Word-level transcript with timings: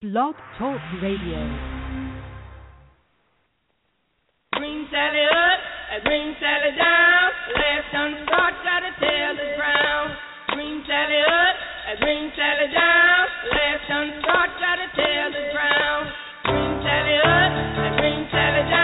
Blog 0.00 0.32
Talk 0.56 0.80
Radio. 1.02 1.44
Bring 4.56 4.88
Sally 4.88 5.24
up, 5.28 5.60
and 5.92 6.00
bring 6.08 6.34
Sally 6.40 6.72
down. 6.72 7.28
Last 7.52 7.92
done 7.92 8.16
start, 8.24 8.54
gotta 8.64 8.96
tell 8.96 9.36
the 9.36 9.60
ground. 9.60 10.16
Bring 10.56 10.80
Sally 10.88 11.20
up, 11.20 11.56
and 11.92 12.00
bring 12.00 12.32
Sally 12.32 12.72
down. 12.72 13.28
Last 13.52 13.88
done 13.92 14.10
start, 14.24 14.50
gotta 14.56 14.88
tell 14.96 15.28
the 15.36 15.44
ground. 15.52 16.08
Bring 16.48 16.80
Sally 16.80 17.16
up, 17.20 17.52
and 17.84 17.96
bring 18.00 18.20
Sally 18.32 18.70
down. 18.72 18.79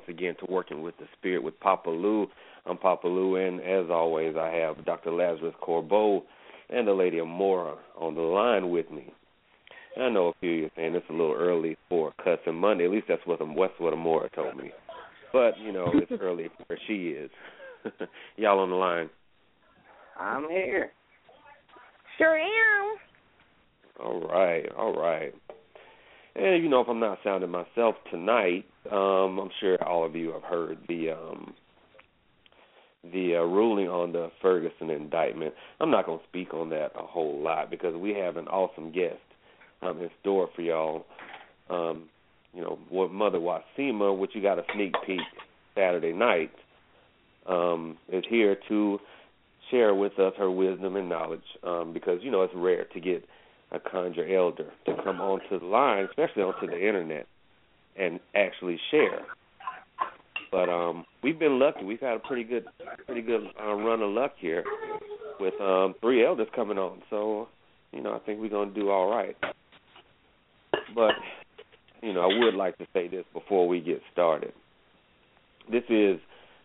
Once 0.00 0.18
again 0.18 0.34
to 0.40 0.50
Working 0.50 0.80
with 0.82 0.96
the 0.98 1.04
Spirit 1.18 1.42
with 1.42 1.58
Papa 1.60 1.90
Lou. 1.90 2.26
I'm 2.64 2.78
Papa 2.78 3.06
Lou, 3.06 3.36
and 3.36 3.60
as 3.60 3.90
always, 3.90 4.34
I 4.34 4.48
have 4.48 4.84
Dr. 4.86 5.10
Lazarus 5.10 5.54
Corbeau 5.60 6.22
and 6.70 6.88
the 6.88 6.92
Lady 6.92 7.18
Amora 7.18 7.76
on 7.98 8.14
the 8.14 8.22
line 8.22 8.70
with 8.70 8.90
me. 8.90 9.12
And 9.96 10.04
I 10.06 10.08
know 10.08 10.28
a 10.28 10.32
few 10.40 10.50
of 10.52 10.56
you 10.56 10.66
are 10.66 10.70
saying 10.76 10.94
it's 10.94 11.04
a 11.10 11.12
little 11.12 11.34
early 11.34 11.76
for 11.90 12.14
Cussing 12.24 12.54
Monday. 12.54 12.86
At 12.86 12.92
least 12.92 13.06
that's 13.08 13.20
what 13.26 13.42
um, 13.42 13.54
that's 13.58 13.72
what 13.78 13.92
Amora 13.92 14.32
told 14.34 14.56
me. 14.56 14.70
But 15.34 15.58
you 15.58 15.72
know, 15.72 15.92
it's 15.92 16.12
early 16.22 16.48
where 16.66 16.78
she 16.86 17.08
is. 17.08 17.30
Y'all 18.36 18.60
on 18.60 18.70
the 18.70 18.76
line? 18.76 19.10
I'm 20.18 20.48
here. 20.48 20.92
Sure 22.16 22.38
am. 22.38 22.96
All 24.02 24.20
right, 24.20 24.64
all 24.78 24.94
right. 24.94 25.34
And 26.34 26.62
you 26.62 26.68
know, 26.68 26.80
if 26.80 26.88
I'm 26.88 27.00
not 27.00 27.18
sounding 27.24 27.50
myself 27.50 27.96
tonight, 28.10 28.64
um, 28.90 29.38
I'm 29.38 29.50
sure 29.60 29.82
all 29.86 30.04
of 30.04 30.14
you 30.14 30.32
have 30.32 30.42
heard 30.42 30.78
the 30.88 31.10
um, 31.10 31.54
the 33.02 33.36
uh, 33.36 33.42
ruling 33.42 33.88
on 33.88 34.12
the 34.12 34.30
Ferguson 34.42 34.90
indictment. 34.90 35.54
I'm 35.80 35.90
not 35.90 36.06
going 36.06 36.18
to 36.18 36.24
speak 36.28 36.54
on 36.54 36.70
that 36.70 36.92
a 36.94 37.02
whole 37.02 37.42
lot 37.42 37.70
because 37.70 37.94
we 37.94 38.14
have 38.14 38.36
an 38.36 38.46
awesome 38.48 38.92
guest 38.92 39.16
um, 39.82 40.00
in 40.00 40.10
store 40.20 40.48
for 40.54 40.62
y'all. 40.62 41.06
Um, 41.68 42.08
you 42.52 42.62
know, 42.62 42.78
what 42.88 43.12
Mother 43.12 43.38
Wassima, 43.38 44.16
which 44.16 44.32
you 44.34 44.42
got 44.42 44.58
a 44.58 44.64
sneak 44.74 44.94
peek 45.06 45.20
Saturday 45.74 46.12
night, 46.12 46.50
um, 47.46 47.96
is 48.12 48.24
here 48.28 48.56
to 48.68 48.98
share 49.70 49.94
with 49.94 50.18
us 50.18 50.32
her 50.36 50.50
wisdom 50.50 50.96
and 50.96 51.08
knowledge 51.08 51.40
um, 51.62 51.92
because 51.92 52.18
you 52.22 52.30
know 52.30 52.42
it's 52.42 52.52
rare 52.56 52.84
to 52.92 53.00
get 53.00 53.24
a 53.72 53.78
conjure 53.78 54.26
elder 54.26 54.66
to 54.86 54.94
come 55.04 55.20
onto 55.20 55.58
the 55.58 55.64
line, 55.64 56.06
especially 56.08 56.42
onto 56.42 56.66
the 56.66 56.78
internet, 56.78 57.26
and 57.96 58.20
actually 58.34 58.78
share. 58.90 59.20
But 60.50 60.68
um, 60.68 61.04
we've 61.22 61.38
been 61.38 61.58
lucky. 61.58 61.84
We've 61.84 62.00
had 62.00 62.16
a 62.16 62.18
pretty 62.18 62.44
good, 62.44 62.64
pretty 63.06 63.22
good 63.22 63.42
uh, 63.60 63.74
run 63.74 64.02
of 64.02 64.10
luck 64.10 64.32
here 64.38 64.64
with 65.38 65.54
um, 65.60 65.94
three 66.00 66.24
elders 66.24 66.48
coming 66.54 66.78
on. 66.78 67.02
So, 67.08 67.48
you 67.92 68.02
know, 68.02 68.14
I 68.14 68.18
think 68.20 68.40
we're 68.40 68.50
gonna 68.50 68.72
do 68.72 68.90
all 68.90 69.08
right. 69.08 69.36
But, 70.94 71.14
you 72.02 72.12
know, 72.12 72.22
I 72.22 72.38
would 72.38 72.54
like 72.54 72.76
to 72.78 72.86
say 72.92 73.06
this 73.06 73.24
before 73.32 73.68
we 73.68 73.80
get 73.80 74.00
started. 74.12 74.52
This 75.70 75.84
is 75.88 76.18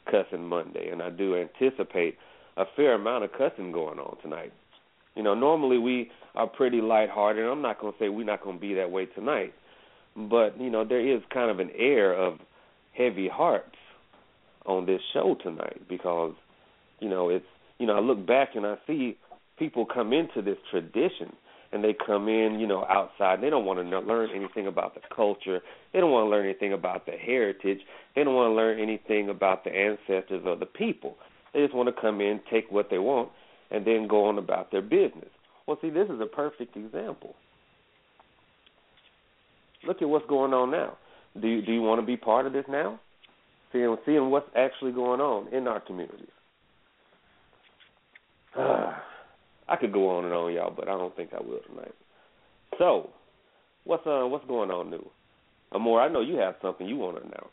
Cussing 0.09 0.47
Monday, 0.47 0.89
and 0.89 1.01
I 1.01 1.09
do 1.11 1.35
anticipate 1.35 2.17
a 2.57 2.63
fair 2.75 2.93
amount 2.93 3.23
of 3.23 3.31
cussing 3.33 3.71
going 3.71 3.99
on 3.99 4.17
tonight. 4.21 4.53
You 5.15 5.23
know, 5.23 5.33
normally 5.33 5.77
we 5.77 6.11
are 6.35 6.47
pretty 6.47 6.81
lighthearted. 6.81 7.45
I'm 7.45 7.61
not 7.61 7.79
going 7.79 7.93
to 7.93 7.99
say 7.99 8.09
we're 8.09 8.25
not 8.25 8.43
going 8.43 8.57
to 8.57 8.61
be 8.61 8.73
that 8.75 8.91
way 8.91 9.05
tonight, 9.05 9.53
but 10.15 10.59
you 10.59 10.69
know 10.69 10.85
there 10.85 11.15
is 11.15 11.21
kind 11.33 11.49
of 11.49 11.59
an 11.59 11.71
air 11.77 12.13
of 12.13 12.39
heavy 12.97 13.27
hearts 13.27 13.75
on 14.65 14.85
this 14.85 15.01
show 15.13 15.35
tonight 15.41 15.81
because 15.87 16.33
you 16.99 17.09
know 17.09 17.29
it's 17.29 17.45
you 17.77 17.87
know 17.87 17.95
I 17.95 17.99
look 17.99 18.25
back 18.25 18.49
and 18.55 18.65
I 18.65 18.75
see 18.87 19.17
people 19.57 19.85
come 19.85 20.11
into 20.11 20.41
this 20.41 20.57
tradition 20.69 21.31
and 21.71 21.83
they 21.83 21.93
come 21.93 22.29
in, 22.29 22.57
you 22.59 22.67
know, 22.67 22.85
outside. 22.85 23.41
They 23.41 23.49
don't 23.49 23.65
want 23.65 23.79
to 23.79 23.99
learn 23.99 24.29
anything 24.33 24.67
about 24.67 24.95
the 24.95 25.01
culture. 25.13 25.59
They 25.91 25.99
don't 25.99 26.11
want 26.11 26.25
to 26.25 26.29
learn 26.29 26.45
anything 26.45 26.71
about 26.71 27.05
the 27.05 27.13
heritage. 27.13 27.79
They 28.15 28.23
don't 28.23 28.33
want 28.33 28.51
to 28.51 28.55
learn 28.55 28.79
anything 28.79 29.29
about 29.29 29.65
the 29.65 29.71
ancestors 29.71 30.43
or 30.45 30.55
the 30.55 30.65
people. 30.65 31.17
They 31.53 31.61
just 31.61 31.75
want 31.75 31.93
to 31.93 32.01
come 32.01 32.21
in, 32.21 32.39
take 32.49 32.71
what 32.71 32.89
they 32.89 32.97
want, 32.97 33.29
and 33.71 33.85
then 33.85 34.07
go 34.07 34.25
on 34.25 34.37
about 34.37 34.71
their 34.71 34.81
business. 34.81 35.29
Well, 35.67 35.77
see, 35.81 35.89
this 35.89 36.07
is 36.09 36.21
a 36.21 36.25
perfect 36.25 36.75
example. 36.77 37.35
Look 39.87 40.01
at 40.01 40.09
what's 40.09 40.27
going 40.27 40.53
on 40.53 40.71
now. 40.71 40.97
Do 41.39 41.47
you, 41.47 41.61
do 41.61 41.71
you 41.71 41.81
want 41.81 42.01
to 42.01 42.05
be 42.05 42.17
part 42.17 42.45
of 42.45 42.53
this 42.53 42.65
now? 42.69 42.99
Seeing 43.71 43.95
seeing 44.05 44.29
what's 44.29 44.49
actually 44.55 44.93
going 44.93 45.19
on 45.19 45.53
in 45.53 45.67
our 45.67 45.81
communities. 45.81 46.27
I 48.57 49.75
could 49.79 49.91
go 49.91 50.17
on 50.17 50.25
and 50.25 50.33
on, 50.33 50.53
y'all, 50.53 50.73
but 50.75 50.87
I 50.87 50.91
don't 50.91 51.15
think 51.15 51.31
I 51.33 51.41
will 51.41 51.59
tonight. 51.67 51.93
So, 52.77 53.09
what's 53.83 54.05
uh 54.05 54.25
what's 54.27 54.45
going 54.45 54.71
on 54.71 54.91
new? 54.91 55.05
Amora, 55.73 56.09
I 56.09 56.13
know 56.13 56.21
you 56.21 56.37
have 56.37 56.55
something 56.61 56.87
you 56.87 56.95
want 56.95 57.17
to 57.17 57.23
announce. 57.23 57.49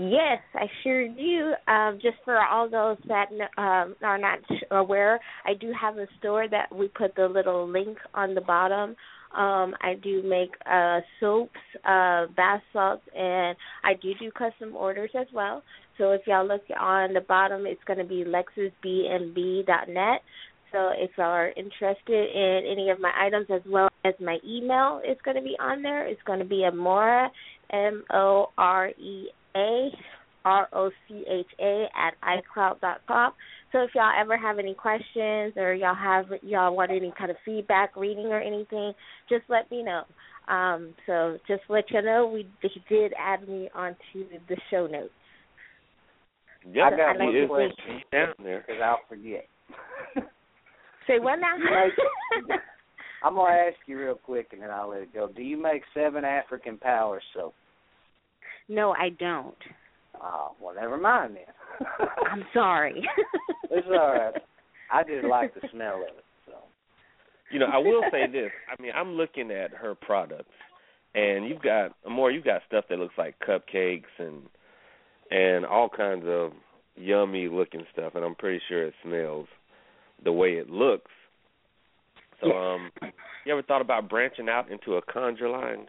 Yes, 0.00 0.38
I 0.54 0.66
sure 0.84 1.08
do. 1.08 1.54
Um, 1.66 1.98
just 2.00 2.18
for 2.24 2.38
all 2.38 2.70
those 2.70 2.98
that 3.08 3.30
um, 3.60 3.96
are 4.00 4.16
not 4.16 4.38
aware, 4.70 5.18
I 5.44 5.54
do 5.54 5.72
have 5.78 5.98
a 5.98 6.06
store 6.20 6.46
that 6.48 6.72
we 6.72 6.86
put 6.86 7.16
the 7.16 7.26
little 7.26 7.68
link 7.68 7.98
on 8.14 8.36
the 8.36 8.40
bottom. 8.40 8.90
Um, 9.36 9.74
I 9.82 9.94
do 10.00 10.22
make 10.22 10.50
uh, 10.70 11.00
soaps, 11.18 11.58
uh, 11.84 12.26
bath 12.36 12.62
salts, 12.72 13.02
and 13.12 13.56
I 13.82 13.94
do 14.00 14.12
do 14.20 14.30
custom 14.30 14.76
orders 14.76 15.10
as 15.18 15.26
well. 15.34 15.64
So 15.98 16.12
if 16.12 16.20
y'all 16.28 16.46
look 16.46 16.62
on 16.78 17.12
the 17.12 17.20
bottom, 17.20 17.66
it's 17.66 17.82
going 17.84 17.98
to 17.98 18.04
be 18.04 18.24
lexusbnb.net. 18.24 20.20
So 20.70 20.90
if 20.96 21.10
y'all 21.18 21.26
are 21.26 21.50
interested 21.56 22.36
in 22.36 22.70
any 22.70 22.90
of 22.90 23.00
my 23.00 23.10
items 23.20 23.48
as 23.52 23.62
well 23.66 23.88
as 24.04 24.14
my 24.20 24.38
email 24.46 25.00
is 25.04 25.18
going 25.24 25.36
to 25.36 25.42
be 25.42 25.56
on 25.58 25.82
there. 25.82 26.06
It's 26.06 26.22
going 26.24 26.38
to 26.38 26.44
be 26.44 26.64
Amora, 26.70 27.30
M 27.72 28.04
O 28.12 28.50
R 28.56 28.90
E 28.90 29.28
A 29.58 29.90
R 30.44 30.68
O 30.72 30.90
C 31.06 31.24
H 31.28 31.46
A 31.60 31.86
at 31.94 32.14
iCloud.com. 32.22 33.32
So 33.72 33.80
if 33.80 33.90
y'all 33.94 34.12
ever 34.18 34.36
have 34.36 34.58
any 34.58 34.74
questions 34.74 35.54
or 35.56 35.74
y'all 35.74 35.94
have 35.94 36.26
y'all 36.42 36.74
want 36.74 36.90
any 36.90 37.12
kind 37.18 37.30
of 37.30 37.36
feedback, 37.44 37.96
reading 37.96 38.26
or 38.26 38.40
anything, 38.40 38.92
just 39.28 39.44
let 39.48 39.70
me 39.70 39.82
know. 39.82 40.04
Um, 40.48 40.94
so 41.06 41.36
just 41.46 41.62
let 41.68 41.90
you 41.90 42.00
know, 42.00 42.30
we 42.32 42.48
they 42.62 42.70
did 42.88 43.12
add 43.18 43.46
me 43.46 43.68
onto 43.74 44.24
the 44.48 44.56
show 44.70 44.86
notes. 44.86 45.10
Yeah, 46.72 46.86
I 46.86 46.90
got 46.90 47.16
he 47.16 47.26
one 47.26 47.36
is 47.36 47.48
question 47.48 48.00
down 48.10 48.34
there. 48.42 48.64
because 48.66 48.80
I'll 48.82 49.00
forget. 49.08 49.46
Say 51.06 51.18
what 51.18 51.36
now? 51.36 51.56
I'm 53.22 53.34
gonna 53.34 53.50
ask 53.50 53.76
you 53.86 53.98
real 53.98 54.14
quick 54.14 54.48
and 54.52 54.62
then 54.62 54.70
I'll 54.70 54.90
let 54.90 55.02
it 55.02 55.12
go. 55.12 55.28
Do 55.28 55.42
you 55.42 55.60
make 55.60 55.82
seven 55.92 56.24
African 56.24 56.78
Power 56.78 57.20
soap? 57.34 57.54
No, 58.68 58.92
I 58.92 59.10
don't. 59.10 59.56
Oh, 60.20 60.52
well, 60.60 60.74
never 60.74 60.96
mind 60.96 61.36
then. 61.36 61.86
I'm 62.30 62.44
sorry. 62.52 63.02
it's 63.70 63.86
all 63.86 64.12
right. 64.12 64.34
I 64.92 65.02
just 65.04 65.26
like 65.26 65.54
the 65.54 65.60
smell 65.72 65.96
of 65.96 66.16
it. 66.16 66.24
So 66.46 66.52
You 67.50 67.60
know, 67.60 67.66
I 67.72 67.78
will 67.78 68.02
say 68.10 68.26
this. 68.30 68.50
I 68.70 68.80
mean, 68.80 68.92
I'm 68.94 69.12
looking 69.12 69.50
at 69.50 69.70
her 69.72 69.94
products, 69.94 70.48
and 71.14 71.48
you've 71.48 71.62
got 71.62 71.92
more. 72.08 72.30
You've 72.30 72.44
got 72.44 72.62
stuff 72.66 72.84
that 72.90 72.98
looks 72.98 73.14
like 73.18 73.36
cupcakes 73.46 74.04
and 74.18 74.42
and 75.30 75.66
all 75.66 75.88
kinds 75.88 76.24
of 76.26 76.52
yummy 76.96 77.48
looking 77.48 77.84
stuff, 77.92 78.14
and 78.14 78.24
I'm 78.24 78.34
pretty 78.34 78.60
sure 78.68 78.86
it 78.86 78.94
smells 79.02 79.46
the 80.24 80.32
way 80.32 80.52
it 80.52 80.70
looks. 80.70 81.10
So, 82.40 82.50
um, 82.52 82.90
you 83.44 83.52
ever 83.52 83.62
thought 83.62 83.80
about 83.80 84.08
branching 84.08 84.48
out 84.48 84.70
into 84.70 84.94
a 84.94 85.02
conjure 85.02 85.48
line? 85.48 85.86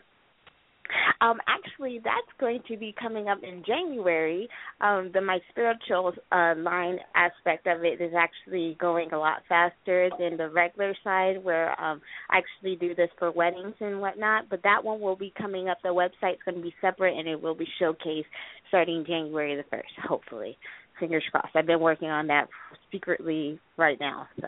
Um, 1.22 1.38
actually, 1.48 2.00
that's 2.04 2.40
going 2.40 2.62
to 2.68 2.78
be 2.78 2.96
coming 3.00 3.28
up 3.28 3.40
in 3.44 3.64
January. 3.66 4.48
Um, 4.82 5.12
the 5.14 5.22
my 5.22 5.40
spiritual 5.50 6.14
uh, 6.32 6.54
line 6.58 6.98
aspect 7.16 7.68
of 7.68 7.84
it 7.84 8.02
is 8.02 8.14
actually 8.18 8.78
going 8.80 9.12
a 9.12 9.20
lot 9.20 9.44
faster 9.48 10.10
than 10.18 10.38
the 10.38 10.50
regular 10.50 10.96
side, 11.04 11.44
where 11.44 11.80
um, 11.82 12.02
I 12.30 12.40
actually 12.40 12.76
do 12.76 12.96
this 12.96 13.10
for 13.20 13.32
weddings 13.32 13.76
and 13.80 14.02
whatnot. 14.02 14.50
But 14.50 14.64
that 14.64 14.84
one 14.84 15.00
will 15.00 15.16
be 15.16 15.34
coming 15.38 15.70
up. 15.70 15.78
The 15.84 15.90
website's 15.90 16.42
going 16.46 16.58
to 16.58 16.64
be 16.64 16.74
separate, 16.82 17.18
and 17.18 17.28
it 17.28 17.42
will 17.42 17.56
be 17.56 17.68
showcased 17.82 18.24
starting 18.70 19.04
January 19.06 19.56
the 19.56 19.64
first. 19.70 19.90
Hopefully, 20.08 20.58
fingers 21.00 21.24
crossed. 21.32 21.56
I've 21.56 21.68
been 21.68 21.80
working 21.80 22.10
on 22.10 22.28
that 22.28 22.48
secretly 22.92 23.60
right 23.78 24.00
now, 24.00 24.28
so 24.40 24.48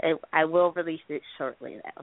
it, 0.00 0.20
I 0.32 0.44
will 0.44 0.72
release 0.72 1.00
it 1.08 1.22
shortly, 1.38 1.76
though. 1.82 2.02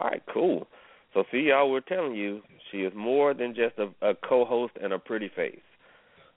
All 0.00 0.08
right, 0.08 0.22
cool. 0.32 0.66
So 1.14 1.22
see, 1.30 1.46
y'all, 1.48 1.70
we're 1.70 1.80
telling 1.80 2.14
you, 2.14 2.42
she 2.70 2.78
is 2.78 2.92
more 2.94 3.34
than 3.34 3.54
just 3.54 3.78
a, 3.78 4.10
a 4.10 4.14
co-host 4.14 4.74
and 4.82 4.92
a 4.92 4.98
pretty 4.98 5.30
face. 5.34 5.60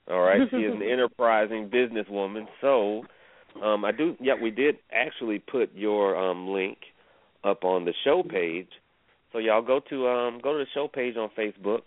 All 0.08 0.20
right, 0.20 0.40
she 0.50 0.56
is 0.56 0.72
an 0.72 0.82
enterprising 0.90 1.68
businesswoman. 1.68 2.46
So, 2.60 3.02
um, 3.62 3.84
I 3.84 3.92
do. 3.92 4.16
Yeah, 4.20 4.34
we 4.40 4.50
did 4.50 4.76
actually 4.92 5.40
put 5.40 5.74
your 5.74 6.16
um 6.16 6.48
link 6.48 6.78
up 7.44 7.64
on 7.64 7.84
the 7.84 7.92
show 8.04 8.22
page. 8.22 8.68
So 9.32 9.38
y'all 9.38 9.62
go 9.62 9.80
to 9.90 10.08
um 10.08 10.40
go 10.42 10.52
to 10.52 10.60
the 10.60 10.66
show 10.72 10.88
page 10.88 11.16
on 11.16 11.28
Facebook, 11.36 11.82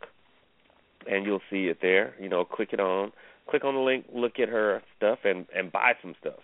and 1.10 1.26
you'll 1.26 1.42
see 1.50 1.66
it 1.68 1.78
there. 1.82 2.14
You 2.20 2.30
know, 2.30 2.44
click 2.44 2.70
it 2.74 2.80
on, 2.80 3.12
click 3.50 3.64
on 3.64 3.74
the 3.74 3.80
link, 3.80 4.06
look 4.14 4.34
at 4.40 4.50
her 4.50 4.84
stuff, 4.98 5.20
and 5.24 5.48
and 5.56 5.72
buy 5.72 5.94
some 6.02 6.14
stuff. 6.20 6.40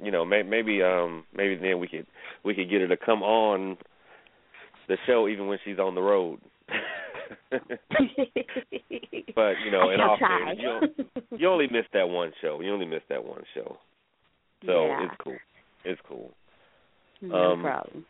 You 0.00 0.12
know, 0.12 0.24
may, 0.24 0.42
maybe 0.42 0.82
um 0.82 1.24
maybe 1.34 1.56
then 1.56 1.80
we 1.80 1.88
could 1.88 2.06
we 2.44 2.54
could 2.54 2.70
get 2.70 2.82
her 2.82 2.88
to 2.88 2.96
come 2.96 3.22
on 3.22 3.78
the 4.88 4.96
show 5.06 5.28
even 5.28 5.46
when 5.46 5.58
she's 5.64 5.78
on 5.78 5.94
the 5.94 6.02
road. 6.02 6.40
but 7.50 7.60
you 9.64 9.70
know, 9.70 9.90
I 9.90 9.94
in 9.94 10.00
all 10.00 10.18
fairness, 10.18 10.58
you, 10.60 10.68
only, 10.68 10.88
you 11.38 11.48
only 11.48 11.66
missed 11.68 11.92
that 11.92 12.08
one 12.08 12.32
show. 12.40 12.60
You 12.60 12.72
only 12.72 12.86
missed 12.86 13.08
that 13.08 13.24
one 13.24 13.42
show. 13.54 13.76
So 14.66 14.86
Yeah. 14.86 15.04
it's 15.06 15.14
cool. 15.22 15.36
It's 15.84 16.00
cool. 16.08 16.32
no 17.22 17.52
Um, 17.52 17.62
problem. 17.62 18.06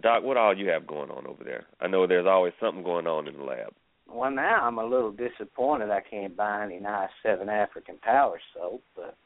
Doc, 0.00 0.22
what 0.22 0.36
all 0.36 0.56
you 0.56 0.68
have 0.70 0.86
going 0.86 1.10
on 1.10 1.26
over 1.26 1.42
there? 1.44 1.64
I 1.80 1.88
know 1.88 2.06
there's 2.06 2.26
always 2.26 2.52
something 2.60 2.82
going 2.84 3.06
on 3.08 3.26
in 3.26 3.36
the 3.36 3.42
lab. 3.44 3.72
well 4.08 4.30
now 4.30 4.64
I'm 4.64 4.78
a 4.78 4.84
little 4.84 5.10
disappointed 5.12 5.90
I 5.90 6.00
can't 6.00 6.36
buy 6.36 6.64
any 6.64 6.78
nice 6.78 7.10
seven 7.22 7.48
African 7.48 7.96
Power 8.02 8.40
soap, 8.54 8.82
but 8.96 9.16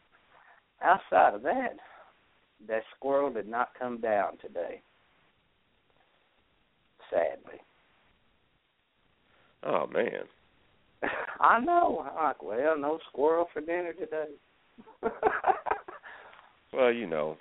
outside 0.82 1.34
of 1.34 1.42
that, 1.42 1.76
that 2.66 2.82
squirrel 2.96 3.30
did 3.32 3.46
not 3.46 3.70
come 3.78 4.00
down 4.00 4.38
today. 4.38 4.80
Sadly. 7.10 7.60
Oh 9.62 9.86
man. 9.86 10.24
I 11.40 11.60
know. 11.60 12.06
I'm 12.10 12.24
like, 12.24 12.42
well, 12.42 12.78
no 12.78 12.98
squirrel 13.08 13.48
for 13.52 13.60
dinner 13.60 13.92
today. 13.92 14.30
Well, 16.74 16.92
you 16.92 17.06
know, 17.06 17.36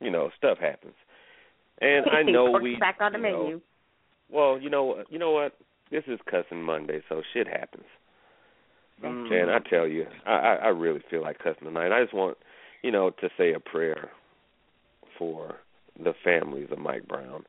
you 0.00 0.10
know, 0.10 0.30
stuff 0.36 0.58
happens. 0.58 0.94
And 1.80 2.06
I 2.10 2.22
know 2.30 2.58
we 2.60 2.76
back 2.76 2.98
on 3.00 3.12
the 3.12 3.18
you 3.18 3.24
know. 3.24 3.60
Well, 4.30 4.58
you 4.60 4.70
know, 4.70 4.84
what 4.84 5.12
you 5.12 5.18
know 5.18 5.30
what? 5.30 5.52
This 5.90 6.04
is 6.06 6.18
cussing 6.30 6.62
Monday, 6.62 7.00
so 7.08 7.22
shit 7.32 7.46
happens. 7.46 7.84
Mm. 9.02 9.32
And 9.32 9.50
I 9.50 9.58
tell 9.58 9.86
you, 9.86 10.06
I, 10.26 10.32
I 10.32 10.54
I 10.54 10.68
really 10.68 11.02
feel 11.10 11.22
like 11.22 11.38
cussing 11.38 11.64
tonight. 11.64 11.92
I 11.92 12.02
just 12.02 12.14
want, 12.14 12.36
you 12.82 12.90
know, 12.90 13.10
to 13.10 13.28
say 13.36 13.52
a 13.52 13.60
prayer 13.60 14.10
for 15.18 15.56
the 16.02 16.14
families 16.24 16.68
of 16.70 16.78
Mike 16.78 17.06
Brown. 17.06 17.44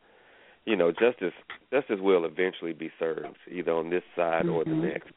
You 0.65 0.75
know, 0.75 0.91
justice 0.91 1.33
justice 1.71 1.99
will 1.99 2.25
eventually 2.25 2.73
be 2.73 2.91
served, 2.97 3.37
either 3.49 3.71
on 3.71 3.89
this 3.89 4.03
side 4.15 4.47
or 4.47 4.63
the 4.63 4.71
Mhm. 4.71 4.81
next. 4.81 5.11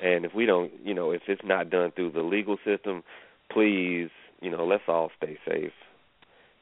And 0.00 0.24
if 0.24 0.34
we 0.34 0.46
don't, 0.46 0.72
you 0.84 0.94
know, 0.94 1.12
if 1.12 1.28
it's 1.28 1.44
not 1.44 1.70
done 1.70 1.90
through 1.92 2.10
the 2.10 2.22
legal 2.22 2.58
system, 2.64 3.04
please, 3.50 4.10
you 4.40 4.50
know, 4.50 4.64
let's 4.64 4.88
all 4.88 5.10
stay 5.16 5.38
safe. 5.46 5.72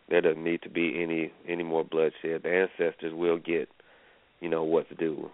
There 0.08 0.20
doesn't 0.20 0.42
need 0.42 0.62
to 0.62 0.68
be 0.68 1.02
any 1.02 1.30
any 1.46 1.62
more 1.62 1.84
bloodshed. 1.84 2.42
The 2.42 2.52
ancestors 2.52 3.14
will 3.14 3.38
get, 3.38 3.68
you 4.40 4.48
know, 4.48 4.64
what's 4.64 4.90
due. 4.90 5.30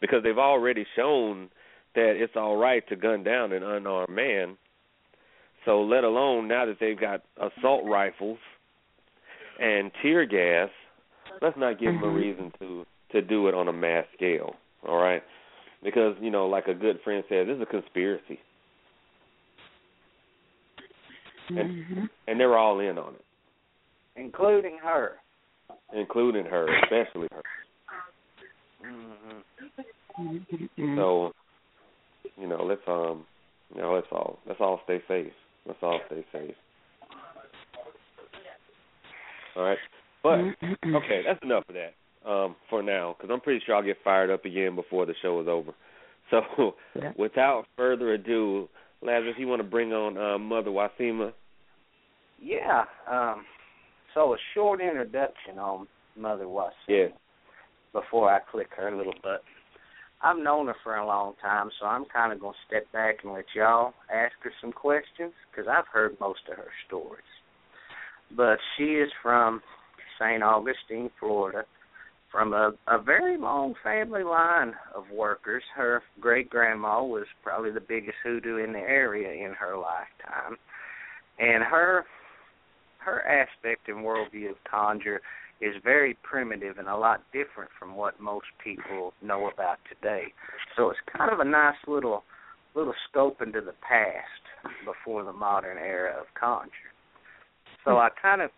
Because 0.00 0.22
they've 0.22 0.38
already 0.38 0.84
shown 0.96 1.50
that 1.94 2.16
it's 2.16 2.36
all 2.36 2.56
right 2.56 2.86
to 2.88 2.96
gun 2.96 3.22
down 3.22 3.52
an 3.52 3.62
unarmed 3.62 4.14
man. 4.14 4.56
So 5.64 5.82
let 5.82 6.04
alone 6.04 6.48
now 6.48 6.64
that 6.64 6.78
they've 6.80 6.98
got 6.98 7.22
assault 7.36 7.84
rifles 7.84 8.38
and 9.58 9.92
tear 10.02 10.24
gas, 10.24 10.70
let's 11.42 11.56
not 11.56 11.78
give 11.80 11.92
them 11.94 12.04
a 12.04 12.10
reason 12.10 12.52
to 12.60 12.84
to 13.12 13.22
do 13.22 13.48
it 13.48 13.54
on 13.54 13.68
a 13.68 13.72
mass 13.72 14.04
scale. 14.16 14.54
All 14.86 14.98
right, 14.98 15.22
because 15.82 16.16
you 16.20 16.30
know, 16.30 16.46
like 16.46 16.66
a 16.68 16.74
good 16.74 17.00
friend 17.04 17.24
said, 17.28 17.48
this 17.48 17.56
is 17.56 17.62
a 17.62 17.66
conspiracy, 17.66 18.38
Mhm. 21.50 22.08
and 22.28 22.40
they're 22.40 22.56
all 22.56 22.80
in 22.80 22.98
on 22.98 23.14
it. 23.14 23.24
including 24.16 24.78
her. 24.78 25.16
including 25.92 26.44
her, 26.46 26.66
especially 26.84 27.28
her. 27.32 27.42
hmm 28.82 29.40
So, 30.96 31.32
you 32.36 32.46
know, 32.46 32.62
let's 32.64 32.80
um, 32.86 33.26
you 33.74 33.80
know, 33.80 33.94
let's 33.94 34.06
all 34.12 34.38
let's 34.46 34.60
all 34.60 34.80
stay 34.84 35.02
safe. 35.08 35.32
Let's 35.66 35.78
all 35.82 36.00
stay 36.06 36.24
safe. 36.32 36.54
All 39.56 39.64
right, 39.64 39.78
but 40.22 40.38
okay, 40.38 41.22
that's 41.26 41.42
enough 41.42 41.64
of 41.68 41.74
that 41.74 41.94
um, 42.28 42.56
for 42.68 42.82
now, 42.82 43.16
because 43.16 43.30
I'm 43.32 43.40
pretty 43.40 43.62
sure 43.64 43.74
I'll 43.74 43.82
get 43.82 43.98
fired 44.04 44.30
up 44.30 44.44
again 44.44 44.74
before 44.74 45.06
the 45.06 45.14
show 45.22 45.40
is 45.40 45.48
over. 45.48 45.72
So, 46.30 46.76
Yeah. 46.94 47.10
without 47.18 47.64
further 47.76 48.12
ado, 48.12 48.68
Lazarus, 49.02 49.34
you 49.36 49.48
want 49.48 49.62
to 49.62 49.68
bring 49.68 49.92
on 49.92 50.16
uh, 50.16 50.38
Mother 50.38 50.70
Wassima? 50.70 51.32
Yeah. 52.40 52.84
Um, 53.10 53.44
so 54.14 54.34
a 54.34 54.36
short 54.54 54.80
introduction 54.80 55.58
on 55.58 55.88
Mother 56.16 56.44
Wasim 56.44 56.70
Yeah. 56.86 57.06
before 57.92 58.32
I 58.32 58.38
click 58.38 58.68
her 58.76 58.94
little 58.94 59.14
butt. 59.24 59.42
I've 60.22 60.38
known 60.38 60.66
her 60.66 60.76
for 60.84 60.96
a 60.96 61.06
long 61.06 61.34
time, 61.40 61.70
so 61.80 61.86
I'm 61.86 62.04
kind 62.04 62.32
of 62.32 62.40
going 62.40 62.52
to 62.52 62.66
step 62.68 62.90
back 62.92 63.16
and 63.24 63.32
let 63.32 63.46
y'all 63.54 63.94
ask 64.12 64.34
her 64.42 64.52
some 64.60 64.70
questions 64.70 65.32
because 65.50 65.66
I've 65.68 65.88
heard 65.92 66.16
most 66.20 66.40
of 66.50 66.58
her 66.58 66.70
stories. 66.86 67.22
But 68.36 68.58
she 68.76 68.84
is 68.84 69.10
from 69.22 69.62
St. 70.20 70.42
Augustine, 70.42 71.10
Florida, 71.18 71.64
from 72.30 72.52
a, 72.52 72.72
a 72.88 73.00
very 73.02 73.36
long 73.36 73.74
family 73.82 74.22
line 74.22 74.74
of 74.94 75.04
workers. 75.12 75.62
Her 75.74 76.02
great 76.20 76.50
grandma 76.50 77.02
was 77.02 77.26
probably 77.42 77.72
the 77.72 77.80
biggest 77.80 78.16
hoodoo 78.22 78.56
in 78.56 78.72
the 78.72 78.78
area 78.78 79.44
in 79.44 79.54
her 79.54 79.76
lifetime. 79.76 80.56
And 81.38 81.64
her 81.64 82.04
her 82.98 83.22
aspect 83.26 83.88
and 83.88 84.04
worldview 84.04 84.50
of 84.50 84.56
conjure 84.70 85.22
is 85.62 85.74
very 85.82 86.16
primitive 86.22 86.78
and 86.78 86.88
a 86.88 86.96
lot 86.96 87.22
different 87.32 87.70
from 87.78 87.94
what 87.94 88.20
most 88.20 88.46
people 88.62 89.14
know 89.22 89.48
about 89.48 89.78
today. 89.88 90.24
So 90.76 90.90
it's 90.90 91.00
kind 91.16 91.32
of 91.32 91.40
a 91.40 91.44
nice 91.44 91.76
little 91.86 92.24
little 92.74 92.94
scope 93.08 93.42
into 93.42 93.60
the 93.60 93.74
past 93.80 94.74
before 94.84 95.24
the 95.24 95.32
modern 95.32 95.78
era 95.78 96.14
of 96.20 96.26
conjure. 96.38 96.70
So 97.84 97.96
I 97.98 98.10
kind 98.20 98.42
of 98.42 98.50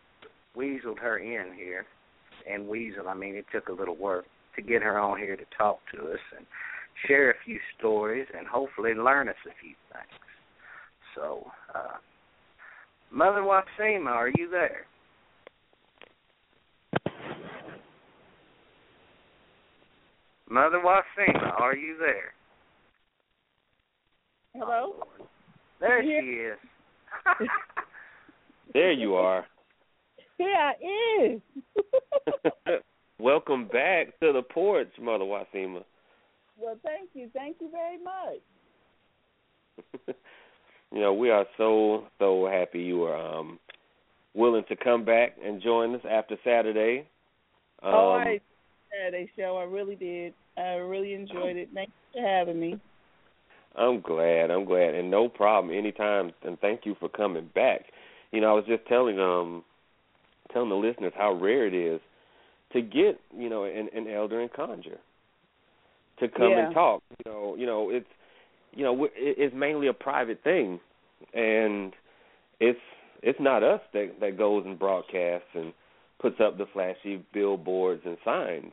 weaseled 0.56 0.98
her 0.98 1.18
in 1.18 1.54
here, 1.54 1.86
and 2.50 2.68
weasel 2.68 3.08
I 3.08 3.14
mean 3.14 3.34
it 3.34 3.46
took 3.52 3.68
a 3.68 3.72
little 3.72 3.96
work 3.96 4.24
to 4.56 4.62
get 4.62 4.82
her 4.82 4.98
on 4.98 5.18
here 5.18 5.36
to 5.36 5.44
talk 5.56 5.78
to 5.94 6.12
us 6.12 6.20
and 6.36 6.46
share 7.06 7.30
a 7.30 7.34
few 7.44 7.58
stories 7.78 8.26
and 8.36 8.46
hopefully 8.46 8.94
learn 8.94 9.28
us 9.28 9.34
a 9.46 9.54
few 9.60 9.74
things. 9.92 10.20
So, 11.14 11.46
uh, 11.74 11.96
Mother 13.10 13.40
Wassima, 13.40 14.08
are 14.08 14.28
you 14.28 14.50
there? 14.50 14.86
Mother 20.48 20.82
Wassima, 20.84 21.58
are 21.58 21.74
you 21.74 21.96
there? 21.98 22.34
Hello? 24.54 25.04
There 25.80 26.02
she 26.02 26.08
is. 26.08 26.58
There 28.72 28.92
you 28.92 29.14
are. 29.16 29.44
Yeah, 30.38 30.72
I 30.72 31.22
is. 31.24 31.40
Welcome 33.18 33.68
back 33.68 34.18
to 34.20 34.32
the 34.32 34.42
porch, 34.42 34.88
Mother 35.00 35.24
Wassima. 35.24 35.84
well, 36.58 36.76
thank 36.84 37.10
you. 37.14 37.30
Thank 37.32 37.56
you 37.60 37.70
very 37.70 37.98
much. 38.02 38.40
you 40.92 41.00
know, 41.00 41.12
we 41.12 41.30
are 41.30 41.46
so 41.56 42.04
so 42.18 42.48
happy 42.50 42.80
you 42.80 43.04
are 43.04 43.38
um 43.38 43.58
willing 44.34 44.64
to 44.68 44.76
come 44.76 45.04
back 45.04 45.36
and 45.44 45.62
join 45.62 45.94
us 45.94 46.00
after 46.10 46.36
Saturday. 46.44 47.06
Um, 47.82 47.94
oh, 47.94 48.12
I 48.12 48.40
Saturday 48.90 49.30
show. 49.36 49.56
I 49.56 49.64
really 49.64 49.96
did. 49.96 50.34
I 50.56 50.74
really 50.74 51.14
enjoyed 51.14 51.56
it. 51.56 51.68
Thanks 51.72 51.92
for 52.12 52.26
having 52.26 52.60
me. 52.60 52.78
I'm 53.74 54.00
glad. 54.00 54.50
I'm 54.50 54.64
glad, 54.64 54.94
and 54.94 55.10
no 55.10 55.28
problem 55.28 55.76
anytime. 55.76 56.32
And 56.42 56.58
thank 56.60 56.84
you 56.84 56.94
for 57.00 57.08
coming 57.08 57.50
back. 57.54 57.86
You 58.30 58.40
know, 58.40 58.50
I 58.50 58.52
was 58.52 58.64
just 58.66 58.86
telling 58.86 59.18
um 59.18 59.64
telling 60.52 60.68
the 60.70 60.74
listeners 60.76 61.12
how 61.16 61.32
rare 61.32 61.66
it 61.66 61.74
is 61.74 62.00
to 62.72 62.80
get 62.82 63.20
you 63.36 63.48
know 63.48 63.64
an, 63.64 63.88
an 63.94 64.08
elder 64.08 64.40
and 64.40 64.52
conjure 64.52 64.98
to 66.20 66.28
come 66.28 66.52
Yeah. 66.52 66.66
and 66.66 66.74
talk. 66.74 67.02
You 67.24 67.32
know, 67.32 67.54
you 67.56 67.66
know 67.66 67.90
it's 67.90 68.06
you 68.72 68.84
know 68.84 69.08
it's 69.14 69.54
mainly 69.54 69.88
a 69.88 69.92
private 69.92 70.42
thing, 70.42 70.80
and 71.34 71.92
it's 72.60 72.78
it's 73.22 73.38
not 73.40 73.62
us 73.62 73.80
that 73.92 74.14
that 74.20 74.38
goes 74.38 74.64
and 74.66 74.78
broadcasts 74.78 75.48
and 75.54 75.72
puts 76.20 76.36
up 76.40 76.56
the 76.58 76.66
flashy 76.72 77.24
billboards 77.34 78.02
and 78.06 78.16
signs. 78.24 78.72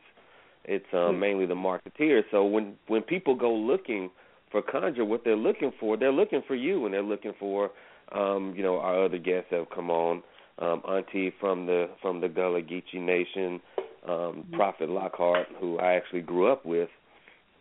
It's 0.64 0.84
um, 0.92 1.16
Hmm. 1.16 1.20
mainly 1.20 1.46
the 1.46 1.54
marketeers. 1.54 2.22
So 2.30 2.44
when 2.44 2.76
when 2.86 3.02
people 3.02 3.34
go 3.34 3.52
looking 3.52 4.10
for 4.50 4.62
conjure, 4.62 5.04
what 5.04 5.22
they're 5.24 5.36
looking 5.36 5.72
for, 5.80 5.96
they're 5.96 6.12
looking 6.12 6.42
for 6.46 6.54
you, 6.54 6.84
and 6.84 6.94
they're 6.94 7.02
looking 7.02 7.32
for 7.38 7.70
um, 8.12 8.54
you 8.56 8.62
know 8.62 8.78
our 8.78 9.04
other 9.04 9.18
guests 9.18 9.48
that 9.50 9.58
have 9.58 9.70
come 9.70 9.90
on, 9.90 10.22
um, 10.60 10.82
Auntie 10.86 11.32
from 11.40 11.66
the 11.66 11.88
from 12.02 12.20
the 12.20 12.28
Gullah 12.28 12.62
Geechee 12.62 13.00
Nation, 13.00 13.60
um, 14.06 14.46
Prophet 14.52 14.88
Lockhart, 14.88 15.46
who 15.58 15.78
I 15.78 15.94
actually 15.94 16.20
grew 16.22 16.50
up 16.50 16.64
with. 16.64 16.88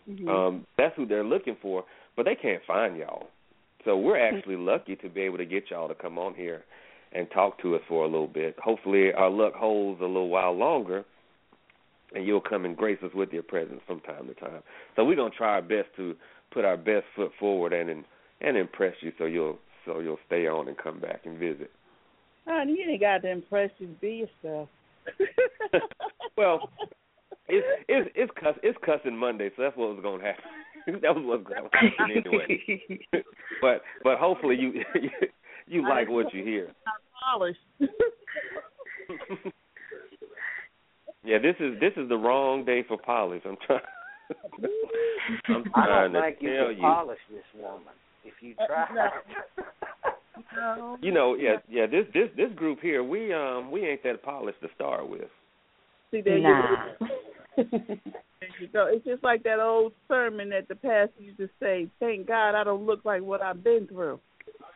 Mhm. 0.10 0.28
Um, 0.28 0.68
that's 0.78 0.96
who 0.96 1.06
they're 1.06 1.24
looking 1.24 1.56
for, 1.62 1.86
but 2.16 2.26
they 2.26 2.36
can't 2.36 2.64
find 2.66 2.98
y'all. 2.98 3.30
So 3.86 3.98
we're 3.98 4.18
actually 4.18 4.58
lucky 4.58 4.96
to 4.98 5.10
be 5.10 5.22
able 5.22 5.38
to 5.38 5.46
get 5.46 5.70
y'all 5.70 5.88
to 5.88 5.96
come 5.96 6.18
on 6.18 6.34
here 6.34 6.64
and 7.14 7.30
talk 7.32 7.60
to 7.62 7.76
us 7.76 7.82
for 7.88 8.04
a 8.04 8.08
little 8.08 8.28
bit. 8.28 8.58
Hopefully 8.60 9.14
our 9.14 9.30
luck 9.30 9.54
holds 9.54 10.02
a 10.02 10.06
little 10.06 10.30
while 10.30 10.54
longer 10.54 11.06
and 12.14 12.26
you'll 12.26 12.42
come 12.42 12.66
and 12.66 12.76
grace 12.76 13.02
us 13.04 13.14
with 13.14 13.32
your 13.32 13.44
presence 13.44 13.82
from 13.86 14.00
time 14.02 14.28
to 14.28 14.34
time. 14.34 14.62
So 14.96 15.06
we're 15.06 15.16
gonna 15.16 15.30
try 15.30 15.54
our 15.54 15.62
best 15.62 15.90
to 15.98 16.16
put 16.52 16.66
our 16.66 16.78
best 16.78 17.06
foot 17.16 17.32
forward 17.40 17.74
and 17.74 17.90
and, 17.90 18.04
and 18.42 18.58
impress 18.58 18.96
you 19.02 19.12
so 19.18 19.26
you'll 19.26 19.60
so 19.86 20.00
you'll 20.00 20.20
stay 20.28 20.48
on 20.48 20.68
and 20.68 20.78
come 20.78 21.00
back 21.00 21.22
and 21.26 21.38
visit. 21.38 21.72
Honey, 22.50 22.74
you 22.80 22.90
ain't 22.92 23.00
got 23.02 23.22
to 23.22 23.30
impress 23.32 23.70
you. 23.78 23.88
Be 24.02 24.26
yourself. 24.44 24.70
Well, 26.38 26.70
It's 27.50 27.68
it's 27.90 28.10
it's 28.16 28.32
cuss 28.40 28.56
it's 28.64 28.78
cussing 28.86 29.16
Monday, 29.18 29.50
so 29.58 29.64
that's 29.64 29.76
what 29.76 29.90
was 29.96 30.00
gonna 30.02 30.24
happen. 30.24 30.44
that 31.02 31.14
was 31.16 31.24
what's 31.26 31.44
gonna 31.44 31.70
happen 31.74 32.24
anyway. 32.26 33.02
but 33.62 33.82
but 34.04 34.18
hopefully 34.20 34.56
you 34.58 34.72
you, 34.96 35.10
you 35.68 35.82
like 35.90 36.08
what 36.10 36.34
you 36.34 36.44
hear. 36.44 36.72
polished. 37.30 37.60
Yeah, 41.26 41.40
this 41.40 41.56
is 41.60 41.78
this 41.82 41.92
is 41.98 42.08
the 42.08 42.16
wrong 42.18 42.64
day 42.64 42.84
for 42.88 42.98
polish. 42.98 43.42
I'm 43.46 43.58
trying. 43.68 43.82
I'm 45.50 45.64
I 45.76 45.88
don't 45.88 46.14
to 46.14 46.22
think 46.22 46.38
you 46.40 46.56
tell 46.56 46.68
can 46.68 46.76
you. 46.78 46.82
polish 46.82 47.20
this 47.32 47.44
woman 47.62 47.94
if 48.24 48.34
you 48.42 48.56
Uh, 48.62 48.68
try. 48.68 49.10
No. 50.56 50.98
You 51.02 51.12
know, 51.12 51.36
yeah, 51.36 51.58
yeah. 51.70 51.86
This 51.86 52.06
this 52.14 52.30
this 52.36 52.52
group 52.56 52.80
here, 52.82 53.04
we 53.04 53.34
um 53.34 53.72
we 53.72 53.86
ain't 53.86 54.04
that 54.04 54.24
polished 54.24 54.62
to 54.62 54.68
start 54.76 55.10
with. 55.10 55.30
See, 56.12 56.22
there 56.22 56.40
Nah. 56.40 56.86
you 57.58 57.64
go. 57.66 57.68
There 58.40 58.50
you 58.62 58.68
go. 58.70 58.88
It's 58.88 59.06
just 59.06 59.24
like 59.24 59.44
that 59.44 59.60
old 59.60 59.92
sermon 60.08 60.50
that 60.50 60.68
the 60.70 60.76
pastor 60.76 61.22
used 61.22 61.38
to 61.40 61.50
say, 61.60 61.90
"Thank 62.00 62.28
God 62.28 62.56
I 62.56 62.64
don't 62.64 62.86
look 62.86 63.04
like 63.04 63.22
what 63.22 63.42
I've 63.42 63.64
been 63.64 63.88
through." 63.88 64.20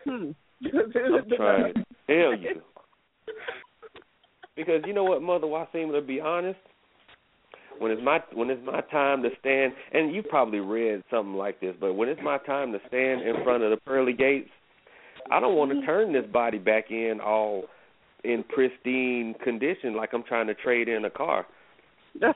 Hmm. 0.04 0.32
I'm 0.64 0.92
trying 0.92 1.74
to 1.74 1.86
tell 2.08 2.36
you. 2.38 2.62
Because 4.56 4.84
you 4.86 4.94
know 4.94 5.04
what, 5.04 5.24
Mother 5.24 5.48
Wasim, 5.48 5.92
to 5.94 6.02
be 6.02 6.20
honest, 6.20 6.60
when 7.80 7.92
it's 7.92 8.02
my 8.04 8.20
when 8.34 8.50
it's 8.52 8.62
my 8.64 8.82
time 8.82 9.24
to 9.24 9.30
stand, 9.40 9.74
and 9.94 10.14
you 10.14 10.22
probably 10.22 10.60
read 10.60 11.04
something 11.10 11.34
like 11.34 11.60
this, 11.60 11.76
but 11.80 11.94
when 11.94 12.08
it's 12.08 12.22
my 12.24 12.38
time 12.40 12.72
to 12.72 12.80
stand 12.88 13.22
in 13.22 13.44
front 13.44 13.64
of 13.64 13.72
the 13.72 13.78
pearly 13.78 14.14
gates, 14.14 14.50
I 15.32 15.40
don't 15.40 15.56
want 15.56 15.72
to 15.72 15.86
turn 15.86 16.14
this 16.14 16.26
body 16.32 16.58
back 16.58 16.92
in 16.92 17.20
all 17.24 17.66
in 18.24 18.44
pristine 18.44 19.36
condition 19.44 19.96
like 19.96 20.14
I'm 20.14 20.24
trying 20.24 20.48
to 20.48 20.56
trade 20.56 20.88
in 20.88 21.06
a 21.06 21.10
car. 21.10 21.46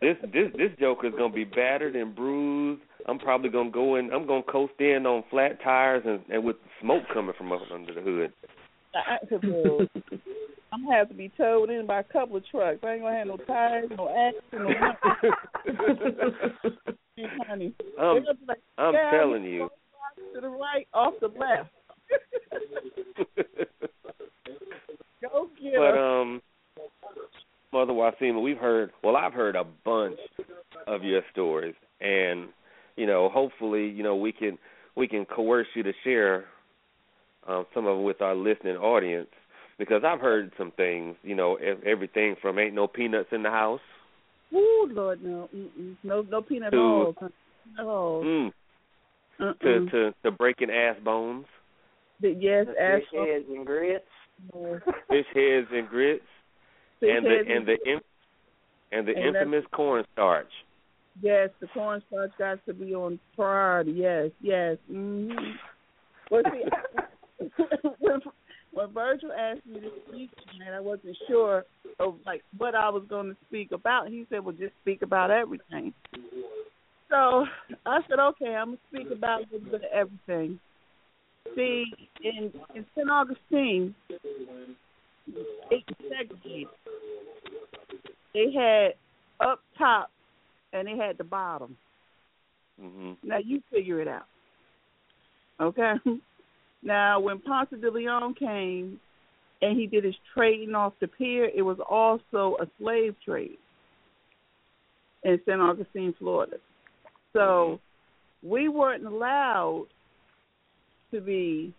This 0.00 0.16
this 0.32 0.52
this 0.56 0.70
joker's 0.78 1.12
gonna 1.18 1.34
be 1.34 1.42
battered 1.42 1.96
and 1.96 2.14
bruised. 2.14 2.82
I'm 3.06 3.18
probably 3.18 3.50
gonna 3.50 3.70
go 3.70 3.96
in. 3.96 4.12
I'm 4.12 4.28
gonna 4.28 4.44
coast 4.44 4.74
in 4.78 5.06
on 5.06 5.24
flat 5.28 5.60
tires 5.60 6.04
and 6.06 6.20
and 6.28 6.44
with 6.44 6.54
smoke 6.80 7.02
coming 7.12 7.34
from 7.36 7.50
up 7.50 7.62
under 7.74 7.94
the 7.94 8.00
hood. 8.00 8.32
I- 8.94 9.18
I'm 10.70 10.84
gonna 10.84 10.96
have 10.96 11.08
to 11.08 11.14
be 11.14 11.32
towed 11.36 11.70
in 11.70 11.86
by 11.86 12.00
a 12.00 12.04
couple 12.04 12.36
of 12.36 12.46
trucks. 12.46 12.78
I 12.84 12.92
ain't 12.92 13.02
gonna 13.02 13.16
have 13.16 13.26
no 13.26 13.38
tires, 13.38 13.90
no 13.96 14.08
axle, 14.08 14.58
no 14.58 14.68
nothing. 14.68 15.32
honey. 17.48 17.74
I'm 17.98 18.14
They're 18.14 18.24
gonna 18.24 18.34
be 18.34 18.46
like, 18.46 18.58
I'm 18.76 18.94
telling 19.10 19.44
you. 19.44 19.68
To 20.34 20.40
the 20.40 20.48
right, 20.48 20.86
off 20.94 21.14
the 21.20 21.28
left. 21.28 21.70
Go 25.22 25.48
get 25.60 25.74
but 25.74 25.94
her. 25.94 26.20
um, 26.20 26.40
Mother 27.72 27.92
Wassima, 27.92 28.40
we've 28.42 28.56
heard. 28.58 28.90
Well, 29.02 29.16
I've 29.16 29.32
heard 29.32 29.56
a 29.56 29.64
bunch 29.84 30.18
of 30.86 31.02
your 31.02 31.22
stories, 31.32 31.74
and 32.00 32.48
you 32.96 33.06
know, 33.06 33.28
hopefully, 33.28 33.88
you 33.88 34.02
know, 34.02 34.16
we 34.16 34.32
can 34.32 34.58
we 34.96 35.08
can 35.08 35.24
coerce 35.24 35.66
you 35.74 35.82
to 35.82 35.92
share 36.04 36.44
um, 37.46 37.66
some 37.74 37.86
of 37.86 37.98
it 37.98 38.02
with 38.02 38.22
our 38.22 38.34
listening 38.34 38.76
audience. 38.76 39.28
because 39.78 40.02
I've 40.04 40.20
heard 40.20 40.52
some 40.56 40.72
things. 40.76 41.16
You 41.22 41.34
know, 41.34 41.56
everything 41.84 42.36
from 42.40 42.58
ain't 42.58 42.74
no 42.74 42.86
peanuts 42.86 43.28
in 43.32 43.42
the 43.42 43.50
house. 43.50 43.80
Ooh, 44.54 44.88
Lord, 44.92 45.22
no, 45.22 45.48
Mm-mm. 45.54 45.96
no, 46.02 46.22
no 46.22 46.40
peanut 46.42 46.70
To- 46.72 46.76
balls. 46.76 47.16
No. 47.76 48.22
Mm, 48.24 48.52
Uh-uh. 49.40 49.52
to 49.62 49.90
to 49.90 50.14
to 50.24 50.30
breaking 50.30 50.70
ass 50.70 50.96
bones, 51.04 51.46
The- 52.20 52.30
yes, 52.32 52.66
ask 52.80 53.02
Fish 53.02 53.08
heads 53.14 53.44
and 53.48 53.66
grits. 53.66 54.04
fish 55.08 55.26
heads 55.34 55.68
and 55.72 55.88
grits, 55.88 56.24
and 57.02 57.24
the 57.24 57.44
and 57.48 57.66
the 57.66 57.76
in, 57.84 58.00
and 58.92 59.06
the 59.06 59.16
And 59.16 59.36
infamous 59.36 59.64
cornstarch. 59.72 60.50
Yes, 61.20 61.50
the 61.60 61.66
cornstarch 61.68 62.30
got 62.38 62.64
to 62.66 62.74
be 62.74 62.94
on 62.94 63.18
priority. 63.34 63.92
Yes, 63.92 64.30
yes. 64.40 64.76
hmm 64.88 65.30
Well, 66.30 66.42
see, 66.52 67.48
when, 67.98 68.20
when 68.72 68.92
Virgil 68.92 69.32
asked 69.32 69.66
me 69.66 69.80
to 69.80 69.90
speak, 70.08 70.30
and 70.64 70.74
I 70.74 70.80
wasn't 70.80 71.16
sure 71.26 71.64
of 71.98 72.16
like 72.26 72.42
what 72.56 72.74
I 72.74 72.88
was 72.90 73.02
going 73.08 73.28
to 73.30 73.36
speak 73.48 73.72
about, 73.72 74.08
he 74.08 74.26
said, 74.30 74.44
"Well, 74.44 74.54
just 74.54 74.74
speak 74.82 75.02
about 75.02 75.30
everything." 75.30 75.92
So 77.10 77.46
I 77.86 78.00
said, 78.08 78.18
"Okay, 78.18 78.54
I'm 78.54 78.76
gonna 78.76 78.78
speak 78.88 79.10
about 79.10 79.42
a 79.42 79.46
little 79.52 79.70
bit 79.70 79.82
of 79.84 79.92
everything." 79.92 80.60
See, 81.54 81.86
in 82.22 82.52
in 82.74 82.86
St. 82.94 83.10
Augustine, 83.10 83.94
it 85.70 85.84
segregated. 86.08 86.68
They 88.34 88.52
had 88.52 88.94
up 89.40 89.60
top 89.76 90.10
and 90.72 90.86
they 90.86 90.96
had 90.96 91.18
the 91.18 91.24
bottom. 91.24 91.76
hmm 92.78 93.12
Now 93.22 93.38
you 93.38 93.62
figure 93.70 94.00
it 94.00 94.08
out. 94.08 94.26
Okay? 95.60 95.94
Now 96.80 97.18
when 97.18 97.40
Ponce 97.40 97.70
de 97.70 97.90
Leon 97.90 98.34
came 98.34 99.00
and 99.62 99.76
he 99.76 99.88
did 99.88 100.04
his 100.04 100.14
trading 100.32 100.76
off 100.76 100.92
the 101.00 101.08
pier, 101.08 101.50
it 101.52 101.62
was 101.62 101.78
also 101.90 102.56
a 102.60 102.68
slave 102.78 103.16
trade 103.24 103.58
in 105.24 105.40
St. 105.44 105.60
Augustine, 105.60 106.14
Florida. 106.18 106.58
So 107.32 107.40
mm-hmm. 107.40 108.48
we 108.48 108.68
weren't 108.68 109.04
allowed 109.04 109.86
to 111.12 111.20
be 111.20 111.74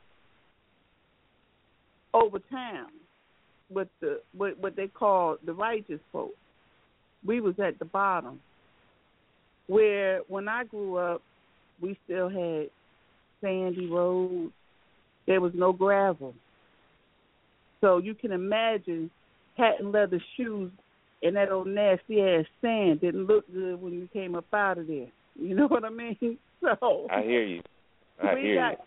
over 2.13 2.39
town 2.51 2.87
with 3.69 3.87
the 4.01 4.21
what 4.35 4.57
what 4.59 4.75
they 4.75 4.87
call 4.87 5.37
the 5.45 5.53
righteous 5.53 5.99
folk. 6.11 6.33
We 7.25 7.41
was 7.41 7.55
at 7.59 7.77
the 7.79 7.85
bottom 7.85 8.39
where 9.67 10.21
when 10.27 10.47
I 10.47 10.63
grew 10.63 10.95
up, 10.97 11.21
we 11.81 11.97
still 12.05 12.29
had 12.29 12.69
sandy 13.41 13.87
roads. 13.87 14.51
There 15.27 15.41
was 15.41 15.51
no 15.53 15.71
gravel. 15.71 16.33
So 17.81 17.97
you 17.97 18.15
can 18.15 18.31
imagine 18.31 19.11
patent 19.55 19.91
leather 19.91 20.21
shoes 20.35 20.71
and 21.21 21.35
that 21.35 21.51
old 21.51 21.67
nasty 21.67 22.21
ass 22.21 22.45
sand 22.61 23.01
didn't 23.01 23.27
look 23.27 23.45
good 23.51 23.81
when 23.81 23.93
you 23.93 24.09
came 24.11 24.35
up 24.35 24.45
out 24.53 24.77
of 24.77 24.87
there. 24.87 25.07
You 25.41 25.55
know 25.55 25.67
what 25.67 25.85
I 25.85 25.89
mean? 25.89 26.37
So 26.61 27.07
I 27.09 27.21
hear 27.21 27.43
you. 27.45 27.61
I 28.21 28.33
we 28.33 28.41
hear 28.41 28.55
got 28.55 28.85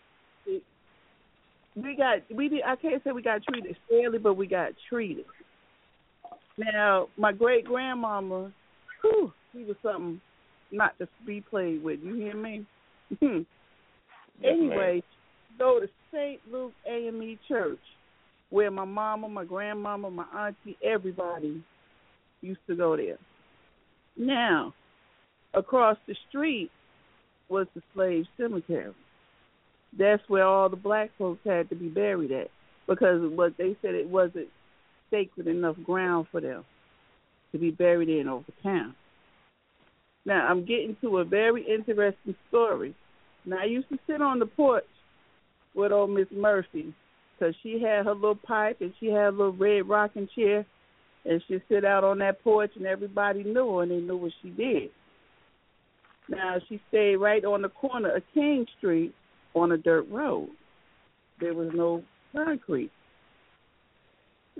we 1.75 1.95
got 1.95 2.17
we 2.35 2.49
did 2.49 2.61
I 2.63 2.75
can't 2.75 3.03
say 3.03 3.11
we 3.11 3.23
got 3.23 3.41
treated 3.43 3.75
fairly, 3.89 4.19
but 4.19 4.35
we 4.35 4.45
got 4.45 4.73
treated. 4.89 5.25
Now, 6.55 7.07
my 7.17 7.31
great 7.31 7.65
grandmama, 7.65 8.51
whew, 9.01 9.33
she 9.51 9.63
was 9.63 9.75
something 9.81 10.21
not 10.71 10.95
to 10.99 11.07
be 11.25 11.41
played 11.41 11.83
with. 11.83 11.99
You 12.03 12.13
hear 12.13 12.35
me? 12.35 12.63
Hmm. 13.19 13.39
Yes, 14.39 14.53
anyway, 14.53 15.01
go 15.57 15.79
to 15.79 15.87
St. 16.11 16.39
Luke 16.51 16.73
AME 16.87 17.39
Church, 17.47 17.79
where 18.51 18.69
my 18.69 18.85
mama, 18.85 19.27
my 19.27 19.45
grandmama, 19.45 20.11
my 20.11 20.25
auntie, 20.35 20.77
everybody 20.83 21.63
used 22.41 22.61
to 22.67 22.75
go 22.75 22.95
there. 22.95 23.17
Now, 24.15 24.73
across 25.53 25.97
the 26.07 26.15
street 26.29 26.71
was 27.49 27.67
the 27.75 27.81
slave 27.93 28.25
cemetery. 28.37 28.93
That's 29.97 30.23
where 30.27 30.45
all 30.45 30.69
the 30.69 30.75
black 30.75 31.11
folks 31.17 31.41
had 31.45 31.69
to 31.69 31.75
be 31.75 31.87
buried 31.87 32.31
at 32.31 32.49
because 32.87 33.21
what 33.35 33.53
they 33.57 33.77
said 33.81 33.93
it 33.95 34.07
wasn't 34.07 34.47
sacred 35.11 35.47
enough 35.47 35.75
ground 35.83 36.27
for 36.31 36.41
them 36.41 36.65
to 37.51 37.59
be 37.59 37.69
buried 37.69 38.09
in 38.09 38.27
over 38.27 38.45
town. 38.63 38.95
Now 40.25 40.47
I'm 40.47 40.65
getting 40.65 40.97
to 41.01 41.19
a 41.19 41.25
very 41.25 41.63
interesting 41.63 42.35
story. 42.49 42.95
Now 43.45 43.57
I 43.61 43.65
used 43.65 43.89
to 43.89 43.99
sit 44.07 44.21
on 44.21 44.39
the 44.39 44.45
porch 44.45 44.83
with 45.75 45.91
old 45.91 46.09
Miss 46.09 46.27
Murphy 46.31 46.93
because 47.37 47.55
she 47.61 47.73
had 47.73 48.05
her 48.05 48.15
little 48.15 48.35
pipe 48.35 48.77
and 48.79 48.93
she 48.99 49.07
had 49.07 49.27
a 49.27 49.31
little 49.31 49.53
red 49.53 49.87
rocking 49.87 50.29
chair, 50.35 50.65
and 51.25 51.41
she'd 51.47 51.61
sit 51.69 51.85
out 51.85 52.03
on 52.03 52.19
that 52.19 52.43
porch 52.43 52.71
and 52.75 52.85
everybody 52.85 53.43
knew 53.43 53.77
her 53.77 53.83
and 53.83 53.91
they 53.91 53.99
knew 53.99 54.17
what 54.17 54.31
she 54.41 54.49
did. 54.49 54.89
Now 56.29 56.57
she 56.67 56.81
stayed 56.89 57.17
right 57.17 57.43
on 57.43 57.61
the 57.61 57.69
corner 57.69 58.15
of 58.15 58.23
King 58.33 58.65
Street 58.77 59.13
on 59.53 59.71
a 59.71 59.77
dirt 59.77 60.07
road. 60.09 60.49
There 61.39 61.53
was 61.53 61.69
no 61.73 62.03
concrete. 62.33 62.91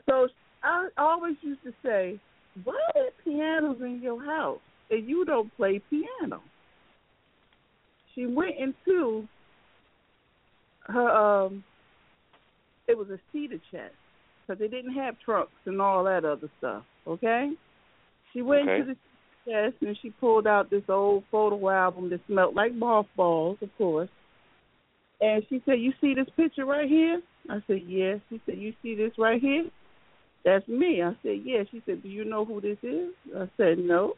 So 0.10 0.28
I 0.63 0.89
always 0.97 1.36
used 1.41 1.63
to 1.63 1.73
say, 1.84 2.19
"Why 2.63 2.80
are 2.95 3.10
pianos 3.23 3.82
in 3.82 4.02
your 4.02 4.23
house 4.23 4.62
and 4.89 5.08
you 5.08 5.26
don't 5.26 5.56
play 5.56 5.80
piano?" 5.89 6.41
She 8.13 8.26
went 8.26 8.56
into 8.58 9.28
her 10.88 11.10
um, 11.10 11.63
it 12.88 12.97
was 12.97 13.10
a 13.10 13.19
cedar 13.32 13.60
chest 13.71 13.95
because 14.41 14.60
they 14.60 14.67
didn't 14.67 14.93
have 14.93 15.17
trunks 15.19 15.54
and 15.65 15.82
all 15.82 16.04
that 16.04 16.26
other 16.26 16.49
stuff. 16.58 16.84
Okay, 17.08 17.54
she 18.32 18.41
went 18.41 18.69
Okay. 18.69 18.80
to 18.80 18.86
the 18.86 18.97
chest 19.45 19.75
and 19.82 19.97
she 20.01 20.10
pulled 20.10 20.47
out 20.47 20.69
this 20.69 20.84
old 20.89 21.23
photo 21.32 21.69
album 21.69 22.10
that 22.10 22.21
smelled 22.27 22.56
like 22.56 22.73
mothballs, 22.73 23.58
of 23.62 23.69
course. 23.77 24.10
And 25.21 25.43
she 25.49 25.62
said, 25.65 25.79
"You 25.79 25.93
see 26.01 26.13
this 26.13 26.29
picture 26.36 26.65
right 26.65 26.89
here?" 26.89 27.21
I 27.49 27.62
said, 27.67 27.84
"Yes." 27.88 28.19
She 28.29 28.41
said, 28.45 28.58
"You 28.58 28.73
see 28.82 28.95
this 28.95 29.13
right 29.17 29.41
here?" 29.41 29.69
That's 30.43 30.67
me. 30.67 31.01
I 31.01 31.15
said, 31.23 31.41
"Yes." 31.43 31.67
She 31.71 31.82
said, 31.86 32.03
"Do 32.03 32.10
you 32.10 32.25
know 32.25 32.45
who 32.45 32.60
this 32.60 32.77
is?" 32.84 33.13
I 33.36 33.49
said, 33.58 33.77
"No." 33.79 34.15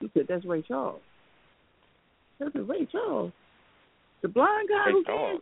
She 0.00 0.10
said, 0.14 0.26
"That's 0.28 0.44
Ray 0.44 0.62
Charles." 0.62 1.00
I 2.40 2.50
said, 2.50 2.68
"Ray 2.68 2.86
Charles, 2.86 3.32
the 4.22 4.28
blind 4.28 4.68
guy 4.68 4.86
Ray 4.86 4.92
who 4.92 5.04
Charles. 5.04 5.40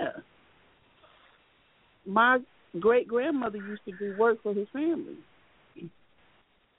yeah. 0.00 0.08
My 2.06 2.38
great 2.78 3.08
grandmother 3.08 3.58
used 3.58 3.84
to 3.84 3.92
do 3.92 4.16
work 4.16 4.42
for 4.42 4.54
his 4.54 4.68
family. 4.72 5.16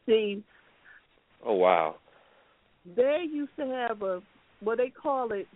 See, 0.05 0.43
Oh 1.47 1.53
wow. 1.53 1.95
they 2.95 3.23
used 3.31 3.55
to 3.57 3.65
have 3.65 4.01
a 4.01 4.21
what 4.59 4.77
they 4.77 4.89
call 4.89 5.31
it 5.31 5.47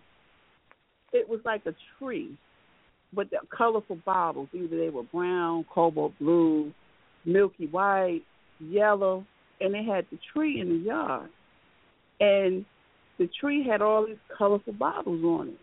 it 1.12 1.28
was 1.28 1.40
like 1.44 1.66
a 1.66 1.74
tree 1.98 2.36
but 3.14 3.30
the 3.30 3.38
colorful 3.56 3.98
bottles. 4.04 4.48
Either 4.52 4.76
they 4.76 4.90
were 4.90 5.02
brown, 5.02 5.64
cobalt 5.72 6.18
blue, 6.18 6.72
milky 7.24 7.66
white, 7.66 8.22
yellow, 8.58 9.24
and 9.60 9.74
they 9.74 9.84
had 9.84 10.06
the 10.10 10.18
tree 10.32 10.60
in 10.60 10.68
the 10.68 10.84
yard. 10.84 11.28
And 12.20 12.64
the 13.18 13.28
tree 13.40 13.66
had 13.66 13.82
all 13.82 14.06
these 14.06 14.16
colorful 14.36 14.72
bottles 14.72 15.22
on 15.24 15.48
it. 15.48 15.58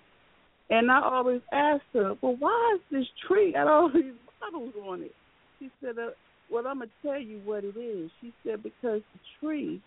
And 0.70 0.92
I 0.92 1.02
always 1.02 1.42
asked 1.52 1.84
her, 1.94 2.14
Well, 2.22 2.36
why 2.38 2.76
is 2.76 2.82
this 2.92 3.08
tree 3.28 3.54
got 3.54 3.68
all 3.68 3.90
these 3.94 4.14
bottles 4.40 4.74
on 4.86 5.02
it? 5.02 5.14
She 5.58 5.72
said, 5.82 5.98
uh, 5.98 6.12
Well, 6.52 6.68
I'm 6.68 6.80
to 6.82 6.88
tell 7.02 7.20
you 7.20 7.42
what 7.44 7.64
it 7.64 7.78
is. 7.78 8.12
She 8.22 8.32
said, 8.46 8.62
Because 8.62 9.02
the 9.14 9.20
tree 9.40 9.82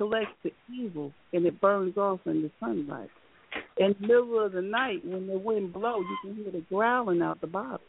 collects 0.00 0.32
the 0.42 0.50
evil 0.74 1.12
and 1.34 1.44
it 1.44 1.60
burns 1.60 1.94
off 1.98 2.20
in 2.24 2.40
the 2.40 2.50
sunlight. 2.58 3.10
In 3.76 3.94
the 4.00 4.06
middle 4.06 4.42
of 4.42 4.52
the 4.52 4.62
night, 4.62 5.04
when 5.04 5.26
the 5.26 5.36
wind 5.36 5.74
blows, 5.74 6.04
you 6.08 6.16
can 6.22 6.42
hear 6.42 6.52
the 6.52 6.64
growling 6.70 7.20
out 7.20 7.38
the 7.42 7.46
bottle. 7.46 7.80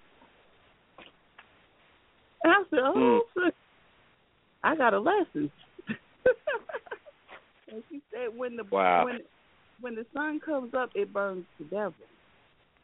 And 2.44 2.52
I 2.52 2.64
said, 2.70 2.80
"Oh, 2.84 3.22
hmm. 3.34 3.42
sis, 3.46 3.54
I 4.62 4.76
got 4.76 4.94
a 4.94 5.00
lesson." 5.00 5.50
and 7.72 7.84
she 7.90 8.02
said, 8.12 8.36
"When 8.36 8.58
the 8.58 8.66
Wow. 8.70 9.06
when 9.06 9.20
when 9.80 9.96
the 9.96 10.06
sun 10.14 10.42
comes 10.42 10.74
up, 10.74 10.90
it 10.96 11.14
burns 11.14 11.46
the 11.60 11.66
devil." 11.66 11.94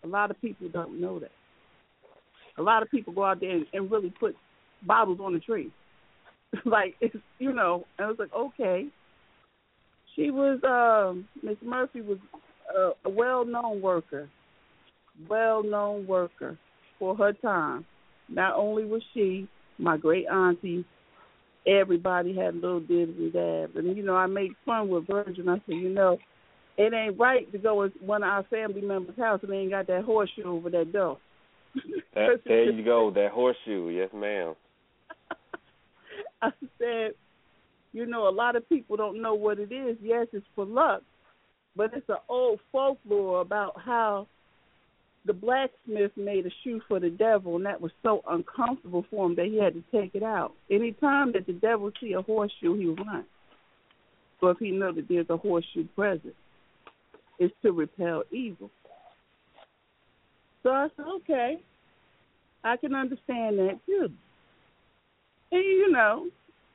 A 0.03 0.07
lot 0.07 0.31
of 0.31 0.39
people 0.39 0.69
don't 0.69 1.01
know 1.01 1.19
that. 1.19 1.31
A 2.57 2.61
lot 2.61 2.81
of 2.81 2.89
people 2.89 3.11
go 3.13 3.25
out 3.25 3.41
there 3.41 3.51
and, 3.51 3.65
and 3.73 3.91
really 3.91 4.13
put 4.19 4.37
bottles 4.83 5.19
on 5.19 5.33
the 5.33 5.39
tree, 5.39 5.71
like 6.65 6.95
it's 7.01 7.15
you 7.39 7.51
know. 7.51 7.85
And 7.97 8.05
I 8.05 8.09
was 8.09 8.19
like, 8.19 8.33
okay. 8.33 8.87
She 10.17 10.32
was 10.32 10.60
um 10.63 11.27
Miss 11.41 11.58
Murphy 11.63 12.01
was 12.01 12.17
a, 12.75 12.91
a 13.06 13.10
well-known 13.10 13.82
worker, 13.82 14.27
well-known 15.30 16.06
worker 16.06 16.58
for 16.99 17.15
her 17.15 17.32
time. 17.34 17.86
Not 18.27 18.56
only 18.56 18.84
was 18.84 19.03
she 19.13 19.47
my 19.77 19.95
great 19.95 20.25
auntie, 20.25 20.84
everybody 21.67 22.36
had 22.36 22.56
little 22.56 22.80
dibs 22.80 23.13
and 23.17 23.32
dabs. 23.32 23.75
And 23.75 23.95
you 23.95 24.03
know, 24.03 24.15
I 24.15 24.25
made 24.25 24.51
fun 24.65 24.89
with 24.89 25.08
Virgil. 25.08 25.49
I 25.49 25.62
said, 25.65 25.75
you 25.75 25.89
know, 25.89 26.17
it 26.77 26.93
ain't 26.93 27.19
right 27.19 27.49
to 27.51 27.58
go 27.60 27.84
in 27.84 27.91
one 28.01 28.23
of 28.23 28.30
our 28.30 28.43
family 28.43 28.82
members' 28.82 29.17
house 29.17 29.39
and 29.43 29.51
they 29.51 29.58
ain't 29.58 29.71
got 29.71 29.88
that 29.88 30.03
horseshoe 30.03 30.45
over 30.45 30.71
that 30.71 30.91
door. 30.91 31.19
That, 32.15 32.41
there 32.45 32.71
you 32.71 32.84
go, 32.84 33.12
that 33.13 33.32
horseshoe. 33.32 33.89
Yes, 33.89 34.10
ma'am. 34.13 34.56
I 36.41 36.49
said, 36.80 37.12
you 37.93 38.06
know, 38.06 38.28
a 38.28 38.32
lot 38.32 38.56
of 38.56 38.67
people 38.69 38.97
don't 38.97 39.21
know 39.21 39.34
what 39.34 39.60
it 39.60 39.71
is. 39.71 39.97
Yes, 40.02 40.28
it's 40.34 40.45
for 40.56 40.65
luck, 40.65 41.02
but 41.76 41.91
it's 41.93 42.10
an 42.10 42.17
old 42.30 42.60
folklore 42.71 43.41
about 43.41 43.80
how 43.84 44.28
the 45.26 45.34
blacksmith 45.34 46.12
made 46.15 46.45
a 46.45 46.50
shoe 46.63 46.82
for 46.88 47.00
the 47.00 47.10
devil, 47.10 47.58
and 47.58 47.65
that 47.65 47.82
was 47.82 47.91
so 48.02 48.21
uncomfortable 48.30 49.06
for 49.10 49.26
him 49.26 49.36
that 49.36 49.45
he 49.45 49.62
had 49.62 49.73
to 49.73 49.84
take 49.91 50.15
it 50.15 50.23
out. 50.23 50.54
Any 50.71 50.93
time 50.93 51.34
that 51.34 51.45
the 51.45 51.54
devil 51.54 51.91
see 52.00 52.13
a 52.13 52.21
horseshoe, 52.21 52.78
he 52.78 52.88
run. 52.88 53.26
So 54.39 54.47
if 54.47 54.58
he 54.60 54.71
know 54.71 54.93
that 54.93 55.08
there's 55.10 55.30
a 55.30 55.38
horseshoe 55.38 55.88
present, 55.95 56.36
it's 57.39 57.54
to 57.63 57.71
repel 57.71 58.23
evil. 58.32 58.69
So 60.63 60.69
I 60.69 60.88
said, 60.95 61.06
okay, 61.17 61.60
I 62.63 62.78
can 62.78 62.93
understand 62.93 63.60
that 63.60 63.80
too. 63.86 64.10
And 65.52 65.63
you 65.63 65.91
know, 65.91 66.28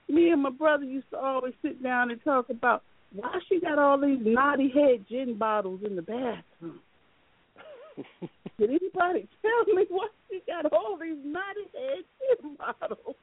me 0.09 0.31
and 0.31 0.43
my 0.43 0.51
brother 0.51 0.85
used 0.85 1.11
to 1.11 1.19
always 1.19 1.55
sit 1.63 1.83
down 1.83 2.11
and 2.11 2.23
talk 2.23 2.51
about 2.51 2.83
why 3.15 3.39
she 3.49 3.61
got 3.61 3.79
all 3.79 4.01
these 4.01 4.19
naughty 4.21 4.71
head 4.71 5.05
gin 5.09 5.37
bottles 5.37 5.81
in 5.85 5.97
the 5.97 6.03
bathroom. 6.03 6.81
Did 8.59 8.71
anybody 8.71 9.29
tell 9.43 9.75
me 9.75 9.85
why 9.89 10.09
she 10.31 10.43
got 10.47 10.73
all 10.73 10.99
these 11.01 11.19
naughty 11.25 11.69
head 11.75 12.05
gin 12.19 12.57
bottles? 12.57 13.17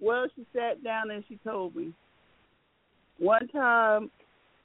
well, 0.00 0.26
she 0.36 0.46
sat 0.54 0.82
down 0.82 1.10
and 1.10 1.24
she 1.28 1.38
told 1.44 1.74
me. 1.74 1.92
One 3.18 3.48
time 3.48 4.10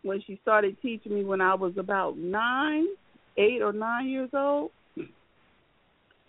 when 0.04 0.22
she 0.28 0.40
started 0.44 0.78
teaching 0.82 1.16
me 1.16 1.24
when 1.24 1.42
I 1.42 1.56
was 1.56 1.74
about 1.78 2.18
nine, 2.18 2.86
eight 3.38 3.64
or 3.64 3.74
nine 3.74 4.10
years 4.10 4.30
old, 4.34 4.70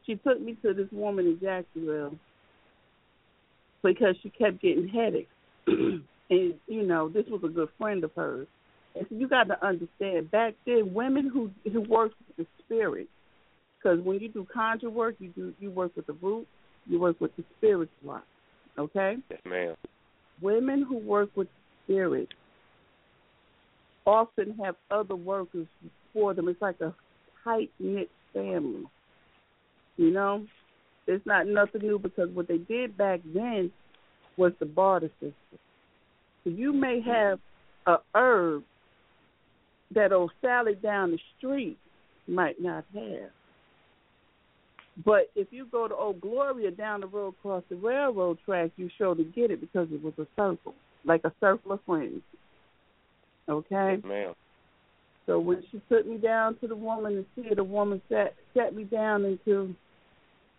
she 0.07 0.15
took 0.17 0.41
me 0.41 0.57
to 0.63 0.73
this 0.73 0.89
woman 0.91 1.27
in 1.27 1.39
Jacksonville 1.41 2.15
because 3.85 4.17
she 4.23 4.31
kept 4.31 4.61
getting 4.61 4.89
headaches. 4.89 5.31
and, 5.67 6.05
you 6.31 6.83
know, 6.83 7.09
this 7.09 7.27
was 7.31 7.43
a 7.45 7.49
good 7.49 7.69
friend 7.79 8.03
of 8.03 8.11
hers. 8.17 8.49
And 8.97 9.07
so 9.09 9.17
you 9.17 9.29
got 9.29 9.45
to 9.45 9.67
understand, 9.67 10.31
back 10.31 10.55
then, 10.67 10.95
women 10.95 11.29
who 11.29 11.51
who 11.71 11.81
worked 11.83 12.15
with 12.29 12.47
the 12.47 12.65
spirit, 12.65 13.09
because 13.77 13.99
when 14.01 14.21
you 14.21 14.29
do 14.29 14.47
conjure 14.53 14.91
work, 14.91 15.17
you 15.19 15.29
do 15.31 15.53
you 15.59 15.71
work 15.71 15.95
with 15.97 16.07
the 16.07 16.13
root, 16.15 16.47
you 16.87 17.01
work 17.01 17.21
with 17.21 17.35
the 17.37 17.45
spirits 17.59 17.91
a 18.05 18.07
lot. 18.07 18.25
Okay. 18.79 19.17
Yes, 19.31 19.41
ma'am. 19.45 19.75
Women 20.41 20.85
who 20.89 20.99
work 20.99 21.31
with 21.35 21.49
spirit 21.85 22.29
often 24.07 24.57
have 24.63 24.77
other 24.91 25.17
workers 25.17 25.67
for 26.13 26.35
them. 26.35 26.49
It's 26.49 26.63
like 26.63 26.81
a 26.81 26.95
tight 27.43 27.71
knit 27.79 28.11
family. 28.33 28.85
You 29.97 30.11
know, 30.11 30.47
it's 31.07 31.27
not 31.27 31.47
nothing 31.47 31.83
new 31.83 31.99
because 31.99 32.31
what 32.31 32.49
they 32.49 32.59
did 32.59 32.97
back 32.97 33.21
then 33.35 33.71
was 34.37 34.53
the 34.59 34.67
barter 34.67 35.11
system. 35.21 35.59
So 36.43 36.51
you 36.51 36.73
may 36.73 37.01
have 37.01 37.39
a 37.87 37.97
herb 38.15 38.65
that 39.95 40.13
old 40.13 40.33
Sally 40.41 40.75
down 40.75 41.13
the 41.13 41.19
street 41.39 41.79
might 42.27 42.61
not 42.61 42.85
have. 42.95 43.31
But 45.05 45.31
if 45.35 45.49
you 45.51 45.67
go 45.71 45.89
to 45.89 45.95
Old 45.95 46.21
Gloria 46.21 46.71
down 46.71 47.01
the 47.01 47.07
road 47.07 47.35
across 47.41 47.65
the 47.69 47.77
railroad 47.77 48.39
track, 48.45 48.71
you 48.77 48.89
sure 48.97 49.15
to 49.15 49.25
get 49.25 49.51
it 49.51 49.61
because 49.61 49.89
it 49.91 50.03
was 50.03 50.15
a 50.19 50.27
circle, 50.37 50.75
like 51.05 51.23
a 51.25 51.33
circle 51.41 51.73
of 51.73 51.81
friends. 51.85 52.23
Okay? 53.49 53.97
Yes, 53.97 54.05
ma'am. 54.05 54.35
So 55.27 55.39
when 55.39 55.63
she 55.71 55.81
took 55.89 56.07
me 56.07 56.19
down 56.19 56.57
to 56.59 56.69
the 56.69 56.77
woman 56.77 57.15
to 57.15 57.25
see 57.35 57.49
her, 57.49 57.55
the 57.55 57.65
woman 57.65 58.01
sat 58.09 58.35
sat 58.55 58.75
me 58.75 58.85
down 58.85 59.25
into 59.25 59.75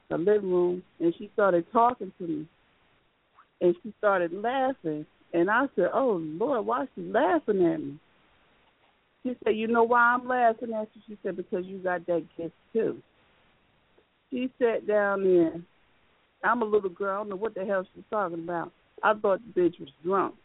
the 0.09 0.17
living 0.17 0.51
room 0.51 0.83
and 0.99 1.13
she 1.17 1.29
started 1.33 1.65
talking 1.71 2.11
to 2.17 2.27
me. 2.27 2.47
And 3.61 3.75
she 3.81 3.93
started 3.97 4.33
laughing 4.33 5.05
and 5.33 5.49
I 5.49 5.65
said, 5.75 5.89
Oh 5.93 6.21
Lord, 6.21 6.65
why 6.65 6.83
is 6.83 6.89
she 6.95 7.01
laughing 7.01 7.65
at 7.65 7.79
me? 7.79 7.99
She 9.23 9.35
said, 9.43 9.55
You 9.55 9.67
know 9.67 9.83
why 9.83 9.99
I'm 9.99 10.27
laughing 10.27 10.73
at 10.73 10.89
you? 10.93 11.01
She 11.07 11.17
said, 11.23 11.37
Because 11.37 11.65
you 11.65 11.79
got 11.79 12.05
that 12.07 12.25
gift 12.37 12.53
too. 12.73 13.01
She 14.29 14.49
sat 14.59 14.87
down 14.87 15.23
there. 15.23 15.53
I'm 16.43 16.61
a 16.61 16.65
little 16.65 16.89
girl, 16.89 17.13
I 17.13 17.17
don't 17.17 17.29
know 17.29 17.35
what 17.35 17.55
the 17.55 17.65
hell 17.65 17.87
she's 17.95 18.03
talking 18.09 18.39
about. 18.39 18.71
I 19.01 19.13
thought 19.13 19.39
the 19.55 19.61
bitch 19.61 19.79
was 19.79 19.89
drunk. 20.03 20.35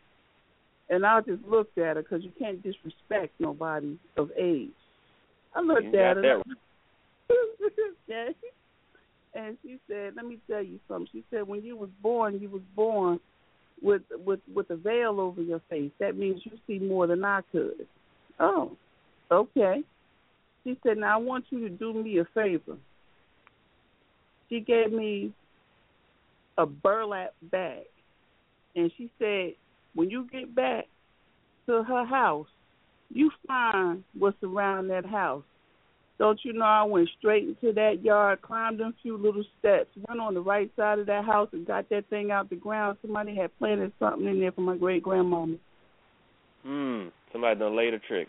And 0.89 1.07
I 1.07 1.21
just 1.21 1.45
looked 1.45 1.79
at 1.79 1.97
her 1.97 2.03
because 2.03 2.25
you 2.25 2.33
can't 2.39 2.63
disrespect 2.63 3.33
nobody 3.39 3.99
of 4.17 4.31
age. 4.37 4.71
I 5.55 5.61
looked 5.61 5.95
at 5.95 6.17
her. 6.17 6.43
okay. 7.31 8.35
And 9.35 9.57
she 9.63 9.79
said, 9.89 10.17
"Let 10.17 10.27
me 10.27 10.39
tell 10.49 10.63
you 10.63 10.81
something." 10.89 11.09
She 11.13 11.25
said, 11.31 11.47
"When 11.47 11.63
you 11.63 11.77
was 11.77 11.91
born, 12.03 12.41
you 12.41 12.49
was 12.49 12.63
born 12.75 13.21
with 13.81 14.03
with 14.25 14.41
with 14.53 14.71
a 14.71 14.77
veil 14.77 15.21
over 15.21 15.41
your 15.41 15.61
face. 15.71 15.93
That 15.99 16.17
means 16.17 16.45
you 16.45 16.53
see 16.67 16.79
more 16.79 17.07
than 17.07 17.25
I 17.25 17.43
could." 17.53 17.87
Oh, 18.39 18.77
okay. 19.31 19.85
She 20.65 20.79
said, 20.83 20.99
"Now 20.99 21.15
I 21.15 21.23
want 21.23 21.47
you 21.51 21.61
to 21.61 21.71
do 21.71 21.95
me 21.95 22.19
a 22.19 22.25
favor." 22.27 22.77
She 24.49 24.61
gave 24.61 24.93
me 24.93 25.33
a 26.59 26.67
burlap 26.67 27.35
bag, 27.43 27.87
and 28.75 28.91
she 28.97 29.11
said, 29.19 29.55
"When 29.95 30.11
you 30.11 30.25
get 30.25 30.55
back 30.55 30.89
to 31.67 31.85
her 31.85 32.05
house, 32.05 32.49
you 33.11 33.31
find 33.47 34.03
what's 34.19 34.43
around 34.43 34.89
that 34.89 35.07
house." 35.07 35.45
Don't 36.21 36.39
you 36.45 36.53
know 36.53 36.67
I 36.67 36.83
went 36.83 37.09
straight 37.19 37.49
into 37.49 37.73
that 37.73 38.05
yard, 38.05 38.43
climbed 38.43 38.83
a 38.83 38.93
few 39.03 39.17
little 39.17 39.43
steps, 39.59 39.89
went 40.07 40.21
on 40.21 40.35
the 40.35 40.43
right 40.43 40.71
side 40.77 40.99
of 40.99 41.07
that 41.07 41.25
house 41.25 41.49
and 41.53 41.67
got 41.67 41.89
that 41.89 42.11
thing 42.11 42.31
out 42.31 42.51
the 42.51 42.57
ground. 42.57 42.99
Somebody 43.01 43.35
had 43.35 43.59
planted 43.59 43.91
something 43.99 44.29
in 44.29 44.39
there 44.39 44.53
for 44.53 44.61
my 44.61 44.77
great 44.77 45.03
grandmama. 45.03 45.57
Hmm. 46.63 47.05
Somebody 47.33 47.59
done 47.59 47.75
laid 47.75 47.95
a 47.95 47.99
trick. 48.01 48.29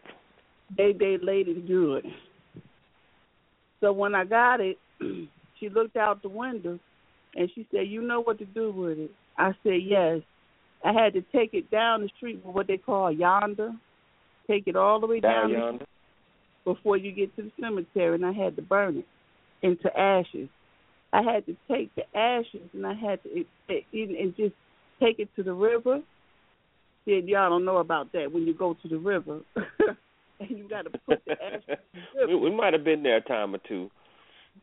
They 0.78 0.94
they 0.94 1.18
laid 1.22 1.50
it 1.50 1.68
good. 1.68 2.06
So 3.82 3.92
when 3.92 4.16
I 4.16 4.24
got 4.24 4.62
it, 4.62 4.78
she 5.60 5.68
looked 5.68 5.98
out 5.98 6.22
the 6.22 6.30
window 6.30 6.80
and 7.36 7.52
she 7.54 7.68
said, 7.72 7.88
You 7.88 8.04
know 8.04 8.22
what 8.22 8.40
to 8.40 8.46
do 8.46 8.72
with 8.72 9.00
it. 9.00 9.12
I 9.38 9.52
said, 9.64 9.80
Yes. 9.84 10.22
I 10.86 10.94
had 10.94 11.12
to 11.14 11.22
take 11.34 11.54
it 11.54 11.70
down 11.70 12.04
the 12.04 12.10
street 12.16 12.42
with 12.46 12.56
what 12.56 12.68
they 12.68 12.78
call 12.78 13.12
yonder. 13.12 13.74
Take 14.48 14.68
it 14.68 14.78
all 14.78 15.02
the 15.02 15.08
way 15.08 15.20
Down 15.20 15.34
down 15.34 15.52
the 15.52 15.58
yonder. 15.58 15.86
Before 16.63 16.97
you 16.97 17.12
get 17.12 17.36
to 17.36 17.43
the 17.43 17.52
cemetery, 17.60 18.15
and 18.15 18.26
I 18.26 18.32
had 18.32 18.56
to 18.56 18.62
burn 18.62 18.97
it 18.97 19.06
into 19.62 19.95
ashes. 19.97 20.50
I 21.13 21.21
had 21.21 21.45
to 21.45 21.56
take 21.69 21.93
the 21.95 22.04
ashes 22.17 22.69
and 22.74 22.86
I 22.86 22.93
had 22.93 23.21
to 23.24 23.30
it, 23.30 23.47
it, 23.67 23.86
and 23.91 24.36
just 24.36 24.56
take 25.00 25.19
it 25.19 25.30
to 25.36 25.43
the 25.43 25.54
river. 25.54 26.02
Said 27.06 27.28
y'all 27.28 27.50
don't 27.50 27.65
know 27.65 27.78
about 27.78 28.12
that 28.13 28.32
when 28.32 28.43
you 28.45 28.54
go 28.54 28.76
to 28.82 28.88
the 28.88 28.97
river, 28.97 29.39
and 29.56 30.50
you 30.50 30.69
got 30.69 30.84
to 30.84 30.91
put 31.08 31.21
the 31.26 31.34
ashes 31.34 31.80
the 32.15 32.28
we, 32.28 32.36
we 32.36 32.56
might 32.56 32.74
have 32.74 32.84
been 32.84 33.04
there 33.04 33.17
a 33.17 33.21
time 33.21 33.56
or 33.56 33.60
two. 33.67 33.89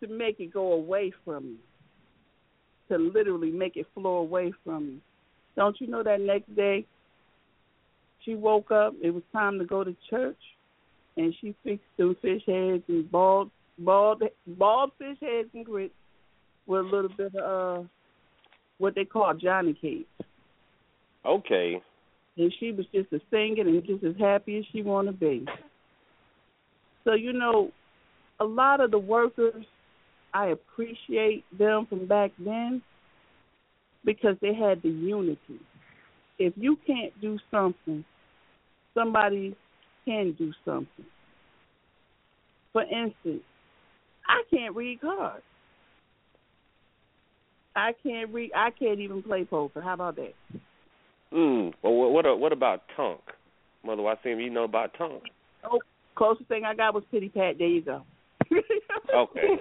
to 0.00 0.08
make 0.08 0.38
it 0.40 0.52
go 0.52 0.72
away 0.72 1.12
from 1.24 1.44
you, 1.44 1.58
to 2.96 3.02
literally 3.02 3.50
make 3.50 3.76
it 3.76 3.86
flow 3.92 4.18
away 4.18 4.52
from 4.64 4.84
you. 4.84 4.98
Don't 5.56 5.76
you 5.80 5.88
know 5.88 6.04
that 6.04 6.20
next 6.20 6.54
day 6.54 6.86
she 8.24 8.34
woke 8.34 8.70
up, 8.70 8.94
it 9.02 9.10
was 9.10 9.22
time 9.32 9.58
to 9.58 9.64
go 9.64 9.82
to 9.82 9.96
church, 10.08 10.36
and 11.18 11.34
she 11.40 11.54
fixed 11.64 11.84
them 11.98 12.16
fish 12.22 12.42
heads 12.46 12.84
and 12.88 13.10
bald, 13.10 13.50
bald, 13.78 14.22
bald 14.46 14.92
fish 14.98 15.18
heads 15.20 15.48
and 15.52 15.66
grits 15.66 15.92
with 16.66 16.80
a 16.80 16.88
little 16.88 17.10
bit 17.14 17.34
of 17.34 17.80
uh, 17.80 17.86
what 18.78 18.94
they 18.94 19.04
call 19.04 19.34
Johnny 19.34 19.74
cakes. 19.74 20.08
Okay. 21.26 21.82
And 22.36 22.54
she 22.60 22.70
was 22.70 22.86
just 22.94 23.12
a 23.12 23.20
singing 23.30 23.66
and 23.66 23.84
just 23.84 24.04
as 24.04 24.14
happy 24.18 24.58
as 24.58 24.64
she 24.72 24.82
want 24.82 25.08
to 25.08 25.12
be. 25.12 25.44
So 27.02 27.14
you 27.14 27.32
know, 27.32 27.72
a 28.38 28.44
lot 28.44 28.80
of 28.80 28.92
the 28.92 28.98
workers, 28.98 29.64
I 30.32 30.48
appreciate 30.48 31.44
them 31.58 31.86
from 31.88 32.06
back 32.06 32.30
then 32.38 32.80
because 34.04 34.36
they 34.40 34.54
had 34.54 34.82
the 34.82 34.88
unity. 34.88 35.60
If 36.38 36.52
you 36.56 36.78
can't 36.86 37.18
do 37.20 37.38
something, 37.50 38.04
somebody 38.94 39.56
can 40.08 40.32
do 40.38 40.52
something. 40.64 41.04
For 42.72 42.82
instance, 42.82 43.42
I 44.26 44.42
can't 44.50 44.74
read 44.74 45.00
cards. 45.00 45.42
I 47.76 47.92
can't 48.02 48.32
read. 48.32 48.50
I 48.56 48.70
can't 48.70 49.00
even 49.00 49.22
play 49.22 49.44
poker. 49.44 49.80
How 49.80 49.94
about 49.94 50.16
that? 50.16 50.34
Hmm. 51.30 51.68
Well, 51.82 51.94
what 51.94 52.12
what, 52.12 52.40
what 52.40 52.52
about 52.52 52.82
Tonk? 52.96 53.20
Mother 53.84 54.02
I 54.06 54.14
Wasim, 54.14 54.42
you 54.42 54.50
know 54.50 54.64
about 54.64 54.94
Tonk? 54.98 55.22
Oh, 55.64 55.78
closest 56.16 56.48
thing 56.48 56.64
I 56.64 56.74
got 56.74 56.94
was 56.94 57.04
pity 57.10 57.28
pat. 57.28 57.56
There 57.58 57.68
you 57.68 57.82
go. 57.82 58.02
Okay. 59.14 59.40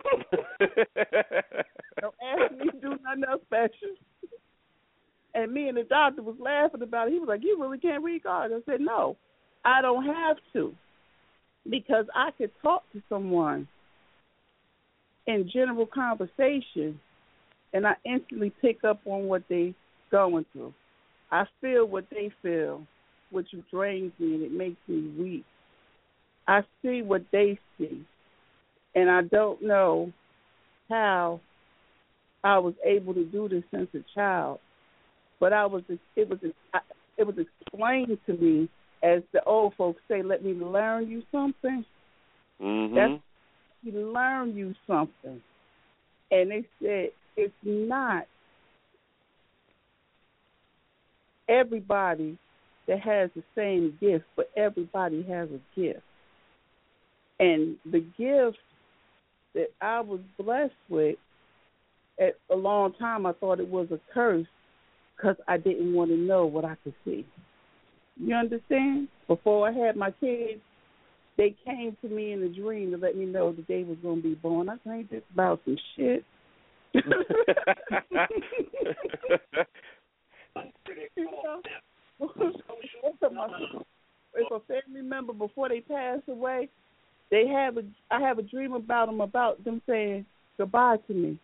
Don't 2.02 2.16
ask 2.22 2.52
me 2.52 2.66
to 2.70 2.80
do 2.82 2.90
nothing 2.90 3.24
else 3.30 3.42
special. 3.48 3.96
And 5.34 5.54
me 5.54 5.70
and 5.70 5.78
the 5.78 5.84
doctor 5.84 6.22
was 6.22 6.36
laughing 6.40 6.82
about 6.82 7.08
it. 7.08 7.14
He 7.14 7.20
was 7.20 7.30
like, 7.30 7.44
"You 7.44 7.58
really 7.60 7.78
can't 7.78 8.04
read 8.04 8.24
cards." 8.24 8.54
I 8.56 8.60
said, 8.70 8.82
"No, 8.82 9.16
I 9.66 9.82
don't 9.82 10.06
have 10.06 10.38
to, 10.54 10.74
because 11.70 12.06
I 12.16 12.32
could 12.38 12.52
talk 12.62 12.84
to 12.94 13.02
someone 13.10 13.68
in 15.26 15.50
general 15.52 15.86
conversation, 15.86 17.00
and 17.74 17.86
I 17.86 17.96
instantly 18.06 18.52
pick 18.62 18.84
up 18.84 19.02
on 19.06 19.26
what 19.26 19.44
they're 19.50 19.74
going 20.10 20.46
through. 20.54 20.74
I 21.32 21.44
feel 21.60 21.86
what 21.86 22.06
they 22.10 22.32
feel, 22.42 22.84
which 23.32 23.50
drains 23.72 24.14
me 24.20 24.36
and 24.36 24.44
it 24.44 24.52
makes 24.54 24.78
me 24.88 25.12
weak. 25.20 25.46
I 26.48 26.62
see 26.82 27.02
what 27.02 27.24
they 27.34 27.60
see, 27.78 28.06
and 28.96 29.10
I 29.10 29.24
don't 29.24 29.62
know 29.62 30.14
how 30.90 31.42
I 32.44 32.58
was 32.60 32.74
able 32.86 33.14
to 33.14 33.26
do 33.26 33.50
this 33.50 33.64
since 33.70 33.90
a 33.94 34.00
child, 34.16 34.60
but 35.42 35.52
I 35.52 35.66
was 35.66 35.84
it 36.16 36.30
was 36.30 36.40
it 37.18 37.28
was 37.28 37.36
explained 37.38 38.18
to 38.28 38.34
me 38.34 38.70
as 39.04 39.22
the 39.32 39.44
old 39.44 39.74
folks 39.76 40.02
say, 40.08 40.22
"Let 40.22 40.44
me 40.44 40.54
learn 40.54 41.10
you 41.10 41.24
something." 41.32 41.86
Mhm. 42.62 42.96
That's 42.96 43.22
you 43.84 44.12
learn 44.12 44.56
you 44.56 44.74
something, 44.88 45.42
and 46.32 46.52
they 46.52 46.66
said 46.82 47.12
it's 47.36 47.54
not 47.64 48.28
everybody 51.48 52.38
that 52.88 53.00
has 53.00 53.30
the 53.36 53.44
same 53.56 53.98
gift, 54.00 54.26
but 54.36 54.50
everybody 54.56 55.24
has 55.24 55.50
a 55.52 55.60
gift. 55.76 56.02
And 57.40 57.78
the 57.86 58.00
gift 58.00 58.58
that 59.54 59.70
I 59.82 60.02
was 60.02 60.22
blessed 60.38 60.74
with 60.90 61.18
at 62.20 62.36
a 62.50 62.56
long 62.56 62.94
time, 62.94 63.26
I 63.26 63.34
thought 63.34 63.60
it 63.60 63.68
was 63.68 63.92
a 63.92 64.00
curse 64.14 64.48
because 65.16 65.36
I 65.48 65.58
didn't 65.58 65.94
want 65.94 66.10
to 66.12 66.18
know 66.18 66.46
what 66.46 66.66
I 66.66 66.76
could 66.84 66.96
see. 67.06 67.26
You 68.20 68.36
understand? 68.36 69.08
Before 69.28 69.70
I 69.70 69.74
had 69.74 69.96
my 69.96 70.12
kids, 70.12 70.62
they 71.38 71.56
came 71.66 71.96
to 72.02 72.10
me 72.10 72.34
in 72.34 72.42
a 72.44 72.50
dream 72.50 72.92
to 72.92 72.98
let 72.98 73.16
me 73.16 73.26
know 73.26 73.52
that 73.54 73.68
they 73.68 73.84
was 73.84 73.98
going 74.02 74.22
to 74.22 74.30
be 74.30 74.36
born. 74.36 74.70
I 74.70 74.78
think 74.78 75.10
this 75.10 75.22
about 75.34 75.62
some 75.66 75.78
shit. 75.96 76.24
if 84.38 84.52
a 84.52 84.60
family 84.62 85.02
member 85.02 85.34
before 85.34 85.70
they 85.70 85.82
pass 85.82 86.20
away, 86.28 86.70
they 87.30 87.46
have 87.48 87.78
a 87.78 87.84
I 88.10 88.20
have 88.22 88.40
a 88.40 88.44
dream 88.44 88.74
about 88.74 89.08
them 89.08 89.22
about 89.22 89.64
them 89.64 89.82
saying 89.88 90.26
goodbye 90.58 90.98
to 91.08 91.14
me, 91.14 91.40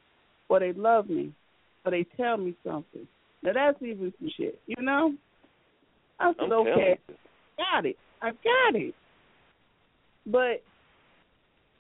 or 0.50 0.60
they 0.60 0.74
love 0.74 1.10
me, 1.10 1.34
or 1.86 1.92
they 1.92 2.06
tell 2.18 2.38
me 2.38 2.56
something. 2.66 3.08
Now 3.44 3.54
that's 3.54 3.82
even 3.82 4.14
some 4.20 4.30
shit, 4.36 4.60
you 4.66 4.82
know. 4.84 5.14
I 6.20 6.34
said, 6.34 6.44
I'm 6.44 6.52
okay, 6.52 7.00
got 7.58 7.86
it, 7.86 7.98
I 8.22 8.30
got 8.32 8.76
it. 8.76 8.96
But 10.26 10.64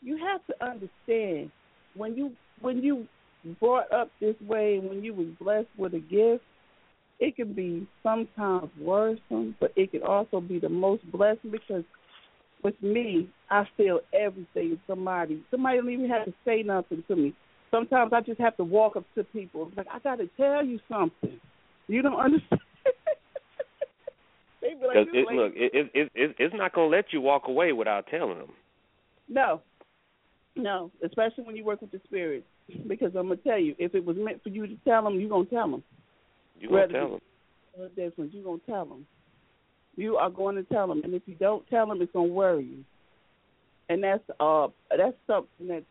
you 0.01 0.17
have 0.17 0.45
to 0.47 0.65
understand 0.65 1.51
when 1.95 2.15
you 2.15 2.31
when 2.61 2.83
you 2.83 3.07
brought 3.59 3.91
up 3.91 4.09
this 4.19 4.35
way, 4.47 4.79
when 4.79 5.03
you 5.03 5.13
was 5.13 5.27
blessed 5.39 5.67
with 5.77 5.93
a 5.93 5.99
gift, 5.99 6.43
it 7.19 7.35
can 7.35 7.53
be 7.53 7.87
sometimes 8.01 8.69
worrisome, 8.79 9.55
but 9.59 9.71
it 9.75 9.91
can 9.91 10.03
also 10.03 10.41
be 10.41 10.59
the 10.59 10.69
most 10.69 11.09
blessing 11.11 11.51
because 11.51 11.83
with 12.63 12.81
me, 12.81 13.29
I 13.49 13.65
feel 13.75 13.99
everything. 14.13 14.79
Somebody, 14.87 15.43
somebody 15.51 15.77
don't 15.77 15.89
even 15.89 16.09
have 16.09 16.25
to 16.25 16.33
say 16.45 16.63
nothing 16.63 17.03
to 17.07 17.15
me. 17.15 17.33
Sometimes 17.71 18.13
I 18.13 18.21
just 18.21 18.39
have 18.39 18.55
to 18.57 18.63
walk 18.63 18.95
up 18.95 19.03
to 19.15 19.23
people. 19.25 19.71
Like 19.75 19.87
I 19.91 19.99
got 19.99 20.17
to 20.17 20.29
tell 20.37 20.65
you 20.65 20.79
something. 20.89 21.39
You 21.87 22.01
don't 22.01 22.19
understand. 22.19 22.61
They 24.63 24.73
be 24.73 24.87
like, 24.87 25.05
Because 25.05 25.07
it, 25.13 25.35
look, 25.35 25.53
it, 25.55 25.71
it, 25.73 25.91
it, 25.93 26.11
it, 26.15 26.35
it's 26.39 26.55
not 26.57 26.73
going 26.73 26.89
to 26.89 26.95
let 26.95 27.11
you 27.11 27.21
walk 27.21 27.43
away 27.47 27.73
without 27.73 28.07
telling 28.07 28.39
them. 28.39 28.49
No, 29.29 29.61
no, 30.55 30.91
especially 31.03 31.43
when 31.43 31.55
you 31.55 31.65
work 31.65 31.81
with 31.81 31.91
the 31.91 32.01
spirits. 32.05 32.45
Because 32.87 33.11
I'm 33.15 33.27
gonna 33.27 33.35
tell 33.37 33.59
you, 33.59 33.75
if 33.77 33.93
it 33.93 34.05
was 34.05 34.15
meant 34.17 34.41
for 34.41 34.49
you 34.49 34.65
to 34.65 34.75
tell 34.85 35.03
them, 35.03 35.19
you're 35.19 35.29
gonna 35.29 35.45
tell 35.45 35.69
them. 35.69 35.83
You 36.59 36.69
Rather 36.73 36.87
to 36.87 36.93
tell 36.93 37.09
them. 37.09 37.19
No 37.77 37.87
difference. 37.89 38.31
You're 38.33 38.43
gonna 38.43 38.59
tell 38.65 38.85
them. 38.85 39.05
You 39.95 40.15
are 40.15 40.29
going 40.29 40.55
to 40.55 40.63
tell 40.63 40.87
them, 40.87 41.01
and 41.03 41.13
if 41.13 41.23
you 41.25 41.35
don't 41.35 41.67
tell 41.69 41.87
them, 41.87 42.01
it's 42.01 42.11
gonna 42.13 42.27
worry 42.27 42.63
you. 42.63 42.85
And 43.89 44.01
that's 44.01 44.23
uh, 44.39 44.67
that's 44.97 45.17
something 45.27 45.67
that's 45.67 45.85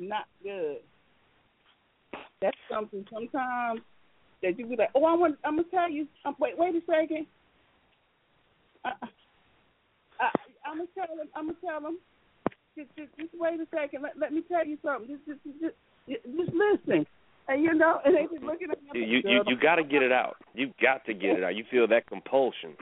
not 0.00 0.26
good. 0.42 0.78
That's 2.42 2.56
something 2.70 3.06
sometimes 3.12 3.80
that 4.42 4.58
you 4.58 4.66
be 4.66 4.76
like, 4.76 4.90
oh, 4.94 5.04
I 5.04 5.14
want, 5.14 5.36
I'm 5.44 5.56
gonna 5.56 5.68
tell 5.70 5.90
you. 5.90 6.08
Um, 6.24 6.34
wait, 6.40 6.58
wait 6.58 6.74
a 6.74 6.80
second. 6.80 7.26
I, 8.84 8.90
I, 10.20 10.28
I'm 10.66 10.78
gonna 10.78 10.88
tell 10.94 11.16
him. 11.16 11.28
I'm 11.34 11.46
gonna 11.46 11.58
tell 11.64 11.88
him. 11.88 11.98
Just, 12.76 12.90
just, 12.96 13.10
just 13.18 13.34
wait 13.34 13.60
a 13.60 13.66
second. 13.74 14.02
Let, 14.02 14.18
let 14.18 14.32
me 14.32 14.42
tell 14.48 14.66
you 14.66 14.78
something. 14.84 15.08
Just, 15.08 15.26
just, 15.26 15.60
just, 15.60 15.74
just, 16.08 16.22
just 16.24 16.52
listen. 16.54 17.06
And 17.48 17.62
you 17.62 17.74
know, 17.74 17.98
and 18.04 18.14
they 18.14 18.26
just 18.32 18.44
looking 18.44 18.70
at 18.70 18.82
me. 18.82 18.90
You 18.94 19.02
you 19.02 19.20
you, 19.24 19.42
you 19.48 19.56
got 19.60 19.76
to 19.76 19.84
get 19.84 20.02
it 20.02 20.12
out. 20.12 20.36
You 20.54 20.72
got 20.80 21.04
to 21.06 21.14
get 21.14 21.38
it 21.38 21.44
out. 21.44 21.56
You 21.56 21.64
feel 21.70 21.88
that 21.88 22.06
compulsion. 22.06 22.76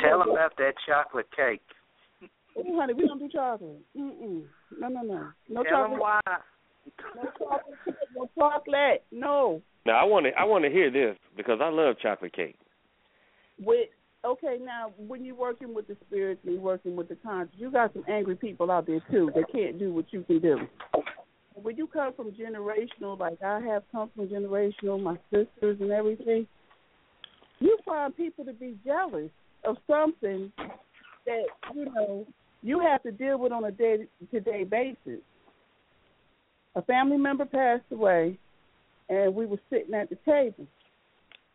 Tell 0.00 0.18
them 0.18 0.30
about 0.30 0.56
that 0.58 0.72
chocolate 0.86 1.28
cake. 1.36 1.60
Oh, 2.58 2.64
honey, 2.76 2.94
we 2.94 3.06
don't 3.06 3.18
do 3.18 3.28
chocolate. 3.28 3.82
Mm-mm. 3.96 4.42
No, 4.80 4.88
no, 4.88 5.02
no. 5.02 5.28
No 5.48 5.62
Tell 5.62 5.82
them 5.82 5.98
chocolate. 5.98 6.00
why. 6.00 6.20
No 7.14 7.30
chocolate. 7.38 7.96
No 8.16 8.30
chocolate. 8.36 9.04
No. 9.12 9.62
Now 9.84 10.00
I 10.00 10.04
want 10.04 10.26
to 10.26 10.32
I 10.32 10.44
want 10.44 10.64
to 10.64 10.70
hear 10.70 10.90
this 10.90 11.16
because 11.36 11.58
I 11.62 11.68
love 11.68 11.96
chocolate 12.02 12.34
cake. 12.34 12.56
With 13.60 13.88
okay, 14.24 14.58
now 14.62 14.92
when 14.98 15.24
you're 15.24 15.34
working 15.34 15.74
with 15.74 15.86
the 15.86 15.96
spirits 16.06 16.40
and 16.44 16.54
you're 16.54 16.62
working 16.62 16.96
with 16.96 17.08
the 17.08 17.16
conscious, 17.16 17.54
you 17.58 17.70
got 17.70 17.92
some 17.92 18.04
angry 18.08 18.36
people 18.36 18.70
out 18.70 18.86
there 18.86 19.00
too 19.10 19.30
that 19.34 19.44
can't 19.52 19.78
do 19.78 19.92
what 19.92 20.06
you 20.12 20.22
can 20.22 20.40
do. 20.40 20.58
When 21.54 21.76
you 21.76 21.86
come 21.86 22.12
from 22.14 22.32
generational, 22.32 23.18
like 23.18 23.42
I 23.42 23.60
have 23.60 23.82
come 23.90 24.10
from 24.14 24.28
generational, 24.28 25.02
my 25.02 25.16
sisters 25.30 25.78
and 25.80 25.90
everything, 25.90 26.46
you 27.60 27.78
find 27.84 28.14
people 28.14 28.44
to 28.44 28.52
be 28.52 28.76
jealous 28.84 29.30
of 29.64 29.76
something 29.88 30.52
that 31.24 31.46
you 31.74 31.86
know 31.86 32.26
you 32.62 32.80
have 32.80 33.02
to 33.04 33.12
deal 33.12 33.38
with 33.38 33.52
on 33.52 33.64
a 33.64 33.70
day 33.70 34.06
to 34.30 34.40
day 34.40 34.64
basis. 34.64 35.20
A 36.74 36.82
family 36.82 37.16
member 37.16 37.46
passed 37.46 37.84
away, 37.90 38.38
and 39.08 39.34
we 39.34 39.46
were 39.46 39.58
sitting 39.70 39.94
at 39.94 40.10
the 40.10 40.18
table, 40.26 40.66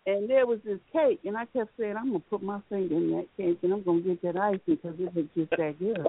and 0.05 0.29
there 0.29 0.45
was 0.45 0.59
this 0.65 0.79
cake, 0.91 1.19
and 1.25 1.37
I 1.37 1.45
kept 1.45 1.71
saying, 1.77 1.95
"I'm 1.97 2.07
gonna 2.07 2.19
put 2.29 2.41
my 2.41 2.59
finger 2.69 2.95
in 2.95 3.11
that 3.11 3.27
cake, 3.37 3.59
and 3.61 3.73
I'm 3.73 3.83
gonna 3.83 4.01
get 4.01 4.21
that 4.23 4.37
icing 4.37 4.61
because 4.65 4.99
it 4.99 5.13
was 5.13 5.25
just 5.35 5.51
that 5.51 5.77
good. 5.79 6.07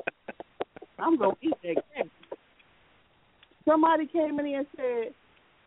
I'm 0.99 1.17
gonna 1.17 1.37
eat 1.41 1.55
that 1.63 1.85
cake." 1.95 2.11
Somebody 3.65 4.07
came 4.07 4.39
in 4.41 4.47
and 4.55 4.67
said, 4.77 5.15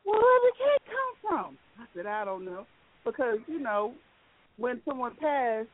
"Well, 0.05 0.21
where 0.21 0.41
did 0.41 0.53
the 0.53 0.63
cake 0.63 0.85
come 0.85 1.15
from?" 1.21 1.57
I 1.79 1.85
said, 1.93 2.05
"I 2.05 2.25
don't 2.25 2.45
know," 2.45 2.65
because 3.03 3.39
you 3.47 3.59
know, 3.59 3.93
when 4.57 4.81
someone 4.85 5.15
passed, 5.15 5.69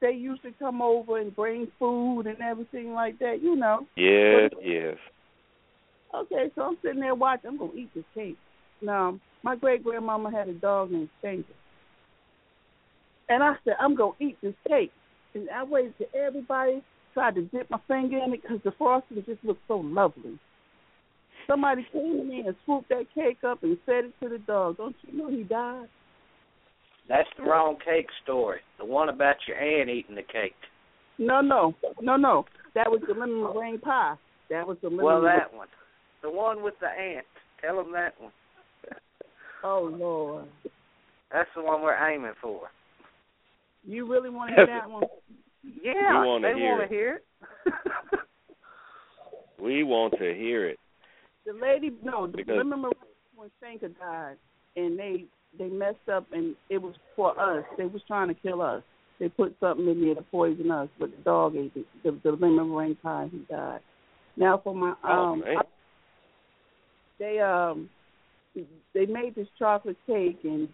they 0.00 0.12
usually 0.12 0.52
come 0.58 0.82
over 0.82 1.18
and 1.18 1.34
bring 1.34 1.66
food 1.78 2.26
and 2.26 2.40
everything 2.40 2.92
like 2.92 3.18
that. 3.18 3.40
You 3.40 3.56
know. 3.56 3.86
Yes, 3.96 4.50
yes. 4.62 4.98
Okay, 6.12 6.50
so 6.54 6.62
I'm 6.62 6.78
sitting 6.82 7.00
there 7.00 7.14
watching. 7.14 7.50
I'm 7.50 7.58
gonna 7.58 7.74
eat 7.74 7.92
this 7.94 8.04
cake. 8.14 8.36
Now, 8.80 9.18
my 9.42 9.56
great 9.56 9.82
grandmama 9.82 10.30
had 10.30 10.48
a 10.48 10.54
dog 10.54 10.90
named 10.90 11.08
Stinker, 11.18 11.52
and 13.28 13.42
I 13.42 13.54
said 13.64 13.74
I'm 13.80 13.94
gonna 13.94 14.12
eat 14.20 14.36
this 14.42 14.54
cake. 14.68 14.92
And 15.34 15.48
I 15.50 15.64
waited 15.64 15.94
till 15.98 16.06
everybody 16.14 16.82
tried 17.12 17.34
to 17.36 17.42
dip 17.42 17.70
my 17.70 17.78
finger 17.88 18.18
in 18.18 18.34
it 18.34 18.42
because 18.42 18.58
the 18.64 18.72
frosting 18.78 19.22
just 19.26 19.44
looked 19.44 19.62
so 19.66 19.76
lovely. 19.78 20.38
Somebody 21.46 21.86
came 21.92 22.30
in 22.30 22.44
and 22.46 22.56
swooped 22.64 22.88
that 22.88 23.06
cake 23.14 23.38
up 23.46 23.62
and 23.62 23.76
fed 23.84 24.06
it 24.06 24.14
to 24.22 24.28
the 24.28 24.38
dog. 24.38 24.76
Don't 24.78 24.96
you 25.02 25.18
know 25.18 25.30
he 25.30 25.42
died? 25.42 25.88
That's 27.08 27.28
the 27.36 27.44
wrong 27.44 27.76
cake 27.84 28.06
story. 28.22 28.60
The 28.78 28.84
one 28.84 29.08
about 29.08 29.36
your 29.46 29.58
aunt 29.58 29.90
eating 29.90 30.14
the 30.14 30.22
cake. 30.22 30.54
No, 31.18 31.40
no, 31.40 31.74
no, 32.00 32.16
no. 32.16 32.46
That 32.74 32.90
was 32.90 33.02
the 33.06 33.14
lemon 33.14 33.42
meringue 33.42 33.78
pie. 33.78 34.14
That 34.50 34.66
was 34.66 34.78
the 34.82 34.88
lemon. 34.88 35.04
Well, 35.04 35.22
that 35.22 35.52
one. 35.52 35.68
The 36.22 36.30
one 36.30 36.62
with 36.62 36.74
the 36.80 36.88
ant. 36.88 37.26
Tell 37.60 37.76
them 37.76 37.92
that 37.92 38.14
one. 38.18 38.32
Oh 39.62 39.90
Lord, 39.90 40.44
That's 41.32 41.48
the 41.56 41.62
one 41.62 41.80
we're 41.82 41.96
aiming 41.96 42.34
for. 42.42 42.68
You 43.86 44.10
really 44.10 44.30
want 44.30 44.50
to 44.50 44.56
hear 44.56 44.66
that 44.66 44.88
one? 44.90 45.04
Yeah, 45.82 46.20
We 46.20 46.26
wanna 46.26 46.48
they 46.48 46.60
want 46.60 46.82
to 46.82 46.88
hear 46.94 47.14
it. 47.16 47.24
We 49.60 49.82
want 49.82 50.12
to 50.18 50.34
hear 50.34 50.66
it. 50.68 50.78
The 51.46 51.52
lady, 51.54 51.90
no, 52.02 52.26
the 52.26 52.36
Because- 52.36 52.56
lemon 52.58 52.82
meringue 52.82 52.94
when 53.34 53.50
Stinker 53.58 53.88
died, 53.88 54.36
and 54.76 54.98
they 54.98 55.24
they 55.58 55.68
messed 55.68 56.08
up, 56.12 56.26
and 56.32 56.54
it 56.68 56.78
was 56.78 56.94
for 57.16 57.38
us. 57.40 57.64
They 57.78 57.86
was 57.86 58.02
trying 58.06 58.28
to 58.28 58.34
kill 58.34 58.60
us. 58.60 58.82
They 59.20 59.28
put 59.28 59.54
something 59.60 59.86
in 59.88 60.02
there 60.02 60.16
to 60.16 60.22
poison 60.22 60.70
us, 60.70 60.88
but 60.98 61.10
the 61.16 61.22
dog 61.22 61.54
ate 61.56 61.72
it. 61.76 61.86
The, 62.02 62.10
the 62.24 62.32
lemon 62.32 62.68
meringue 62.70 62.96
pie, 62.96 63.28
he 63.30 63.38
died. 63.48 63.80
Now 64.36 64.58
for 64.62 64.74
my 64.74 64.94
Oh, 65.04 65.08
um, 65.32 65.44
they 67.18 67.38
um, 67.40 67.88
they 68.92 69.06
made 69.06 69.34
this 69.34 69.48
chocolate 69.58 69.96
cake, 70.06 70.40
and 70.44 70.68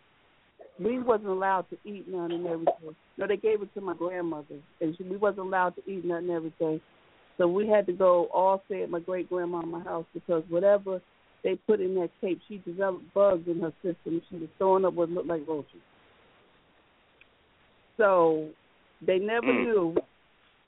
we 0.81 0.99
wasn't 0.99 1.29
allowed 1.29 1.67
to 1.71 1.77
eat 1.85 2.09
none 2.09 2.33
and 2.33 2.47
everything. 2.47 2.97
No, 3.19 3.27
they 3.27 3.37
gave 3.37 3.61
it 3.63 3.73
to 3.75 3.81
my 3.81 3.95
grandmother, 3.95 4.57
and 4.81 4.97
she, 4.97 5.05
we 5.05 5.17
wasn't 5.17 5.47
allowed 5.47 5.77
to 5.77 5.83
eat 5.91 6.05
nothing 6.05 6.29
and 6.29 6.37
everything. 6.37 6.81
So 7.39 7.47
we 7.47 7.69
had 7.69 7.87
to 7.87 7.93
go 7.93 8.27
all 8.33 8.63
stay 8.67 8.83
at 8.83 8.91
my 8.91 9.01
great 9.01 9.29
grandmama's 9.29 9.85
house 9.85 10.07
because 10.15 10.43
whatever 10.49 11.01
they 11.45 11.55
put 11.67 11.81
in 11.81 11.95
that 11.97 12.11
tape, 12.21 12.41
she 12.49 12.59
developed 12.59 13.13
bugs 13.15 13.47
in 13.47 13.61
her 13.61 13.73
system. 13.83 14.23
She 14.31 14.37
was 14.37 14.49
throwing 14.59 14.85
up 14.85 14.95
what 14.95 15.11
looked 15.11 15.29
like 15.29 15.47
roaches. 15.47 15.81
So 17.97 18.49
they 19.07 19.19
never 19.19 19.53
Mm. 19.53 19.63
knew 19.65 19.97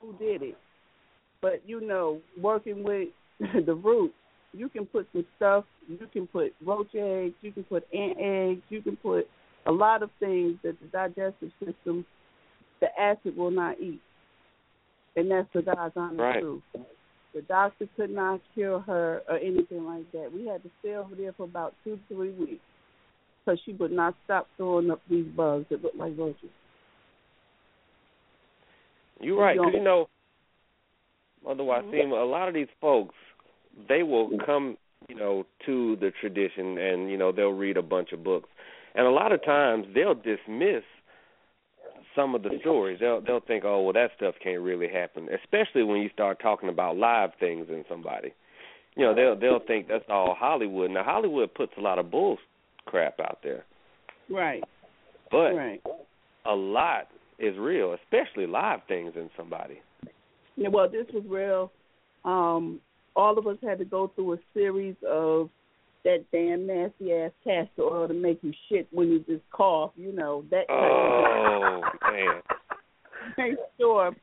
who 0.01 0.12
did 0.18 0.42
it. 0.42 0.59
But 1.40 1.62
you 1.66 1.81
know, 1.81 2.20
working 2.40 2.85
with 2.85 3.09
the 3.66 3.75
root, 3.75 4.14
you 4.53 4.68
can 4.68 4.87
put 4.87 5.09
some 5.12 5.27
stuff. 5.37 5.64
You 5.88 6.07
can 6.12 6.27
put 6.27 6.55
roach 6.64 6.94
eggs. 6.94 7.35
You 7.40 7.53
can 7.53 7.64
put 7.64 7.87
ant 7.94 8.18
eggs. 8.18 8.62
You 8.68 8.83
can 8.83 8.96
put 8.96 9.29
a 9.66 9.72
lot 9.72 10.03
of 10.03 10.11
things 10.18 10.59
that 10.62 10.79
the 10.81 10.87
digestive 10.87 11.51
system, 11.64 12.05
the 12.81 12.88
acid 13.01 13.37
will 13.37 13.51
not 13.51 13.81
eat. 13.81 14.01
And 15.16 15.31
that's 15.31 15.48
the 15.53 15.62
God's 15.62 15.96
honest 15.96 16.18
Right. 16.20 16.40
truth. 16.40 16.62
The 17.35 17.42
doctor 17.42 17.88
could 17.96 18.11
not 18.11 18.40
cure 18.55 18.81
her 18.81 19.22
or 19.29 19.37
anything 19.37 19.85
like 19.87 20.11
that. 20.12 20.31
We 20.33 20.46
had 20.46 20.62
to 20.62 20.70
stay 20.81 20.94
over 20.94 21.14
there 21.14 21.33
for 21.33 21.44
about 21.44 21.75
two, 21.85 21.98
three 22.09 22.33
weeks 22.33 22.64
because 23.44 23.61
she 23.64 23.72
would 23.75 23.92
not 23.92 24.14
stop 24.25 24.48
throwing 24.57 24.90
up 24.90 25.01
these 25.09 25.27
bugs 25.27 25.66
that 25.70 25.83
look 25.83 25.94
like 25.96 26.12
roaches. 26.16 26.51
You're 29.20 29.38
right. 29.38 29.59
'cause 29.59 29.72
you 29.72 29.81
know, 29.81 30.09
Mother 31.44 31.62
mm-hmm. 31.62 31.90
Wasim, 31.90 32.11
a 32.12 32.25
lot 32.25 32.48
of 32.48 32.55
these 32.55 32.68
folks, 32.81 33.14
they 33.88 34.03
will 34.03 34.31
come, 34.44 34.77
you 35.09 35.14
know, 35.14 35.46
to 35.66 35.96
the 35.96 36.11
tradition 36.20 36.79
and, 36.79 37.11
you 37.11 37.16
know, 37.16 37.33
they'll 37.33 37.53
read 37.53 37.77
a 37.77 37.83
bunch 37.83 38.12
of 38.12 38.22
books. 38.22 38.48
And 38.95 39.07
a 39.07 39.11
lot 39.11 39.33
of 39.33 39.45
times 39.45 39.87
they'll 39.95 40.15
dismiss 40.15 40.85
some 42.15 42.35
of 42.35 42.43
the 42.43 42.51
stories. 42.61 42.99
They'll 43.01 43.21
they'll 43.21 43.41
think, 43.41 43.65
"Oh, 43.65 43.83
well 43.83 43.93
that 43.93 44.11
stuff 44.17 44.35
can't 44.43 44.61
really 44.61 44.89
happen." 44.89 45.29
Especially 45.43 45.83
when 45.83 46.01
you 46.01 46.11
start 46.13 46.41
talking 46.41 46.69
about 46.69 46.97
live 46.97 47.31
things 47.41 47.67
in 47.69 47.85
somebody. 47.89 48.33
You 48.97 49.07
know, 49.07 49.15
they'll 49.15 49.39
they'll 49.39 49.67
think 49.67 49.89
that's 49.89 50.05
all 50.09 50.35
Hollywood. 50.39 50.91
Now 50.91 51.05
Hollywood 51.05 51.55
puts 51.55 51.73
a 51.79 51.81
lot 51.81 51.99
of 51.99 52.11
bull 52.11 52.39
crap 52.85 53.19
out 53.21 53.39
there. 53.43 53.65
Right. 54.29 54.63
But 55.31 55.55
right. 55.55 55.83
a 56.45 56.55
lot 56.55 57.09
is 57.39 57.57
real, 57.59 57.95
especially 57.95 58.47
live 58.47 58.81
things 58.87 59.13
in 59.17 59.31
somebody. 59.37 59.81
Yeah, 60.57 60.69
well, 60.69 60.89
this 60.89 61.07
was 61.15 61.25
real. 61.27 61.73
Um, 62.25 62.81
all 63.17 63.39
of 63.39 63.47
us 63.47 63.57
had 63.63 63.79
to 63.79 63.85
go 63.85 64.13
through 64.15 64.35
a 64.35 64.39
series 64.55 64.95
of 65.09 65.49
that 66.05 66.25
damn 66.33 66.67
nasty 66.67 67.12
ass 67.12 67.31
castor 67.45 67.83
oil 67.83 68.09
to 68.09 68.15
make 68.15 68.38
you 68.43 68.53
shit 68.69 68.88
when 68.91 69.09
you 69.09 69.19
just 69.21 69.43
cough. 69.51 69.93
You 69.97 70.12
know 70.12 70.45
that. 70.51 70.69
type 70.69 70.71
Oh 70.71 71.81
man. 72.12 72.43
make 73.38 73.59
sure 73.79 74.15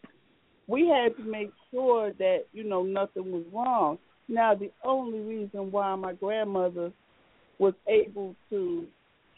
we 0.67 0.87
had 0.87 1.15
to 1.17 1.23
make 1.23 1.51
sure 1.71 2.11
that 2.13 2.45
you 2.53 2.63
know 2.63 2.83
nothing 2.83 3.31
was 3.31 3.43
wrong. 3.53 3.97
Now, 4.27 4.53
the 4.53 4.71
only 4.83 5.19
reason 5.19 5.71
why 5.71 5.95
my 5.95 6.13
grandmother 6.13 6.91
was 7.57 7.73
able 7.87 8.35
to 8.51 8.85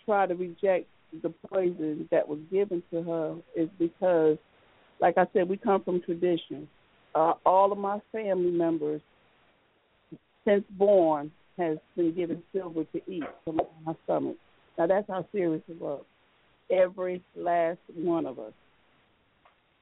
try 0.05 0.27
to 0.27 0.35
reject 0.35 0.87
the 1.23 1.29
poison 1.49 2.07
that 2.11 2.27
was 2.27 2.39
given 2.51 2.83
to 2.91 3.01
her 3.03 3.35
is 3.55 3.69
because, 3.79 4.37
like 4.99 5.17
I 5.17 5.25
said, 5.33 5.47
we 5.47 5.57
come 5.57 5.83
from 5.83 6.01
tradition. 6.01 6.67
Uh, 7.15 7.33
all 7.45 7.71
of 7.71 7.77
my 7.77 7.99
family 8.11 8.51
members, 8.51 9.01
since 10.45 10.63
born, 10.71 11.31
has 11.57 11.77
been 11.95 12.13
given 12.15 12.41
silver 12.53 12.83
to 12.83 13.01
eat 13.11 13.23
from 13.43 13.61
my 13.85 13.93
stomach. 14.03 14.37
Now 14.77 14.87
that's 14.87 15.07
how 15.07 15.25
serious 15.31 15.61
it 15.67 15.79
was. 15.79 16.03
Every 16.71 17.21
last 17.35 17.79
one 17.95 18.25
of 18.25 18.39
us. 18.39 18.53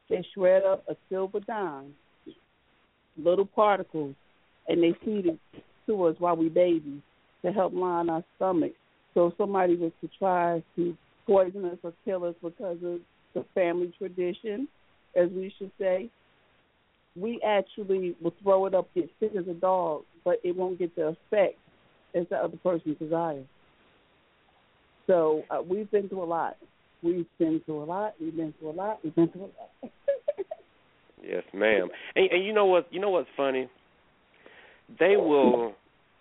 They 0.09 0.25
shred 0.33 0.63
up 0.63 0.83
a 0.89 0.95
silver 1.09 1.39
dime, 1.39 1.93
little 3.17 3.45
particles, 3.45 4.15
and 4.67 4.81
they 4.81 4.93
feed 5.05 5.27
it 5.27 5.39
to 5.85 6.03
us 6.05 6.15
while 6.19 6.35
we 6.35 6.49
babies 6.49 7.01
to 7.43 7.51
help 7.51 7.73
line 7.73 8.09
our 8.09 8.23
stomach. 8.35 8.73
So 9.13 9.27
if 9.27 9.37
somebody 9.37 9.75
was 9.75 9.91
to 10.01 10.09
try 10.17 10.63
to 10.75 10.97
poison 11.27 11.65
us 11.65 11.77
or 11.83 11.93
kill 12.05 12.25
us 12.25 12.35
because 12.41 12.77
of 12.83 12.99
the 13.35 13.45
family 13.53 13.93
tradition, 13.97 14.67
as 15.15 15.29
we 15.29 15.53
should 15.57 15.71
say, 15.79 16.09
we 17.15 17.41
actually 17.45 18.15
will 18.21 18.33
throw 18.43 18.65
it 18.65 18.73
up, 18.73 18.87
get 18.93 19.09
sick 19.19 19.31
as 19.37 19.47
a 19.47 19.53
dog, 19.53 20.03
but 20.23 20.39
it 20.43 20.55
won't 20.55 20.79
get 20.79 20.95
the 20.95 21.07
effect 21.07 21.57
as 22.15 22.25
the 22.29 22.37
other 22.37 22.57
person 22.57 22.95
desires. 22.99 23.45
So 25.07 25.43
uh, 25.49 25.61
we've 25.67 25.89
been 25.89 26.07
through 26.07 26.23
a 26.23 26.25
lot. 26.25 26.57
We've 27.01 27.25
been 27.39 27.61
through 27.65 27.83
a 27.83 27.85
lot. 27.85 28.13
We've 28.19 28.35
been 28.35 28.53
through 28.59 28.71
a 28.71 28.71
lot. 28.71 28.99
We've 29.03 29.15
been 29.15 29.29
through 29.29 29.41
a 29.43 29.43
lot. 29.43 29.91
Yes, 31.21 31.43
ma'am. 31.53 31.89
And, 32.15 32.31
and 32.31 32.45
you 32.45 32.53
know 32.53 32.65
what? 32.65 32.87
You 32.91 32.99
know 32.99 33.09
what's 33.09 33.27
funny? 33.35 33.69
They 34.99 35.17
will, 35.17 35.73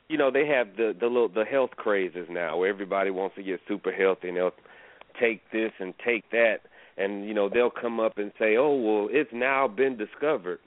you 0.09 0.19
know, 0.19 0.31
they 0.31 0.47
have 0.49 0.77
the 0.77 0.93
the 0.99 1.07
little 1.07 1.29
the 1.29 1.45
health 1.45 1.71
crazes 1.77 2.27
now, 2.29 2.59
where 2.59 2.69
everybody 2.69 3.11
wants 3.11 3.37
to 3.37 3.43
get 3.43 3.61
super 3.69 3.93
healthy, 3.93 4.29
and 4.29 4.37
they'll 4.37 4.51
take 5.21 5.41
this 5.53 5.73
and 5.79 5.95
take 6.05 6.29
that, 6.31 6.59
and 6.97 7.27
you 7.27 7.33
know 7.33 7.49
they'll 7.49 7.71
come 7.71 8.01
up 8.01 8.19
and 8.19 8.33
say, 8.39 8.57
"Oh, 8.57 8.75
well, 8.75 9.09
it's 9.11 9.31
now 9.33 9.69
been 9.69 9.97
discovered." 9.97 10.59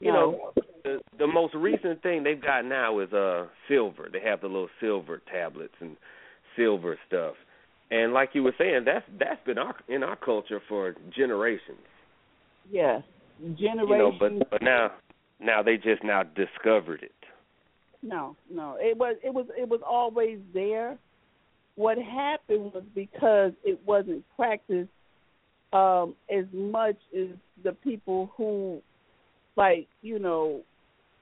You 0.00 0.12
No. 0.12 0.30
know, 0.30 0.52
the 0.84 1.00
the 1.18 1.26
most 1.26 1.54
recent 1.54 2.02
thing 2.02 2.22
they've 2.22 2.40
got 2.40 2.64
now 2.64 3.00
is 3.00 3.12
uh 3.12 3.46
silver. 3.68 4.08
They 4.12 4.20
have 4.20 4.40
the 4.40 4.46
little 4.46 4.68
silver 4.80 5.22
tablets 5.30 5.74
and 5.80 5.96
silver 6.56 6.98
stuff. 7.06 7.34
And 7.90 8.12
like 8.12 8.30
you 8.32 8.42
were 8.42 8.54
saying, 8.58 8.82
that's 8.84 9.04
that's 9.18 9.44
been 9.46 9.58
our 9.58 9.74
in 9.88 10.02
our 10.02 10.16
culture 10.16 10.60
for 10.68 10.94
generations. 11.14 11.78
Yes, 12.70 13.02
generations. 13.58 13.88
You 13.88 13.98
know, 13.98 14.12
but 14.18 14.50
but 14.50 14.62
now 14.62 14.92
now 15.40 15.62
they 15.62 15.76
just 15.76 16.02
now 16.04 16.22
discovered 16.22 17.02
it. 17.02 17.12
No, 18.02 18.36
no. 18.52 18.76
It 18.80 18.96
was 18.96 19.16
it 19.24 19.32
was 19.32 19.46
it 19.58 19.68
was 19.68 19.80
always 19.86 20.38
there. 20.52 20.98
What 21.76 21.98
happened 21.98 22.72
was 22.72 22.84
because 22.94 23.52
it 23.64 23.78
wasn't 23.86 24.24
practiced 24.36 24.90
um 25.72 26.14
as 26.30 26.44
much 26.52 26.96
as 27.16 27.28
the 27.64 27.72
people 27.72 28.30
who 28.36 28.80
like, 29.56 29.86
you 30.02 30.18
know, 30.18 30.60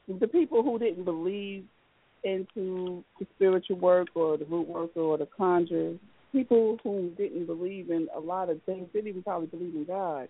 the 0.08 0.28
people 0.28 0.62
who 0.62 0.78
didn't 0.78 1.04
believe 1.04 1.64
into 2.24 3.04
the 3.18 3.26
spiritual 3.36 3.76
work 3.78 4.08
or 4.14 4.36
the 4.36 4.44
root 4.46 4.66
work 4.68 4.96
or 4.96 5.18
the 5.18 5.28
conjure, 5.36 5.94
people 6.32 6.78
who 6.82 7.10
didn't 7.16 7.46
believe 7.46 7.90
in 7.90 8.08
a 8.14 8.20
lot 8.20 8.50
of 8.50 8.62
things, 8.64 8.88
didn't 8.92 9.08
even 9.08 9.22
probably 9.22 9.46
believe 9.46 9.74
in 9.74 9.84
God. 9.84 10.28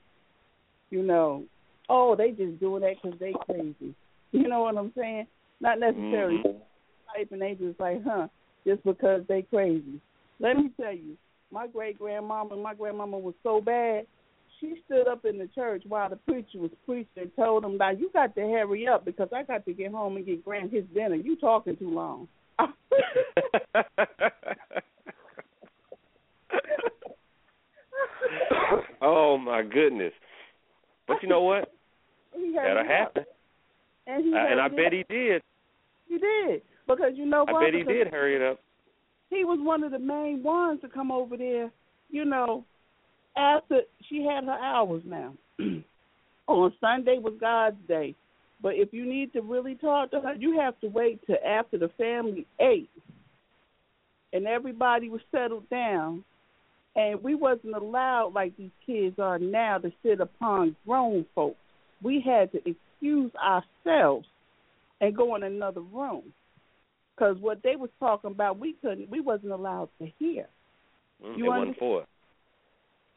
You 0.90 1.02
know, 1.02 1.44
oh, 1.88 2.14
they 2.16 2.30
just 2.30 2.60
doing 2.60 2.82
that 2.82 2.94
because 3.02 3.18
they 3.18 3.32
crazy. 3.46 3.94
You 4.32 4.48
know 4.48 4.62
what 4.62 4.76
I'm 4.76 4.92
saying? 4.98 5.28
Not 5.60 5.78
necessarily 5.78 6.38
Mhm. 6.38 6.60
type 7.14 7.30
and 7.30 7.40
they 7.40 7.54
just 7.54 7.78
like, 7.78 8.02
huh, 8.02 8.26
just 8.66 8.82
because 8.82 9.24
they 9.28 9.42
crazy. 9.42 10.00
Let 10.40 10.56
me 10.56 10.70
tell 10.76 10.92
you, 10.92 11.16
my 11.52 11.68
great 11.68 12.00
grandmama, 12.00 12.56
my 12.56 12.74
grandmama 12.74 13.16
was 13.16 13.34
so 13.44 13.60
bad. 13.60 14.08
She 14.64 14.81
stood 14.87 15.07
up 15.09 15.27
in 15.27 15.37
the 15.37 15.46
church 15.55 15.83
while 15.87 16.09
the 16.09 16.16
preacher 16.16 16.57
was 16.59 16.70
preaching 16.87 17.09
and 17.18 17.31
told 17.37 17.64
him, 17.66 17.77
"Now 17.77 17.90
you 17.90 18.09
got 18.14 18.35
to 18.35 18.40
hurry 18.40 18.88
up 18.88 19.05
because 19.05 19.29
I 19.31 19.42
got 19.42 19.66
to 19.66 19.74
get 19.74 19.92
home 19.92 20.16
and 20.16 20.24
get 20.24 20.42
Grant 20.42 20.72
his 20.72 20.85
dinner. 20.94 21.16
You 21.16 21.37
talking 21.37 21.77
too 21.77 21.90
long." 21.90 22.29
oh 29.03 29.38
my 29.38 29.62
goodness! 29.62 30.12
But 31.07 31.18
you 31.22 31.29
know 31.29 31.42
what? 31.42 31.72
That'll 32.55 32.85
happen, 32.85 33.24
And, 34.07 34.24
he 34.24 34.33
Uh, 34.35 34.38
and 34.38 34.61
I 34.61 34.68
bet 34.68 34.87
up. 34.87 34.92
he 34.92 35.05
did. 35.09 35.42
he 36.09 36.18
did 36.18 36.62
because 36.87 37.12
you 37.14 37.27
know 37.27 37.44
what? 37.44 37.57
I 37.62 37.66
bet 37.66 37.74
he 37.74 37.81
Because 37.83 37.94
did 37.94 38.09
hurry 38.09 38.37
it 38.37 38.42
up. 38.42 38.61
he 39.31 39.44
was 39.44 39.59
one 39.61 39.83
of 39.85 39.90
the 39.92 39.98
main 39.98 40.42
ones 40.42 40.81
to 40.83 40.88
come 40.88 41.11
over 41.12 41.37
there, 41.37 41.70
you 42.11 42.24
know, 42.24 42.64
after 43.37 43.81
she 44.09 44.23
had 44.25 44.44
her 44.44 44.53
hours 44.53 45.03
now. 45.05 45.35
On 46.47 46.73
Sunday 46.81 47.18
was 47.18 47.35
God's 47.40 47.77
day. 47.88 48.14
But 48.62 48.75
if 48.75 48.92
you 48.92 49.07
need 49.07 49.33
to 49.33 49.40
really 49.40 49.74
talk 49.76 50.11
to 50.11 50.20
her, 50.20 50.35
you 50.35 50.61
have 50.61 50.78
to 50.80 50.89
wait 50.89 51.20
till 51.26 51.37
after 51.47 51.78
the 51.78 51.89
family 51.97 52.47
ate 52.61 52.91
and 54.32 54.47
everybody 54.47 55.09
was 55.09 55.20
settled 55.30 55.68
down 55.70 56.24
and 56.97 57.22
we 57.22 57.35
wasn't 57.35 57.74
allowed 57.74 58.32
like 58.35 58.57
these 58.57 58.70
kids 58.85 59.18
are 59.18 59.39
now 59.39 59.78
to 59.78 59.91
sit 60.03 60.20
upon 60.20 60.76
grown 60.87 61.24
folks. 61.35 61.57
We 62.03 62.20
had 62.24 62.53
to 62.53 62.59
excuse 62.59 63.32
ourselves 63.37 64.26
and 65.01 65.16
go 65.16 65.35
in 65.37 65.43
another 65.45 65.80
room 65.80 66.22
because 67.14 67.37
what 67.41 67.62
they 67.62 67.76
was 67.76 67.91
talking 68.01 68.30
about 68.32 68.59
we 68.59 68.74
couldn't 68.82 69.11
we 69.11 69.20
wasn't 69.20 69.53
allowed 69.53 69.89
to 70.01 70.09
hear 70.18 70.47
Mm, 71.24 71.39
You 71.39 71.45
it 71.45 71.49
wasn't 71.49 71.68
understand? 71.68 71.78
for 71.78 72.05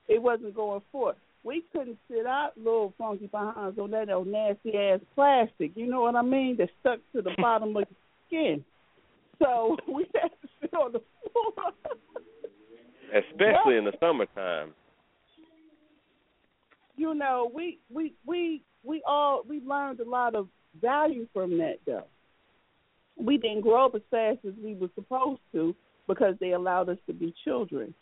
it. 0.07 0.21
wasn't 0.21 0.55
going 0.55 0.81
forth 0.91 1.15
we 1.43 1.63
couldn't 1.71 1.97
sit 2.09 2.25
our 2.25 2.51
little 2.57 2.93
funky 2.97 3.27
behinds 3.27 3.79
on 3.79 3.91
that 3.91 4.09
old 4.09 4.27
nasty 4.27 4.75
ass 4.75 4.99
plastic 5.15 5.71
you 5.75 5.87
know 5.87 6.01
what 6.01 6.15
i 6.15 6.21
mean 6.21 6.55
that 6.57 6.69
stuck 6.81 6.99
to 7.13 7.21
the 7.21 7.31
bottom 7.41 7.69
of 7.69 7.83
your 7.83 7.87
skin 8.27 8.63
so 9.39 9.77
we 9.87 10.05
had 10.15 10.29
to 10.41 10.47
sit 10.61 10.73
on 10.73 10.91
the 10.91 11.01
floor 11.31 11.71
Especially 13.13 13.77
in 13.77 13.85
the 13.85 13.93
summertime. 13.99 14.73
you 16.95 17.13
know, 17.13 17.49
we 17.53 17.79
we 17.89 18.13
we 18.25 18.63
we 18.83 19.01
all 19.07 19.43
we 19.47 19.61
learned 19.61 19.99
a 19.99 20.09
lot 20.09 20.35
of 20.35 20.47
value 20.81 21.27
from 21.33 21.57
that 21.57 21.77
though. 21.85 22.05
We 23.15 23.37
didn't 23.37 23.61
grow 23.61 23.85
up 23.85 23.95
as 23.95 24.01
fast 24.11 24.39
as 24.45 24.53
we 24.63 24.75
were 24.75 24.89
supposed 24.95 25.41
to 25.53 25.75
because 26.07 26.35
they 26.39 26.51
allowed 26.51 26.89
us 26.89 26.97
to 27.07 27.13
be 27.13 27.33
children. 27.43 27.93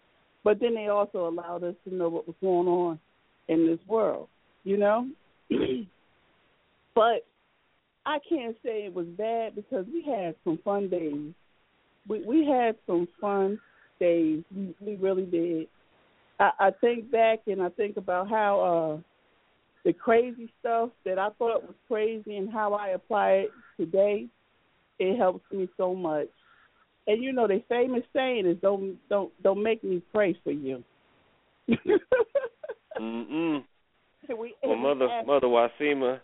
But 0.45 0.59
then 0.59 0.75
they 0.75 0.87
also 0.87 1.27
allowed 1.27 1.63
us 1.63 1.73
to 1.83 1.93
know 1.93 2.07
what 2.07 2.27
was 2.27 2.35
going 2.39 2.67
on 2.67 2.99
in 3.47 3.65
this 3.65 3.79
world, 3.87 4.29
you 4.63 4.77
know? 4.77 5.09
but 6.95 7.25
I 8.05 8.19
can't 8.29 8.55
say 8.63 8.85
it 8.85 8.93
was 8.93 9.07
bad 9.07 9.55
because 9.55 9.85
we 9.91 10.03
had 10.03 10.35
some 10.43 10.59
fun 10.63 10.87
days. 10.87 11.33
We 12.07 12.23
we 12.23 12.45
had 12.45 12.75
some 12.85 13.07
fun 13.19 13.59
days. 13.99 14.43
We, 14.55 14.75
we 14.79 14.95
really 14.97 15.25
did. 15.25 15.67
I, 16.39 16.51
I 16.59 16.71
think 16.79 17.09
back 17.11 17.39
and 17.47 17.63
I 17.63 17.69
think 17.69 17.97
about 17.97 18.29
how 18.29 19.01
uh 19.01 19.01
the 19.83 19.93
crazy 19.93 20.51
stuff 20.59 20.91
that 21.05 21.17
I 21.17 21.29
thought 21.39 21.63
was 21.63 21.75
crazy 21.87 22.37
and 22.37 22.51
how 22.53 22.73
I 22.73 22.89
apply 22.89 23.29
it 23.29 23.49
today, 23.77 24.27
it 24.99 25.17
helps 25.17 25.43
me 25.51 25.67
so 25.75 25.95
much. 25.95 26.27
And 27.07 27.23
you 27.23 27.31
know, 27.31 27.47
the 27.47 27.61
famous 27.69 28.03
saying 28.13 28.45
is 28.45 28.57
don't 28.61 28.97
don't 29.09 29.31
don't 29.43 29.61
make 29.61 29.83
me 29.83 30.01
pray 30.13 30.37
for 30.43 30.51
you. 30.51 30.83
Mm-mm. 32.99 33.63
we, 34.37 34.55
Well, 34.63 34.75
mother, 34.77 35.07
mother 35.25 35.47
Wassima, 35.47 36.19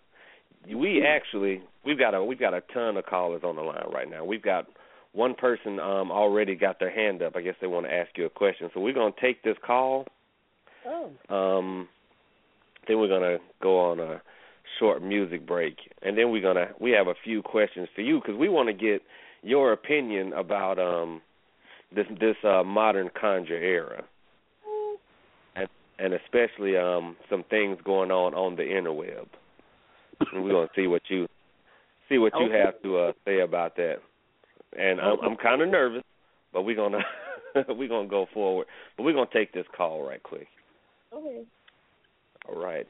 we 0.67 1.05
actually 1.05 1.61
we've 1.85 1.99
got 1.99 2.13
a 2.13 2.23
we've 2.23 2.39
got 2.39 2.53
a 2.53 2.61
ton 2.73 2.97
of 2.97 3.05
callers 3.05 3.41
on 3.43 3.55
the 3.55 3.61
line 3.61 3.85
right 3.91 4.09
now. 4.09 4.23
We've 4.23 4.41
got 4.41 4.67
one 5.13 5.35
person 5.35 5.79
um 5.79 6.11
already 6.11 6.55
got 6.55 6.79
their 6.79 6.91
hand 6.91 7.21
up. 7.21 7.35
I 7.35 7.41
guess 7.41 7.55
they 7.61 7.67
want 7.67 7.85
to 7.85 7.93
ask 7.93 8.09
you 8.15 8.25
a 8.25 8.29
question. 8.29 8.69
So 8.73 8.79
we're 8.79 8.93
gonna 8.93 9.13
take 9.21 9.43
this 9.43 9.57
call. 9.65 10.05
Oh. 10.85 11.11
Um, 11.29 11.89
then 12.87 12.99
we're 12.99 13.07
gonna 13.07 13.37
go 13.61 13.79
on 13.79 13.99
a 13.99 14.21
short 14.79 15.03
music 15.03 15.45
break, 15.45 15.75
and 16.01 16.17
then 16.17 16.31
we're 16.31 16.41
gonna 16.41 16.69
we 16.79 16.91
have 16.91 17.07
a 17.07 17.15
few 17.23 17.41
questions 17.41 17.87
for 17.93 18.01
you 18.01 18.19
because 18.19 18.37
we 18.37 18.49
want 18.49 18.67
to 18.69 18.73
get 18.73 19.01
your 19.43 19.73
opinion 19.73 20.33
about 20.33 20.79
um 20.79 21.21
this 21.93 22.05
this 22.19 22.35
uh 22.43 22.63
modern 22.63 23.09
conjure 23.19 23.55
era, 23.61 24.03
and 25.55 25.67
and 25.99 26.13
especially 26.13 26.77
um 26.77 27.15
some 27.29 27.43
things 27.49 27.77
going 27.83 28.11
on 28.11 28.33
on 28.33 28.55
the 28.55 28.63
interweb. 28.63 29.27
And 30.33 30.43
we're 30.43 30.51
gonna 30.51 30.67
see 30.75 30.87
what 30.87 31.03
you 31.09 31.27
see 32.09 32.17
what 32.17 32.33
you 32.39 32.45
Okay. 32.45 32.57
have 32.57 32.81
to 32.83 32.97
uh, 32.97 33.11
say 33.25 33.39
about 33.39 33.75
that. 33.77 33.97
And 34.77 34.99
I'm 35.01 35.19
I'm 35.19 35.35
kind 35.35 35.61
of 35.61 35.69
nervous, 35.69 36.03
but 36.53 36.63
we're 36.63 36.75
gonna 36.75 37.03
we're 37.69 37.87
gonna 37.89 38.07
go 38.07 38.27
forward. 38.33 38.67
But 38.95 39.03
we're 39.03 39.13
gonna 39.13 39.29
take 39.33 39.53
this 39.53 39.65
call 39.75 40.03
right 40.03 40.21
quick. 40.21 40.47
Okay. 41.13 41.43
All 42.47 42.61
right. 42.61 42.87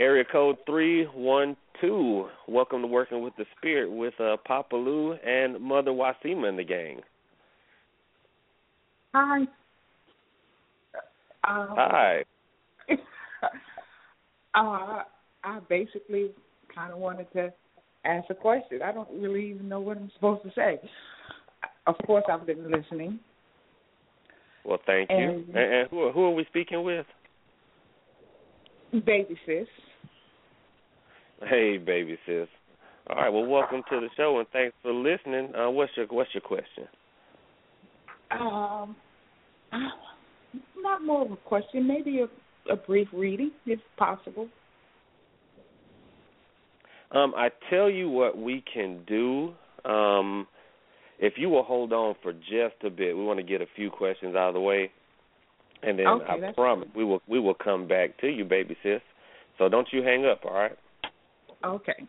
Area 0.00 0.24
code 0.30 0.56
three 0.64 1.04
one 1.06 1.56
two. 1.80 2.28
Welcome 2.46 2.82
to 2.82 2.86
working 2.86 3.20
with 3.20 3.34
the 3.36 3.44
spirit 3.56 3.90
with 3.90 4.14
uh, 4.20 4.36
Papa 4.46 4.76
Lou 4.76 5.14
and 5.14 5.60
Mother 5.60 5.90
Wassima 5.90 6.48
in 6.48 6.56
the 6.56 6.64
gang. 6.64 7.00
Hi. 9.12 9.40
Um, 11.48 11.74
Hi. 11.76 12.24
uh, 14.54 15.02
I 15.44 15.60
basically 15.68 16.30
kind 16.72 16.92
of 16.92 16.98
wanted 16.98 17.26
to 17.32 17.52
ask 18.04 18.30
a 18.30 18.34
question. 18.34 18.80
I 18.84 18.92
don't 18.92 19.08
really 19.20 19.50
even 19.50 19.68
know 19.68 19.80
what 19.80 19.96
I'm 19.96 20.12
supposed 20.14 20.44
to 20.44 20.52
say. 20.54 20.78
Of 21.88 21.96
course, 22.06 22.24
I've 22.30 22.46
been 22.46 22.70
listening. 22.70 23.18
Well, 24.64 24.78
thank 24.86 25.10
you. 25.10 25.16
And- 25.16 25.48
And, 25.48 25.74
and 25.74 25.88
who 25.90 26.12
who 26.12 26.24
are 26.24 26.34
we 26.34 26.44
speaking 26.44 26.84
with? 26.84 27.06
Baby 29.04 29.36
sis. 29.44 29.66
Hey, 31.42 31.78
baby 31.78 32.18
sis. 32.26 32.48
All 33.08 33.16
right. 33.16 33.28
Well, 33.28 33.46
welcome 33.46 33.82
to 33.90 34.00
the 34.00 34.08
show 34.16 34.38
and 34.38 34.48
thanks 34.52 34.74
for 34.82 34.92
listening. 34.92 35.54
Uh, 35.54 35.70
what's 35.70 35.92
your 35.96 36.06
what's 36.06 36.30
your 36.34 36.42
question? 36.42 36.84
Um, 38.30 38.96
not 40.76 41.04
more 41.04 41.24
of 41.24 41.32
a 41.32 41.36
question, 41.36 41.86
maybe 41.86 42.20
a, 42.20 42.72
a 42.72 42.76
brief 42.76 43.08
reading, 43.12 43.52
if 43.66 43.80
possible. 43.96 44.48
Um, 47.10 47.32
I 47.36 47.48
tell 47.70 47.88
you 47.88 48.10
what 48.10 48.36
we 48.36 48.62
can 48.72 49.02
do. 49.06 49.54
Um, 49.90 50.46
if 51.18 51.34
you 51.36 51.48
will 51.48 51.62
hold 51.62 51.92
on 51.92 52.14
for 52.22 52.32
just 52.32 52.84
a 52.84 52.90
bit, 52.90 53.16
we 53.16 53.24
want 53.24 53.38
to 53.38 53.44
get 53.44 53.62
a 53.62 53.66
few 53.74 53.90
questions 53.90 54.36
out 54.36 54.48
of 54.48 54.54
the 54.54 54.60
way, 54.60 54.90
and 55.82 55.98
then 55.98 56.06
Okay, 56.06 56.48
I 56.48 56.52
promise 56.52 56.88
we 56.94 57.04
will 57.04 57.22
we 57.28 57.40
will 57.40 57.54
come 57.54 57.88
back 57.88 58.18
to 58.20 58.28
you, 58.28 58.44
baby 58.44 58.76
sis. 58.82 59.00
So 59.56 59.68
don't 59.68 59.88
you 59.92 60.02
hang 60.02 60.26
up, 60.26 60.40
all 60.44 60.54
right? 60.54 60.76
Okay. 61.64 62.06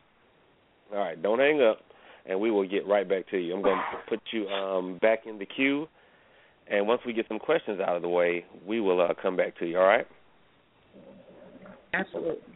All 0.91 0.97
right, 0.97 1.21
don't 1.21 1.39
hang 1.39 1.61
up, 1.61 1.79
and 2.25 2.39
we 2.39 2.51
will 2.51 2.67
get 2.67 2.87
right 2.87 3.07
back 3.07 3.29
to 3.29 3.37
you. 3.37 3.53
I'm 3.53 3.61
going 3.61 3.77
to 3.77 3.97
put 4.09 4.19
you 4.31 4.47
um, 4.47 4.97
back 5.01 5.19
in 5.27 5.37
the 5.37 5.45
queue, 5.45 5.87
and 6.67 6.87
once 6.87 7.01
we 7.05 7.13
get 7.13 7.27
some 7.27 7.39
questions 7.39 7.79
out 7.79 7.95
of 7.95 8.01
the 8.01 8.09
way, 8.09 8.45
we 8.65 8.79
will 8.79 8.99
uh, 9.01 9.13
come 9.21 9.35
back 9.35 9.57
to 9.59 9.65
you. 9.65 9.77
All 9.77 9.85
right? 9.85 10.07
Absolutely. 11.93 12.53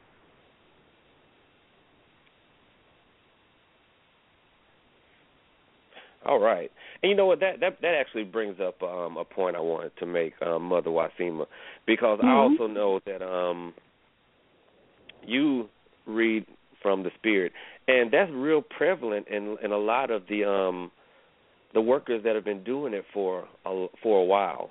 All 6.26 6.40
right. 6.40 6.72
And 7.02 7.10
you 7.10 7.16
know 7.16 7.26
what? 7.26 7.40
That 7.42 7.60
that 7.60 7.82
that 7.82 7.96
actually 7.96 8.24
brings 8.24 8.60
up 8.60 8.82
um, 8.82 9.18
a 9.18 9.26
point 9.26 9.56
I 9.56 9.60
wanted 9.60 9.92
to 10.00 10.06
make, 10.06 10.34
um, 10.42 10.64
Mother 10.64 10.90
Wassima, 10.90 11.46
because 11.86 12.20
I 12.22 12.28
Mhm. 12.28 12.38
also 12.38 12.68
know 12.68 13.00
that 13.06 13.22
um, 13.22 13.74
you 15.22 15.70
read 16.06 16.46
from 16.84 17.02
the 17.02 17.10
spirit, 17.18 17.52
and 17.88 18.12
that's 18.12 18.32
real 18.32 18.62
prevalent 18.62 19.28
in 19.28 19.58
in 19.64 19.72
a 19.72 19.78
lot 19.78 20.12
of 20.12 20.24
the 20.30 20.44
um, 20.44 20.92
the 21.74 21.82
workers 21.82 22.22
that 22.24 22.36
have 22.36 22.46
been 22.46 22.64
doing 22.64 22.94
it 22.94 23.06
for 23.14 23.48
a, 23.66 23.88
for 24.04 24.22
a 24.22 24.26
while. 24.26 24.70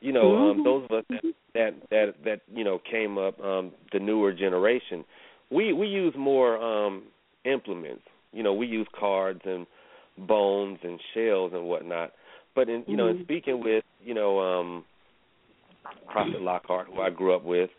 You 0.00 0.12
know, 0.12 0.36
um, 0.36 0.58
Mhm. 0.58 0.64
those 0.64 0.84
of 0.84 0.98
us 0.98 1.04
that 1.10 1.24
that 1.54 1.74
that 1.90 2.24
that 2.24 2.40
you 2.52 2.64
know 2.64 2.78
came 2.78 3.16
up, 3.16 3.40
um, 3.40 3.72
the 3.92 3.98
newer 3.98 4.32
generation, 4.32 5.04
we 5.50 5.72
we 5.72 5.86
use 5.86 6.14
more 6.16 6.58
um, 6.58 7.04
implements. 7.44 8.02
You 8.32 8.42
know, 8.42 8.52
we 8.52 8.66
use 8.66 8.88
cards 8.98 9.40
and 9.44 9.66
bones 10.18 10.78
and 10.82 11.00
shells 11.14 11.52
and 11.54 11.64
whatnot. 11.64 12.12
But 12.54 12.68
in 12.68 12.84
you 12.86 12.96
know, 12.96 13.08
in 13.08 13.16
Mhm. 13.16 13.22
speaking 13.22 13.62
with 13.62 13.84
you 14.04 14.14
know 14.14 14.40
um, 14.40 14.84
Prophet 16.10 16.42
Lockhart, 16.42 16.88
who 16.88 17.00
I 17.00 17.10
grew 17.10 17.34
up 17.34 17.44
with, 17.44 17.70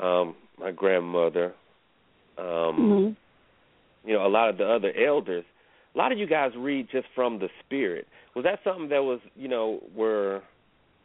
um, 0.00 0.34
my 0.58 0.70
grandmother, 0.70 1.54
um, 2.38 2.46
Mhm. 2.46 3.16
You 4.04 4.14
know, 4.14 4.26
a 4.26 4.28
lot 4.28 4.48
of 4.48 4.58
the 4.58 4.64
other 4.64 4.92
elders. 4.96 5.44
A 5.94 5.98
lot 5.98 6.12
of 6.12 6.18
you 6.18 6.26
guys 6.26 6.50
read 6.56 6.88
just 6.90 7.06
from 7.14 7.38
the 7.38 7.48
spirit. 7.64 8.06
Was 8.34 8.44
that 8.44 8.58
something 8.64 8.88
that 8.88 9.02
was, 9.02 9.20
you 9.36 9.48
know, 9.48 9.80
were 9.94 10.42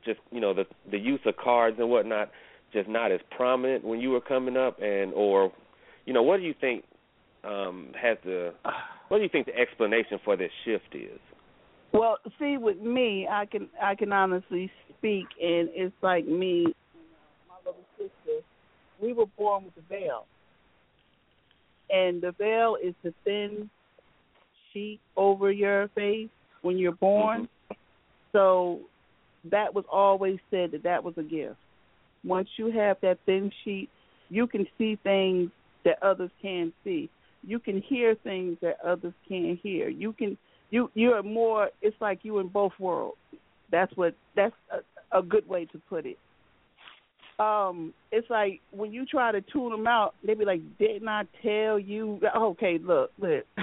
just, 0.04 0.20
you 0.32 0.40
know, 0.40 0.54
the 0.54 0.66
the 0.90 0.98
use 0.98 1.20
of 1.26 1.36
cards 1.38 1.78
and 1.80 1.90
whatnot 1.90 2.30
just 2.72 2.88
not 2.88 3.12
as 3.12 3.20
prominent 3.36 3.84
when 3.84 4.00
you 4.00 4.12
were 4.12 4.22
coming 4.22 4.56
up, 4.56 4.80
and 4.82 5.14
or, 5.14 5.52
you 6.06 6.14
know, 6.14 6.24
what 6.24 6.38
do 6.38 6.44
you 6.44 6.54
think 6.60 6.84
um 7.44 7.92
has 8.00 8.18
the 8.26 8.54
what 9.08 9.18
do 9.18 9.24
you 9.24 9.30
think 9.30 9.46
the 9.46 9.56
explanation 9.56 10.20
for 10.24 10.36
this 10.36 10.52
shift 10.66 10.94
is? 10.94 11.20
Well, 11.92 12.18
see, 12.40 12.58
with 12.58 12.80
me, 12.80 13.28
I 13.30 13.46
can 13.46 13.70
I 13.82 13.96
can 13.96 14.12
honestly 14.14 14.72
speak, 14.98 15.26
and 15.42 15.70
it's 15.74 15.96
like 16.02 16.28
me, 16.28 16.66
my 17.48 17.56
little 17.66 17.86
sister. 17.98 18.46
We 19.02 19.14
were 19.14 19.26
born 19.38 19.66
with 19.66 19.76
the 19.76 19.82
veil, 19.90 20.26
and 21.90 22.22
the 22.22 22.34
veil 22.38 22.78
is 22.82 22.94
the 23.04 23.14
thin 23.24 23.70
sheet 24.72 25.00
over 25.18 25.52
your 25.52 25.88
face 25.90 26.30
when 26.62 26.78
you're 26.78 26.92
born. 26.92 27.48
So 28.32 28.82
that 29.50 29.74
was 29.74 29.86
always 29.92 30.40
said 30.52 30.72
that 30.72 30.84
that 30.84 31.04
was 31.04 31.16
a 31.18 31.24
gift. 31.24 31.56
Once 32.24 32.50
you 32.58 32.72
have 32.72 32.98
that 33.02 33.18
thin 33.26 33.52
sheet, 33.64 33.90
you 34.30 34.46
can 34.46 34.68
see 34.78 34.98
things 35.04 35.50
that 35.86 36.02
others 36.04 36.32
can't 36.42 36.74
see. 36.84 37.10
You 37.42 37.60
can 37.60 37.82
hear 37.82 38.16
things 38.16 38.58
that 38.62 38.78
others 38.86 39.14
can't 39.28 39.58
hear. 39.64 39.88
You 39.88 40.14
can 40.14 40.38
you 40.70 40.92
you're 40.94 41.24
more 41.24 41.70
it's 41.82 41.96
like 42.00 42.20
you 42.24 42.40
in 42.40 42.48
both 42.48 42.74
worlds 42.80 43.18
that's 43.72 43.96
what 43.96 44.16
that's 44.36 44.56
a, 44.72 45.20
a 45.20 45.22
good 45.22 45.48
way 45.48 45.66
to 45.66 45.82
put 45.90 46.06
it 46.06 46.18
um 47.40 47.94
it's 48.12 48.30
like 48.30 48.60
when 48.72 48.92
you 48.92 49.06
try 49.06 49.32
to 49.32 49.42
tune 49.42 49.72
them 49.72 49.88
out 49.88 50.14
they 50.26 50.34
be 50.34 50.46
like 50.46 50.62
didn't 50.78 51.08
i 51.08 51.24
tell 51.42 51.80
you? 51.80 52.20
Okay 52.36 52.78
look 52.82 53.12
look. 53.20 53.46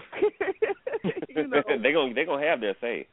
You 1.29 1.47
know. 1.49 1.63
They 1.83 1.93
gonna 1.93 2.15
they 2.15 2.25
gonna 2.25 2.45
have 2.47 2.61
their 2.61 2.75
say. 2.81 3.07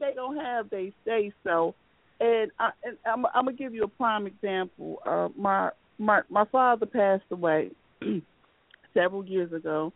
they 0.00 0.12
don't 0.14 0.36
have 0.36 0.68
they 0.68 0.92
say 1.04 1.32
so. 1.44 1.74
And 2.20 2.50
i 2.58 2.70
and 2.84 2.98
i'm 3.06 3.24
i'm 3.34 3.44
gonna 3.46 3.56
give 3.56 3.74
you 3.74 3.84
a 3.84 3.88
prime 3.88 4.26
example. 4.26 4.98
Uh 5.06 5.28
my 5.36 5.70
my 5.98 6.22
my 6.28 6.44
father 6.46 6.86
passed 6.86 7.24
away 7.30 7.70
several 8.94 9.24
years 9.24 9.52
ago. 9.52 9.92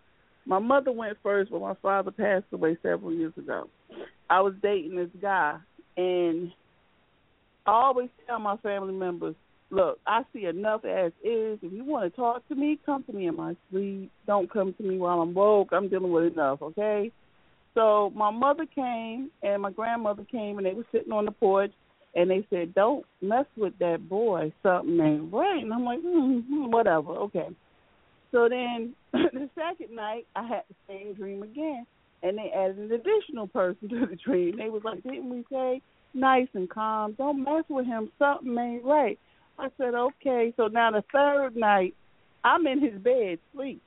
My 0.47 0.61
mother 0.61 0.93
went 0.93 1.19
first, 1.23 1.51
but 1.51 1.61
my 1.61 1.75
father 1.83 2.13
passed 2.13 2.47
away 2.53 2.79
several 2.83 3.13
years 3.13 3.33
ago. 3.37 3.69
I 4.31 4.41
was 4.41 4.55
dating 4.63 4.97
this 4.97 5.11
guy, 5.21 5.59
and 5.97 6.53
I 7.67 7.73
always 7.73 8.09
tell 8.27 8.39
my 8.39 8.57
family 8.59 8.95
members, 8.95 9.35
look, 9.71 9.99
I 10.07 10.23
see 10.33 10.47
enough 10.47 10.85
as 10.85 11.13
is. 11.25 11.59
If 11.63 11.73
you 11.73 11.85
want 11.85 12.11
to 12.11 12.17
talk 12.17 12.47
to 12.49 12.55
me, 12.55 12.79
come 12.85 13.05
to 13.05 13.13
me 13.13 13.27
in 13.27 13.37
my 13.37 13.57
sleep. 13.71 14.11
Don't 14.27 14.51
come 14.51 14.75
to 14.75 14.83
me 14.83 14.99
while 14.99 15.21
I'm 15.21 15.35
woke. 15.35 15.71
I'm 15.73 15.89
dealing 15.89 16.13
with 16.13 16.33
enough, 16.33 16.63
okay? 16.63 17.11
So 17.75 18.11
my 18.15 18.31
mother 18.31 18.65
came 18.75 19.31
and 19.43 19.63
my 19.63 19.71
grandmother 19.71 20.25
came 20.31 20.59
and 20.59 20.67
they 20.67 20.73
were 20.73 20.87
sitting 20.93 21.13
on 21.13 21.27
the 21.27 21.31
porch 21.31 21.73
and 22.15 22.31
they 22.31 22.47
said, 22.49 22.75
"Don't 22.75 23.05
mess 23.21 23.45
with 23.57 23.79
that 23.79 24.09
boy. 24.09 24.53
Something 24.63 24.99
ain't 25.01 25.33
right." 25.33 25.63
And 25.63 25.73
I'm 25.73 25.85
like, 25.85 26.01
mm, 26.01 26.71
"Whatever, 26.71 27.11
okay." 27.13 27.49
So 28.33 28.49
then 28.49 28.95
the 29.13 29.51
second 29.55 29.95
night, 29.95 30.27
I 30.35 30.47
had 30.47 30.63
the 30.69 30.75
same 30.89 31.13
dream 31.13 31.43
again, 31.43 31.87
and 32.23 32.39
they 32.39 32.51
added 32.51 32.79
an 32.79 32.93
additional 32.93 33.47
person 33.47 33.89
to 33.91 34.07
the 34.07 34.17
dream. 34.17 34.57
They 34.57 34.71
was 34.71 34.83
like, 34.83 35.03
"Didn't 35.03 35.29
we 35.29 35.45
say 35.53 35.83
nice 36.15 36.49
and 36.55 36.71
calm? 36.71 37.13
Don't 37.13 37.45
mess 37.45 37.65
with 37.69 37.85
him. 37.85 38.11
Something 38.19 38.57
ain't 38.57 38.85
right." 38.85 39.19
I 39.59 39.69
said, 39.79 39.95
"Okay." 39.95 40.53
So 40.57 40.69
now 40.69 40.91
the 40.91 41.05
third 41.13 41.57
night, 41.57 41.95
I'm 42.45 42.67
in 42.67 42.81
his 42.81 43.01
bed, 43.01 43.39
sleep, 43.55 43.83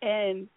and 0.00 0.48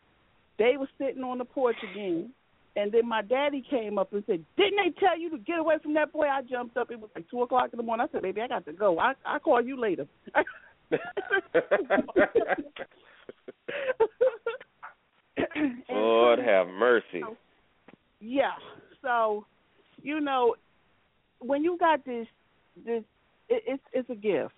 they 0.58 0.78
were 0.78 0.90
sitting 0.98 1.24
on 1.24 1.38
the 1.38 1.46
porch 1.46 1.78
again. 1.92 2.32
And 2.78 2.92
then 2.92 3.08
my 3.08 3.22
daddy 3.22 3.66
came 3.70 3.98
up 3.98 4.12
and 4.12 4.24
said, 4.26 4.44
"Didn't 4.58 4.78
they 4.78 5.00
tell 5.00 5.18
you 5.18 5.30
to 5.30 5.38
get 5.38 5.60
away 5.60 5.78
from 5.82 5.94
that 5.94 6.12
boy?" 6.12 6.28
I 6.28 6.42
jumped 6.42 6.78
up. 6.78 6.92
It 6.92 7.00
was 7.00 7.10
like 7.16 7.30
two 7.30 7.42
o'clock 7.42 7.70
in 7.72 7.78
the 7.78 7.84
morning. 7.84 8.08
I 8.10 8.12
said, 8.12 8.22
"Baby, 8.22 8.42
I 8.42 8.48
got 8.48 8.66
to 8.66 8.74
go. 8.74 9.00
I 9.00 9.14
I 9.26 9.40
call 9.40 9.62
you 9.62 9.80
later." 9.80 10.08
Lord 15.90 16.40
have 16.40 16.68
mercy. 16.68 17.24
Yeah. 18.20 18.52
So, 19.02 19.46
you 20.02 20.20
know, 20.20 20.56
when 21.40 21.64
you 21.64 21.78
got 21.78 22.04
this, 22.06 22.28
this, 22.86 23.04
it, 23.50 23.64
it's 23.68 23.84
it's 23.94 24.10
a 24.10 24.16
gift. 24.16 24.54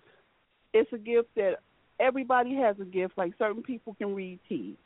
It's 0.72 0.92
a 0.92 0.98
gift 0.98 1.28
that 1.36 1.56
everybody 2.00 2.54
has 2.56 2.76
a 2.80 2.84
gift. 2.84 3.14
Like 3.16 3.32
certain 3.38 3.62
people 3.62 3.94
can 3.94 4.14
read 4.14 4.38
tea. 4.48 4.76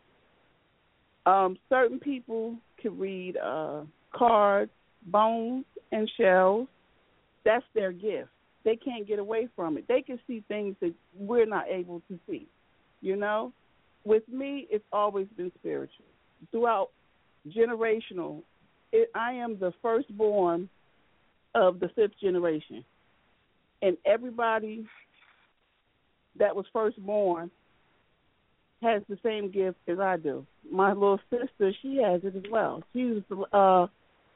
Um, 1.27 1.57
certain 1.69 1.99
people 1.99 2.57
can 2.81 2.99
read 2.99 3.37
uh, 3.37 3.83
cards, 4.15 4.71
bones, 5.07 5.65
and 5.93 6.11
shells. 6.17 6.69
That's 7.45 7.65
their 7.75 7.93
gift. 7.93 8.31
They 8.65 8.77
can't 8.77 9.07
get 9.07 9.19
away 9.19 9.49
from 9.57 9.77
it. 9.77 9.87
They 9.89 10.03
can 10.03 10.19
see 10.27 10.45
things 10.49 10.77
that 10.81 10.95
we're 11.19 11.47
not 11.47 11.65
able 11.69 12.01
to 12.09 12.19
see. 12.29 12.47
You 13.01 13.17
know, 13.17 13.53
with 14.05 14.23
me, 14.29 14.69
it's 14.71 14.85
always 14.93 15.27
been 15.37 15.51
spiritual. 15.59 16.05
Throughout 16.51 16.91
generational, 17.49 18.43
it, 18.93 19.11
I 19.15 19.33
am 19.33 19.59
the 19.59 19.73
firstborn 19.83 20.69
of 21.55 21.81
the 21.81 21.89
fifth 21.89 22.19
generation, 22.21 22.85
and 23.83 23.97
everybody 24.07 24.87
that 26.39 26.55
was 26.55 26.65
firstborn 26.73 27.51
has 28.81 29.03
the 29.09 29.19
same 29.23 29.51
gift 29.51 29.79
as 29.87 29.99
I 29.99 30.17
do. 30.17 30.47
My 30.71 30.93
little 30.93 31.21
sister, 31.31 31.73
she 31.83 32.01
has 32.03 32.23
it 32.25 32.35
as 32.35 32.51
well. 32.51 32.83
She 32.93 33.05
was, 33.05 33.47
uh, 33.53 33.85
I 33.85 33.89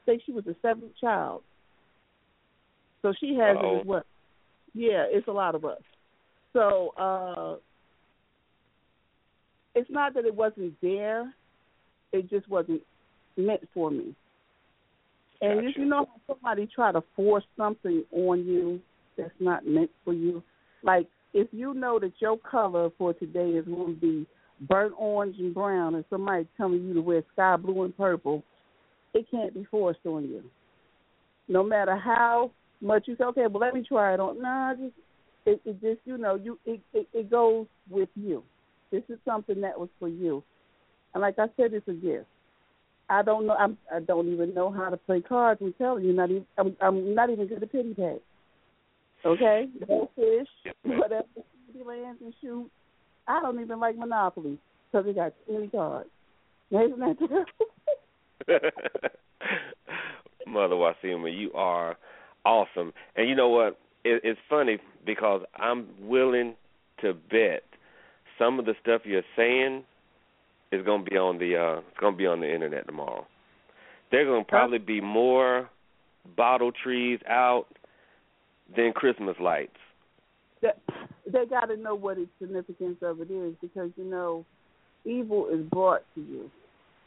think 0.05 0.21
she 0.25 0.31
was 0.31 0.45
the 0.45 0.55
seventh 0.61 0.91
child, 1.01 1.41
so 3.01 3.13
she 3.19 3.35
has 3.35 3.57
Uh-oh. 3.57 3.75
it 3.75 3.79
as 3.79 3.85
well. 3.85 4.03
Yeah, 4.73 5.05
it's 5.07 5.27
a 5.27 5.31
lot 5.31 5.55
of 5.55 5.65
us. 5.65 5.81
So 6.53 6.93
uh 6.97 7.57
it's 9.75 9.89
not 9.91 10.15
that 10.15 10.25
it 10.25 10.33
wasn't 10.33 10.73
there; 10.81 11.33
it 12.11 12.29
just 12.29 12.49
wasn't 12.49 12.81
meant 13.35 13.67
for 13.73 13.91
me. 13.91 14.15
And 15.41 15.67
if 15.67 15.77
you 15.77 15.85
know 15.85 16.07
how 16.27 16.33
somebody 16.33 16.67
try 16.73 16.91
to 16.91 17.03
force 17.15 17.43
something 17.55 18.03
on 18.11 18.45
you 18.45 18.81
that's 19.17 19.31
not 19.39 19.65
meant 19.67 19.91
for 20.03 20.13
you, 20.13 20.43
like 20.83 21.07
if 21.33 21.47
you 21.51 21.73
know 21.73 21.99
that 21.99 22.13
your 22.19 22.37
color 22.37 22.89
for 22.97 23.13
today 23.13 23.49
is 23.49 23.65
going 23.65 23.95
to 23.95 24.01
be 24.01 24.27
burnt 24.61 24.93
orange 24.97 25.35
and 25.39 25.53
brown, 25.53 25.95
and 25.95 26.05
somebody 26.09 26.47
telling 26.57 26.83
you 26.83 26.93
to 26.93 27.01
wear 27.01 27.23
sky 27.33 27.55
blue 27.57 27.83
and 27.83 27.95
purple, 27.95 28.43
it 29.13 29.25
can't 29.29 29.53
be 29.53 29.65
forced 29.69 29.99
on 30.05 30.23
you. 30.23 30.43
No 31.47 31.63
matter 31.63 31.95
how 31.95 32.51
much 32.81 33.03
you 33.07 33.15
say, 33.17 33.23
okay, 33.25 33.47
well 33.49 33.61
let 33.61 33.73
me 33.73 33.83
try 33.87 34.13
it 34.13 34.19
on. 34.19 34.41
Nah, 34.41 34.73
just 34.75 34.93
it, 35.45 35.61
it 35.65 35.81
just 35.81 36.01
you 36.05 36.17
know 36.17 36.35
you 36.35 36.59
it, 36.65 36.81
it 36.93 37.07
it 37.13 37.29
goes 37.29 37.67
with 37.89 38.09
you. 38.15 38.43
This 38.91 39.03
is 39.09 39.17
something 39.25 39.61
that 39.61 39.79
was 39.79 39.89
for 39.99 40.07
you, 40.07 40.43
and 41.13 41.21
like 41.21 41.39
I 41.39 41.47
said, 41.57 41.73
it's 41.73 41.87
a 41.87 41.93
gift. 41.93 42.25
I 43.09 43.21
don't 43.21 43.47
know. 43.47 43.53
I'm, 43.53 43.77
I 43.93 43.99
don't 44.01 44.31
even 44.31 44.53
know 44.53 44.69
how 44.69 44.89
to 44.89 44.97
play 44.97 45.21
cards. 45.21 45.61
I'm 45.63 45.73
telling 45.73 46.03
you, 46.03 46.13
not 46.13 46.29
even. 46.29 46.45
I'm, 46.57 46.75
I'm 46.81 47.15
not 47.15 47.29
even 47.29 47.47
good 47.47 47.63
at 47.63 47.71
pity 47.71 47.93
pat. 47.93 48.21
Okay, 49.25 49.67
no 49.87 50.09
fish, 50.15 50.47
whatever. 50.83 51.25
He 51.73 51.83
lands 51.83 52.21
and 52.23 52.33
shoot. 52.41 52.69
I 53.27 53.41
don't 53.41 53.59
even 53.59 53.79
like 53.79 53.97
Monopoly 53.97 54.57
because 54.91 55.07
it 55.07 55.15
got 55.15 55.33
too 55.45 55.53
many 55.53 55.67
cards. 55.67 56.09
Isn't 56.71 56.99
that 56.99 57.17
terrible? 57.19 57.45
Mother 60.47 60.75
Wassima, 60.75 61.37
you 61.37 61.51
are 61.53 61.97
awesome. 62.45 62.93
And 63.15 63.27
you 63.27 63.35
know 63.35 63.49
what? 63.49 63.77
It, 64.03 64.21
it's 64.23 64.39
funny 64.49 64.77
because 65.05 65.41
I'm 65.55 65.87
willing 66.01 66.55
to 67.01 67.13
bet 67.13 67.63
some 68.39 68.59
of 68.59 68.65
the 68.65 68.73
stuff 68.81 69.01
you're 69.05 69.23
saying 69.35 69.83
is 70.71 70.85
going 70.85 71.03
to 71.03 71.09
be 71.09 71.17
on 71.17 71.37
the 71.37 71.55
uh 71.55 71.79
it's 71.79 71.99
going 71.99 72.13
to 72.13 72.17
be 72.17 72.27
on 72.27 72.39
the 72.39 72.53
internet 72.53 72.85
tomorrow. 72.85 73.25
There're 74.11 74.25
going 74.25 74.43
to 74.43 74.49
probably 74.49 74.79
be 74.79 75.01
more 75.01 75.69
bottle 76.35 76.71
trees 76.71 77.19
out 77.27 77.65
than 78.75 78.91
Christmas 78.93 79.35
lights. 79.39 79.75
that 80.61 80.79
they 81.31 81.45
got 81.45 81.65
to 81.65 81.77
know 81.77 81.95
what 81.95 82.17
the 82.17 82.27
significance 82.39 82.97
of 83.01 83.21
it 83.21 83.29
is 83.31 83.53
because 83.61 83.91
you 83.95 84.03
know 84.03 84.45
evil 85.05 85.47
is 85.49 85.61
brought 85.69 86.03
to 86.15 86.21
you 86.21 86.49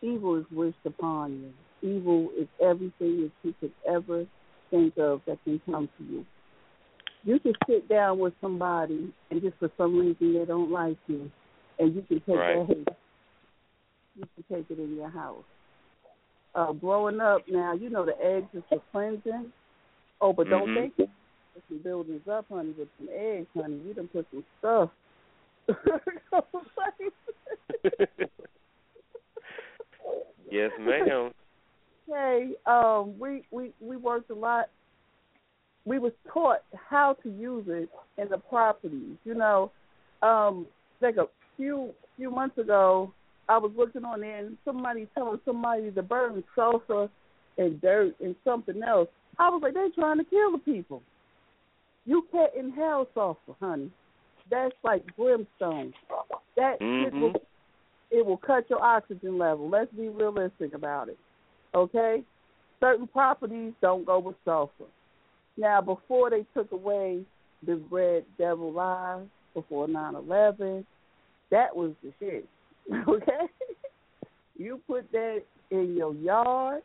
evil 0.02 0.36
is 0.38 0.44
wished 0.52 0.78
upon 0.86 1.32
you 1.32 1.88
evil 1.96 2.30
is 2.38 2.46
everything 2.62 3.22
that 3.22 3.30
you 3.42 3.54
could 3.60 3.72
ever 3.88 4.24
think 4.70 4.96
of 4.98 5.20
that 5.26 5.38
can 5.44 5.60
come 5.66 5.88
to 5.98 6.04
you 6.04 6.24
you 7.24 7.38
can 7.40 7.52
sit 7.68 7.88
down 7.88 8.18
with 8.18 8.32
somebody 8.40 9.12
and 9.30 9.42
just 9.42 9.56
for 9.58 9.70
some 9.76 9.98
reason 9.98 10.32
they 10.32 10.44
don't 10.44 10.70
like 10.70 10.96
you 11.06 11.30
and 11.78 11.94
you 11.94 12.02
can 12.02 12.18
take 12.20 12.36
Right. 12.36 12.56
that 12.56 12.66
hate 12.76 12.88
you 14.16 14.24
can 14.34 14.56
take 14.56 14.70
it 14.70 14.78
in 14.82 14.96
your 14.96 15.10
house 15.10 15.44
uh 16.54 16.72
growing 16.72 17.20
up 17.20 17.42
now 17.48 17.72
you 17.74 17.90
know 17.90 18.04
the 18.06 18.16
eggs 18.24 18.48
is 18.54 18.62
for 18.68 18.80
cleansing 18.92 19.52
oh 20.20 20.32
but 20.32 20.48
don't 20.48 20.68
Mhm. 20.68 20.74
think 20.74 20.96
that 20.96 21.08
put 21.54 21.62
some 21.68 21.78
buildings 21.78 22.22
up, 22.30 22.46
honey, 22.50 22.74
with 22.78 22.88
some 22.98 23.08
eggs, 23.14 23.46
honey. 23.54 23.80
We 23.86 23.92
done 23.92 24.08
put 24.12 24.26
some 24.32 24.44
stuff. 24.58 24.90
yes, 30.50 30.70
ma'am. 30.80 31.30
hey, 32.08 32.52
um, 32.66 33.14
we 33.18 33.44
we 33.50 33.72
we 33.80 33.96
worked 33.96 34.30
a 34.30 34.34
lot. 34.34 34.70
We 35.84 35.98
was 35.98 36.12
taught 36.32 36.62
how 36.88 37.16
to 37.22 37.30
use 37.30 37.64
it 37.68 37.88
in 38.18 38.28
the 38.28 38.38
properties. 38.38 39.16
You 39.24 39.34
know, 39.34 39.70
um, 40.22 40.66
like 41.00 41.16
a 41.16 41.26
few 41.56 41.90
few 42.16 42.30
months 42.30 42.58
ago, 42.58 43.12
I 43.48 43.58
was 43.58 43.72
looking 43.76 44.04
on 44.04 44.20
there 44.20 44.38
and 44.38 44.56
somebody 44.64 45.08
telling 45.14 45.40
somebody 45.44 45.90
to 45.90 46.02
burn 46.02 46.42
sulfur 46.54 47.08
and 47.58 47.80
dirt 47.80 48.14
and 48.20 48.34
something 48.44 48.82
else. 48.82 49.08
I 49.38 49.48
was 49.48 49.60
like, 49.62 49.74
they 49.74 49.88
trying 49.94 50.18
to 50.18 50.24
kill 50.24 50.52
the 50.52 50.58
people. 50.58 51.02
You 52.06 52.26
can't 52.32 52.52
inhale 52.54 53.06
sulfur, 53.14 53.54
honey. 53.60 53.90
That's 54.50 54.74
like 54.82 55.04
brimstone. 55.16 55.94
That 56.56 56.78
shit 56.78 57.12
will 57.12 57.30
Mhm. 57.32 57.40
it 58.10 58.26
will 58.26 58.38
cut 58.38 58.68
your 58.68 58.82
oxygen 58.82 59.38
level. 59.38 59.68
Let's 59.68 59.92
be 59.92 60.08
realistic 60.08 60.74
about 60.74 61.08
it. 61.08 61.18
Okay? 61.74 62.24
Certain 62.80 63.06
properties 63.06 63.72
don't 63.80 64.04
go 64.04 64.18
with 64.18 64.36
sulfur. 64.44 64.86
Now, 65.56 65.80
before 65.80 66.30
they 66.30 66.44
took 66.54 66.72
away 66.72 67.24
the 67.62 67.76
red 67.90 68.24
devil 68.36 68.72
lies, 68.72 69.26
before 69.54 69.86
nine 69.86 70.16
eleven, 70.16 70.84
that 71.50 71.74
was 71.74 71.92
the 72.02 72.12
shit. 72.18 72.48
Okay? 73.08 73.48
You 74.56 74.80
put 74.86 75.10
that 75.12 75.42
in 75.70 75.94
your 75.96 76.14
yard, 76.14 76.82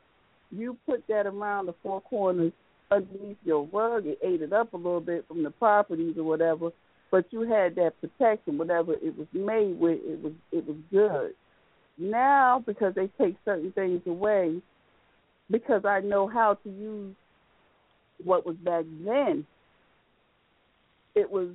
you 0.52 0.78
put 0.86 1.06
that 1.08 1.26
around 1.26 1.66
the 1.66 1.74
four 1.82 2.02
corners 2.02 2.54
underneath 2.92 3.38
your 3.44 3.68
rug, 3.72 4.06
it 4.06 4.20
ate 4.24 4.42
it 4.42 4.54
up 4.54 4.74
a 4.74 4.78
little 4.78 5.02
bit 5.02 5.28
from 5.28 5.44
the 5.44 5.52
properties 5.52 6.18
or 6.18 6.24
whatever, 6.24 6.70
but 7.12 7.26
you 7.32 7.42
had 7.42 7.76
that 7.76 7.94
protection, 8.02 8.58
whatever 8.58 8.94
it 8.94 9.18
was 9.18 9.28
made 9.34 9.80
with, 9.80 10.00
it 10.04 10.22
was 10.22 10.34
it 10.52 10.66
was 10.68 10.78
good. 10.92 11.34
Now 11.98 12.64
because 12.66 12.94
they 12.96 13.10
take 13.18 13.36
certain 13.46 13.72
things 13.72 14.02
away, 14.06 14.62
because 15.50 15.86
I 15.86 16.02
know 16.02 16.28
how 16.28 16.56
to 16.64 16.70
use 16.70 17.16
what 18.24 18.46
was 18.46 18.56
back 18.58 18.86
then, 19.04 19.46
it 21.16 21.30
was 21.30 21.50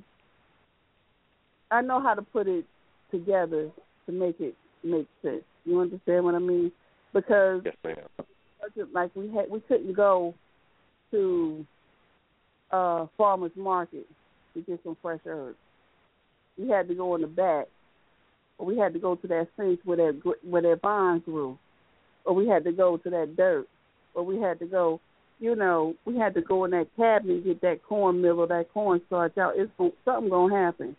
I 1.69 1.81
know 1.81 2.01
how 2.01 2.13
to 2.13 2.21
put 2.21 2.47
it 2.47 2.65
together 3.11 3.69
to 4.05 4.11
make 4.11 4.39
it 4.39 4.55
make 4.83 5.07
sense. 5.21 5.43
You 5.65 5.79
understand 5.79 6.25
what 6.25 6.35
I 6.35 6.39
mean? 6.39 6.71
Because 7.13 7.61
Yes, 7.65 7.75
ma'am. 7.83 8.87
like 8.93 9.15
we 9.15 9.29
had 9.29 9.49
we 9.49 9.59
couldn't 9.61 9.93
go 9.93 10.33
to 11.11 11.65
uh 12.71 13.05
farmers 13.17 13.51
market 13.55 14.07
to 14.53 14.61
get 14.61 14.79
some 14.83 14.97
fresh 15.01 15.19
herbs. 15.25 15.57
We 16.57 16.69
had 16.69 16.87
to 16.89 16.95
go 16.95 17.15
in 17.15 17.21
the 17.21 17.27
back, 17.27 17.67
or 18.57 18.65
we 18.65 18.77
had 18.77 18.93
to 18.93 18.99
go 18.99 19.15
to 19.15 19.27
that 19.27 19.47
fence 19.55 19.79
where 19.83 19.97
that 19.97 20.35
where 20.43 20.61
that 20.61 20.81
vine 20.81 21.19
grew, 21.19 21.57
or 22.25 22.33
we 22.33 22.47
had 22.47 22.63
to 22.65 22.71
go 22.71 22.97
to 22.97 23.09
that 23.09 23.35
dirt, 23.35 23.67
or 24.13 24.23
we 24.23 24.39
had 24.39 24.59
to 24.59 24.65
go, 24.65 24.99
you 25.39 25.55
know, 25.55 25.95
we 26.05 26.17
had 26.17 26.33
to 26.35 26.41
go 26.41 26.65
in 26.65 26.71
that 26.71 26.87
cabinet 26.95 27.37
and 27.37 27.43
get 27.45 27.61
that 27.61 27.83
corn 27.87 28.21
meal 28.21 28.39
or 28.39 28.47
that 28.47 28.67
cornstarch 28.73 29.37
out. 29.37 29.53
It's 29.55 29.71
something 30.05 30.29
gonna 30.29 30.55
happen. 30.55 30.95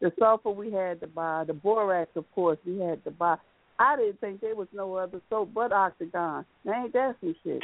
The 0.00 0.12
sulfur 0.18 0.50
we 0.50 0.72
had 0.72 1.00
to 1.00 1.06
buy, 1.06 1.44
the 1.44 1.54
borax, 1.54 2.10
of 2.16 2.24
course, 2.34 2.58
we 2.66 2.78
had 2.78 3.02
to 3.04 3.10
buy. 3.10 3.36
I 3.78 3.96
didn't 3.96 4.20
think 4.20 4.40
there 4.40 4.54
was 4.54 4.68
no 4.72 4.94
other 4.94 5.20
soap 5.28 5.50
but 5.54 5.72
Octagon. 5.72 6.44
Now 6.64 6.84
ain't 6.84 6.92
that 6.92 7.16
some 7.20 7.34
shit? 7.42 7.62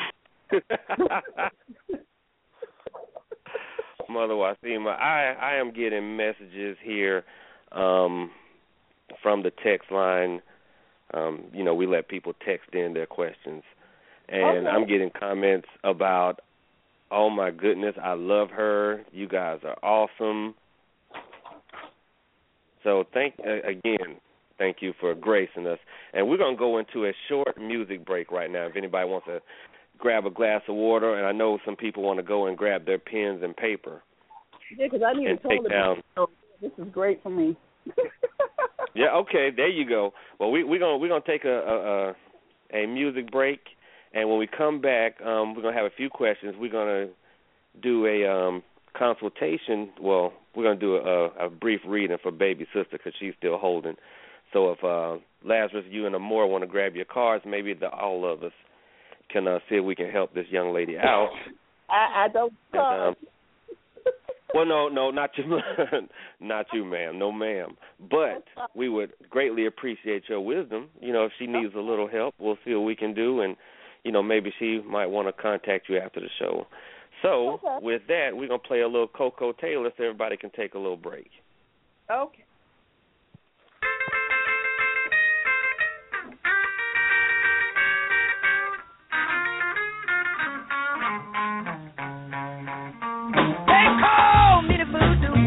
Mother 4.09 4.35
Wassima, 4.35 4.99
I 4.99 5.35
I 5.41 5.55
am 5.57 5.73
getting 5.73 6.17
messages 6.17 6.77
here 6.83 7.25
um 7.73 8.31
from 9.23 9.43
the 9.43 9.53
text 9.63 9.91
line. 9.91 10.41
Um, 11.13 11.45
you 11.53 11.65
know, 11.65 11.75
we 11.75 11.87
let 11.87 12.09
people 12.09 12.33
text 12.45 12.73
in 12.73 12.95
their 12.95 13.07
questions. 13.07 13.63
And 14.29 14.67
Okay. 14.67 14.69
I'm 14.69 14.87
getting 14.87 15.11
comments 15.11 15.69
about 15.85 16.41
oh 17.11 17.29
my 17.29 17.51
goodness, 17.51 17.95
I 18.01 18.13
love 18.13 18.51
her. 18.51 19.05
You 19.13 19.27
guys 19.29 19.61
are 19.65 19.77
awesome. 19.83 20.55
So 22.85 23.05
thank 23.13 23.35
uh, 23.45 23.63
again, 23.69 24.17
thank 24.59 24.77
you 24.81 24.93
for 25.01 25.15
gracing 25.15 25.67
us. 25.67 25.79
And 26.13 26.29
we're 26.29 26.39
going 26.39 26.55
to 26.57 26.59
go 26.59 26.79
into 26.79 27.07
a 27.07 27.13
short 27.29 27.59
music 27.61 28.05
break 28.05 28.31
right 28.31 28.51
now. 28.51 28.67
If 28.67 28.77
anybody 28.77 29.09
wants 29.09 29.27
to 29.27 29.41
grab 30.01 30.27
a 30.27 30.31
glass 30.31 30.63
of 30.69 30.75
water, 30.75 31.15
and 31.15 31.27
I 31.27 31.33
know 31.33 31.59
some 31.65 31.77
people 31.77 32.03
want 32.03 32.19
to 32.19 32.23
go 32.23 32.47
and 32.47 32.57
grab 32.57 32.87
their 32.87 32.99
pens 32.99 33.43
and 33.43 33.57
paper 33.57 34.03
Yeah, 34.77 34.89
'cause 34.89 35.03
I 35.03 35.13
need 35.13 35.29
and 35.29 35.41
to 35.43 35.49
take 35.49 35.59
toilet 35.59 35.71
down. 35.71 35.97
paper, 35.97 36.07
so 36.17 36.31
this 36.61 36.73
is 36.79 36.89
great 36.93 37.23
for 37.23 37.31
me. 37.31 37.57
Yeah, 38.93 39.13
okay, 39.19 39.51
there 39.57 39.69
you 39.69 39.85
go. 39.89 40.13
Well, 40.41 40.51
we 40.51 40.65
we're 40.65 40.81
gonna 40.81 40.97
we're 40.99 41.09
gonna 41.09 41.23
take 41.25 41.45
a 41.45 41.59
a, 41.61 42.81
a 42.81 42.83
a 42.83 42.87
music 42.87 43.31
break, 43.31 43.61
and 44.13 44.29
when 44.29 44.37
we 44.39 44.49
come 44.49 44.81
back, 44.81 45.21
um, 45.25 45.55
we're 45.55 45.63
gonna 45.63 45.77
have 45.77 45.87
a 45.87 45.91
few 45.97 46.11
questions. 46.11 46.57
We're 46.59 46.73
gonna 46.73 47.07
do 47.81 48.07
a 48.07 48.27
um 48.29 48.65
consultation. 48.99 49.91
Well, 50.01 50.33
we're 50.57 50.65
gonna 50.65 50.81
do 50.81 50.97
a, 50.97 51.27
a 51.47 51.49
brief 51.49 51.81
reading 51.87 52.19
for 52.21 52.33
baby 52.33 52.67
sister 52.75 52.99
because 52.99 53.13
she's 53.21 53.35
still 53.39 53.59
holding. 53.59 53.95
So 54.53 54.73
if 54.73 54.83
uh 54.83 55.19
Lazarus, 55.45 55.85
you 55.89 56.07
and 56.07 56.15
Amora 56.17 56.49
want 56.49 56.63
to 56.63 56.67
grab 56.69 56.97
your 56.97 57.05
cards, 57.05 57.45
maybe 57.47 57.73
the 57.75 57.91
all 57.91 58.31
of 58.31 58.43
us 58.43 58.53
can 59.33 59.47
uh, 59.49 59.59
see 59.69 59.77
if 59.77 59.85
we 59.85 59.95
can 59.95 60.11
help 60.11 60.35
this 60.35 60.47
young 60.51 60.73
lady 60.75 60.97
out. 60.99 61.31
I, 61.91 62.25
I 62.25 62.29
don't. 62.33 62.53
And, 62.73 63.09
um, 63.09 63.15
well, 64.55 64.65
no, 64.67 64.89
no, 64.89 65.11
not 65.11 65.31
you, 65.37 65.59
not 66.41 66.67
you, 66.73 66.85
ma'am, 66.85 67.19
no, 67.19 67.33
ma'am. 67.33 67.77
But 68.11 68.45
we 68.75 68.89
would 68.89 69.13
greatly 69.29 69.67
appreciate 69.67 70.25
your 70.29 70.41
wisdom. 70.41 70.89
You 71.01 71.13
know, 71.13 71.25
if 71.25 71.33
she 71.39 71.47
needs 71.47 71.75
a 71.75 71.81
little 71.81 72.09
help, 72.09 72.35
we'll 72.39 72.59
see 72.65 72.75
what 72.75 72.83
we 72.83 72.95
can 72.97 73.15
do, 73.15 73.41
and 73.41 73.57
you 74.05 74.13
know, 74.13 74.23
maybe 74.23 74.53
she 74.59 74.81
might 74.89 75.07
want 75.07 75.29
to 75.29 75.43
contact 75.43 75.89
you 75.89 75.99
after 75.99 76.21
the 76.21 76.29
show. 76.39 76.67
So, 77.23 77.61
Okay. 77.63 77.79
with 77.83 78.03
that, 78.09 78.31
we're 78.33 78.49
gonna 78.49 78.59
play 78.61 78.81
a 78.81 78.87
little 78.89 79.09
Koko 79.09 79.53
Taylor 79.53 79.91
so 79.97 80.05
everybody 80.05 80.37
can 80.37 80.51
take 80.51 80.75
a 80.75 80.79
little 80.79 80.97
break. 80.97 81.31
okay. 82.11 82.45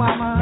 Voodoo 0.04 0.33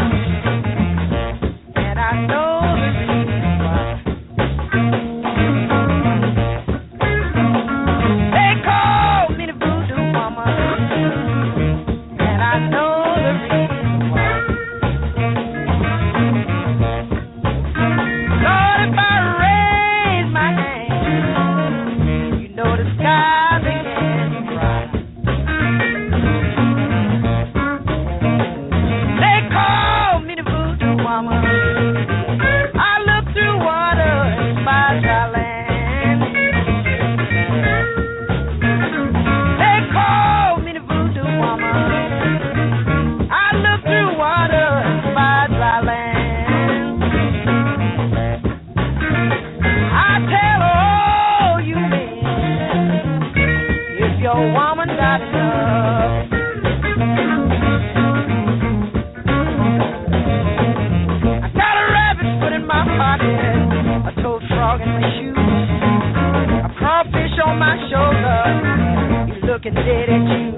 looking 69.72 69.86
dead 69.86 70.10
at 70.10 70.22
you. 70.22 70.58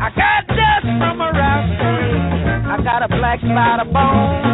I 0.00 0.10
got 0.14 0.46
dust 0.48 0.86
from 0.98 1.20
a 1.20 1.32
rattlesnake. 1.32 2.66
I 2.66 2.82
got 2.82 3.02
a 3.02 3.08
black 3.08 3.40
spider 3.40 3.90
bone. 3.92 4.51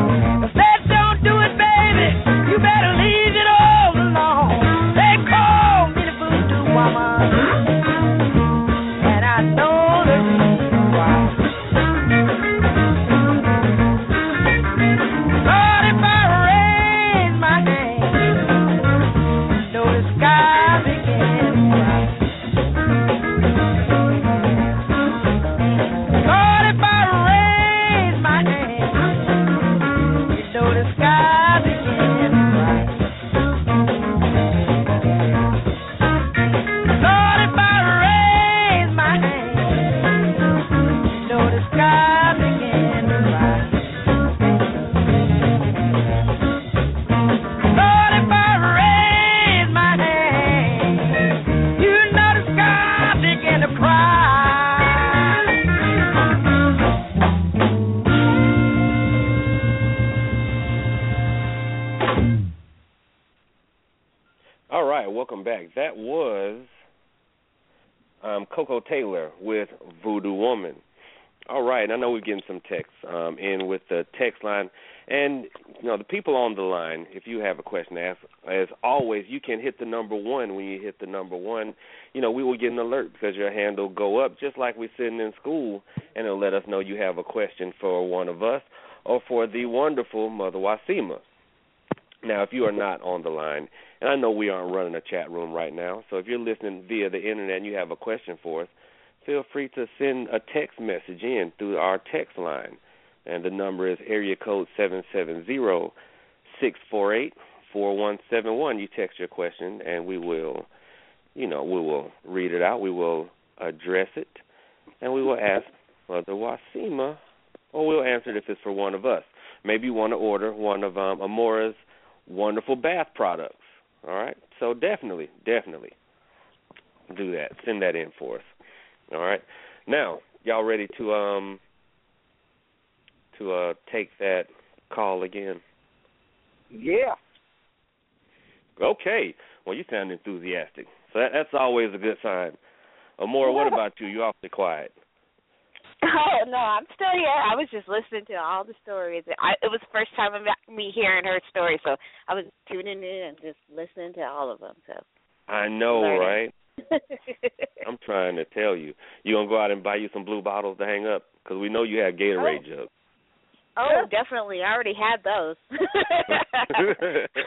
Had 165.16 165.24
those. 165.24 165.56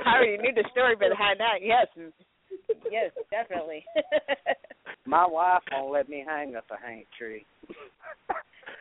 I 0.05 0.15
already 0.15 0.37
knew 0.41 0.53
the 0.53 0.63
story 0.71 0.95
behind 0.95 1.39
that. 1.39 1.61
Yes, 1.61 1.87
yes, 2.91 3.11
definitely. 3.31 3.85
My 5.05 5.25
wife 5.27 5.61
won't 5.71 5.91
let 5.91 6.09
me 6.09 6.23
hang 6.27 6.55
up 6.55 6.65
a 6.71 6.77
hang 6.85 7.05
tree. 7.17 7.45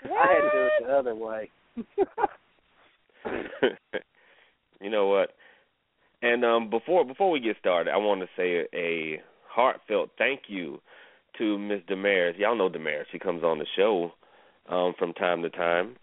I 0.05 0.07
had 0.33 0.41
to 0.41 0.51
do 0.53 0.67
it 0.67 0.73
the 0.87 0.93
other 0.93 1.15
way. 1.15 1.51
you 4.81 4.91
know 4.91 5.07
what? 5.09 5.31
And 6.21 6.45
um 6.45 6.69
before 6.71 7.05
before 7.05 7.31
we 7.31 7.39
get 7.41 7.57
started, 7.61 7.91
I 7.91 7.97
want 7.97 8.21
to 8.21 8.27
say 8.37 8.67
a, 8.73 8.77
a 8.77 9.23
heartfelt 9.49 10.11
thank 10.19 10.43
you 10.49 10.81
to 11.39 11.59
Miss 11.59 11.81
Damaris. 11.89 12.37
Y'all 12.39 12.57
know 12.57 12.69
Damaris. 12.69 13.07
She 13.13 13.19
comes 13.19 13.43
on 13.45 13.59
the 13.59 13.67
show 13.77 14.13
um 14.69 14.95
from 14.99 15.13
time 15.15 15.43
to 15.43 15.51
time. 15.51 15.97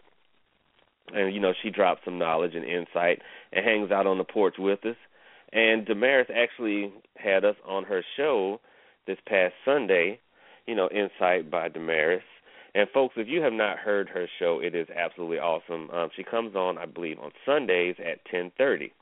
And 1.14 1.32
you 1.34 1.40
know, 1.40 1.52
she 1.62 1.70
drops 1.70 2.02
some 2.04 2.18
knowledge 2.18 2.54
and 2.54 2.64
insight 2.64 3.20
and 3.52 3.64
hangs 3.64 3.90
out 3.90 4.06
on 4.06 4.18
the 4.18 4.24
porch 4.24 4.56
with 4.58 4.84
us. 4.84 4.96
And 5.52 5.86
Damaris 5.86 6.28
actually 6.34 6.92
had 7.16 7.44
us 7.44 7.56
on 7.66 7.84
her 7.84 8.04
show 8.16 8.60
this 9.06 9.18
past 9.26 9.54
Sunday, 9.64 10.20
you 10.66 10.74
know, 10.74 10.88
Insight 10.88 11.50
by 11.50 11.68
Damaris. 11.68 12.22
And 12.74 12.88
folks, 12.92 13.14
if 13.16 13.28
you 13.28 13.40
have 13.40 13.52
not 13.52 13.78
heard 13.78 14.08
her 14.10 14.26
show, 14.38 14.60
it 14.62 14.74
is 14.74 14.88
absolutely 14.94 15.38
awesome. 15.38 15.88
Um, 15.90 16.10
she 16.14 16.22
comes 16.22 16.54
on, 16.54 16.76
I 16.76 16.84
believe, 16.84 17.18
on 17.18 17.30
Sundays 17.46 17.94
at 17.98 18.24
ten 18.30 18.52
thirty, 18.58 18.92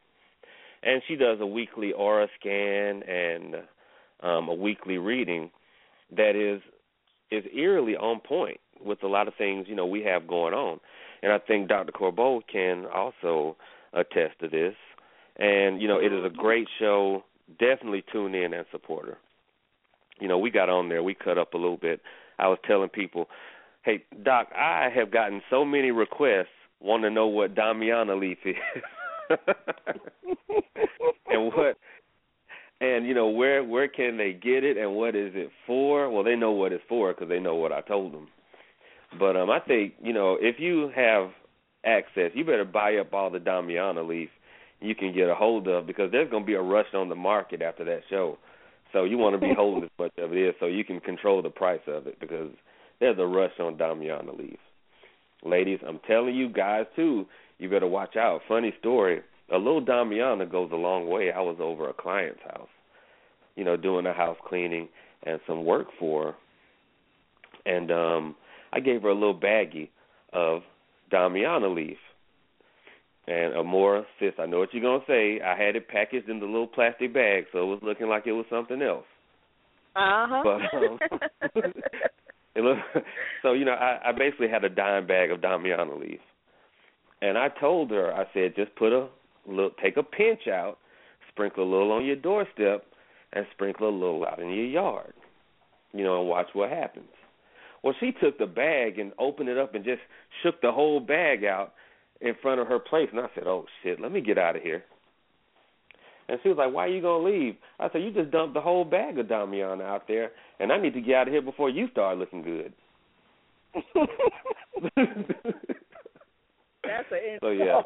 and 0.83 1.03
she 1.09 1.17
does 1.17 1.39
a 1.41 1.47
weekly 1.47 1.93
aura 1.93 2.29
scan 2.39 3.03
and 3.03 3.57
um, 4.23 4.49
a 4.49 4.55
weekly 4.55 4.99
reading 4.99 5.51
that 6.17 6.37
is 6.37 6.63
is 7.33 7.45
eerily 7.53 7.97
on 7.97 8.21
point 8.21 8.61
with 8.85 9.03
a 9.03 9.09
lot 9.09 9.27
of 9.27 9.35
things 9.37 9.67
you 9.69 9.75
know 9.75 9.87
we 9.87 10.03
have 10.03 10.29
going 10.29 10.55
on. 10.55 10.79
And 11.25 11.33
I 11.33 11.39
think 11.39 11.69
Dr. 11.69 11.91
Corbeau 11.91 12.43
can 12.53 12.85
also 12.85 13.57
attest 13.95 14.39
to 14.41 14.49
this. 14.49 14.75
And 15.37 15.81
you 15.81 15.89
know, 15.89 15.99
it 15.99 16.13
is 16.13 16.23
a 16.23 16.29
great 16.29 16.69
show. 16.79 17.25
Definitely 17.59 18.05
tune 18.13 18.35
in 18.35 18.53
and 18.53 18.67
support 18.71 19.07
her. 19.07 19.17
You 20.21 20.29
know, 20.29 20.39
we 20.39 20.51
got 20.51 20.69
on 20.69 20.91
there, 20.91 21.03
we 21.03 21.15
cut 21.15 21.39
up 21.39 21.55
a 21.55 21.57
little 21.57 21.79
bit. 21.79 22.03
I 22.39 22.49
was 22.49 22.59
telling 22.67 22.91
people, 22.91 23.31
"Hey, 23.83 24.05
Doc, 24.23 24.49
I 24.55 24.91
have 24.95 25.11
gotten 25.11 25.41
so 25.49 25.65
many 25.65 25.91
requests 25.93 26.49
wanting 26.79 27.11
to 27.11 27.15
know 27.15 27.27
what 27.27 27.55
Damiana 27.55 28.21
leaf 28.21 28.39
is." 28.45 28.55
and 31.31 31.47
what 31.55 31.79
and 32.83 33.07
you 33.07 33.15
know 33.15 33.29
where 33.29 33.65
where 33.65 33.89
can 33.89 34.19
they 34.19 34.35
get 34.35 34.63
it 34.63 34.77
and 34.77 34.95
what 34.95 35.17
is 35.17 35.33
it 35.35 35.51
for? 35.67 36.11
Well, 36.11 36.23
they 36.23 36.37
know 36.37 36.53
what 36.53 36.73
it's 36.73 36.85
for 36.87 37.15
because 37.15 37.31
they 37.31 37.41
know 37.41 37.55
what 37.55 37.73
I 37.73 37.81
told 37.81 38.13
them. 38.13 38.29
But 39.19 39.37
um, 39.37 39.51
I 39.51 39.61
think 39.61 39.95
you 40.03 40.13
know 40.13 40.37
if 40.41 40.57
you 40.59 40.91
have 40.95 41.31
access, 41.85 42.31
you 42.35 42.45
better 42.45 42.65
buy 42.65 42.97
up 42.97 43.13
all 43.13 43.31
the 43.31 43.39
Damiana 43.39 44.07
leaf 44.07 44.31
you 44.85 44.95
can 44.95 45.15
get 45.15 45.29
a 45.29 45.35
hold 45.35 45.67
of 45.67 45.87
because 45.87 46.13
there's 46.13 46.31
going 46.31 46.43
to 46.43 46.47
be 46.47 46.55
a 46.55 46.63
rush 46.63 46.93
on 46.95 47.09
the 47.09 47.15
market 47.15 47.63
after 47.63 47.85
that 47.85 48.03
show. 48.11 48.39
So 48.93 49.05
you 49.05 49.17
want 49.19 49.35
to 49.35 49.41
be 49.41 49.55
holding 49.57 49.85
as 49.85 49.91
much 49.99 50.13
of 50.19 50.33
it 50.33 50.39
is 50.39 50.55
so 50.61 50.67
you 50.67 50.85
can 50.85 51.01
control 51.01 51.43
the 51.43 51.51
price 51.51 51.81
of 51.87 52.07
it 52.07 52.21
because 52.21 52.51
there's 53.01 53.19
a 53.19 53.27
rush 53.27 53.59
on 53.59 53.77
Damiana 53.77 54.37
leaf. 54.37 54.59
Ladies, 55.45 55.81
I'm 55.87 56.01
telling 56.07 56.35
you, 56.35 56.49
guys 56.49 56.85
too, 56.95 57.27
you 57.59 57.69
better 57.69 57.87
watch 57.87 58.17
out. 58.17 58.43
Funny 58.47 58.73
story 58.79 59.23
a 59.53 59.59
little 59.59 59.85
Damiana 59.85 60.51
goes 60.51 60.71
a 60.73 60.77
long 60.77 61.09
way. 61.09 61.31
I 61.31 61.41
was 61.41 61.57
over 61.61 61.91
a 61.91 61.93
client's 61.93 62.41
house, 62.45 62.69
you 63.57 63.65
know, 63.65 63.77
doing 63.77 64.07
a 64.07 64.13
house 64.13 64.39
cleaning 64.49 64.89
and 65.25 65.39
some 65.47 65.65
work 65.67 65.89
for 65.99 66.25
her. 66.27 66.35
And 67.67 67.91
um 67.91 68.37
I 68.75 68.81
gave 68.81 69.03
her 69.03 69.09
a 69.09 69.15
little 69.15 69.39
baggie 69.39 69.91
of 70.33 70.63
Damiana 71.13 71.73
leaf. 71.75 71.99
And 73.27 73.55
Amora, 73.55 74.05
sis, 74.19 74.35
I 74.39 74.47
know 74.47 74.59
what 74.59 74.75
you're 74.75 74.83
gonna 74.83 75.05
say. 75.07 75.41
I 75.41 75.57
had 75.57 75.77
it 75.77 75.89
packaged 75.89 76.29
in 76.29 76.41
the 76.41 76.47
little 76.47 76.67
plastic 76.67 77.15
bag, 77.15 77.45
so 77.53 77.61
it 77.61 77.67
was 77.67 77.81
looking 77.83 78.09
like 78.09 78.27
it 78.27 78.33
was 78.33 78.45
something 78.51 78.83
else. 78.83 79.07
Uh 79.97 80.27
huh. 80.29 80.43
But 80.43 80.79
um, 80.79 80.99
it 82.55 82.61
look, 82.61 82.79
so 83.43 83.53
you 83.53 83.65
know, 83.65 83.73
I, 83.73 84.09
I 84.09 84.13
basically 84.13 84.49
had 84.49 84.65
a 84.65 84.69
dime 84.69 85.07
bag 85.07 85.31
of 85.31 85.41
Damiana 85.41 85.99
leaf, 85.99 86.21
and 87.23 87.39
I 87.39 87.49
told 87.49 87.91
her, 87.93 88.13
I 88.13 88.25
said, 88.35 88.57
just 88.57 88.75
put 88.75 88.93
a 88.93 89.09
little, 89.47 89.71
take 89.83 89.97
a 89.97 90.03
pinch 90.03 90.49
out, 90.49 90.79
sprinkle 91.31 91.65
a 91.65 91.71
little 91.71 91.93
on 91.93 92.05
your 92.05 92.17
doorstep, 92.17 92.85
and 93.33 93.47
sprinkle 93.55 93.89
a 93.89 93.91
little 93.91 94.27
out 94.27 94.41
in 94.41 94.49
your 94.49 94.67
yard. 94.67 95.15
You 95.93 96.05
know, 96.05 96.21
and 96.21 96.29
watch 96.29 96.49
what 96.53 96.71
happens. 96.71 97.09
Well, 97.85 97.95
she 98.01 98.11
took 98.13 98.39
the 98.39 98.47
bag 98.47 98.99
and 98.99 99.13
opened 99.19 99.51
it 99.51 99.59
up 99.59 99.75
and 99.75 99.85
just 99.85 100.01
shook 100.43 100.63
the 100.63 100.73
whole 100.73 101.01
bag 101.01 101.45
out 101.45 101.75
in 102.23 102.35
front 102.41 102.59
of 102.59 102.67
her 102.67 102.79
place, 102.79 103.11
and 103.11 103.21
I 103.21 103.29
said, 103.35 103.47
"Oh 103.47 103.67
shit, 103.83 104.01
let 104.01 104.11
me 104.11 104.23
get 104.23 104.39
out 104.39 104.57
of 104.57 104.63
here." 104.63 104.83
And 106.27 106.41
she 106.43 106.49
was 106.49 106.57
like, 106.57 106.73
"Why 106.73 106.87
are 106.87 106.89
you 106.89 107.03
gonna 107.03 107.23
leave?" 107.23 107.59
I 107.79 107.91
said, 107.91 108.03
"You 108.03 108.11
just 108.11 108.31
dumped 108.31 108.55
the 108.55 108.63
whole 108.63 108.87
bag 108.87 109.19
of 109.19 109.27
Damiana 109.27 109.83
out 109.83 110.09
there, 110.09 110.33
and 110.59 110.73
I 110.73 110.79
need 110.79 110.95
to 110.95 111.03
get 111.03 111.15
out 111.15 111.29
of 111.29 111.35
here 111.35 111.43
before 111.43 111.69
you 111.69 111.89
start 111.89 112.17
looking 112.17 112.41
good." 112.41 112.73
That's 113.75 113.85
an 117.11 117.19
insult. 117.35 117.43
So, 117.43 117.51
yeah. 117.51 117.83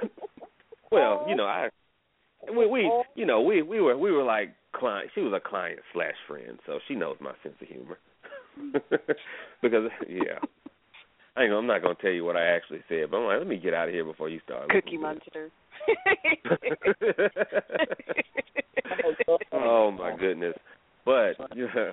well, 0.90 1.26
you 1.28 1.36
know, 1.36 1.46
I 1.46 1.68
we 2.52 2.66
we 2.66 2.90
oh. 2.92 3.04
you 3.14 3.24
know 3.24 3.40
we 3.42 3.62
we 3.62 3.80
were 3.80 3.96
we 3.96 4.10
were 4.10 4.24
like 4.24 4.52
client. 4.72 5.12
She 5.14 5.20
was 5.20 5.32
a 5.32 5.38
client 5.48 5.78
slash 5.92 6.16
friend, 6.26 6.58
so 6.66 6.80
she 6.88 6.96
knows 6.96 7.18
my 7.20 7.34
sense 7.44 7.54
of 7.60 7.68
humor. 7.68 8.00
because 9.62 9.90
yeah, 10.08 10.38
I 11.36 11.44
ain't, 11.44 11.52
I'm 11.52 11.66
not 11.66 11.82
gonna 11.82 11.94
tell 12.00 12.10
you 12.10 12.24
what 12.24 12.36
I 12.36 12.46
actually 12.46 12.82
said, 12.88 13.10
but 13.10 13.18
I'm 13.18 13.24
like, 13.24 13.38
let 13.38 13.46
me 13.46 13.58
get 13.58 13.74
out 13.74 13.88
of 13.88 13.94
here 13.94 14.04
before 14.04 14.28
you 14.28 14.40
start. 14.44 14.68
Cookie. 14.70 14.98
Monster. 14.98 15.50
oh 19.52 19.90
my 19.90 20.16
goodness! 20.16 20.54
But 21.04 21.34
yeah, 21.54 21.92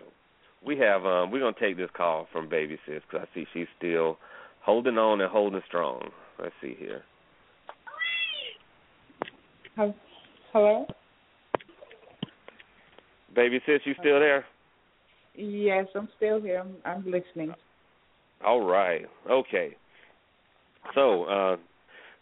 we 0.65 0.77
have 0.77 1.05
um 1.05 1.31
we're 1.31 1.39
gonna 1.39 1.55
take 1.59 1.77
this 1.77 1.89
call 1.95 2.27
from 2.31 2.49
Baby 2.49 2.77
Sis 2.85 3.01
because 3.09 3.27
I 3.29 3.35
see 3.35 3.45
she's 3.53 3.67
still 3.77 4.17
holding 4.61 4.97
on 4.97 5.21
and 5.21 5.31
holding 5.31 5.61
strong. 5.67 6.09
Let's 6.39 6.53
see 6.61 6.75
here. 6.77 7.03
Hel- 9.75 9.95
Hello? 10.51 10.85
Baby 13.35 13.59
Sis, 13.65 13.81
you 13.85 13.93
still 13.99 14.19
there? 14.19 14.45
Yes, 15.37 15.85
I'm 15.95 16.09
still 16.17 16.41
here. 16.41 16.59
I'm, 16.59 16.75
I'm 16.83 17.05
listening. 17.05 17.53
All 18.43 18.61
right. 18.61 19.05
Okay. 19.29 19.75
So, 20.95 21.25
uh, 21.25 21.57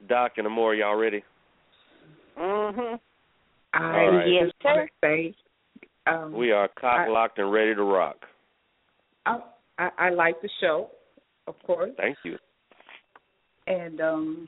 Doc 0.08 0.34
and 0.38 0.46
Amora, 0.46 0.78
y'all 0.80 0.96
ready? 0.96 1.24
Mhm. 2.38 3.00
I 3.74 4.00
All 4.00 4.12
right. 4.12 4.28
Yes, 4.30 4.52
sir. 4.62 4.88
say, 5.02 5.36
um, 6.08 6.34
We 6.34 6.52
are 6.52 6.68
cock 6.80 7.08
locked 7.08 7.40
and 7.40 7.52
ready 7.52 7.74
to 7.74 7.84
rock. 7.84 8.18
I, 9.26 9.40
I, 9.80 9.90
I 9.98 10.10
like 10.10 10.42
the 10.42 10.50
show, 10.60 10.90
of 11.48 11.56
course, 11.64 11.92
Thank 11.98 12.18
you. 12.24 12.38
and 13.68 14.00
um, 14.02 14.48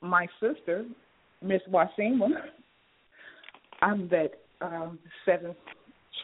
my 0.00 0.26
sister, 0.40 0.84
Miss 1.42 1.62
Wassima, 1.70 2.28
I'm 3.82 4.08
that 4.08 4.32
um, 4.60 4.98
seventh 5.24 5.56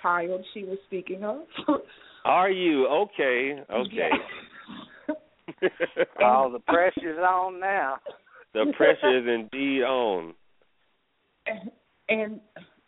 child 0.03 0.45
she 0.55 0.65
was 0.65 0.79
speaking 0.87 1.25
of. 1.25 1.41
Are 2.25 2.51
you 2.51 2.87
okay? 2.87 3.61
Okay. 3.73 4.11
All 6.23 6.51
the 6.51 6.59
pressure's 6.61 7.19
on 7.19 7.61
now. 7.61 7.97
the 8.53 8.73
pressure 8.77 9.19
is 9.19 9.25
indeed 9.27 9.83
on. 9.83 10.35
and, 11.47 11.71
and 12.09 12.41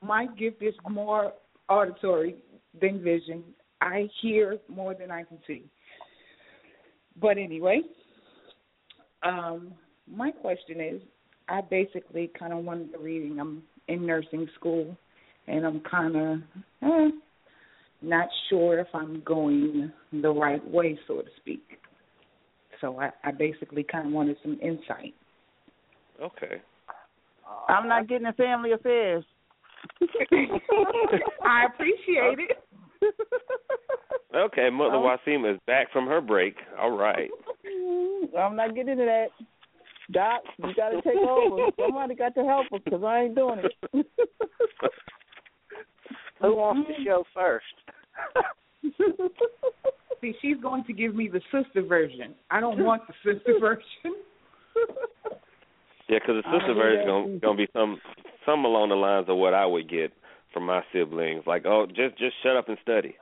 my 0.03 0.27
gift 0.39 0.63
is 0.63 0.75
more 0.89 1.33
auditory 1.69 2.37
than 2.81 3.03
vision. 3.03 3.43
I 3.81 4.09
hear 4.21 4.59
more 4.69 4.95
than 4.95 5.11
I 5.11 5.23
can 5.25 5.39
see. 5.47 5.65
But 7.21 7.39
anyway, 7.39 7.83
um, 9.23 9.73
my 10.11 10.31
question 10.31 10.81
is, 10.81 11.01
I 11.49 11.61
basically 11.61 12.31
kind 12.39 12.53
of 12.53 12.65
wanted 12.65 12.93
the 12.93 12.99
reading. 12.99 13.39
I'm 13.41 13.63
in 13.89 14.07
nursing 14.07 14.49
school, 14.55 14.97
and 15.47 15.67
I'm 15.67 15.81
kind 15.81 16.17
of 16.17 16.39
eh, 16.83 17.11
not 18.03 18.29
sure 18.49 18.79
if 18.79 18.89
I'm 18.95 19.23
going 19.25 19.93
the 20.13 20.31
right 20.31 20.67
way, 20.71 20.99
so 21.07 21.21
to 21.23 21.29
speak. 21.39 21.63
So 22.81 22.99
I, 22.99 23.11
I 23.25 23.31
basically 23.31 23.85
kind 23.85 24.09
of 24.09 24.13
wanted 24.13 24.37
some 24.43 24.59
insight. 24.61 25.15
Okay. 26.21 26.61
I'm 27.69 27.89
not 27.89 28.09
getting 28.09 28.27
in 28.27 28.33
family 28.35 28.73
affairs. 28.73 29.25
I 31.45 31.67
appreciate 31.67 32.39
it. 32.39 32.59
Okay, 34.35 34.71
Mother 34.71 34.97
Oh. 34.97 35.17
Wassima 35.27 35.55
is 35.55 35.61
back 35.67 35.93
from 35.93 36.07
her 36.07 36.21
break. 36.21 36.55
All 36.81 36.91
right. 36.91 37.31
I'm 38.39 38.57
not 38.57 38.75
getting 38.75 38.93
into 38.93 39.05
that. 39.05 39.27
Doc, 40.11 40.43
you 40.59 40.75
got 40.75 40.91
to 40.91 41.03
take 41.03 41.17
over. 41.17 41.71
Somebody 41.79 42.15
got 42.15 42.35
to 42.35 42.45
help 42.45 42.67
us 42.73 42.81
because 42.85 43.03
I 43.05 43.23
ain't 43.23 43.35
doing 43.35 43.61
it. 43.61 43.73
Who 46.43 46.57
wants 46.57 46.89
to 46.89 47.05
show 47.05 47.25
first? 47.35 47.65
See, 50.21 50.35
she's 50.41 50.57
going 50.63 50.85
to 50.85 50.93
give 50.93 51.15
me 51.15 51.29
the 51.29 51.41
sister 51.51 51.83
version. 51.83 52.35
I 52.51 52.61
don't 52.61 52.85
want 52.85 53.03
the 53.07 53.15
sister 53.25 53.59
version. 53.61 54.23
Yeah, 56.09 56.19
because 56.19 56.43
the 56.43 56.49
Oh, 56.49 56.59
sister 56.59 56.75
version 56.75 57.01
yeah. 57.01 57.07
gonna 57.07 57.39
gonna 57.39 57.57
be 57.57 57.69
some 57.73 58.01
some 58.45 58.65
along 58.65 58.89
the 58.91 58.97
lines 58.97 59.27
of 59.29 59.37
what 59.37 59.55
I 59.55 59.65
would 59.65 59.89
get 59.89 60.13
from 60.53 60.67
my 60.67 60.83
siblings. 60.93 61.45
Like, 61.47 61.65
oh, 61.65 61.87
just 61.87 62.19
just 62.19 62.35
shut 62.43 62.57
up 62.57 62.69
and 62.69 62.79
study. 62.83 63.15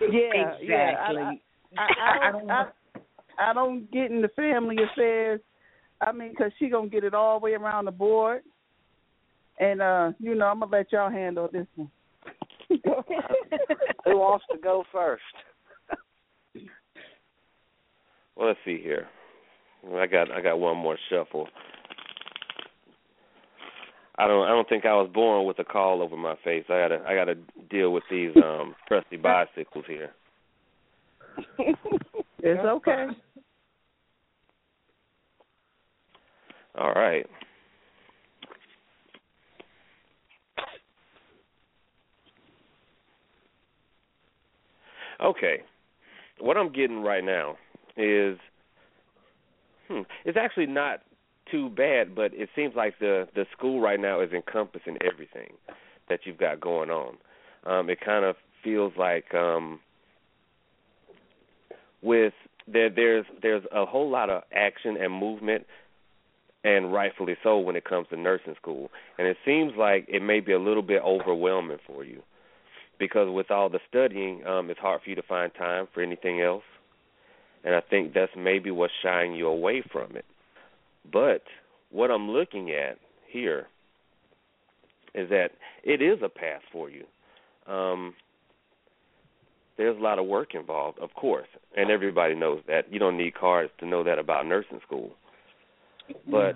yeah, 0.00 0.54
yeah. 0.62 0.94
I- 1.00 1.10
exactly. 1.10 1.42
I, 1.76 1.82
I, 1.82 2.28
I 2.28 2.30
don't, 2.32 2.46
don't 2.46 2.50
I, 2.50 2.64
I 3.38 3.52
don't 3.52 3.90
get 3.90 4.10
into 4.10 4.28
family 4.30 4.76
affairs. 4.92 5.40
I 6.00 6.12
mean, 6.12 6.34
'cause 6.36 6.52
she 6.58 6.68
gonna 6.68 6.88
get 6.88 7.04
it 7.04 7.14
all 7.14 7.40
the 7.40 7.44
way 7.44 7.52
around 7.54 7.86
the 7.86 7.90
board, 7.90 8.42
and 9.58 9.82
uh, 9.82 10.12
you 10.20 10.34
know, 10.34 10.46
I'm 10.46 10.60
gonna 10.60 10.72
let 10.72 10.92
y'all 10.92 11.10
handle 11.10 11.48
this 11.52 11.66
one. 11.74 11.90
Who 14.04 14.18
wants 14.18 14.44
to 14.52 14.58
go 14.58 14.84
first? 14.92 15.22
Well, 18.36 18.48
let's 18.48 18.58
see 18.64 18.80
here. 18.82 19.08
I 19.96 20.06
got 20.06 20.30
I 20.30 20.40
got 20.40 20.58
one 20.58 20.76
more 20.76 20.96
shuffle. 21.10 21.48
I 24.18 24.26
don't 24.26 24.44
I 24.46 24.48
don't 24.48 24.68
think 24.68 24.84
I 24.84 24.94
was 24.94 25.10
born 25.12 25.46
with 25.46 25.58
a 25.60 25.64
caul 25.64 26.02
over 26.02 26.16
my 26.16 26.34
face. 26.44 26.64
I 26.68 26.80
gotta 26.80 27.02
I 27.06 27.14
gotta 27.14 27.36
deal 27.70 27.92
with 27.92 28.04
these 28.10 28.32
um 28.36 28.74
trusty 28.86 29.16
bicycles 29.16 29.84
here. 29.86 30.10
it's 31.58 32.64
okay. 32.64 33.06
All 36.76 36.92
right. 36.92 37.26
Okay. 45.22 45.62
What 46.40 46.56
I'm 46.56 46.72
getting 46.72 47.02
right 47.02 47.24
now 47.24 47.56
is 47.96 48.38
hmm, 49.88 50.02
it's 50.24 50.38
actually 50.40 50.66
not 50.66 51.00
too 51.50 51.70
bad, 51.70 52.14
but 52.14 52.32
it 52.34 52.48
seems 52.54 52.74
like 52.76 52.98
the 52.98 53.26
the 53.34 53.46
school 53.56 53.80
right 53.80 54.00
now 54.00 54.20
is 54.20 54.30
encompassing 54.32 54.98
everything 55.04 55.52
that 56.08 56.20
you've 56.24 56.38
got 56.38 56.60
going 56.60 56.90
on. 56.90 57.16
Um 57.64 57.90
it 57.90 57.98
kind 58.04 58.24
of 58.24 58.36
feels 58.62 58.92
like 58.96 59.34
um 59.34 59.80
with 62.02 62.34
there 62.66 62.90
there's 62.90 63.26
there's 63.42 63.64
a 63.72 63.84
whole 63.84 64.10
lot 64.10 64.30
of 64.30 64.42
action 64.52 64.96
and 64.96 65.12
movement 65.12 65.66
and 66.64 66.92
rightfully 66.92 67.36
so 67.42 67.58
when 67.58 67.76
it 67.76 67.84
comes 67.84 68.06
to 68.08 68.16
nursing 68.16 68.54
school. 68.60 68.90
And 69.16 69.26
it 69.26 69.36
seems 69.44 69.72
like 69.76 70.06
it 70.08 70.22
may 70.22 70.40
be 70.40 70.52
a 70.52 70.58
little 70.58 70.82
bit 70.82 71.02
overwhelming 71.02 71.78
for 71.86 72.04
you 72.04 72.22
because 72.98 73.28
with 73.30 73.50
all 73.50 73.68
the 73.68 73.80
studying, 73.88 74.44
um, 74.46 74.70
it's 74.70 74.80
hard 74.80 75.02
for 75.02 75.10
you 75.10 75.16
to 75.16 75.22
find 75.22 75.52
time 75.54 75.86
for 75.92 76.02
anything 76.02 76.40
else. 76.40 76.64
And 77.64 77.74
I 77.74 77.80
think 77.80 78.14
that's 78.14 78.32
maybe 78.36 78.70
what's 78.70 78.92
shying 79.02 79.34
you 79.34 79.48
away 79.48 79.82
from 79.92 80.16
it. 80.16 80.24
But 81.10 81.42
what 81.90 82.10
I'm 82.10 82.30
looking 82.30 82.70
at 82.70 82.98
here 83.28 83.66
is 85.14 85.28
that 85.30 85.50
it 85.82 86.00
is 86.02 86.18
a 86.22 86.28
path 86.28 86.62
for 86.72 86.88
you. 86.90 87.04
Um, 87.72 88.14
there's 89.76 89.96
a 89.96 90.02
lot 90.02 90.18
of 90.18 90.26
work 90.26 90.54
involved, 90.54 90.98
of 90.98 91.14
course, 91.14 91.48
and 91.76 91.90
everybody 91.90 92.34
knows 92.34 92.62
that. 92.66 92.92
You 92.92 92.98
don't 92.98 93.16
need 93.16 93.34
cards 93.34 93.70
to 93.78 93.86
know 93.86 94.02
that 94.04 94.18
about 94.18 94.46
nursing 94.46 94.80
school 94.84 95.12
but 96.30 96.54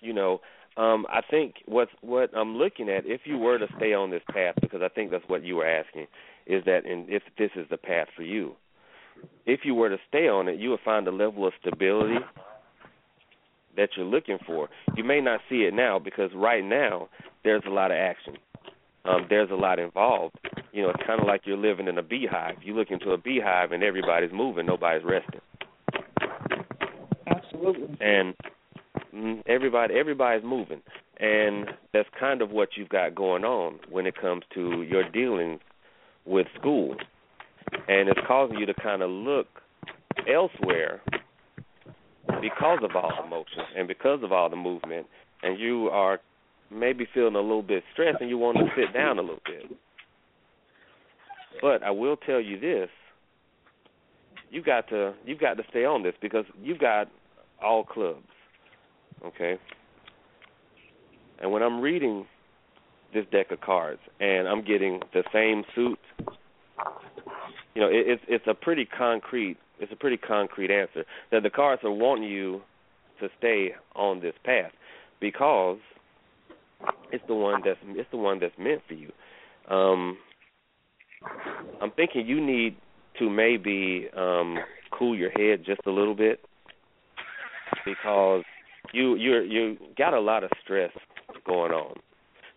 you 0.00 0.12
know 0.12 0.40
um 0.76 1.06
i 1.08 1.20
think 1.30 1.54
what's 1.66 1.92
what 2.00 2.30
i'm 2.36 2.56
looking 2.56 2.88
at 2.88 3.06
if 3.06 3.22
you 3.24 3.38
were 3.38 3.58
to 3.58 3.66
stay 3.76 3.92
on 3.94 4.10
this 4.10 4.22
path 4.32 4.54
because 4.60 4.80
i 4.82 4.88
think 4.88 5.10
that's 5.10 5.28
what 5.28 5.44
you 5.44 5.56
were 5.56 5.66
asking 5.66 6.06
is 6.46 6.64
that 6.64 6.84
and 6.84 7.08
if 7.08 7.22
this 7.38 7.50
is 7.56 7.66
the 7.70 7.76
path 7.76 8.08
for 8.16 8.22
you 8.22 8.54
if 9.46 9.60
you 9.64 9.74
were 9.74 9.88
to 9.88 9.98
stay 10.08 10.28
on 10.28 10.48
it 10.48 10.58
you 10.58 10.70
would 10.70 10.80
find 10.84 11.06
a 11.06 11.12
level 11.12 11.46
of 11.46 11.52
stability 11.60 12.18
that 13.76 13.90
you're 13.96 14.06
looking 14.06 14.38
for. 14.46 14.68
You 14.96 15.04
may 15.04 15.20
not 15.20 15.40
see 15.48 15.62
it 15.62 15.74
now 15.74 15.98
because 15.98 16.30
right 16.34 16.64
now 16.64 17.08
there's 17.42 17.62
a 17.66 17.70
lot 17.70 17.90
of 17.90 17.96
action. 17.96 18.36
Um 19.04 19.26
there's 19.28 19.50
a 19.50 19.54
lot 19.54 19.78
involved. 19.78 20.36
You 20.72 20.82
know 20.82 20.90
it's 20.90 21.02
kind 21.06 21.20
of 21.20 21.26
like 21.26 21.42
you're 21.44 21.56
living 21.56 21.88
in 21.88 21.98
a 21.98 22.02
beehive. 22.02 22.56
You 22.62 22.74
look 22.74 22.90
into 22.90 23.10
a 23.10 23.18
beehive 23.18 23.72
and 23.72 23.82
everybody's 23.82 24.32
moving. 24.32 24.66
Nobody's 24.66 25.04
resting. 25.04 25.40
Absolutely. 27.26 27.96
and 28.00 28.34
Mm-hmm. 29.14 29.40
everybody 29.46 29.94
everybody's 29.94 30.44
moving. 30.44 30.82
And 31.20 31.68
that's 31.92 32.08
kind 32.18 32.42
of 32.42 32.50
what 32.50 32.70
you've 32.76 32.88
got 32.88 33.14
going 33.14 33.44
on 33.44 33.78
when 33.88 34.06
it 34.06 34.20
comes 34.20 34.42
to 34.54 34.82
your 34.82 35.08
dealings 35.08 35.60
with 36.24 36.46
school. 36.58 36.96
And 37.88 38.08
it's 38.08 38.20
causing 38.26 38.58
you 38.58 38.66
to 38.66 38.74
kind 38.74 39.02
of 39.02 39.10
look 39.10 39.46
elsewhere 40.32 41.00
because 42.40 42.80
of 42.82 42.96
all 42.96 43.12
the 43.22 43.28
motion 43.28 43.62
and 43.76 43.86
because 43.86 44.22
of 44.22 44.32
all 44.32 44.50
the 44.50 44.56
movement. 44.56 45.06
And 45.42 45.60
you 45.60 45.88
are 45.88 46.20
maybe 46.70 47.06
feeling 47.14 47.36
a 47.36 47.40
little 47.40 47.62
bit 47.62 47.84
stressed 47.92 48.20
and 48.20 48.28
you 48.28 48.38
want 48.38 48.56
to 48.58 48.64
sit 48.76 48.92
down 48.92 49.18
a 49.18 49.22
little 49.22 49.42
bit. 49.46 49.76
But 51.62 51.84
I 51.84 51.92
will 51.92 52.16
tell 52.16 52.40
you 52.40 52.58
this. 52.58 52.88
You 54.50 54.62
got 54.62 54.88
to 54.88 55.14
you've 55.24 55.40
got 55.40 55.56
to 55.56 55.62
stay 55.70 55.84
on 55.84 56.02
this 56.02 56.14
because 56.20 56.44
you've 56.60 56.78
got 56.78 57.08
all 57.62 57.84
clubs. 57.84 58.26
Okay? 59.24 59.58
And 61.40 61.52
when 61.52 61.62
I'm 61.62 61.80
reading 61.80 62.26
this 63.12 63.24
deck 63.30 63.50
of 63.50 63.60
cards 63.60 64.00
and 64.20 64.48
I'm 64.48 64.64
getting 64.64 65.00
the 65.12 65.22
same 65.32 65.64
suit, 65.74 65.98
you 67.74 67.80
know, 67.82 67.88
it, 67.88 68.06
it's 68.06 68.22
it's 68.28 68.44
a 68.46 68.54
pretty 68.54 68.84
concrete 68.84 69.56
it's 69.80 69.92
a 69.92 69.96
pretty 69.96 70.16
concrete 70.16 70.70
answer 70.70 71.04
that 71.32 71.42
the 71.42 71.50
cards 71.50 71.82
are 71.84 71.92
wanting 71.92 72.28
you 72.28 72.60
to 73.20 73.28
stay 73.38 73.72
on 73.94 74.20
this 74.20 74.34
path 74.44 74.72
because 75.20 75.78
it's 77.12 77.24
the 77.28 77.34
one 77.34 77.62
that's 77.64 77.78
it's 77.84 78.10
the 78.10 78.16
one 78.16 78.38
that's 78.40 78.54
meant 78.58 78.82
for 78.86 78.94
you. 78.94 79.12
Um 79.68 80.18
I'm 81.80 81.90
thinking 81.92 82.26
you 82.26 82.44
need 82.44 82.76
to 83.18 83.30
maybe 83.30 84.08
um 84.16 84.58
cool 84.96 85.16
your 85.16 85.30
head 85.30 85.64
just 85.64 85.80
a 85.86 85.90
little 85.90 86.14
bit 86.14 86.40
because 87.84 88.44
you 88.92 89.16
you 89.16 89.40
you 89.42 89.76
got 89.96 90.14
a 90.14 90.20
lot 90.20 90.44
of 90.44 90.50
stress 90.62 90.90
going 91.46 91.72
on, 91.72 91.96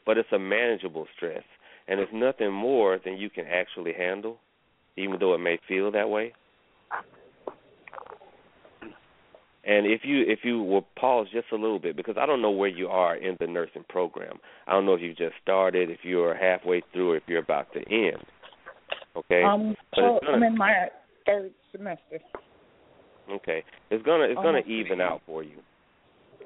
but 0.06 0.18
it's 0.18 0.32
a 0.32 0.40
manageable 0.40 1.08
stress, 1.16 1.44
and 1.88 2.00
it's 2.00 2.12
nothing 2.14 2.52
more 2.52 3.00
than 3.04 3.18
you 3.18 3.30
can 3.30 3.46
actually 3.46 3.94
handle, 3.94 4.38
even 4.96 5.18
though 5.20 5.34
it 5.34 5.40
may 5.40 5.60
feel 5.68 5.92
that 5.92 6.10
way. 6.10 6.34
And 9.68 9.86
if 9.86 10.02
you 10.06 10.24
if 10.26 10.40
you 10.44 10.64
will 10.64 10.88
pause 10.98 11.28
just 11.34 11.48
a 11.52 11.56
little 11.56 11.80
bit 11.80 11.98
because 11.98 12.16
I 12.18 12.26
don't 12.26 12.42
know 12.42 12.52
where 12.52 12.70
you 12.70 12.88
are 12.88 13.18
in 13.18 13.36
the 13.40 13.48
nursing 13.48 13.84
program. 13.90 14.38
I 14.66 14.72
don't 14.72 14.86
know 14.86 14.94
if 14.94 15.02
you 15.02 15.14
just 15.14 15.36
started, 15.44 15.90
if 15.90 16.00
you're 16.04 16.36
halfway 16.36 16.82
through, 16.94 17.12
or 17.12 17.18
if 17.18 17.24
you're 17.28 17.44
about 17.44 17.74
to 17.74 17.80
end. 17.80 18.24
Okay. 19.18 19.44
Um, 19.44 19.76
But 19.92 20.20
so 20.24 20.28
I'm 20.30 20.44
in 20.44 20.58
my 20.58 20.88
third 21.26 21.52
semester. 21.74 22.20
Okay. 23.30 23.64
It's 23.92 24.04
gonna 24.06 24.24
it's 24.24 24.36
gonna 24.36 24.62
even 24.66 25.02
out 25.02 25.22
for 25.26 25.44
you. 25.44 25.58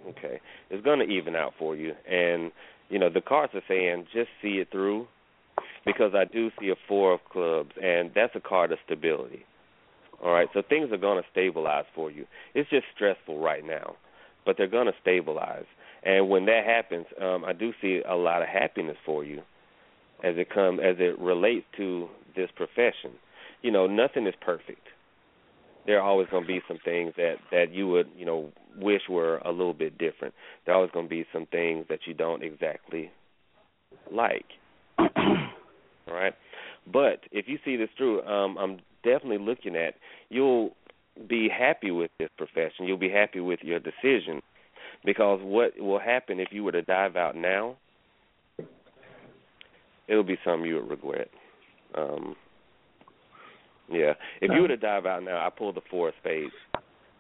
Okay. 0.09 0.39
It's 0.69 0.83
gonna 0.83 1.05
even 1.05 1.35
out 1.35 1.53
for 1.57 1.75
you. 1.75 1.93
And 2.09 2.51
you 2.89 2.99
know, 2.99 3.09
the 3.09 3.21
cards 3.21 3.53
are 3.55 3.63
saying 3.67 4.07
just 4.13 4.29
see 4.41 4.55
it 4.55 4.69
through 4.71 5.07
because 5.85 6.13
I 6.15 6.25
do 6.25 6.49
see 6.59 6.69
a 6.69 6.75
four 6.87 7.13
of 7.13 7.19
clubs 7.31 7.71
and 7.81 8.11
that's 8.13 8.35
a 8.35 8.39
card 8.39 8.71
of 8.71 8.79
stability. 8.85 9.45
All 10.23 10.31
right, 10.31 10.47
so 10.53 10.61
things 10.61 10.91
are 10.91 10.97
gonna 10.97 11.23
stabilize 11.31 11.85
for 11.95 12.11
you. 12.11 12.25
It's 12.53 12.69
just 12.69 12.85
stressful 12.93 13.39
right 13.39 13.65
now. 13.65 13.95
But 14.45 14.57
they're 14.57 14.67
gonna 14.67 14.93
stabilize. 15.01 15.65
And 16.03 16.29
when 16.29 16.45
that 16.45 16.65
happens, 16.65 17.05
um, 17.19 17.45
I 17.45 17.53
do 17.53 17.73
see 17.81 18.01
a 18.07 18.15
lot 18.15 18.41
of 18.41 18.47
happiness 18.47 18.97
for 19.05 19.23
you 19.23 19.41
as 20.23 20.35
it 20.37 20.49
comes 20.49 20.79
as 20.83 20.97
it 20.99 21.17
relates 21.19 21.65
to 21.77 22.09
this 22.35 22.49
profession. 22.55 23.11
You 23.61 23.71
know, 23.71 23.87
nothing 23.87 24.27
is 24.27 24.33
perfect 24.41 24.87
there 25.85 25.99
are 25.99 26.07
always 26.07 26.27
going 26.29 26.43
to 26.43 26.47
be 26.47 26.61
some 26.67 26.77
things 26.83 27.13
that 27.17 27.35
that 27.51 27.73
you 27.73 27.87
would 27.87 28.09
you 28.15 28.25
know 28.25 28.51
wish 28.77 29.01
were 29.09 29.37
a 29.39 29.51
little 29.51 29.73
bit 29.73 29.97
different. 29.97 30.33
There 30.65 30.73
are 30.73 30.77
always 30.77 30.91
going 30.91 31.05
to 31.05 31.09
be 31.09 31.25
some 31.33 31.45
things 31.47 31.85
that 31.89 31.99
you 32.05 32.13
don't 32.13 32.43
exactly 32.43 33.11
like. 34.11 34.45
All 34.99 36.15
right, 36.15 36.33
but 36.91 37.21
if 37.31 37.47
you 37.47 37.57
see 37.63 37.75
this 37.75 37.89
through, 37.97 38.23
um, 38.23 38.57
I'm 38.57 38.77
definitely 39.03 39.39
looking 39.39 39.75
at 39.75 39.95
you'll 40.29 40.71
be 41.27 41.49
happy 41.49 41.91
with 41.91 42.11
this 42.19 42.29
profession. 42.37 42.85
You'll 42.85 42.97
be 42.97 43.09
happy 43.09 43.39
with 43.39 43.59
your 43.61 43.79
decision 43.79 44.41
because 45.03 45.39
what 45.43 45.79
will 45.79 45.99
happen 45.99 46.39
if 46.39 46.49
you 46.51 46.63
were 46.63 46.71
to 46.71 46.81
dive 46.81 47.15
out 47.15 47.35
now? 47.35 47.77
It'll 50.07 50.23
be 50.23 50.37
something 50.43 50.65
you 50.65 50.75
would 50.75 50.89
regret. 50.89 51.29
Um, 51.95 52.35
yeah. 53.91 54.13
If 54.41 54.51
you 54.53 54.61
were 54.61 54.67
to 54.67 54.77
dive 54.77 55.05
out 55.05 55.23
now, 55.23 55.45
I 55.45 55.49
pulled 55.49 55.75
the 55.75 55.81
four 55.89 56.09
of 56.09 56.13
spades. 56.19 56.53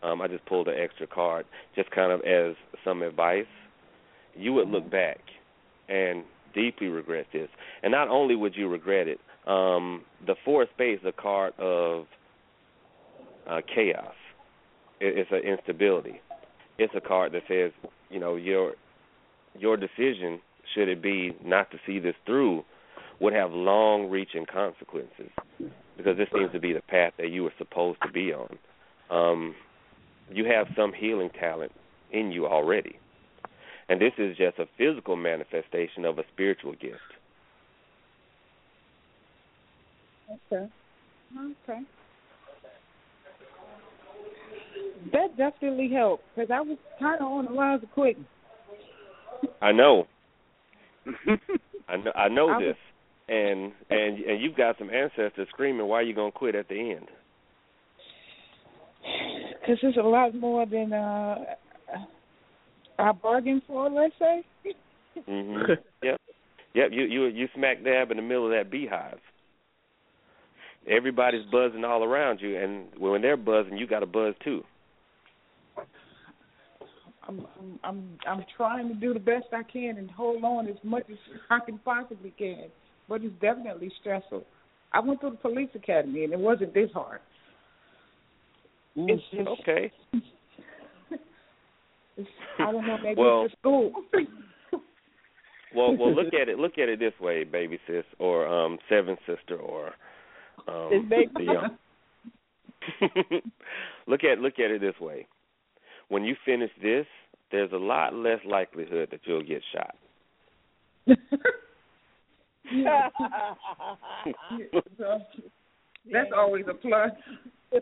Um, 0.03 0.21
I 0.21 0.27
just 0.27 0.45
pulled 0.45 0.67
an 0.67 0.75
extra 0.79 1.05
card, 1.05 1.45
just 1.75 1.91
kind 1.91 2.11
of 2.11 2.21
as 2.21 2.55
some 2.83 3.01
advice. 3.03 3.45
You 4.35 4.53
would 4.53 4.69
look 4.69 4.89
back 4.89 5.19
and 5.89 6.23
deeply 6.55 6.87
regret 6.87 7.27
this. 7.31 7.49
And 7.83 7.91
not 7.91 8.07
only 8.07 8.35
would 8.35 8.55
you 8.55 8.67
regret 8.67 9.07
it, 9.07 9.19
um, 9.47 10.03
the 10.25 10.35
four 10.43 10.63
of 10.63 10.69
spades 10.73 11.01
is 11.01 11.07
a 11.07 11.21
card 11.21 11.53
of 11.59 12.05
uh, 13.49 13.61
chaos. 13.73 14.13
It, 14.99 15.17
it's 15.17 15.31
an 15.31 15.49
instability. 15.49 16.21
It's 16.77 16.93
a 16.95 17.01
card 17.01 17.33
that 17.33 17.43
says, 17.47 17.71
you 18.09 18.19
know, 18.19 18.35
your 18.35 18.73
your 19.59 19.75
decision, 19.75 20.39
should 20.73 20.87
it 20.87 21.01
be 21.01 21.35
not 21.43 21.69
to 21.71 21.77
see 21.85 21.99
this 21.99 22.15
through, 22.25 22.63
would 23.19 23.33
have 23.33 23.51
long-reaching 23.51 24.45
consequences 24.51 25.29
because 26.03 26.17
this 26.17 26.27
seems 26.33 26.51
to 26.51 26.59
be 26.59 26.73
the 26.73 26.81
path 26.81 27.13
that 27.17 27.29
you 27.29 27.43
were 27.43 27.53
supposed 27.57 27.99
to 28.05 28.11
be 28.11 28.33
on. 28.33 28.57
Um, 29.09 29.55
you 30.31 30.45
have 30.45 30.67
some 30.75 30.93
healing 30.93 31.29
talent 31.39 31.71
in 32.11 32.31
you 32.31 32.47
already, 32.47 32.97
and 33.89 33.99
this 33.99 34.13
is 34.17 34.37
just 34.37 34.57
a 34.59 34.65
physical 34.77 35.15
manifestation 35.15 36.05
of 36.05 36.17
a 36.17 36.23
spiritual 36.33 36.73
gift. 36.73 36.97
Okay. 40.51 40.67
Okay. 41.37 41.79
That 45.11 45.35
definitely 45.37 45.91
helped 45.93 46.23
because 46.35 46.51
I 46.51 46.61
was 46.61 46.77
kind 46.99 47.21
of 47.21 47.27
on 47.27 47.45
the 47.45 47.51
lines 47.51 47.83
of 47.83 47.91
quitting. 47.91 48.25
I 49.61 49.71
know, 49.71 50.07
I 51.89 51.97
know, 51.97 52.11
I 52.15 52.27
know 52.29 52.49
I 52.49 52.57
was- 52.57 52.63
this, 52.67 52.77
and 53.31 53.71
and 53.89 54.19
and 54.19 54.41
you've 54.41 54.57
got 54.57 54.77
some 54.77 54.89
ancestors 54.89 55.47
screaming, 55.49 55.87
"Why 55.87 55.99
are 55.99 56.03
you 56.03 56.13
gonna 56.13 56.31
quit 56.31 56.53
at 56.53 56.67
the 56.67 56.75
end?" 56.75 57.07
Because 59.59 59.77
it's 59.83 59.97
a 59.97 60.01
lot 60.01 60.35
more 60.35 60.65
than 60.65 60.91
uh, 60.91 61.35
I 62.99 63.11
bargained 63.13 63.61
for, 63.65 63.89
let's 63.89 64.13
say. 64.19 64.43
hmm 65.25 65.57
yep, 66.03 66.19
yep. 66.73 66.89
You 66.91 67.03
you 67.03 67.25
you 67.27 67.47
smack 67.55 67.83
dab 67.83 68.11
in 68.11 68.17
the 68.17 68.23
middle 68.23 68.45
of 68.45 68.51
that 68.51 68.69
beehive. 68.69 69.19
Everybody's 70.87 71.45
buzzing 71.51 71.85
all 71.85 72.03
around 72.03 72.41
you, 72.41 72.57
and 72.57 72.87
when 72.97 73.21
they're 73.21 73.37
buzzing, 73.37 73.77
you 73.77 73.87
got 73.87 73.99
to 73.99 74.07
buzz 74.07 74.33
too. 74.43 74.63
I'm, 77.27 77.45
I'm 77.57 77.79
I'm 77.83 78.17
I'm 78.27 78.45
trying 78.57 78.89
to 78.89 78.95
do 78.95 79.13
the 79.13 79.19
best 79.19 79.45
I 79.53 79.63
can 79.63 79.97
and 79.97 80.11
hold 80.11 80.43
on 80.43 80.67
as 80.67 80.75
much 80.83 81.03
as 81.09 81.17
I 81.49 81.59
can 81.59 81.77
possibly 81.77 82.33
can, 82.37 82.65
but 83.07 83.23
it's 83.23 83.33
definitely 83.41 83.91
stressful. 83.99 84.43
I 84.93 84.99
went 84.99 85.19
through 85.19 85.31
the 85.31 85.37
police 85.37 85.69
academy 85.75 86.23
and 86.23 86.33
it 86.33 86.39
wasn't 86.39 86.73
this 86.73 86.89
hard. 86.93 87.19
It's 88.95 89.23
just 89.31 89.47
Okay. 89.61 89.91
it's, 92.17 92.29
I 92.59 92.71
don't 92.71 92.85
know 92.85 92.97
maybe 93.01 93.19
Well- 93.19 93.45
it's 93.45 93.53
the 93.53 93.57
school. 93.59 93.91
Well, 95.73 95.95
well, 95.95 96.13
look 96.13 96.33
at 96.33 96.49
it. 96.49 96.59
Look 96.59 96.77
at 96.77 96.89
it 96.89 96.99
this 96.99 97.13
way, 97.21 97.45
baby 97.45 97.79
sis, 97.87 98.03
or 98.19 98.45
um, 98.45 98.77
seven 98.89 99.15
sister, 99.25 99.55
or 99.55 99.93
um, 100.67 101.07
baby. 101.09 101.29
the 101.33 101.43
young. 101.43 101.77
look 104.07 104.23
at 104.23 104.39
look 104.39 104.59
at 104.59 104.69
it 104.71 104.81
this 104.81 104.99
way. 104.99 105.27
When 106.09 106.25
you 106.25 106.35
finish 106.45 106.71
this, 106.81 107.05
there's 107.51 107.71
a 107.71 107.77
lot 107.77 108.13
less 108.13 108.39
likelihood 108.45 109.09
that 109.11 109.21
you'll 109.23 109.43
get 109.43 109.61
shot. 109.73 109.95
That's 116.11 116.31
always 116.35 116.65
a 116.69 116.73
plus. 116.73 117.11
Is, 117.71 117.81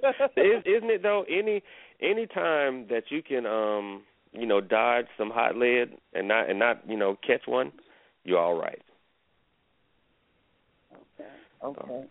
isn't 0.65 0.89
it 0.89 1.01
though? 1.01 1.25
Any 1.30 1.63
any 2.01 2.27
time 2.27 2.86
that 2.89 3.03
you 3.09 3.21
can 3.23 3.45
um 3.45 4.03
you 4.32 4.45
know 4.45 4.61
dodge 4.61 5.05
some 5.17 5.30
hot 5.30 5.55
lead 5.55 5.89
and 6.13 6.27
not 6.27 6.49
and 6.49 6.59
not 6.59 6.88
you 6.88 6.97
know 6.97 7.17
catch 7.25 7.41
one, 7.47 7.71
you're 8.23 8.39
all 8.39 8.55
right. 8.59 8.82
Okay. 11.63 12.05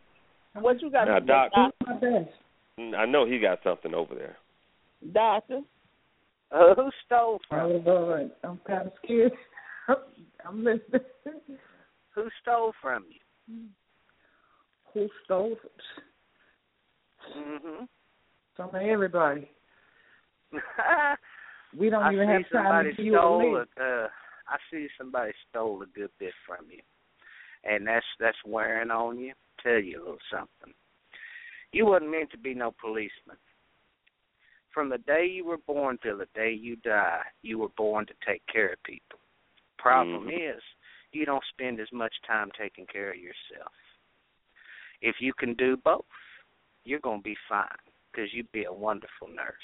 And 0.55 0.63
what 0.65 0.81
you 0.83 0.91
got? 0.91 1.07
Now, 1.07 1.19
to 1.19 1.25
Doc- 1.25 1.53
Doc, 1.53 1.75
My 1.87 1.95
best. 1.95 2.31
I 2.97 3.07
know 3.07 3.27
he 3.27 3.39
got 3.39 3.61
something 3.65 3.95
over 3.95 4.15
there. 4.15 4.37
doctor? 5.13 5.61
Uh, 6.51 6.75
who 6.75 6.91
stole 7.05 7.41
from 7.49 7.73
Oh? 7.73 7.83
Lord, 7.85 8.31
I'm 8.43 8.61
kind 8.67 8.87
of 8.87 8.93
scared. 9.05 9.33
I'm 10.47 10.65
listening. 10.65 11.01
Who 12.19 12.29
stole 12.43 12.73
from 12.83 13.05
you? 13.09 13.67
Who 14.93 15.09
stole 15.25 15.55
Mm-hmm. 17.37 17.85
some 18.57 18.69
of 18.71 18.75
everybody? 18.75 19.49
We 21.79 21.91
don't 21.91 22.03
I 22.03 22.15
even 22.15 22.27
have 22.29 22.43
time 22.51 22.87
to 22.87 23.03
view 23.03 23.15
a 23.15 23.19
stole 23.19 23.59
list. 23.59 23.71
a, 23.79 23.85
uh, 23.85 24.09
I 24.49 24.57
see 24.71 24.89
somebody 24.97 25.33
stole 25.49 25.83
a 25.83 25.87
good 25.87 26.11
bit 26.19 26.33
from 26.47 26.65
you, 26.71 26.81
and 27.63 27.87
that's 27.87 28.07
that's 28.19 28.39
wearing 28.47 28.91
on 28.91 29.19
you. 29.19 29.35
Tell 29.63 29.79
you 29.79 29.99
a 29.99 30.01
little 30.01 30.19
something. 30.31 30.75
You 31.73 31.87
wasn't 31.87 32.11
meant 32.11 32.31
to 32.31 32.39
be 32.39 32.55
no 32.55 32.75
policeman. 32.81 33.37
From 34.73 34.89
the 34.89 34.99
day 34.99 35.27
you 35.31 35.45
were 35.45 35.59
born 35.59 35.99
till 36.03 36.17
the 36.19 36.27
day 36.35 36.53
you 36.53 36.77
die, 36.77 37.21
you 37.43 37.59
were 37.59 37.69
born 37.77 38.07
to 38.07 38.15
take 38.27 38.43
care 38.51 38.73
of 38.73 38.83
people. 38.83 39.21
Problem 39.77 40.29
Mhm. 40.29 40.57
is, 40.57 40.63
you 41.13 41.25
don't 41.25 41.43
spend 41.53 41.81
as 41.81 41.89
much 41.93 42.13
time 42.27 42.51
taking 42.61 42.87
care 42.87 43.11
of 43.11 43.17
yourself. 43.17 43.73
If 45.01 45.17
you 45.21 45.33
can 45.33 45.55
do 45.55 45.77
both, 45.77 46.05
you're 46.85 47.01
going 47.01 47.21
to 47.21 47.25
be 47.25 47.37
fine 47.49 47.67
because 48.11 48.31
you'd 48.33 48.51
be 48.53 48.65
a 48.65 48.73
wonderful 48.73 49.29
nurse. 49.29 49.55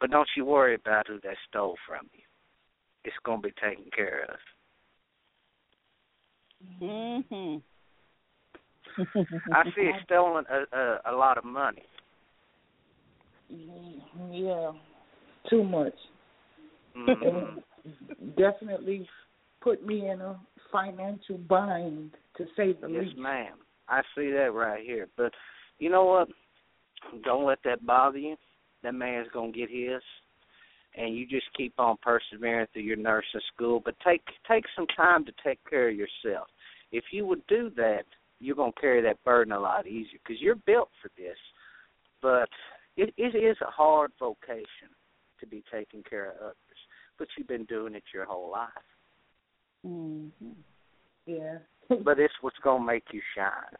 But 0.00 0.10
don't 0.10 0.28
you 0.36 0.44
worry 0.44 0.74
about 0.74 1.08
who 1.08 1.20
that 1.22 1.36
stole 1.48 1.76
from 1.86 2.08
you. 2.14 2.22
It's 3.04 3.16
going 3.24 3.42
to 3.42 3.48
be 3.48 3.54
taken 3.62 3.84
care 3.94 4.26
of. 4.28 4.38
Mm-hmm. 6.82 7.56
I 9.52 9.64
see 9.64 9.82
it's 9.82 10.04
stolen 10.04 10.44
a, 10.50 10.76
a, 10.76 11.00
a 11.12 11.16
lot 11.16 11.38
of 11.38 11.44
money. 11.44 11.84
Yeah, 14.30 14.72
too 15.48 15.64
much. 15.64 15.94
Mhm. 16.96 17.62
Definitely 18.36 19.08
put 19.60 19.84
me 19.84 20.08
in 20.08 20.20
a 20.20 20.38
financial 20.72 21.38
bind, 21.38 22.12
to 22.36 22.44
say 22.56 22.72
the 22.72 22.88
yes, 22.88 23.04
least. 23.04 23.18
ma'am. 23.18 23.54
I 23.88 24.02
see 24.16 24.30
that 24.30 24.52
right 24.52 24.84
here. 24.84 25.08
But 25.16 25.32
you 25.78 25.90
know 25.90 26.04
what? 26.04 26.28
Don't 27.24 27.46
let 27.46 27.58
that 27.64 27.84
bother 27.84 28.18
you. 28.18 28.36
That 28.82 28.94
man's 28.94 29.28
gonna 29.32 29.52
get 29.52 29.70
his, 29.70 30.02
and 30.96 31.16
you 31.16 31.26
just 31.26 31.46
keep 31.56 31.74
on 31.78 31.96
persevering 32.02 32.66
through 32.72 32.82
your 32.82 32.96
nursing 32.96 33.40
school. 33.54 33.80
But 33.84 33.94
take 34.06 34.22
take 34.48 34.64
some 34.76 34.86
time 34.96 35.24
to 35.24 35.32
take 35.44 35.58
care 35.68 35.88
of 35.88 35.96
yourself. 35.96 36.48
if 36.92 37.04
you 37.12 37.24
would 37.24 37.46
do 37.46 37.70
that, 37.76 38.04
you're 38.40 38.56
gonna 38.56 38.72
carry 38.80 39.00
that 39.02 39.22
burden 39.24 39.52
a 39.52 39.60
lot 39.60 39.86
easier 39.86 40.18
because 40.24 40.40
you're 40.40 40.56
built 40.56 40.90
for 41.00 41.10
this. 41.16 41.36
But 42.22 42.48
it, 42.96 43.14
it 43.16 43.36
is 43.36 43.56
a 43.60 43.70
hard 43.70 44.12
vocation 44.18 44.90
to 45.38 45.46
be 45.46 45.62
taking 45.72 46.02
care 46.02 46.30
of 46.30 46.36
others, 46.40 46.80
but 47.18 47.28
you've 47.36 47.48
been 47.48 47.64
doing 47.64 47.94
it 47.94 48.02
your 48.12 48.24
whole 48.24 48.50
life. 48.50 48.68
Mm-hmm. 49.86 50.50
Yeah. 51.26 51.58
but 52.04 52.18
it's 52.18 52.34
what's 52.40 52.56
gonna 52.62 52.84
make 52.84 53.04
you 53.12 53.20
shine. 53.36 53.76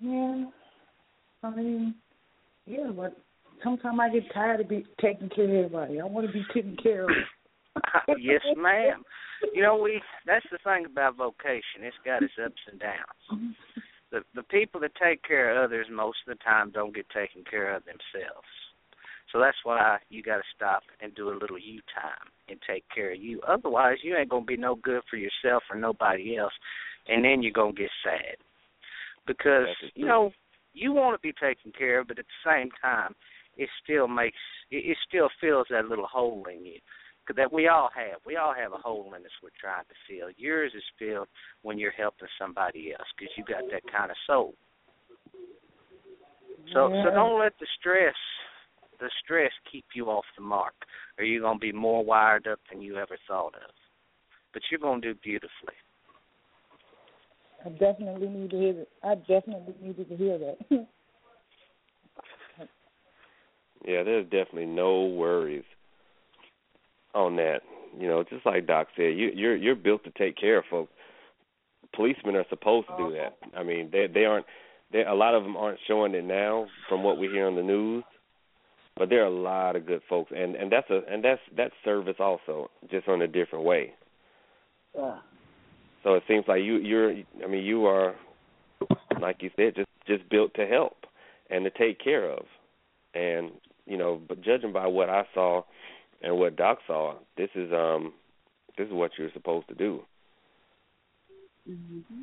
Yeah. 0.00 0.46
I 1.42 1.54
mean, 1.54 1.94
yeah, 2.66 2.90
but 2.94 3.16
sometimes 3.62 3.98
I 4.00 4.08
get 4.10 4.32
tired 4.32 4.60
of 4.60 4.68
be 4.68 4.86
taking 5.00 5.28
care 5.28 5.44
of 5.44 5.50
everybody. 5.50 6.00
I 6.00 6.04
want 6.04 6.26
to 6.26 6.32
be 6.32 6.44
taken 6.54 6.76
care 6.82 7.04
of. 7.04 7.10
yes, 8.18 8.40
ma'am. 8.56 9.02
You 9.54 9.62
know, 9.62 9.76
we 9.76 10.02
that's 10.26 10.46
the 10.50 10.58
thing 10.64 10.84
about 10.84 11.16
vocation. 11.16 11.82
It's 11.82 11.96
got 12.04 12.22
its 12.22 12.32
ups 12.44 12.60
and 12.70 12.80
downs. 12.80 13.54
The 14.10 14.20
the 14.34 14.42
people 14.44 14.80
that 14.80 14.92
take 15.00 15.22
care 15.22 15.56
of 15.56 15.64
others 15.64 15.86
most 15.90 16.18
of 16.26 16.36
the 16.36 16.42
time 16.42 16.70
don't 16.70 16.94
get 16.94 17.08
taken 17.10 17.44
care 17.48 17.74
of 17.74 17.84
themselves. 17.84 18.48
So 19.32 19.38
that's 19.38 19.56
why 19.62 19.98
you 20.08 20.22
got 20.22 20.36
to 20.36 20.42
stop 20.54 20.82
and 21.00 21.14
do 21.14 21.30
a 21.30 21.36
little 21.38 21.58
you 21.58 21.80
time 21.94 22.32
and 22.48 22.58
take 22.66 22.84
care 22.94 23.12
of 23.12 23.20
you. 23.20 23.40
Otherwise, 23.46 23.98
you 24.02 24.16
ain't 24.16 24.30
gonna 24.30 24.44
be 24.44 24.56
no 24.56 24.76
good 24.76 25.02
for 25.10 25.16
yourself 25.16 25.62
or 25.70 25.78
nobody 25.78 26.38
else, 26.38 26.52
and 27.08 27.24
then 27.24 27.42
you're 27.42 27.52
gonna 27.52 27.72
get 27.72 27.90
sad 28.02 28.36
because 29.26 29.66
you 29.94 30.06
know 30.06 30.32
you 30.72 30.92
want 30.92 31.14
to 31.14 31.26
be 31.26 31.32
taken 31.32 31.72
care 31.76 32.00
of, 32.00 32.08
but 32.08 32.18
at 32.18 32.24
the 32.24 32.50
same 32.50 32.70
time, 32.80 33.14
it 33.56 33.68
still 33.82 34.08
makes 34.08 34.38
it, 34.70 34.76
it 34.76 34.96
still 35.06 35.28
fills 35.40 35.66
that 35.70 35.86
little 35.86 36.06
hole 36.06 36.46
in 36.50 36.64
you 36.64 36.78
that 37.36 37.52
we 37.52 37.68
all 37.68 37.90
have. 37.94 38.20
We 38.24 38.36
all 38.36 38.54
have 38.54 38.72
a 38.72 38.78
hole 38.78 39.12
in 39.14 39.22
us 39.22 39.30
we're 39.42 39.50
trying 39.60 39.84
to 39.84 39.94
fill. 40.08 40.30
Yours 40.38 40.72
is 40.74 40.82
filled 40.98 41.28
when 41.62 41.78
you're 41.78 41.92
helping 41.92 42.28
somebody 42.40 42.94
else 42.98 43.08
because 43.16 43.32
you 43.36 43.44
got 43.44 43.70
that 43.70 43.82
kind 43.92 44.10
of 44.10 44.16
soul. 44.26 44.54
So 46.72 46.88
yeah. 46.88 47.04
so 47.04 47.10
don't 47.14 47.38
let 47.38 47.52
the 47.60 47.66
stress 47.78 48.14
the 49.00 49.10
stress 49.22 49.52
keep 49.70 49.84
you 49.94 50.06
off 50.06 50.24
the 50.36 50.42
mark, 50.42 50.74
or 51.18 51.24
you're 51.24 51.42
gonna 51.42 51.58
be 51.58 51.72
more 51.72 52.04
wired 52.04 52.46
up 52.46 52.60
than 52.70 52.82
you 52.82 52.96
ever 52.96 53.16
thought 53.26 53.54
of. 53.54 53.70
But 54.52 54.62
you're 54.70 54.80
gonna 54.80 55.00
do 55.00 55.14
beautifully. 55.14 55.74
I 57.64 57.70
definitely 57.70 58.28
need 58.28 58.50
to 58.50 58.56
hear 58.56 58.72
that. 58.72 58.88
I 59.02 59.14
definitely 59.16 59.74
needed 59.82 60.08
to 60.08 60.16
hear 60.16 60.38
that. 60.38 60.56
yeah, 63.86 64.02
there's 64.02 64.24
definitely 64.24 64.66
no 64.66 65.06
worries 65.06 65.64
on 67.14 67.36
that. 67.36 67.60
You 67.98 68.06
know, 68.06 68.22
just 68.22 68.46
like 68.46 68.66
Doc 68.66 68.88
said, 68.96 69.16
you, 69.16 69.30
you're 69.34 69.56
you're 69.56 69.74
built 69.74 70.04
to 70.04 70.10
take 70.10 70.36
care 70.36 70.58
of 70.58 70.64
folks. 70.70 70.92
Policemen 71.94 72.36
are 72.36 72.44
supposed 72.50 72.86
to 72.88 72.96
do 72.96 73.12
that. 73.16 73.38
I 73.56 73.62
mean, 73.62 73.88
they 73.90 74.06
they 74.12 74.24
aren't. 74.24 74.46
They, 74.92 75.04
a 75.04 75.14
lot 75.14 75.34
of 75.34 75.42
them 75.42 75.56
aren't 75.56 75.80
showing 75.86 76.14
it 76.14 76.24
now 76.24 76.66
from 76.88 77.02
what 77.02 77.18
we 77.18 77.28
hear 77.28 77.46
on 77.46 77.56
the 77.56 77.62
news, 77.62 78.04
but 78.98 79.08
there 79.08 79.22
are 79.22 79.26
a 79.26 79.30
lot 79.30 79.76
of 79.76 79.86
good 79.86 80.02
folks, 80.08 80.32
and 80.34 80.56
and 80.56 80.70
that's 80.70 80.90
a 80.90 81.00
and 81.10 81.24
that's 81.24 81.40
that's 81.56 81.74
service 81.84 82.16
also, 82.18 82.70
just 82.90 83.08
on 83.08 83.22
a 83.22 83.28
different 83.28 83.64
way. 83.64 83.94
Yeah. 84.96 85.18
So 86.02 86.14
it 86.14 86.24
seems 86.26 86.44
like 86.48 86.62
you 86.62 86.76
you're. 86.78 87.12
I 87.12 87.46
mean, 87.48 87.64
you 87.64 87.86
are, 87.86 88.14
like 89.20 89.36
you 89.40 89.50
said, 89.56 89.74
just 89.76 89.88
just 90.06 90.28
built 90.28 90.52
to 90.54 90.66
help 90.66 90.96
and 91.50 91.64
to 91.64 91.70
take 91.70 92.02
care 92.02 92.28
of, 92.30 92.44
and 93.14 93.52
you 93.86 93.96
know, 93.96 94.20
but 94.28 94.42
judging 94.42 94.72
by 94.72 94.86
what 94.86 95.08
I 95.08 95.22
saw 95.32 95.62
and 96.22 96.36
what 96.36 96.56
Doc 96.56 96.78
saw, 96.86 97.14
this 97.36 97.50
is 97.54 97.72
um 97.72 98.12
this 98.76 98.86
is 98.86 98.92
what 98.92 99.12
you're 99.18 99.32
supposed 99.32 99.68
to 99.68 99.74
do. 99.74 100.00
Mm-hmm. 101.68 102.22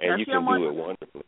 And 0.00 0.10
Now, 0.10 0.16
you 0.16 0.24
can 0.26 0.44
do 0.44 0.68
it 0.68 0.74
wonderfully. 0.74 1.24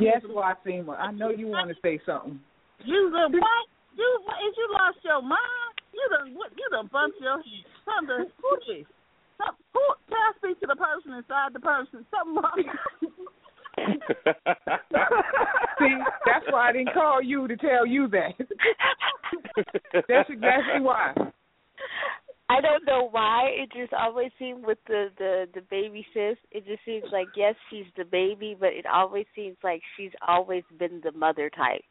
Yes, 0.00 0.22
you, 0.22 0.34
Wassima. 0.34 0.98
I 0.98 1.12
know 1.12 1.30
you 1.30 1.48
want 1.48 1.68
to 1.68 1.76
say 1.82 2.00
something. 2.04 2.40
you 2.84 3.10
the 3.10 3.28
what? 3.36 3.66
You 3.96 4.20
is 4.48 4.54
you 4.56 4.68
lost 4.72 4.98
your 5.04 5.22
mind? 5.22 5.74
You 5.92 6.08
done 6.10 6.34
what? 6.34 6.50
You 6.56 6.68
done 6.70 6.88
bumped 6.92 7.20
your 7.20 7.36
head. 7.36 7.64
Something? 7.84 8.26
Some, 9.38 9.56
who? 9.72 9.80
Can 10.08 10.18
I 10.18 10.32
speak 10.38 10.60
to 10.60 10.66
the 10.66 10.76
person 10.76 11.12
inside 11.14 11.52
the 11.52 11.60
person? 11.60 12.06
Something 12.10 12.36
wrong. 12.36 12.64
See, 15.78 15.94
that's 16.26 16.44
why 16.50 16.68
I 16.68 16.72
didn't 16.72 16.94
call 16.94 17.22
you 17.22 17.46
to 17.46 17.56
tell 17.56 17.86
you 17.86 18.08
that. 18.08 18.34
that's 20.08 20.30
exactly 20.30 20.80
why. 20.80 21.14
I 22.50 22.60
don't 22.60 22.86
know 22.86 23.08
why. 23.10 23.50
It 23.50 23.70
just 23.78 23.92
always 23.92 24.30
seemed 24.38 24.64
with 24.64 24.78
the 24.86 25.08
the 25.18 25.46
the 25.54 25.60
baby 25.70 26.06
sis. 26.14 26.38
It 26.50 26.66
just 26.66 26.84
seems 26.84 27.04
like 27.12 27.28
yes, 27.36 27.54
she's 27.70 27.86
the 27.96 28.04
baby, 28.04 28.56
but 28.58 28.70
it 28.70 28.86
always 28.86 29.26
seems 29.36 29.56
like 29.62 29.82
she's 29.96 30.12
always 30.26 30.64
been 30.78 31.00
the 31.04 31.12
mother 31.12 31.50
type 31.50 31.82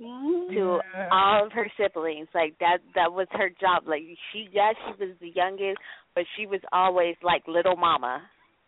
mm-hmm. 0.00 0.54
to 0.54 0.80
all 1.10 1.46
of 1.46 1.52
her 1.52 1.70
siblings. 1.78 2.28
Like 2.34 2.58
that 2.60 2.78
that 2.94 3.12
was 3.12 3.26
her 3.32 3.50
job. 3.60 3.84
Like 3.86 4.02
she 4.32 4.48
yes, 4.52 4.74
she 4.86 5.04
was 5.04 5.14
the 5.20 5.32
youngest, 5.34 5.78
but 6.14 6.24
she 6.36 6.46
was 6.46 6.60
always 6.72 7.16
like 7.22 7.42
little 7.46 7.76
mama. 7.76 8.22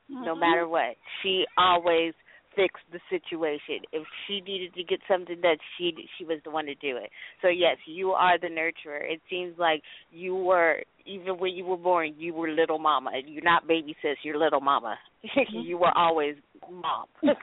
No 0.08 0.32
Mm-hmm. 0.32 0.40
matter 0.40 0.68
what, 0.68 0.96
she 1.22 1.44
always 1.58 2.12
fixed 2.56 2.84
the 2.90 2.98
situation. 3.10 3.84
If 3.92 4.04
she 4.26 4.40
needed 4.40 4.74
to 4.74 4.82
get 4.82 5.00
something 5.06 5.40
done, 5.40 5.58
she 5.78 5.92
she 6.18 6.24
was 6.24 6.38
the 6.44 6.50
one 6.50 6.66
to 6.66 6.74
do 6.74 6.96
it. 6.96 7.10
So 7.42 7.48
yes, 7.48 7.76
you 7.86 8.10
are 8.10 8.38
the 8.38 8.48
nurturer. 8.48 9.00
It 9.02 9.20
seems 9.30 9.56
like 9.58 9.82
you 10.10 10.34
were 10.34 10.82
even 11.04 11.38
when 11.38 11.54
you 11.54 11.64
were 11.64 11.76
born, 11.76 12.14
you 12.18 12.34
were 12.34 12.48
little 12.48 12.78
mama. 12.78 13.10
You're 13.24 13.44
not 13.44 13.68
baby 13.68 13.94
sis. 14.02 14.16
You're 14.22 14.38
little 14.38 14.60
mama. 14.60 14.96
Mm-hmm. 15.36 15.66
you 15.66 15.76
were 15.76 15.90
always 15.96 16.36
mom. 16.70 17.06
if 17.22 17.36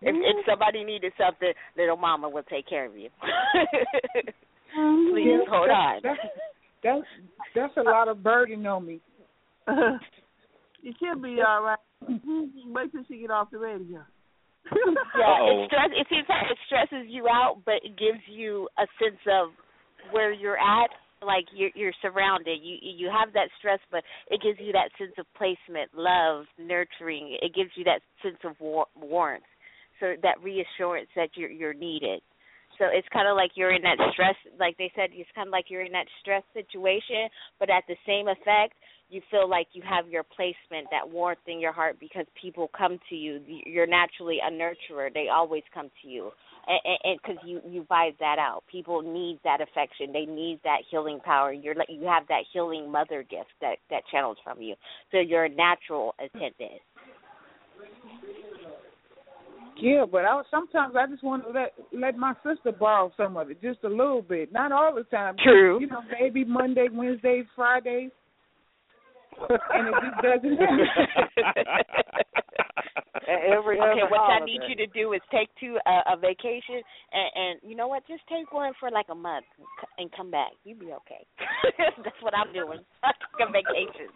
if 0.00 0.46
somebody 0.48 0.84
needed 0.84 1.12
something, 1.18 1.52
little 1.76 1.96
mama 1.96 2.28
will 2.28 2.44
take 2.44 2.68
care 2.68 2.86
of 2.86 2.96
you. 2.96 3.10
Um, 4.76 5.10
Please 5.12 5.26
Yeah, 5.28 5.44
hold 5.48 5.70
on. 5.70 6.00
That's, 6.02 6.18
that's 6.82 7.02
that's 7.54 7.76
a 7.76 7.82
lot 7.82 8.08
of 8.08 8.24
burden 8.24 8.66
on 8.66 8.86
me. 8.86 9.00
you 10.82 10.92
should 10.98 11.22
be 11.22 11.38
all 11.46 11.62
right. 11.62 11.78
Mm-hmm. 12.10 12.72
Wait 12.72 12.92
till 12.92 13.04
she 13.08 13.18
get 13.18 13.30
off 13.30 13.50
the 13.50 13.58
radio. 13.58 14.00
Yeah, 15.16 15.30
Uh-oh. 15.30 15.62
it 15.64 15.66
stress. 15.68 15.90
It 15.94 16.06
seems 16.10 16.26
like 16.28 16.50
it 16.50 16.58
stresses 16.66 17.06
you 17.08 17.28
out, 17.28 17.58
but 17.64 17.84
it 17.84 17.96
gives 17.96 18.18
you 18.26 18.68
a 18.78 18.86
sense 18.98 19.20
of 19.30 19.50
where 20.10 20.32
you're 20.32 20.58
at. 20.58 20.90
Like 21.24 21.44
you're 21.54 21.70
you're 21.74 21.92
surrounded. 22.02 22.58
You 22.62 22.76
you 22.82 23.08
have 23.12 23.32
that 23.34 23.48
stress, 23.58 23.78
but 23.92 24.02
it 24.30 24.40
gives 24.42 24.58
you 24.60 24.72
that 24.72 24.90
sense 24.98 25.12
of 25.18 25.26
placement, 25.36 25.90
love, 25.94 26.44
nurturing. 26.58 27.38
It 27.40 27.54
gives 27.54 27.70
you 27.76 27.84
that 27.84 28.00
sense 28.22 28.38
of 28.44 28.58
war- 28.60 28.90
warmth, 29.00 29.44
so 30.00 30.14
that 30.22 30.42
reassurance 30.42 31.08
that 31.16 31.30
you're 31.36 31.50
you're 31.50 31.74
needed. 31.74 32.20
So 32.78 32.86
it's 32.90 33.06
kind 33.12 33.28
of 33.28 33.36
like 33.36 33.52
you're 33.54 33.72
in 33.72 33.82
that 33.82 33.98
stress. 34.12 34.34
Like 34.58 34.76
they 34.76 34.90
said, 34.96 35.10
it's 35.12 35.30
kind 35.34 35.46
of 35.46 35.52
like 35.52 35.66
you're 35.68 35.86
in 35.86 35.92
that 35.92 36.08
stress 36.20 36.42
situation, 36.52 37.30
but 37.60 37.70
at 37.70 37.84
the 37.86 37.96
same 38.04 38.26
effect, 38.28 38.74
you 39.10 39.20
feel 39.30 39.48
like 39.48 39.68
you 39.72 39.82
have 39.88 40.08
your 40.08 40.22
placement, 40.22 40.88
that 40.90 41.08
warmth 41.08 41.38
in 41.46 41.60
your 41.60 41.72
heart 41.72 41.96
because 42.00 42.26
people 42.40 42.70
come 42.76 42.98
to 43.10 43.14
you. 43.14 43.40
You're 43.46 43.86
naturally 43.86 44.38
a 44.44 44.50
nurturer. 44.50 45.12
They 45.12 45.26
always 45.34 45.62
come 45.72 45.90
to 46.02 46.08
you, 46.08 46.30
and 46.66 47.18
because 47.22 47.36
you 47.46 47.60
you 47.68 47.86
vibe 47.90 48.18
that 48.18 48.38
out. 48.38 48.64
People 48.70 49.02
need 49.02 49.40
that 49.44 49.60
affection. 49.60 50.12
They 50.12 50.24
need 50.24 50.60
that 50.64 50.78
healing 50.90 51.20
power. 51.24 51.52
You're 51.52 51.74
like 51.74 51.88
you 51.90 52.06
have 52.06 52.26
that 52.28 52.44
healing 52.52 52.90
mother 52.90 53.22
gift 53.22 53.50
that 53.60 53.76
that 53.90 54.02
channels 54.10 54.38
from 54.42 54.60
you. 54.60 54.74
So 55.12 55.18
you're 55.18 55.44
a 55.44 55.48
natural 55.48 56.14
attendant. 56.18 56.80
Yeah, 59.76 60.04
but 60.10 60.24
I 60.24 60.34
was, 60.36 60.46
sometimes 60.50 60.94
I 60.96 61.06
just 61.08 61.24
want 61.24 61.44
to 61.44 61.50
let 61.50 61.74
let 61.92 62.16
my 62.16 62.34
sister 62.44 62.72
borrow 62.72 63.12
some 63.16 63.36
of 63.36 63.50
it, 63.50 63.60
just 63.60 63.82
a 63.84 63.88
little 63.88 64.22
bit, 64.22 64.52
not 64.52 64.72
all 64.72 64.94
the 64.94 65.02
time. 65.04 65.34
True. 65.42 65.80
You 65.80 65.88
know, 65.88 66.00
maybe 66.20 66.44
Monday, 66.44 66.86
Wednesday, 66.92 67.42
Friday, 67.56 68.10
and 69.48 69.88
it 69.88 69.94
just 70.02 70.22
doesn't 70.22 70.58
happen. 71.44 71.64
Every 73.26 73.80
Okay, 73.80 74.02
other 74.02 74.10
what 74.10 74.20
I 74.20 74.44
need 74.44 74.60
you 74.68 74.76
to 74.76 74.86
do 74.88 75.12
is 75.14 75.20
take 75.30 75.48
two 75.58 75.78
uh, 75.86 76.12
a 76.12 76.16
vacation, 76.16 76.82
and, 77.12 77.30
and 77.34 77.60
you 77.62 77.76
know 77.76 77.88
what? 77.88 78.06
Just 78.06 78.22
take 78.28 78.52
one 78.52 78.72
for 78.78 78.90
like 78.90 79.06
a 79.10 79.14
month 79.14 79.46
and 79.98 80.10
come 80.12 80.30
back. 80.30 80.50
You'll 80.64 80.78
be 80.78 80.92
okay. 80.92 81.24
That's 81.78 82.16
what 82.20 82.34
I'm 82.36 82.52
doing. 82.52 82.80
Take 83.38 83.48
a 83.48 83.52
vacation. 83.52 84.12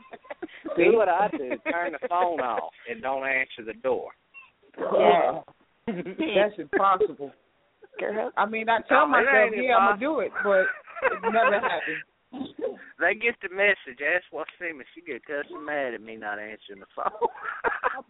Do 0.77 0.97
what 0.97 1.09
I 1.09 1.29
do. 1.31 1.51
Turn 1.71 1.93
the 1.93 2.09
phone 2.09 2.41
off 2.41 2.73
and 2.91 3.01
don't 3.03 3.27
answer 3.27 3.65
the 3.67 3.75
door. 3.75 4.11
Yeah. 4.79 5.41
That's 5.87 6.59
impossible. 6.59 7.33
Girl. 7.99 8.31
I 8.37 8.47
mean, 8.47 8.69
I 8.69 8.81
tell 8.89 9.07
No, 9.07 9.09
myself, 9.09 9.51
yeah, 9.57 9.77
I'm 9.77 9.89
gonna 9.93 10.01
do 10.01 10.21
it, 10.21 10.31
but 10.45 10.61
it 10.61 11.33
never 11.33 11.59
happens. 11.61 12.05
They 12.33 13.15
get 13.15 13.37
the 13.43 13.49
message. 13.55 14.01
Ask 14.03 14.27
Wassima. 14.33 14.83
She 14.95 15.01
get 15.01 15.25
cussing 15.25 15.65
mad 15.65 15.95
at 15.95 16.03
me 16.03 16.17
not 16.17 16.39
answering 16.39 16.81
the 16.81 16.87
phone. 16.95 17.29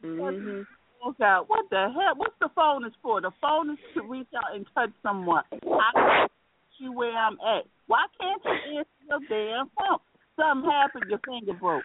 Mhm. 0.02 0.66
Okay, 1.06 1.36
what 1.46 1.70
the 1.70 1.90
hell? 1.90 2.16
What's 2.16 2.38
the 2.40 2.48
phone 2.50 2.84
is 2.84 2.92
for? 3.02 3.20
The 3.20 3.30
phone 3.40 3.70
is 3.70 3.78
to 3.94 4.02
reach 4.02 4.28
out 4.34 4.54
and 4.54 4.66
touch 4.74 4.90
someone. 5.02 5.44
I 5.52 5.92
can't 5.92 6.32
you 6.78 6.92
where 6.92 7.16
I'm 7.16 7.38
at. 7.40 7.66
Why 7.86 8.06
can't 8.20 8.42
you 8.44 8.78
answer 8.78 8.90
your 9.08 9.20
damn 9.28 9.70
phone? 9.70 9.98
Something 10.36 10.70
happened, 10.70 11.04
your 11.08 11.18
finger 11.26 11.52
broke. 11.52 11.84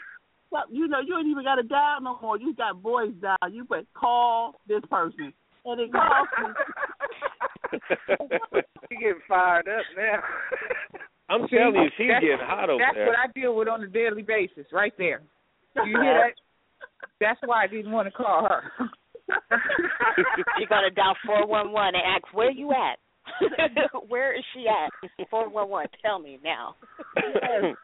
something. 0.52 0.76
You 0.76 0.88
know, 0.88 1.00
you 1.00 1.18
ain't 1.18 1.28
even 1.28 1.44
got 1.44 1.56
to 1.56 1.64
dial 1.64 2.02
no 2.02 2.18
more. 2.22 2.38
You 2.38 2.54
got 2.54 2.78
voice 2.78 3.12
dial. 3.22 3.50
You 3.52 3.66
put 3.66 3.88
call 3.94 4.56
this 4.68 4.82
person, 4.90 5.34
and 5.66 5.80
it 5.80 5.92
calls 5.92 6.28
me. 6.40 6.54
you 8.92 8.98
getting 8.98 9.22
fired 9.28 9.68
up 9.68 9.86
now. 9.96 10.24
I'm 11.34 11.48
telling 11.48 11.76
you, 11.76 11.90
she's 11.98 12.08
That's- 12.08 12.22
getting 12.22 12.46
hot 12.46 12.70
over 12.70 12.78
That's 12.78 12.96
there. 12.96 13.06
That's 13.06 13.18
what 13.18 13.30
I 13.30 13.40
deal 13.40 13.56
with 13.56 13.68
on 13.68 13.84
a 13.84 13.88
daily 13.88 14.22
basis, 14.22 14.66
right 14.72 14.94
there. 14.98 15.22
You 15.76 16.00
hear 16.00 16.30
that? 16.30 16.36
That's 17.20 17.40
why 17.46 17.64
I 17.64 17.68
didn't 17.68 17.92
want 17.92 18.08
to 18.08 18.12
call 18.12 18.48
her. 18.48 18.62
You're 20.60 20.68
gonna 20.70 20.92
dial 20.92 21.16
four 21.26 21.48
one 21.48 21.72
one 21.72 21.96
and 21.96 22.04
ask 22.06 22.32
where 22.34 22.52
you 22.52 22.72
at. 22.72 23.00
where 24.08 24.38
is 24.38 24.44
she 24.54 24.68
at? 24.68 24.92
Four 25.32 25.50
one 25.50 25.70
one. 25.70 25.88
Tell 26.06 26.20
me 26.20 26.38
now. 26.44 26.76
Yes. 27.16 27.76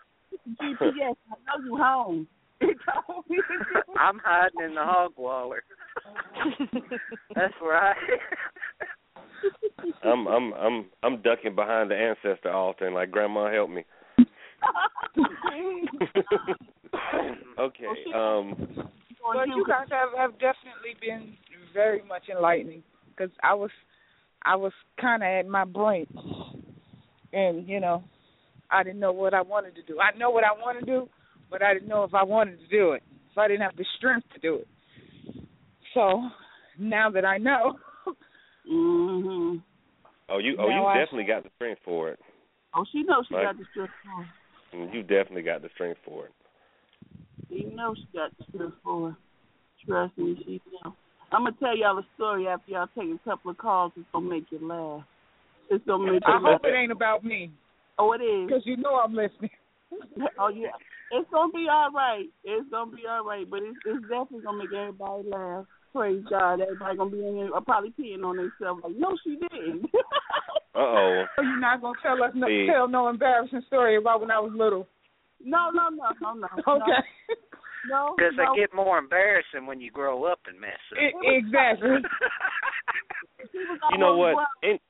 GPS. 0.61 1.15
I 1.31 1.57
know 1.57 1.65
you 1.65 1.77
home. 1.77 2.27
It 2.61 2.77
told 3.07 3.26
me 3.30 3.38
I'm 3.97 4.19
hiding 4.23 4.69
in 4.69 4.76
the 4.76 4.84
hog 4.84 5.13
waller. 5.17 5.63
That's 7.34 7.53
right. 7.61 7.95
I'm 10.03 10.27
I'm 10.27 10.53
I'm 10.53 10.85
I'm 11.03 11.21
ducking 11.21 11.55
behind 11.55 11.91
the 11.91 11.95
ancestor 11.95 12.51
altar 12.51 12.85
and 12.85 12.95
like, 12.95 13.11
Grandma, 13.11 13.51
help 13.51 13.69
me. 13.69 13.85
okay. 17.59 17.85
Um. 18.15 18.55
But 19.33 19.47
you 19.47 19.65
guys 19.67 19.87
have, 19.91 20.09
have 20.17 20.31
definitely 20.33 20.95
been 21.01 21.35
very 21.73 22.01
much 22.07 22.23
enlightening 22.31 22.83
because 23.09 23.31
I 23.43 23.53
was 23.53 23.71
I 24.43 24.55
was 24.55 24.71
kind 24.99 25.23
of 25.23 25.27
at 25.27 25.47
my 25.47 25.65
brink, 25.65 26.09
and 27.33 27.67
you 27.67 27.79
know, 27.79 28.03
I 28.71 28.83
didn't 28.83 28.99
know 28.99 29.11
what 29.11 29.33
I 29.33 29.41
wanted 29.41 29.75
to 29.75 29.83
do. 29.83 29.99
I 29.99 30.17
know 30.17 30.29
what 30.29 30.43
I 30.43 30.51
want 30.51 30.79
to 30.79 30.85
do, 30.85 31.09
but 31.51 31.61
I 31.61 31.73
didn't 31.73 31.89
know 31.89 32.03
if 32.03 32.13
I 32.13 32.23
wanted 32.23 32.59
to 32.59 32.67
do 32.67 32.93
it. 32.93 33.03
So 33.35 33.41
I 33.41 33.47
didn't 33.47 33.61
have 33.61 33.75
the 33.75 33.85
strength 33.97 34.27
to 34.33 34.39
do 34.39 34.55
it. 34.55 34.67
So 35.93 36.23
now 36.77 37.09
that 37.11 37.25
I 37.25 37.37
know, 37.37 37.77
Mhm. 38.69 39.61
Oh, 40.29 40.37
you 40.37 40.55
oh 40.59 40.67
Now 40.69 40.81
you 40.81 40.85
I- 40.87 40.99
definitely 40.99 41.23
got 41.25 41.43
the 41.43 41.49
strength 41.55 41.81
for 41.83 42.09
it. 42.09 42.19
Oh, 42.75 42.85
she 42.91 43.03
knows 43.03 43.25
she 43.27 43.35
Right. 43.35 43.43
got 43.45 43.57
the 43.57 43.65
strength 43.71 43.93
for 44.03 44.21
it. 44.21 44.27
Mm, 44.77 44.93
You 44.93 45.01
definitely 45.01 45.41
got 45.41 45.61
the 45.63 45.69
strength 45.69 45.99
for 46.05 46.25
it. 46.27 46.33
She 47.49 47.63
knows 47.65 47.97
she 47.97 48.17
got 48.17 48.35
the 48.37 48.43
strength 48.53 48.77
for 48.83 49.09
it. 49.09 49.15
Trust 49.85 50.17
me, 50.17 50.35
she 50.45 50.61
knows. 50.83 50.93
I'm 51.31 51.43
gonna 51.45 51.55
tell 51.59 51.75
y'all 51.75 51.97
a 51.97 52.05
story 52.15 52.47
after 52.47 52.71
y'all 52.71 52.87
take 52.95 53.09
a 53.09 53.17
couple 53.23 53.51
of 53.51 53.57
calls. 53.57 53.91
It's 53.95 54.05
gonna 54.11 54.29
make 54.29 54.51
you 54.51 54.59
laugh. 54.59 55.03
It's 55.69 55.85
gonna 55.85 56.11
make 56.11 56.21
you 56.27 56.33
I 56.33 56.37
laugh. 56.37 56.41
hope 56.43 56.65
it 56.65 56.75
ain't 56.75 56.91
about 56.91 57.23
me 57.23 57.51
Oh, 57.97 58.13
it 58.13 58.21
is. 58.21 58.47
because 58.47 58.65
you 58.65 58.77
know 58.77 58.95
I'm 58.95 59.13
listening. 59.15 59.49
Oh 60.37 60.49
yeah, 60.49 60.69
it's 61.11 61.30
gonna 61.31 61.52
be 61.52 61.68
all 61.69 61.91
right. 61.91 62.26
It's 62.44 62.69
gonna 62.69 62.91
be 62.91 63.03
all 63.10 63.26
right, 63.26 63.49
but 63.49 63.61
it's 63.64 63.77
it's 63.86 64.02
definitely 64.02 64.41
gonna 64.44 64.60
make 64.60 64.73
everybody 64.73 65.30
laugh. 65.30 65.65
Praise 65.94 66.23
God, 66.30 66.61
everybody 66.61 66.98
gonna 66.98 67.10
be 67.10 67.26
in 67.26 67.36
there 67.36 67.56
uh, 67.56 67.61
probably 67.61 67.94
peeing 67.99 68.23
on 68.23 68.38
themselves. 68.38 68.81
Like, 68.84 68.95
no, 68.95 69.18
she 69.23 69.38
didn't. 69.38 69.86
Uh 70.76 70.81
oh. 70.81 71.23
So 71.36 71.41
you're 71.41 71.60
not 71.60 71.81
gonna 71.81 71.98
tell 72.03 72.23
us 72.23 72.31
no, 72.36 72.48
See. 72.48 72.68
tell 72.72 72.88
no 72.88 73.10
embarrassing 73.10 73.64
story 73.65 73.98
about 73.98 74.22
when 74.22 74.30
I 74.30 74.40
was 74.40 74.52
little. 74.56 74.88
no, 75.44 75.72
no, 75.73 75.90
no, 75.90 76.10
no, 76.22 76.34
no. 76.36 76.48
Okay. 76.76 77.02
No, 77.90 78.14
Because 78.18 78.34
no. 78.38 78.53
they 78.53 78.61
get 78.61 78.73
more 78.73 78.99
embarrassing 78.99 79.65
when 79.65 79.81
you 79.81 79.90
grow 79.90 80.26
up 80.26 80.40
and 80.48 80.61
mess 80.61 80.77
up. 80.91 80.98
Exactly. 81.23 81.90
You 83.91 83.98
know 83.98 84.15
what? 84.18 84.36
Ain't 84.64 84.81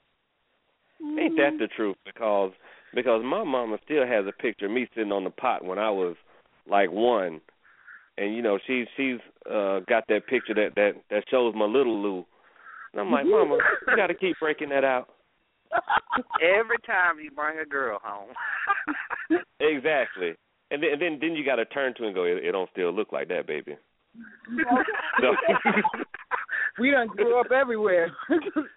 ain't 1.01 1.37
that 1.37 1.57
the 1.59 1.67
truth? 1.75 1.95
Because 2.05 2.51
because 2.93 3.21
my 3.23 3.43
mama 3.43 3.77
still 3.83 4.05
has 4.05 4.25
a 4.27 4.41
picture 4.41 4.65
of 4.65 4.71
me 4.71 4.87
sitting 4.95 5.11
on 5.11 5.23
the 5.23 5.29
pot 5.29 5.63
when 5.63 5.79
I 5.79 5.89
was 5.89 6.15
like 6.69 6.91
one, 6.91 7.41
and 8.17 8.35
you 8.35 8.41
know 8.41 8.59
she 8.65 8.85
she's 8.95 9.19
uh 9.49 9.79
got 9.87 10.05
that 10.09 10.27
picture 10.27 10.53
that 10.55 10.75
that 10.75 10.91
that 11.09 11.23
shows 11.29 11.53
my 11.55 11.65
little 11.65 12.01
Lou, 12.01 12.25
and 12.93 13.01
I'm 13.01 13.11
like, 13.11 13.25
Mama, 13.25 13.57
you 13.87 13.95
got 13.95 14.07
to 14.07 14.13
keep 14.15 14.39
breaking 14.39 14.69
that 14.69 14.83
out. 14.83 15.09
Every 16.41 16.77
time 16.85 17.19
you 17.23 17.31
bring 17.31 17.59
a 17.59 17.65
girl 17.65 17.99
home. 18.03 18.29
Exactly. 19.61 20.33
And 20.71 20.81
then, 20.81 20.93
and 20.93 21.01
then, 21.01 21.17
then 21.19 21.35
you 21.35 21.43
got 21.43 21.57
to 21.57 21.65
turn 21.65 21.93
to 21.95 22.05
and 22.05 22.15
go. 22.15 22.23
It, 22.23 22.43
it 22.43 22.51
don't 22.53 22.69
still 22.71 22.93
look 22.93 23.11
like 23.11 23.27
that, 23.27 23.45
baby. 23.45 23.75
So, 25.21 25.35
we 26.79 26.91
done 26.91 27.07
grew 27.07 27.39
up 27.39 27.51
everywhere. 27.51 28.11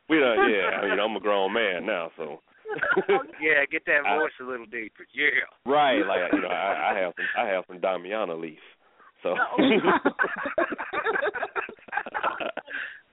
we 0.08 0.18
done. 0.18 0.50
Yeah, 0.50 0.76
I 0.76 0.88
mean, 0.88 0.98
I'm 0.98 1.16
a 1.16 1.20
grown 1.20 1.52
man 1.52 1.86
now, 1.86 2.10
so. 2.16 2.40
yeah, 3.40 3.64
get 3.70 3.84
that 3.86 4.02
voice 4.02 4.32
a 4.40 4.44
little 4.44 4.66
deeper. 4.66 5.06
Yeah. 5.14 5.46
right, 5.70 6.04
like 6.06 6.32
you 6.32 6.40
know, 6.40 6.48
I, 6.48 6.92
I 6.92 6.98
have 7.00 7.12
some, 7.16 7.26
I 7.38 7.46
have 7.48 7.64
some 7.68 7.80
Damiana 7.80 8.40
leaf, 8.40 8.58
so. 9.22 9.34
That's 9.34 9.58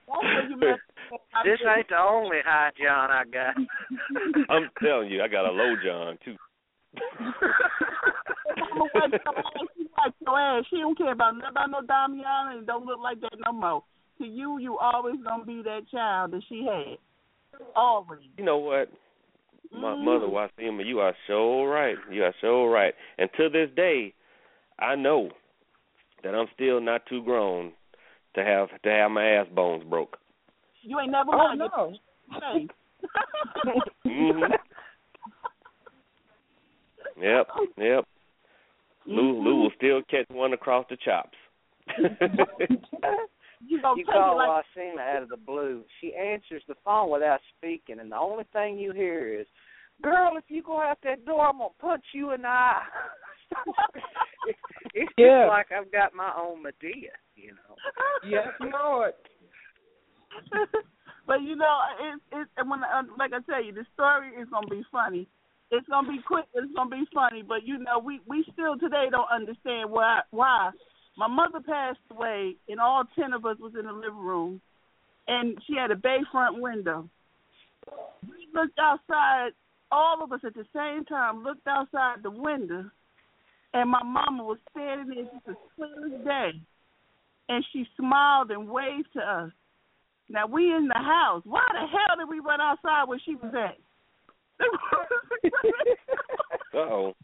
what 0.06 0.24
you 0.48 0.56
meant. 0.56 0.80
This 1.44 1.60
ain't 1.66 1.88
the 1.88 1.98
only 1.98 2.38
high 2.44 2.70
John 2.80 3.10
I 3.10 3.24
got. 3.24 3.56
I'm 4.50 4.70
telling 4.82 5.10
you, 5.10 5.22
I 5.22 5.28
got 5.28 5.46
a 5.46 5.52
low 5.52 5.74
John 5.84 6.18
too. 6.24 6.36
Mama 8.58 8.86
wipe 8.94 9.10
your 9.10 9.38
ass. 9.38 9.44
She 9.78 9.84
your 10.24 10.40
ass. 10.40 10.64
She 10.70 10.76
don't 10.76 10.98
care 10.98 11.12
about 11.12 11.34
nothing 11.34 11.50
about 11.50 11.70
no 11.70 11.80
Damiana 11.82 12.58
and 12.58 12.66
don't 12.66 12.86
look 12.86 13.00
like 13.02 13.20
that 13.20 13.32
no 13.44 13.52
more. 13.52 13.82
To 14.18 14.24
you, 14.24 14.58
you 14.58 14.78
always 14.78 15.16
gonna 15.24 15.44
be 15.44 15.62
that 15.62 15.82
child 15.90 16.32
that 16.32 16.42
she 16.48 16.64
had. 16.64 16.98
Always. 17.74 18.20
You 18.36 18.44
know 18.44 18.58
what? 18.58 18.88
My 19.72 19.94
Mhm. 19.94 20.04
mother 20.04 20.26
Wassima, 20.26 20.84
you 20.84 21.00
are 21.00 21.14
so 21.26 21.64
right. 21.64 21.96
You 22.10 22.24
are 22.24 22.34
so 22.40 22.66
right. 22.66 22.94
And 23.18 23.32
to 23.34 23.48
this 23.48 23.70
day, 23.70 24.14
I 24.78 24.94
know 24.94 25.30
that 26.22 26.34
I'm 26.34 26.48
still 26.54 26.80
not 26.80 27.06
too 27.06 27.22
grown 27.22 27.72
to 28.34 28.44
have 28.44 28.68
to 28.82 28.90
have 28.90 29.10
my 29.10 29.24
ass 29.24 29.48
bones 29.48 29.84
broke. 29.84 30.18
You 30.82 30.98
ain't 31.00 31.12
never 31.12 31.30
oh 31.32 31.36
mind. 31.36 31.58
no. 31.58 31.94
Hey. 32.52 32.68
Mhm. 34.06 34.58
Yep, 37.20 37.48
yep. 37.76 38.04
Lou 39.06 39.42
Lou 39.42 39.62
will 39.62 39.72
still 39.76 40.02
catch 40.02 40.28
one 40.30 40.52
across 40.52 40.86
the 40.88 40.96
chops. 40.96 41.36
You 43.66 43.80
gonna 43.82 43.98
You 43.98 44.04
call 44.06 44.32
it 44.32 44.36
like 44.36 44.64
Wassima 44.76 45.16
out 45.16 45.22
of 45.22 45.28
the 45.28 45.36
blue. 45.36 45.84
She 46.00 46.14
answers 46.14 46.62
the 46.66 46.74
phone 46.84 47.10
without 47.10 47.40
speaking, 47.56 48.00
and 48.00 48.10
the 48.10 48.16
only 48.16 48.44
thing 48.52 48.78
you 48.78 48.92
hear 48.92 49.38
is, 49.38 49.46
"Girl, 50.02 50.36
if 50.36 50.44
you 50.48 50.62
go 50.62 50.80
out 50.80 50.98
that 51.02 51.24
door, 51.26 51.46
I'm 51.46 51.58
gonna 51.58 51.70
punch 51.78 52.04
you 52.12 52.32
in 52.32 52.42
the 52.42 52.48
eye." 52.48 52.86
it's 54.46 54.58
it's 54.94 55.12
Yeah. 55.18 55.44
just 55.44 55.48
like 55.48 55.72
I've 55.72 55.92
got 55.92 56.14
my 56.14 56.32
own 56.36 56.62
Madea, 56.62 57.12
you 57.36 57.52
know. 57.52 57.76
Yes, 58.24 58.48
Lord. 58.60 59.12
but 61.26 61.42
you 61.42 61.56
know, 61.56 61.78
it's 62.00 62.22
it's 62.32 62.50
and 62.56 62.70
when 62.70 62.82
uh, 62.82 63.02
like 63.18 63.32
I 63.32 63.40
tell 63.40 63.62
you, 63.62 63.72
the 63.72 63.84
story 63.92 64.28
is 64.40 64.48
gonna 64.50 64.68
be 64.68 64.84
funny. 64.90 65.28
It's 65.70 65.86
gonna 65.88 66.08
be 66.08 66.20
quick. 66.26 66.46
It's 66.54 66.72
gonna 66.74 66.90
be 66.90 67.04
funny. 67.12 67.42
But 67.42 67.66
you 67.66 67.78
know, 67.78 67.98
we 67.98 68.20
we 68.26 68.44
still 68.52 68.78
today 68.78 69.08
don't 69.10 69.30
understand 69.30 69.90
why 69.90 70.20
why 70.30 70.70
my 71.16 71.28
mother 71.28 71.60
passed 71.60 71.98
away, 72.10 72.56
and 72.68 72.80
all 72.80 73.04
ten 73.14 73.32
of 73.32 73.44
us 73.44 73.58
was 73.58 73.72
in 73.78 73.86
the 73.86 73.92
living 73.92 74.18
room, 74.18 74.60
and 75.28 75.58
she 75.66 75.74
had 75.74 75.90
a 75.90 75.96
bayfront 75.96 76.60
window. 76.60 77.08
We 78.22 78.48
looked 78.54 78.78
outside. 78.78 79.50
All 79.92 80.22
of 80.22 80.32
us 80.32 80.40
at 80.46 80.54
the 80.54 80.66
same 80.74 81.04
time 81.04 81.42
looked 81.42 81.66
outside 81.66 82.22
the 82.22 82.30
window, 82.30 82.84
and 83.74 83.90
my 83.90 84.02
mama 84.04 84.44
was 84.44 84.58
standing 84.70 85.08
there 85.08 85.24
just 85.24 85.48
as 85.48 85.56
clear 85.74 86.06
as 86.06 86.24
day, 86.24 86.60
and 87.48 87.64
she 87.72 87.84
smiled 87.96 88.50
and 88.52 88.68
waved 88.68 89.08
to 89.14 89.20
us. 89.20 89.50
Now 90.28 90.46
we 90.46 90.72
in 90.72 90.86
the 90.86 90.94
house. 90.94 91.42
Why 91.44 91.66
the 91.72 91.80
hell 91.80 92.16
did 92.18 92.28
we 92.28 92.38
run 92.38 92.60
outside 92.60 93.08
where 93.08 93.20
she 93.24 93.34
was 93.34 93.52
at? 93.54 93.76
Uh 96.72 96.78
oh. 96.78 97.14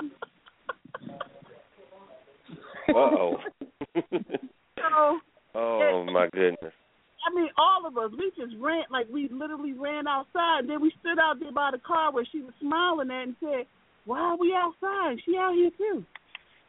Uh 2.88 2.92
oh. 2.94 3.36
so 4.76 5.18
oh 5.54 6.06
my 6.10 6.28
goodness. 6.32 6.72
I 7.26 7.34
mean, 7.34 7.48
all 7.56 7.86
of 7.86 7.96
us, 7.96 8.10
we 8.18 8.30
just 8.36 8.54
ran 8.60 8.84
like 8.90 9.06
we 9.10 9.28
literally 9.32 9.72
ran 9.72 10.06
outside. 10.06 10.60
And 10.60 10.70
Then 10.70 10.82
we 10.82 10.92
stood 11.00 11.18
out 11.18 11.40
there 11.40 11.52
by 11.52 11.70
the 11.72 11.78
car 11.78 12.12
where 12.12 12.26
she 12.30 12.40
was 12.40 12.52
smiling 12.60 13.10
at 13.10 13.22
and 13.22 13.36
said, 13.40 13.66
"Why 14.04 14.18
are 14.20 14.36
we 14.36 14.54
outside? 14.54 15.16
She 15.24 15.36
out 15.36 15.54
here 15.54 15.70
too. 15.78 16.04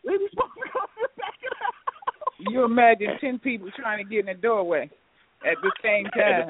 We 0.05 0.17
be 0.17 0.27
supposed 0.31 0.53
to 0.55 0.69
go 0.71 0.79
back 1.17 1.33
in 1.41 1.49
the 1.49 1.65
house." 1.65 2.51
You 2.51 2.63
imagine 2.63 3.17
ten 3.19 3.39
people 3.39 3.69
trying 3.75 4.03
to 4.03 4.09
get 4.09 4.21
in 4.21 4.25
the 4.27 4.33
doorway 4.41 4.89
at 5.45 5.57
the 5.61 5.71
same 5.83 6.05
time. 6.05 6.49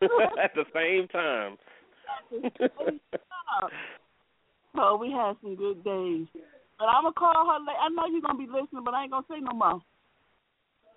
At 0.42 0.54
the 0.54 0.64
same 0.74 1.08
time. 1.08 1.56
At 2.44 2.52
the 2.58 2.70
same 2.78 3.00
time. 3.10 3.70
Oh, 4.76 4.96
we 5.00 5.10
had 5.10 5.34
some 5.40 5.54
good 5.54 5.82
days. 5.84 6.26
But 6.78 6.86
I'm 6.86 7.04
gonna 7.04 7.14
call 7.14 7.46
her. 7.46 7.58
La- 7.64 7.84
I 7.84 7.88
know 7.90 8.06
you're 8.10 8.20
gonna 8.20 8.38
be 8.38 8.46
listening, 8.46 8.84
but 8.84 8.94
I 8.94 9.02
ain't 9.02 9.12
gonna 9.12 9.26
say 9.28 9.40
no 9.40 9.56
more. 9.56 9.80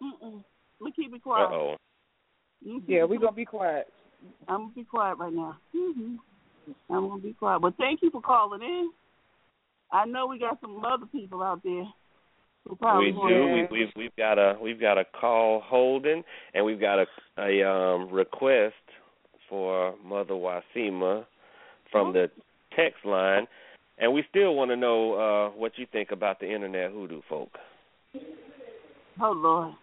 Mm-mm. 0.02 0.44
Let 0.80 0.86
me 0.86 0.92
keep 0.96 1.14
it 1.14 1.18
Uh 1.18 1.20
quiet. 1.24 1.50
oh. 1.52 1.76
You 2.64 2.80
keep 2.82 2.90
Yeah, 2.90 3.04
we 3.06 3.18
quiet. 3.18 3.22
gonna 3.22 3.36
be 3.36 3.46
quiet. 3.46 3.94
I'm 4.48 4.58
gonna 4.58 4.74
be 4.76 4.84
quiet 4.84 5.18
right 5.18 5.34
now. 5.34 5.58
hmm 5.74 6.16
I'm 6.90 7.08
gonna 7.08 7.22
be 7.22 7.34
quiet. 7.34 7.62
But 7.62 7.78
thank 7.78 8.02
you 8.02 8.10
for 8.12 8.22
calling 8.22 8.62
in. 8.62 8.92
I 9.92 10.06
know 10.06 10.28
we 10.28 10.40
got 10.40 10.60
some 10.62 10.84
other 10.84 11.06
people 11.06 11.42
out 11.42 11.64
there 11.64 11.86
we 12.70 13.12
do. 13.12 13.68
We, 13.72 13.80
we've 13.80 13.92
we've 13.96 14.16
got 14.18 14.38
a 14.38 14.58
we've 14.62 14.80
got 14.80 14.98
a 14.98 15.06
call 15.20 15.62
holding, 15.64 16.24
and 16.54 16.66
we've 16.66 16.80
got 16.80 17.00
a 17.00 17.06
a 17.40 17.70
um, 17.70 18.10
request 18.12 18.76
for 19.50 19.96
Mother 20.04 20.34
Wassima 20.34 21.26
from 21.92 22.12
the 22.14 22.30
text 22.76 23.06
line, 23.06 23.48
and 23.98 24.14
we 24.14 24.24
still 24.30 24.56
want 24.56 24.72
to 24.72 24.76
know 24.76 25.14
uh, 25.14 25.50
what 25.58 25.74
you 25.78 25.86
think 25.92 26.12
about 26.12 26.40
the 26.40 26.52
internet 26.52 26.92
hoodoo 26.92 27.22
folk. 27.28 27.50
Oh 29.22 29.32
Lord. 29.32 29.74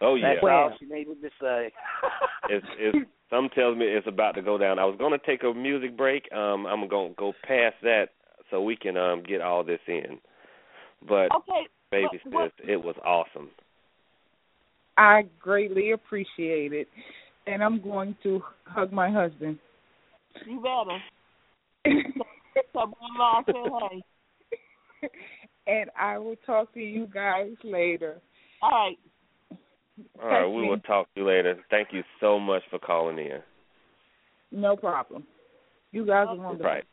Oh 0.00 0.14
yeah. 0.14 0.34
That's 0.34 0.44
all 0.44 0.76
she 0.78 0.86
needed 0.86 1.20
to 1.22 1.28
say. 1.40 1.72
it's, 2.48 2.66
it's 2.78 2.98
some 3.30 3.48
tells 3.54 3.76
me 3.76 3.84
it's 3.84 4.06
about 4.06 4.34
to 4.36 4.42
go 4.42 4.56
down. 4.56 4.78
I 4.78 4.84
was 4.84 4.96
going 4.98 5.12
to 5.12 5.26
take 5.26 5.42
a 5.42 5.52
music 5.52 5.96
break. 5.96 6.30
Um, 6.32 6.66
I'm 6.66 6.88
going 6.88 7.10
to 7.10 7.16
go 7.16 7.32
past 7.46 7.76
that 7.82 8.06
so 8.50 8.62
we 8.62 8.76
can 8.76 8.96
um 8.96 9.22
get 9.22 9.40
all 9.40 9.62
this 9.62 9.80
in. 9.86 10.18
But 11.06 11.28
Okay. 11.34 11.66
baby 11.90 12.08
what- 12.24 12.32
what- 12.32 12.52
sis, 12.58 12.68
it 12.68 12.82
was 12.82 12.96
awesome. 13.04 13.50
I 14.96 15.26
greatly 15.40 15.92
appreciate 15.92 16.72
it, 16.72 16.88
and 17.46 17.62
I'm 17.62 17.80
going 17.80 18.16
to 18.24 18.42
hug 18.64 18.92
my 18.92 19.08
husband. 19.08 19.58
You 20.44 20.60
better. 20.60 20.98
So 22.72 22.82
in-law 22.82 23.42
said 23.46 23.54
hey. 25.02 25.08
and 25.66 25.90
I 25.98 26.18
will 26.18 26.36
talk 26.46 26.72
to 26.74 26.80
you 26.80 27.06
guys 27.12 27.52
later. 27.62 28.20
All 28.62 28.70
right. 28.70 28.98
All 30.20 30.28
right, 30.28 30.40
Text 30.40 30.54
we 30.54 30.62
me. 30.62 30.68
will 30.68 30.80
talk 30.80 31.06
to 31.14 31.20
you 31.20 31.26
later. 31.26 31.56
Thank 31.70 31.88
you 31.92 32.02
so 32.20 32.38
much 32.38 32.62
for 32.70 32.78
calling 32.78 33.18
in. 33.18 33.40
No 34.50 34.76
problem. 34.76 35.24
You 35.92 36.06
guys 36.06 36.26
are 36.28 36.36
wonderful. 36.36 36.66
Right. 36.66 36.84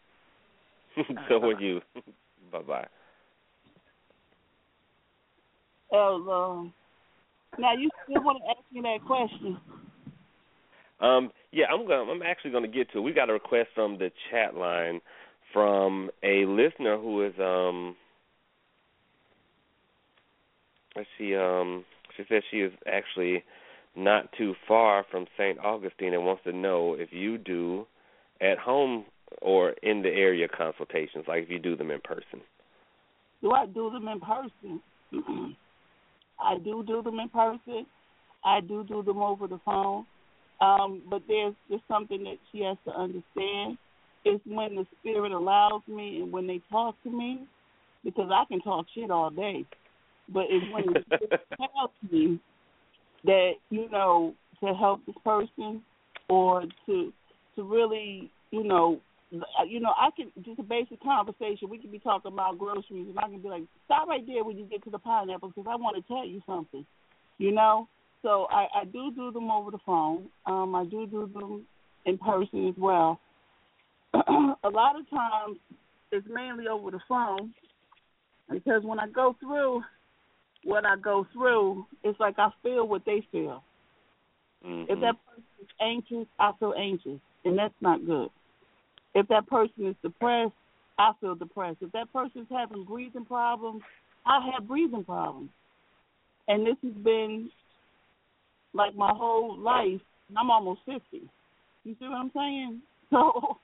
so 1.27 1.43
are 1.43 1.59
you. 1.59 1.81
bye 2.51 2.61
bye. 2.61 2.87
Oh, 5.91 6.59
um, 6.59 6.73
now 7.59 7.73
you 7.73 7.89
still 8.03 8.23
want 8.23 8.39
to 8.41 8.49
ask 8.49 8.59
me 8.71 8.81
that 8.81 9.05
question? 9.05 9.57
Um, 11.01 11.31
yeah, 11.51 11.65
I'm 11.71 11.85
going. 11.85 12.09
I'm 12.09 12.21
actually 12.21 12.51
going 12.51 12.63
to 12.63 12.69
get 12.69 12.91
to. 12.93 12.99
it. 12.99 13.01
We 13.01 13.11
got 13.11 13.29
a 13.29 13.33
request 13.33 13.69
from 13.75 13.97
the 13.97 14.09
chat 14.31 14.55
line 14.55 15.01
from 15.55 16.11
a 16.21 16.45
listener 16.45 16.97
who 16.97 17.25
is 17.25 17.33
um. 17.39 17.95
Let's 20.97 21.07
see. 21.17 21.33
Um, 21.35 21.85
she 22.15 22.23
says 22.29 22.43
she 22.51 22.57
is 22.57 22.73
actually 22.85 23.43
not 23.95 24.29
too 24.37 24.53
far 24.67 25.05
from 25.09 25.25
St. 25.37 25.57
Augustine 25.59 26.13
and 26.13 26.25
wants 26.25 26.43
to 26.43 26.51
know 26.51 26.95
if 26.97 27.09
you 27.11 27.37
do 27.37 27.87
at 28.41 28.57
home 28.57 29.05
or 29.41 29.71
in 29.81 30.01
the 30.01 30.09
area 30.09 30.47
consultations, 30.47 31.25
like 31.27 31.43
if 31.43 31.49
you 31.49 31.59
do 31.59 31.75
them 31.75 31.91
in 31.91 32.01
person. 32.01 32.41
Do 33.41 33.51
I 33.51 33.65
do 33.65 33.89
them 33.91 34.07
in 34.07 34.19
person? 34.19 34.81
I 36.39 36.57
do 36.57 36.83
do 36.85 37.01
them 37.01 37.19
in 37.19 37.29
person. 37.29 37.85
I 38.43 38.59
do 38.59 38.83
do 38.83 39.03
them 39.03 39.19
over 39.19 39.47
the 39.47 39.59
phone. 39.63 40.05
Um, 40.61 41.01
but 41.09 41.21
there's 41.27 41.53
there's 41.69 41.81
something 41.87 42.23
that 42.23 42.37
she 42.51 42.61
has 42.61 42.77
to 42.85 42.91
understand. 42.91 43.77
It's 44.25 44.43
when 44.45 44.75
the 44.75 44.85
spirit 44.99 45.31
allows 45.31 45.81
me 45.87 46.21
and 46.21 46.31
when 46.31 46.47
they 46.47 46.59
talk 46.71 46.95
to 47.03 47.09
me, 47.09 47.45
because 48.03 48.29
I 48.33 48.43
can 48.47 48.59
talk 48.61 48.87
shit 48.93 49.11
all 49.11 49.29
day. 49.29 49.65
But 50.27 50.45
it's 50.49 50.65
when 50.73 50.93
the 50.93 51.03
spirit 51.15 51.41
tells 51.57 51.91
me 52.11 52.39
that 53.23 53.51
you 53.69 53.89
know 53.91 54.33
to 54.63 54.73
help 54.73 55.05
this 55.05 55.15
person 55.23 55.81
or 56.27 56.63
to 56.85 57.13
to 57.55 57.63
really 57.63 58.31
you 58.51 58.63
know 58.63 58.99
you 59.67 59.79
know 59.79 59.93
I 59.95 60.09
can 60.15 60.31
just 60.43 60.59
a 60.59 60.63
basic 60.63 61.01
conversation. 61.03 61.69
We 61.69 61.77
can 61.77 61.91
be 61.91 61.99
talking 61.99 62.31
about 62.31 62.57
groceries, 62.57 63.07
and 63.09 63.19
I 63.19 63.29
can 63.29 63.39
be 63.39 63.49
like, 63.49 63.63
stop 63.85 64.07
right 64.07 64.25
there 64.25 64.43
when 64.43 64.57
you 64.57 64.65
get 64.65 64.83
to 64.85 64.89
the 64.89 64.99
pineapple 64.99 65.49
because 65.49 65.69
I 65.69 65.75
want 65.75 65.97
to 65.97 66.13
tell 66.13 66.25
you 66.25 66.41
something. 66.45 66.85
You 67.37 67.51
know, 67.51 67.87
so 68.21 68.47
I, 68.49 68.67
I 68.81 68.85
do 68.85 69.11
do 69.11 69.31
them 69.31 69.51
over 69.51 69.71
the 69.71 69.77
phone. 69.85 70.29
Um, 70.45 70.73
I 70.73 70.85
do 70.85 71.05
do 71.05 71.29
them 71.33 71.65
in 72.05 72.17
person 72.17 72.69
as 72.69 72.75
well. 72.77 73.19
a 74.63 74.69
lot 74.69 74.99
of 74.99 75.09
times 75.09 75.57
it's 76.11 76.27
mainly 76.29 76.67
over 76.67 76.91
the 76.91 76.99
phone 77.07 77.53
because 78.49 78.83
when 78.83 78.99
I 78.99 79.07
go 79.07 79.35
through 79.39 79.83
what 80.63 80.85
I 80.85 80.95
go 80.95 81.27
through, 81.33 81.85
it's 82.03 82.19
like 82.19 82.35
I 82.37 82.49
feel 82.63 82.87
what 82.87 83.03
they 83.05 83.21
feel. 83.31 83.63
Mhm. 84.65 84.89
If 84.89 84.99
that 85.01 85.15
person 85.25 85.43
is 85.61 85.69
anxious, 85.79 86.27
I 86.39 86.51
feel 86.59 86.73
anxious, 86.77 87.19
and 87.43 87.57
that's 87.57 87.73
not 87.81 88.05
good. 88.05 88.29
If 89.13 89.27
that 89.27 89.47
person 89.47 89.87
is 89.87 89.95
depressed, 90.01 90.53
I 90.97 91.11
feel 91.19 91.35
depressed. 91.35 91.81
If 91.81 91.91
that 91.91 92.11
person's 92.11 92.47
having 92.49 92.83
breathing 92.83 93.25
problems, 93.25 93.83
I 94.25 94.39
have 94.51 94.67
breathing 94.67 95.03
problems. 95.03 95.49
And 96.47 96.65
this 96.65 96.77
has 96.83 96.93
been 96.93 97.49
like 98.73 98.95
my 98.95 99.11
whole 99.13 99.57
life. 99.57 100.01
and 100.29 100.37
I'm 100.37 100.49
almost 100.51 100.81
50. 100.85 101.29
You 101.83 101.95
see 101.99 102.07
what 102.07 102.17
I'm 102.17 102.31
saying? 102.35 102.81
So 103.11 103.59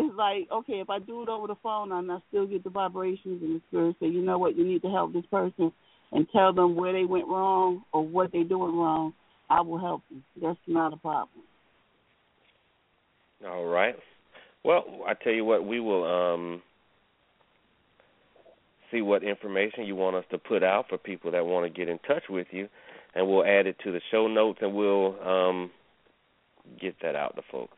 it's 0.00 0.16
like, 0.16 0.48
okay, 0.50 0.80
if 0.80 0.90
I 0.90 0.98
do 0.98 1.22
it 1.22 1.28
over 1.28 1.46
the 1.46 1.56
phone 1.62 1.92
and 1.92 2.10
I 2.10 2.18
still 2.28 2.46
get 2.46 2.64
the 2.64 2.70
vibrations 2.70 3.42
and 3.42 3.56
the 3.56 3.62
spirit 3.68 3.96
say, 4.00 4.06
you 4.06 4.22
know 4.22 4.38
what, 4.38 4.56
you 4.56 4.64
need 4.64 4.82
to 4.82 4.90
help 4.90 5.12
this 5.12 5.26
person 5.30 5.72
and 6.12 6.26
tell 6.32 6.52
them 6.52 6.74
where 6.74 6.92
they 6.92 7.04
went 7.04 7.28
wrong 7.28 7.82
or 7.92 8.06
what 8.06 8.32
they're 8.32 8.44
doing 8.44 8.76
wrong, 8.76 9.12
I 9.48 9.60
will 9.60 9.78
help 9.78 10.02
them. 10.08 10.24
That's 10.40 10.58
not 10.66 10.92
a 10.92 10.96
problem. 10.96 11.44
All 13.46 13.66
right. 13.66 13.94
Well, 14.64 14.84
I 15.06 15.14
tell 15.14 15.32
you 15.32 15.44
what, 15.44 15.66
we 15.66 15.80
will 15.80 16.04
um 16.04 16.62
see 18.90 19.02
what 19.02 19.22
information 19.22 19.84
you 19.86 19.94
want 19.96 20.16
us 20.16 20.24
to 20.30 20.38
put 20.38 20.62
out 20.62 20.86
for 20.88 20.98
people 20.98 21.30
that 21.30 21.46
want 21.46 21.64
to 21.64 21.78
get 21.78 21.88
in 21.88 21.98
touch 22.00 22.24
with 22.28 22.48
you, 22.50 22.68
and 23.14 23.26
we'll 23.26 23.44
add 23.44 23.66
it 23.66 23.76
to 23.84 23.92
the 23.92 24.00
show 24.10 24.26
notes, 24.26 24.58
and 24.60 24.74
we'll 24.74 25.18
um 25.26 25.70
get 26.80 26.96
that 27.02 27.16
out 27.16 27.34
to 27.36 27.42
folks. 27.50 27.76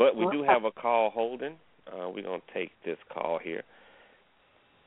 But 0.00 0.16
we 0.16 0.26
do 0.32 0.42
have 0.42 0.64
a 0.64 0.70
call 0.70 1.10
holding. 1.10 1.56
Uh, 1.86 2.08
we're 2.08 2.22
gonna 2.22 2.38
take 2.54 2.70
this 2.86 2.96
call 3.12 3.38
here. 3.38 3.62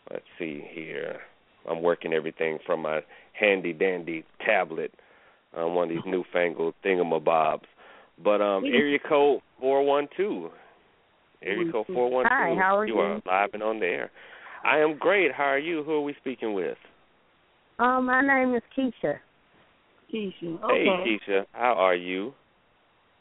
Let's 0.10 0.26
see 0.40 0.64
here. 0.74 1.20
I'm 1.70 1.84
working 1.84 2.14
everything 2.14 2.58
from 2.66 2.82
my 2.82 3.02
handy 3.34 3.74
dandy 3.74 4.26
tablet, 4.44 4.92
uh, 5.56 5.68
one 5.68 5.84
of 5.84 5.90
these 5.90 6.04
newfangled 6.08 6.74
thingamabobs. 6.84 7.62
But 8.24 8.42
um, 8.42 8.66
area 8.66 8.98
code 9.08 9.42
four 9.60 9.86
one 9.86 10.08
two. 10.18 10.50
Area 11.44 11.72
code 11.72 11.86
four 11.94 12.10
one 12.10 12.26
two. 12.26 12.30
Hi, 12.32 12.56
how 12.60 12.76
are 12.76 12.88
you? 12.88 12.96
you? 12.96 13.00
are 13.00 13.22
live 13.28 13.50
and 13.54 13.62
on 13.62 13.80
the 13.82 13.86
air. 13.86 14.12
I 14.66 14.80
am 14.80 14.98
great. 14.98 15.32
How 15.32 15.44
are 15.44 15.60
you? 15.60 15.84
Who 15.84 15.92
are 15.92 16.02
we 16.02 16.16
speaking 16.22 16.56
with? 16.56 16.78
Um, 17.78 18.08
my 18.08 18.22
name 18.22 18.56
is 18.56 18.64
Keisha. 18.76 19.20
Keisha. 20.12 20.64
Okay. 20.64 20.86
Hey, 20.86 21.20
Keisha. 21.30 21.46
How 21.52 21.74
are 21.74 21.96
you? 21.96 22.34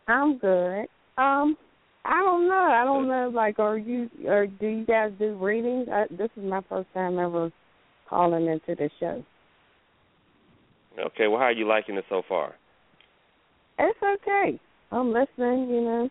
I'm 0.09 0.39
good. 0.39 0.87
Um, 1.19 1.59
I 2.05 2.21
don't 2.21 2.49
know. 2.49 2.55
I 2.55 2.85
don't 2.85 3.09
know. 3.09 3.31
Like, 3.33 3.59
are 3.59 3.79
you 3.79 4.11
or 4.27 4.47
do 4.47 4.67
you 4.67 4.85
guys 4.85 5.13
do 5.19 5.37
readings? 5.37 5.89
I, 5.91 6.07
this 6.11 6.31
is 6.37 6.45
my 6.45 6.61
first 6.69 6.89
time 6.95 7.19
ever 7.19 7.51
calling 8.09 8.47
into 8.47 8.75
the 8.75 8.91
show. 8.99 9.25
Okay. 10.99 11.29
Well, 11.29 11.39
how 11.39 11.45
are 11.47 11.53
you 11.53 11.67
liking 11.67 11.97
it 11.97 12.05
so 12.09 12.23
far? 12.29 12.55
It's 13.79 13.99
okay. 14.03 14.61
I'm 14.91 15.13
listening. 15.13 15.69
You 15.71 15.81
know. 15.81 16.11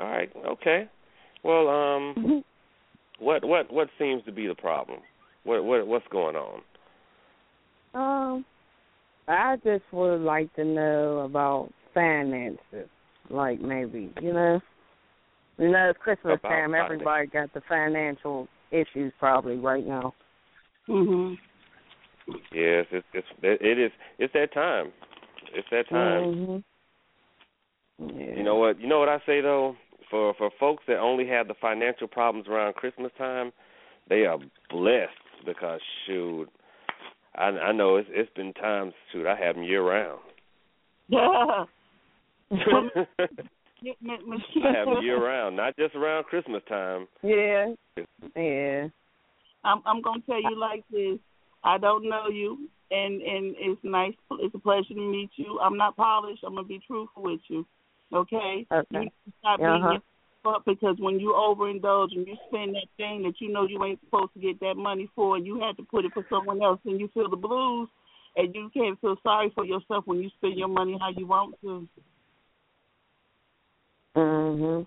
All 0.00 0.08
right. 0.08 0.30
Okay. 0.46 0.88
Well, 1.44 1.68
um, 1.68 2.14
Mm-hmm. 2.18 2.38
what 3.24 3.44
what 3.44 3.72
what 3.72 3.88
seems 3.98 4.24
to 4.24 4.32
be 4.32 4.48
the 4.48 4.54
problem? 4.54 5.00
What 5.44 5.64
what 5.64 5.86
what's 5.86 6.06
going 6.10 6.36
on? 6.36 6.60
Um, 7.94 8.44
I 9.28 9.56
just 9.64 9.84
would 9.92 10.20
like 10.20 10.52
to 10.56 10.64
know 10.64 11.20
about 11.20 11.72
finances. 11.94 12.88
Like 13.30 13.60
maybe 13.60 14.12
you 14.20 14.32
know, 14.32 14.60
you 15.58 15.70
know, 15.70 15.90
it's 15.90 15.98
Christmas 15.98 16.38
About 16.38 16.48
time. 16.48 16.70
finance. 16.70 16.84
Everybody 16.92 17.26
got 17.26 17.52
the 17.54 17.62
financial 17.68 18.48
issues 18.70 19.12
probably 19.18 19.56
right 19.56 19.86
now. 19.86 20.14
Mhm. 20.88 21.36
Yes, 22.52 22.86
it's 22.90 23.06
it's 23.12 23.26
it 23.42 23.78
is 23.78 23.92
it's 24.18 24.32
that 24.34 24.52
time. 24.52 24.92
It's 25.54 25.68
that 25.70 25.88
time. 25.88 26.62
hmm 27.98 28.08
Yeah. 28.18 28.34
You 28.36 28.42
know 28.42 28.56
what? 28.56 28.80
You 28.80 28.86
know 28.86 28.98
what 28.98 29.08
I 29.08 29.18
say 29.26 29.40
though. 29.40 29.76
For 30.10 30.34
for 30.34 30.50
folks 30.58 30.84
that 30.88 30.98
only 30.98 31.26
have 31.28 31.48
the 31.48 31.54
financial 31.60 32.08
problems 32.08 32.48
around 32.48 32.74
Christmas 32.74 33.12
time, 33.18 33.52
they 34.08 34.24
are 34.24 34.38
blessed 34.70 35.44
because 35.44 35.80
shoot, 36.06 36.48
I 37.34 37.48
I 37.48 37.72
know 37.72 37.96
it's 37.96 38.08
it's 38.12 38.32
been 38.34 38.52
times 38.54 38.94
shoot 39.12 39.26
I 39.26 39.36
have 39.36 39.56
them 39.56 39.64
year 39.64 39.82
round. 39.82 40.20
Yeah. 41.08 41.64
Have 44.62 45.02
year 45.02 45.24
round, 45.24 45.56
not 45.56 45.76
just 45.76 45.94
around 45.94 46.24
Christmas 46.24 46.62
time. 46.68 47.06
Yeah. 47.22 47.74
Yeah. 48.34 48.88
I'm 49.64 49.82
I'm 49.86 50.02
gonna 50.02 50.22
tell 50.26 50.40
you 50.42 50.58
like 50.58 50.84
this. 50.90 51.18
I 51.64 51.78
don't 51.78 52.08
know 52.08 52.28
you, 52.28 52.68
and 52.90 53.20
and 53.22 53.54
it's 53.58 53.80
nice. 53.82 54.14
It's 54.32 54.54
a 54.54 54.58
pleasure 54.58 54.94
to 54.94 55.00
meet 55.00 55.30
you. 55.36 55.58
I'm 55.60 55.76
not 55.76 55.96
polished. 55.96 56.42
I'm 56.44 56.54
gonna 56.54 56.66
be 56.66 56.80
truthful 56.86 57.22
with 57.22 57.40
you. 57.48 57.66
Okay. 58.12 58.66
Okay. 58.72 58.86
You 58.90 59.00
need 59.00 59.12
to 59.26 59.32
stop 59.40 59.60
Uh-huh. 59.60 59.88
being 59.88 60.02
up 60.44 60.64
because 60.64 60.96
when 60.98 61.20
you 61.20 61.34
overindulge 61.36 62.16
and 62.16 62.26
you 62.26 62.36
spend 62.48 62.74
that 62.74 62.86
thing 62.96 63.22
that 63.24 63.40
you 63.40 63.52
know 63.52 63.66
you 63.66 63.82
ain't 63.84 64.00
supposed 64.00 64.32
to 64.34 64.40
get 64.40 64.58
that 64.60 64.76
money 64.76 65.08
for, 65.14 65.36
and 65.36 65.44
you 65.44 65.60
had 65.60 65.76
to 65.76 65.82
put 65.82 66.04
it 66.04 66.12
for 66.14 66.24
someone 66.30 66.62
else, 66.62 66.80
and 66.84 66.98
you 67.00 67.08
feel 67.12 67.28
the 67.28 67.36
blues, 67.36 67.88
and 68.36 68.54
you 68.54 68.70
can't 68.72 68.98
feel 69.00 69.16
sorry 69.22 69.50
for 69.54 69.64
yourself 69.64 70.06
when 70.06 70.20
you 70.20 70.30
spend 70.38 70.56
your 70.56 70.68
money 70.68 70.96
how 70.98 71.10
you 71.10 71.26
want 71.26 71.54
to. 71.60 71.86
Mhm. 74.16 74.86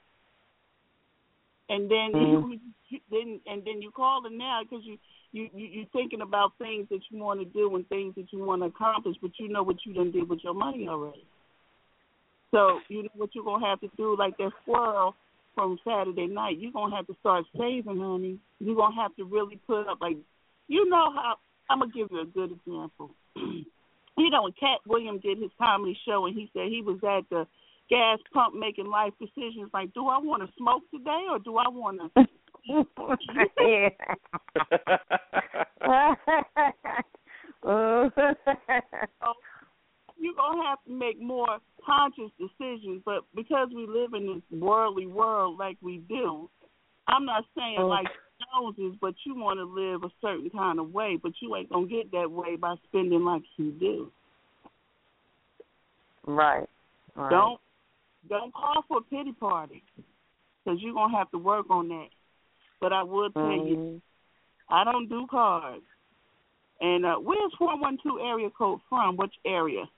And 1.69 1.89
then 1.89 2.11
Mhm. 2.13 2.59
you, 2.89 2.99
then 3.09 3.39
and 3.47 3.63
then 3.65 3.81
you 3.81 3.91
call 3.91 4.25
it 4.25 4.31
now 4.31 4.61
because 4.63 4.85
you 4.85 4.97
you 5.31 5.49
you 5.53 5.67
you're 5.67 5.85
thinking 5.93 6.21
about 6.21 6.57
things 6.57 6.87
that 6.89 7.01
you 7.09 7.19
want 7.19 7.39
to 7.39 7.45
do 7.45 7.75
and 7.75 7.87
things 7.89 8.15
that 8.15 8.31
you 8.33 8.43
want 8.43 8.61
to 8.61 8.67
accomplish, 8.67 9.17
but 9.21 9.31
you 9.39 9.47
know 9.47 9.63
what 9.63 9.85
you 9.85 9.93
done 9.93 10.11
did 10.11 10.27
with 10.27 10.43
your 10.43 10.53
money 10.53 10.87
already. 10.87 11.25
So 12.51 12.81
you 12.89 13.03
know 13.03 13.09
what 13.15 13.33
you're 13.33 13.45
gonna 13.45 13.65
have 13.65 13.79
to 13.81 13.89
do, 13.95 14.15
like 14.17 14.37
that 14.37 14.51
squirrel 14.61 15.15
from 15.55 15.79
Saturday 15.85 16.27
night. 16.27 16.59
You're 16.59 16.71
gonna 16.71 16.95
have 16.95 17.07
to 17.07 17.15
start 17.19 17.45
saving, 17.57 17.99
honey. 17.99 18.39
You're 18.59 18.75
gonna 18.75 18.95
have 18.95 19.15
to 19.15 19.23
really 19.23 19.59
put 19.67 19.87
up, 19.87 19.99
like, 20.01 20.17
you 20.67 20.89
know 20.89 21.11
how. 21.13 21.35
I'm 21.69 21.79
gonna 21.79 21.91
give 21.91 22.11
you 22.11 22.19
a 22.19 22.25
good 22.25 22.51
example. 22.51 23.11
you 23.35 24.29
know 24.29 24.43
when 24.43 24.51
Katt 24.59 24.79
Williams 24.85 25.21
did 25.21 25.37
his 25.37 25.51
comedy 25.57 25.97
show 26.05 26.25
and 26.25 26.35
he 26.35 26.49
said 26.53 26.67
he 26.67 26.81
was 26.81 26.97
at 27.03 27.29
the 27.29 27.47
gas 27.91 28.17
pump 28.33 28.55
making 28.55 28.87
life 28.87 29.13
decisions, 29.19 29.69
like, 29.73 29.93
do 29.93 30.07
I 30.07 30.17
want 30.17 30.41
to 30.41 30.49
smoke 30.57 30.83
today 30.91 31.25
or 31.29 31.37
do 31.39 31.57
I 31.57 31.67
want 31.67 31.99
to? 31.99 32.09
so 37.63 39.33
you're 40.17 40.35
gonna 40.35 40.63
have 40.63 40.83
to 40.85 40.91
make 40.91 41.19
more 41.19 41.57
conscious 41.85 42.31
decisions. 42.39 43.01
But 43.05 43.25
because 43.35 43.69
we 43.75 43.85
live 43.87 44.13
in 44.13 44.27
this 44.27 44.59
worldly 44.59 45.07
world 45.07 45.59
like 45.59 45.77
we 45.81 45.97
do, 46.07 46.49
I'm 47.07 47.25
not 47.25 47.43
saying 47.57 47.79
Mm. 47.79 47.89
like 47.89 48.07
Joneses, 48.53 48.95
but 49.01 49.13
you 49.25 49.35
want 49.35 49.59
to 49.59 49.65
live 49.65 50.03
a 50.03 50.11
certain 50.21 50.49
kind 50.49 50.79
of 50.79 50.93
way, 50.93 51.17
but 51.21 51.33
you 51.41 51.55
ain't 51.55 51.69
gonna 51.69 51.87
get 51.87 52.11
that 52.11 52.31
way 52.31 52.55
by 52.55 52.75
spending 52.87 53.25
like 53.25 53.43
you 53.57 53.71
do. 53.71 54.11
right. 56.25 56.69
right. 57.15 57.29
Don't 57.29 57.59
don't 58.29 58.53
call 58.53 58.83
for 58.87 58.99
a 58.99 59.01
pity 59.01 59.33
party 59.33 59.83
because 60.63 60.79
you're 60.81 60.93
gonna 60.93 61.17
have 61.17 61.31
to 61.31 61.37
work 61.37 61.69
on 61.69 61.87
that. 61.89 62.09
But 62.79 62.93
I 62.93 63.03
will 63.03 63.29
tell 63.31 63.51
you, 63.51 63.75
Mhm. 63.75 64.01
I 64.69 64.83
don't 64.83 65.07
do 65.07 65.27
cards. 65.27 65.85
And 66.79 67.05
uh, 67.05 67.17
where's 67.17 67.53
four 67.55 67.77
one 67.77 67.97
two 67.97 68.19
area 68.19 68.49
code 68.49 68.81
from? 68.89 69.17
Which 69.17 69.35
area? 69.45 69.89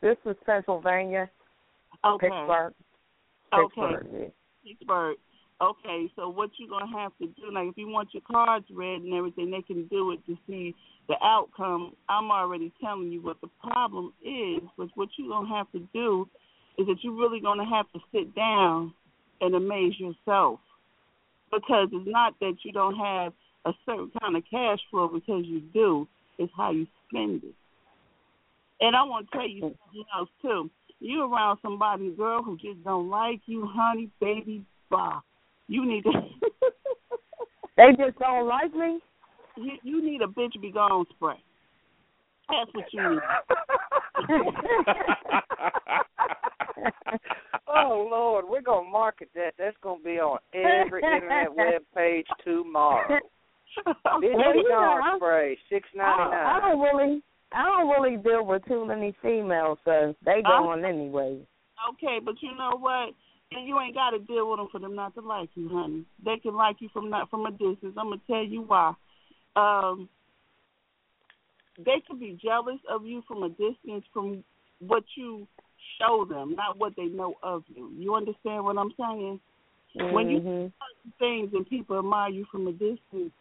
This 0.00 0.18
is 0.24 0.36
Pennsylvania, 0.44 1.30
Okay. 2.04 2.28
Pittsburgh. 2.28 2.74
Okay. 3.52 3.96
Yeah. 4.12 4.28
Pittsburgh. 4.64 5.18
Okay, 5.60 6.10
so 6.16 6.28
what 6.28 6.50
you're 6.58 6.68
gonna 6.68 6.90
have 6.98 7.16
to 7.18 7.26
do, 7.28 7.50
like 7.52 7.68
if 7.68 7.78
you 7.78 7.88
want 7.88 8.12
your 8.12 8.22
cards 8.22 8.66
read 8.70 9.02
and 9.02 9.14
everything, 9.14 9.50
they 9.50 9.62
can 9.62 9.86
do 9.86 10.10
it 10.10 10.24
to 10.26 10.36
see 10.46 10.74
the 11.08 11.14
outcome. 11.22 11.94
I'm 12.08 12.30
already 12.30 12.72
telling 12.80 13.12
you 13.12 13.22
what 13.22 13.40
the 13.40 13.48
problem 13.62 14.12
is, 14.22 14.60
but 14.76 14.88
what 14.96 15.08
you're 15.16 15.28
gonna 15.28 15.48
have 15.48 15.70
to 15.72 15.78
do 15.94 16.28
is 16.78 16.86
that 16.86 16.96
you're 17.02 17.14
really 17.14 17.40
gonna 17.40 17.68
have 17.68 17.90
to 17.92 18.00
sit 18.12 18.34
down 18.34 18.92
and 19.40 19.54
amaze 19.54 19.98
yourself. 19.98 20.60
Because 21.52 21.88
it's 21.92 22.08
not 22.08 22.34
that 22.40 22.56
you 22.64 22.72
don't 22.72 22.96
have 22.96 23.32
a 23.64 23.72
certain 23.86 24.10
kind 24.20 24.36
of 24.36 24.42
cash 24.50 24.80
flow 24.90 25.08
because 25.08 25.44
you 25.46 25.60
do, 25.72 26.06
it's 26.38 26.52
how 26.56 26.72
you 26.72 26.86
spend 27.08 27.44
it. 27.44 27.54
And 28.80 28.96
I 28.96 29.04
want 29.04 29.30
to 29.30 29.36
tell 29.36 29.48
you 29.48 29.60
something 29.60 30.04
else 30.16 30.28
too. 30.42 30.70
You 31.00 31.32
around 31.32 31.58
somebody, 31.62 32.10
girl, 32.10 32.42
who 32.42 32.56
just 32.56 32.82
don't 32.84 33.08
like 33.08 33.40
you, 33.46 33.66
honey, 33.70 34.10
baby, 34.20 34.64
blah. 34.90 35.20
You 35.68 35.86
need 35.86 36.04
to. 36.04 36.10
They 37.76 37.90
just 37.98 38.18
don't 38.18 38.46
like 38.46 38.72
me. 38.72 39.00
you, 39.56 39.72
you 39.82 40.04
need 40.04 40.22
a 40.22 40.26
bitch 40.26 40.60
be 40.60 40.70
gone 40.70 41.06
spray. 41.16 41.42
That's 42.48 42.70
what 42.72 42.84
you 42.92 43.10
need. 43.10 43.20
oh 47.68 48.08
Lord, 48.10 48.44
we're 48.48 48.60
gonna 48.62 48.88
market 48.88 49.28
that. 49.34 49.54
That's 49.58 49.76
gonna 49.82 50.02
be 50.02 50.18
on 50.18 50.38
every 50.54 51.02
internet 51.02 51.54
web 51.56 51.82
page 51.94 52.26
tomorrow. 52.44 53.08
Bitch 53.86 53.94
Well, 54.04 54.20
be 54.20 54.26
you 54.28 54.68
know, 54.68 54.68
gone 54.68 55.02
I'm- 55.02 55.18
spray, 55.18 55.58
six 55.70 55.88
I, 56.00 56.02
I 56.02 56.60
don't 56.60 56.80
really, 56.80 57.22
I 57.52 57.64
don't 57.64 57.88
really 57.88 58.16
deal 58.16 58.46
with 58.46 58.64
too 58.66 58.86
many 58.86 59.14
females, 59.22 59.78
so 59.84 60.14
they 60.24 60.42
Huh? 60.44 60.62
going 60.62 60.84
anyway. 60.84 61.40
Okay, 61.94 62.18
but 62.24 62.36
you 62.40 62.54
know 62.56 62.76
what? 62.78 63.10
And 63.52 63.68
you 63.68 63.78
ain't 63.80 63.94
got 63.94 64.10
to 64.10 64.18
deal 64.20 64.48
with 64.50 64.58
them 64.58 64.68
for 64.72 64.78
them 64.80 64.94
not 64.94 65.14
to 65.14 65.20
like 65.20 65.50
you, 65.54 65.68
honey. 65.68 66.04
They 66.24 66.38
can 66.38 66.54
like 66.54 66.76
you 66.80 66.88
from 66.92 67.10
not 67.10 67.30
from 67.30 67.46
a 67.46 67.50
distance. 67.50 67.94
I'm 67.96 68.10
gonna 68.10 68.20
tell 68.26 68.44
you 68.44 68.62
why. 68.62 68.94
Um, 69.56 70.08
they 71.78 72.02
could 72.08 72.20
be 72.20 72.38
jealous 72.42 72.78
of 72.88 73.04
you 73.04 73.22
from 73.26 73.42
a 73.42 73.48
distance 73.48 74.04
from 74.12 74.44
what 74.78 75.04
you 75.16 75.46
show 75.98 76.24
them, 76.24 76.54
not 76.56 76.78
what 76.78 76.94
they 76.96 77.06
know 77.06 77.34
of 77.42 77.64
you. 77.68 77.90
You 77.96 78.14
understand 78.14 78.64
what 78.64 78.78
I'm 78.78 78.92
saying? 78.98 79.40
When 80.12 80.28
you 80.28 80.40
do 80.40 80.72
things 81.18 81.50
and 81.52 81.68
people 81.68 81.98
admire 81.98 82.30
you 82.30 82.46
from 82.50 82.66
a 82.66 82.72
distance, 82.72 83.32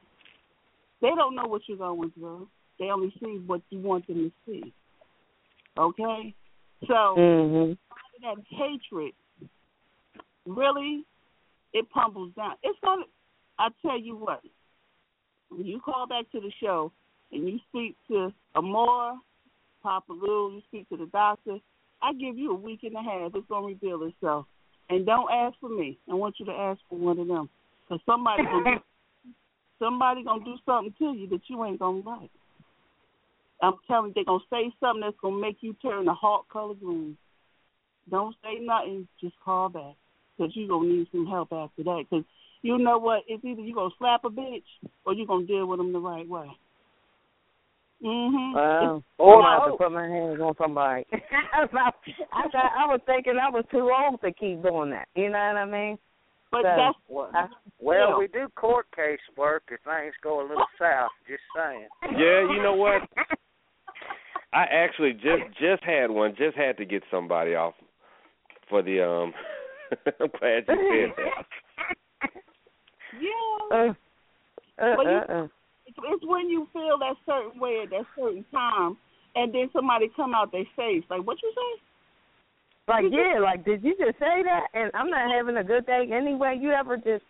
they 1.02 1.10
don't 1.16 1.36
know 1.36 1.46
what 1.46 1.62
you're 1.68 1.78
going 1.78 2.12
through. 2.12 2.48
They 2.80 2.86
only 2.86 3.14
see 3.20 3.42
what 3.46 3.62
you 3.70 3.80
want 3.80 4.08
them 4.08 4.32
to 4.32 4.52
see. 4.52 4.74
Okay? 5.78 6.34
So 6.88 7.16
Mhm. 7.18 7.78
that 8.22 8.38
hatred 8.48 9.14
really 10.46 11.06
it 11.74 11.90
pummels 11.90 12.34
down. 12.36 12.56
It's 12.64 12.80
gonna 12.82 13.06
I 13.60 13.70
tell 13.82 14.00
you 14.00 14.16
what, 14.16 14.44
when 15.50 15.66
you 15.66 15.80
call 15.80 16.08
back 16.08 16.30
to 16.32 16.40
the 16.40 16.52
show 16.52 16.92
and 17.32 17.48
you 17.48 17.60
speak 17.70 17.96
to 18.08 18.34
Amora, 18.56 19.20
Papa 19.82 20.12
Lou, 20.12 20.56
you 20.56 20.62
speak 20.62 20.90
to 20.90 20.98
the 20.98 21.06
doctor, 21.08 21.60
I 22.04 22.14
give 22.14 22.38
you 22.38 22.52
a 22.52 22.56
week 22.56 22.82
and 22.84 22.96
a 22.96 23.02
half. 23.02 23.32
It's 23.34 23.48
gonna 23.48 23.68
reveal 23.68 24.04
itself. 24.04 24.46
And 24.90 25.06
don't 25.06 25.32
ask 25.32 25.56
for 25.60 25.70
me. 25.70 25.98
I 26.12 26.14
want 26.14 26.36
you 26.40 26.46
to 26.46 26.52
ask 26.52 26.80
for 26.90 26.98
one 26.98 27.20
of 27.20 27.28
them. 27.28 27.50
Cause 27.90 28.00
somebody 28.06 28.44
gonna 28.44 28.76
do, 28.76 28.82
somebody 29.80 30.24
gonna 30.24 30.44
do 30.44 30.56
something 30.66 30.94
to 31.00 31.18
you 31.18 31.28
that 31.30 31.42
you 31.48 31.64
ain't 31.66 31.80
gonna 31.80 32.02
like. 32.06 32.30
I'm 33.62 33.76
telling 33.88 34.10
you, 34.10 34.14
they're 34.16 34.26
gonna 34.26 34.44
say 34.50 34.74
something 34.80 35.02
that's 35.02 35.18
gonna 35.22 35.40
make 35.40 35.58
you 35.62 35.74
turn 35.82 36.08
a 36.08 36.14
hawk 36.14 36.50
color 36.50 36.76
green. 36.76 37.18
Don't 38.10 38.36
say 38.44 38.60
nothing. 38.60 39.08
Just 39.22 39.36
call 39.44 39.70
back 39.70 39.96
because 40.38 40.56
you're 40.56 40.68
going 40.68 40.90
to 40.90 40.96
need 40.96 41.08
some 41.12 41.26
help 41.26 41.52
after 41.52 41.84
that. 41.84 42.04
Because 42.10 42.26
you 42.62 42.78
know 42.78 42.98
what? 42.98 43.24
It's 43.28 43.44
either 43.44 43.62
you're 43.62 43.76
going 43.76 43.92
to 43.92 43.96
slap 43.98 44.26
a 44.26 44.30
bitch 44.30 44.64
or 45.06 45.14
you're 45.14 45.28
going 45.28 45.48
to 45.48 45.54
deal 45.54 45.66
with 45.66 45.80
them 45.80 45.94
the 45.94 46.00
right 46.00 46.28
way. 46.28 46.48
Mm-hmm. 48.04 48.56
Wow. 48.56 49.04
Or 49.18 49.42
I'm 49.44 49.62
have 49.62 49.72
to 49.72 49.78
put 49.78 49.92
my 49.92 50.08
hands 50.08 50.40
on 50.42 50.54
somebody. 50.58 51.06
I, 51.54 51.68
thought, 51.68 51.96
I 52.54 52.86
was 52.86 53.00
thinking 53.06 53.36
I 53.42 53.50
was 53.50 53.64
too 53.72 53.90
old 53.92 54.20
to 54.22 54.32
keep 54.34 54.62
doing 54.62 54.90
that. 54.92 55.08
You 55.16 55.30
know 55.30 55.40
what 55.40 55.58
I 55.58 55.66
mean? 55.66 55.98
But 56.52 56.64
So, 56.64 56.68
that's 56.76 56.98
Well, 57.08 57.32
I- 57.34 57.48
well, 57.80 58.10
Yeah. 58.10 58.18
we 58.18 58.28
do 58.28 58.48
court 58.56 58.88
case 58.96 59.20
work 59.38 59.64
if 59.72 59.80
things 59.82 60.14
go 60.22 60.42
a 60.42 60.46
little 60.48 60.66
south. 60.80 61.12
Just 61.28 61.42
saying. 61.56 61.88
Yeah, 62.04 62.42
you 62.54 62.62
know 62.62 62.76
what? 62.76 63.02
I 64.54 64.64
actually 64.66 65.14
just 65.14 65.50
just 65.60 65.84
had 65.84 66.12
one. 66.12 66.36
Just 66.38 66.56
had 66.56 66.78
to 66.78 66.86
get 66.86 67.02
somebody 67.10 67.56
off 67.56 67.74
for 68.70 68.84
the 68.84 69.02
um. 69.04 69.34
I'm 70.20 70.30
glad 70.40 70.64
you 70.68 71.12
said 71.16 71.26
that. 71.26 72.30
yeah. 73.20 73.78
Uh, 73.78 73.94
uh, 74.84 74.96
Well, 74.98 75.04
you- 75.12 75.18
uh, 75.30 75.44
uh. 75.44 75.48
It's, 75.96 76.08
it's 76.12 76.26
when 76.26 76.50
you 76.50 76.68
feel 76.74 76.98
that 77.00 77.16
certain 77.26 77.60
way 77.60 77.82
at 77.84 77.90
that 77.92 78.06
certain 78.18 78.46
time, 78.52 78.98
and 79.36 79.54
then 79.54 79.70
somebody 79.74 80.10
come 80.16 80.34
out 80.34 80.52
their 80.52 80.66
face 80.76 81.04
like, 81.10 81.26
"What 81.26 81.38
you 81.42 81.54
say?" 81.56 81.82
Like 82.88 83.06
yeah, 83.12 83.40
like 83.40 83.64
did 83.64 83.84
you 83.84 83.96
just 83.98 84.20
say 84.20 84.44
that? 84.44 84.68
And 84.74 84.92
I'm 84.94 85.10
not 85.10 85.32
having 85.32 85.58
a 85.58 85.64
good 85.64 85.86
day 85.86 86.10
anyway. 86.12 86.58
You 86.60 86.72
ever 86.72 86.98
just 86.98 87.24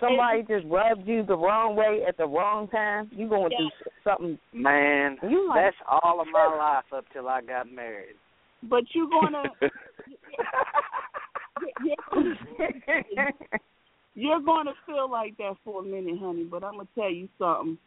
somebody 0.00 0.42
just 0.42 0.64
rubbed 0.66 1.06
you 1.06 1.24
the 1.24 1.36
wrong 1.36 1.76
way 1.76 2.02
at 2.06 2.16
the 2.16 2.26
wrong 2.26 2.68
time? 2.68 3.10
You 3.12 3.28
going 3.28 3.52
Yeah. 3.52 3.58
through 3.58 3.70
something? 4.02 4.38
Man, 4.52 5.18
You 5.22 5.48
like 5.48 5.64
that's 5.64 5.76
all 5.88 6.20
of 6.20 6.28
my 6.28 6.46
life 6.58 6.84
up 6.96 7.04
till 7.12 7.28
I 7.28 7.42
got 7.42 7.70
married. 7.70 8.16
But 8.62 8.84
you 8.94 9.10
gonna 9.10 9.50
you're 14.14 14.40
going 14.40 14.66
to 14.66 14.72
feel 14.86 15.10
like 15.10 15.36
that 15.38 15.54
for 15.64 15.80
a 15.80 15.84
minute, 15.84 16.18
honey. 16.18 16.44
But 16.44 16.62
I'm 16.64 16.74
gonna 16.74 16.88
tell 16.94 17.10
you 17.10 17.28
something. 17.38 17.78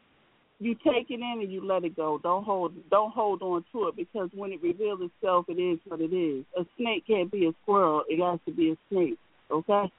You 0.60 0.74
take 0.74 1.12
it 1.12 1.20
in 1.20 1.40
and 1.42 1.52
you 1.52 1.66
let 1.66 1.84
it 1.84 1.96
go. 1.96 2.20
Don't 2.22 2.44
hold 2.44 2.74
don't 2.90 3.14
hold 3.14 3.42
on 3.44 3.64
to 3.72 3.90
it 3.90 3.96
because 3.96 4.30
when 4.34 4.52
it 4.52 4.62
reveals 4.62 5.00
itself, 5.02 5.46
it 5.50 5.62
is 5.62 5.80
what 5.86 6.02
it 6.02 6.14
is. 6.14 6.46
A 6.58 6.66
snake 6.78 7.06
can't 7.06 7.32
be 7.32 7.46
a 7.46 7.52
squirrel. 7.62 8.04
It 8.08 8.24
has 8.24 8.40
to 8.48 8.52
be 8.52 8.72
a 8.72 8.78
snake. 8.90 9.20
Okay. 9.52 9.92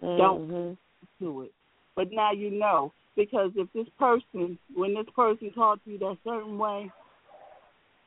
Don't 0.00 0.48
mm-hmm. 0.48 1.24
do 1.24 1.42
it. 1.42 1.52
But 1.96 2.12
now 2.12 2.32
you 2.32 2.50
know 2.50 2.92
because 3.16 3.50
if 3.56 3.68
this 3.72 3.86
person, 3.98 4.58
when 4.74 4.94
this 4.94 5.06
person 5.14 5.52
talks 5.52 5.84
to 5.84 5.92
you 5.92 5.98
that 5.98 6.18
certain 6.24 6.58
way, 6.58 6.90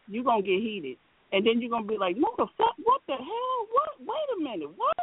you're 0.07 0.23
gonna 0.23 0.41
get 0.41 0.61
heated, 0.61 0.97
and 1.31 1.45
then 1.45 1.59
you're 1.59 1.69
gonna 1.69 1.85
be 1.85 1.97
like, 1.97 2.15
"No, 2.17 2.33
the 2.37 2.47
fuck? 2.57 2.75
What 2.83 3.01
the 3.07 3.15
hell? 3.15 3.67
What? 3.71 3.89
Wait 3.99 4.37
a 4.37 4.41
minute, 4.41 4.69
what?" 4.75 4.95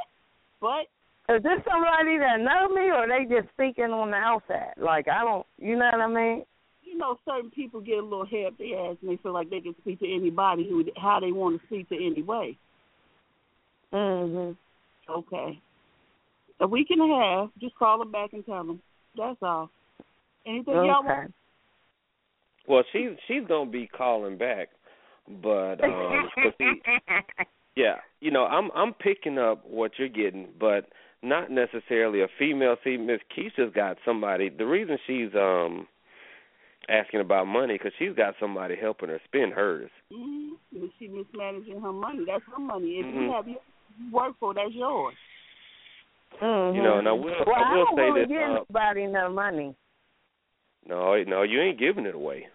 But 0.60 1.34
Is 1.34 1.42
this 1.42 1.60
somebody 1.70 2.18
that 2.18 2.40
know 2.40 2.68
me, 2.68 2.90
or 2.90 3.06
they 3.06 3.24
just 3.24 3.52
speaking 3.52 3.92
on 3.92 4.10
the 4.10 4.16
outside? 4.16 4.74
Like 4.76 5.08
I 5.08 5.24
don't, 5.24 5.46
you 5.58 5.76
know 5.76 5.90
what 5.92 6.00
I 6.00 6.06
mean? 6.06 6.44
You 6.94 7.00
know, 7.00 7.18
certain 7.28 7.50
people 7.50 7.80
get 7.80 7.98
a 7.98 8.02
little 8.02 8.24
hair 8.24 8.46
up 8.46 8.56
their 8.56 8.78
ass 8.78 8.96
and 9.02 9.10
they 9.10 9.16
feel 9.20 9.32
like 9.32 9.50
they 9.50 9.58
can 9.58 9.74
speak 9.80 9.98
to 9.98 10.14
anybody 10.14 10.64
who 10.68 10.84
how 10.96 11.18
they 11.18 11.32
want 11.32 11.60
to 11.60 11.66
speak 11.66 11.88
to 11.88 11.96
anyway. 11.96 12.56
Mhm. 13.92 14.56
Okay. 15.08 15.60
A 16.60 16.66
week 16.68 16.90
and 16.90 17.02
a 17.02 17.12
half. 17.12 17.50
Just 17.58 17.74
call 17.74 17.98
them 17.98 18.12
back 18.12 18.32
and 18.32 18.46
tell 18.46 18.62
them. 18.62 18.80
That's 19.16 19.42
all. 19.42 19.70
Anything 20.46 20.74
y'all 20.84 21.02
want? 21.02 21.34
Well, 22.68 22.84
she's 22.92 23.10
she's 23.26 23.44
gonna 23.48 23.68
be 23.68 23.88
calling 23.88 24.38
back, 24.38 24.68
but 25.42 25.82
um, 25.82 26.30
'cause 26.36 26.52
see, 26.58 26.80
yeah, 27.74 27.96
you 28.20 28.30
know, 28.30 28.46
I'm 28.46 28.70
I'm 28.72 28.94
picking 28.94 29.36
up 29.36 29.66
what 29.66 29.98
you're 29.98 30.08
getting, 30.08 30.50
but 30.60 30.90
not 31.22 31.50
necessarily 31.50 32.20
a 32.20 32.28
female. 32.38 32.76
See, 32.84 32.96
Miss 32.96 33.20
Keisha's 33.36 33.74
got 33.74 33.98
somebody. 34.04 34.48
The 34.48 34.66
reason 34.66 34.96
she's 35.08 35.34
um 35.34 35.88
asking 36.88 37.20
about 37.20 37.46
money 37.46 37.74
because 37.74 37.92
she's 37.98 38.14
got 38.16 38.34
somebody 38.40 38.76
helping 38.76 39.08
her 39.08 39.20
spend 39.24 39.52
hers. 39.52 39.90
Mm-hmm. 40.12 40.86
She 40.98 41.08
mismanaging 41.08 41.80
her 41.80 41.92
money. 41.92 42.24
That's 42.26 42.44
her 42.52 42.60
money. 42.60 42.98
If 42.98 43.06
Mhm. 43.06 43.22
you 43.26 43.32
have 43.32 43.48
your 43.48 43.60
you 43.98 44.10
work 44.12 44.34
for, 44.40 44.52
that's 44.54 44.72
yours. 44.74 45.14
Mhm. 46.40 46.74
You 46.74 46.82
know, 46.82 46.98
and 46.98 47.08
I 47.08 47.12
will 47.12 47.44
Well, 47.46 47.54
I 47.56 47.74
will 47.74 47.84
don't 47.86 47.96
say 47.96 48.02
really 48.02 48.20
this. 48.22 48.28
give 48.28 48.42
Uh, 48.42 48.54
nobody 48.54 49.06
no 49.06 49.30
money. 49.30 49.74
no, 50.86 51.22
no, 51.24 51.42
you 51.42 51.60
ain't 51.60 51.78
giving 51.78 52.06
it 52.06 52.14
away. 52.14 52.48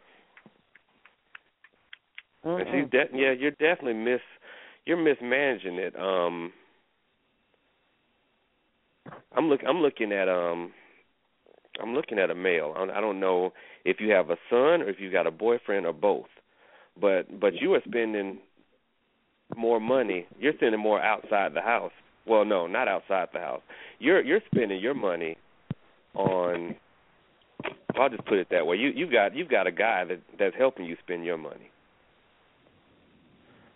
And 2.44 2.68
Mm-mm. 2.68 2.72
she's 2.84 2.90
de- 2.92 3.18
yeah, 3.18 3.32
you're 3.32 3.52
definitely 3.52 3.94
mis 3.96 4.22
you're 4.86 4.98
mismanaging 4.98 5.76
it. 5.78 5.96
Um 5.98 6.54
I'm 9.36 9.50
look 9.50 9.62
I'm 9.68 9.82
looking 9.82 10.12
at 10.12 10.28
um 10.30 10.74
I'm 11.82 11.94
looking 11.94 12.20
at 12.20 12.30
a 12.30 12.36
male. 12.36 12.74
I 12.76 13.02
don't- 13.02 13.20
know 13.20 13.54
if 13.86 14.00
you 14.00 14.12
have 14.12 14.30
a 14.30 14.38
son 14.50 14.82
or 14.82 14.90
if 14.90 15.00
you 15.00 15.10
got 15.10 15.28
a 15.28 15.32
boyfriend 15.32 15.86
or 15.86 15.94
both. 15.94 16.30
But 17.00 17.40
but 17.40 17.54
you 17.56 17.74
are 17.74 17.82
spending 17.88 18.40
more 19.56 19.80
money. 19.80 20.26
You're 20.40 20.54
spending 20.54 20.80
more 20.80 21.02
outside 21.02 21.54
the 21.54 21.62
house. 21.62 21.92
Well, 22.26 22.46
no, 22.46 22.68
not 22.68 22.88
outside 22.88 23.30
the 23.34 23.40
house. 23.40 23.62
You're 24.00 24.22
you're 24.22 24.42
spending 24.52 24.80
your 24.80 24.94
money 24.94 25.38
on 26.14 26.76
well, 27.94 28.04
I'll 28.04 28.10
just 28.10 28.26
put 28.26 28.38
it 28.38 28.48
that 28.52 28.66
way. 28.66 28.78
You 28.78 28.90
you 28.90 29.12
got 29.12 29.36
you've 29.36 29.50
got 29.50 29.68
a 29.68 29.72
guy 29.72 30.06
that 30.06 30.20
that's 30.38 30.56
helping 30.58 30.86
you 30.86 30.96
spend 31.04 31.26
your 31.26 31.38
money. 31.38 31.72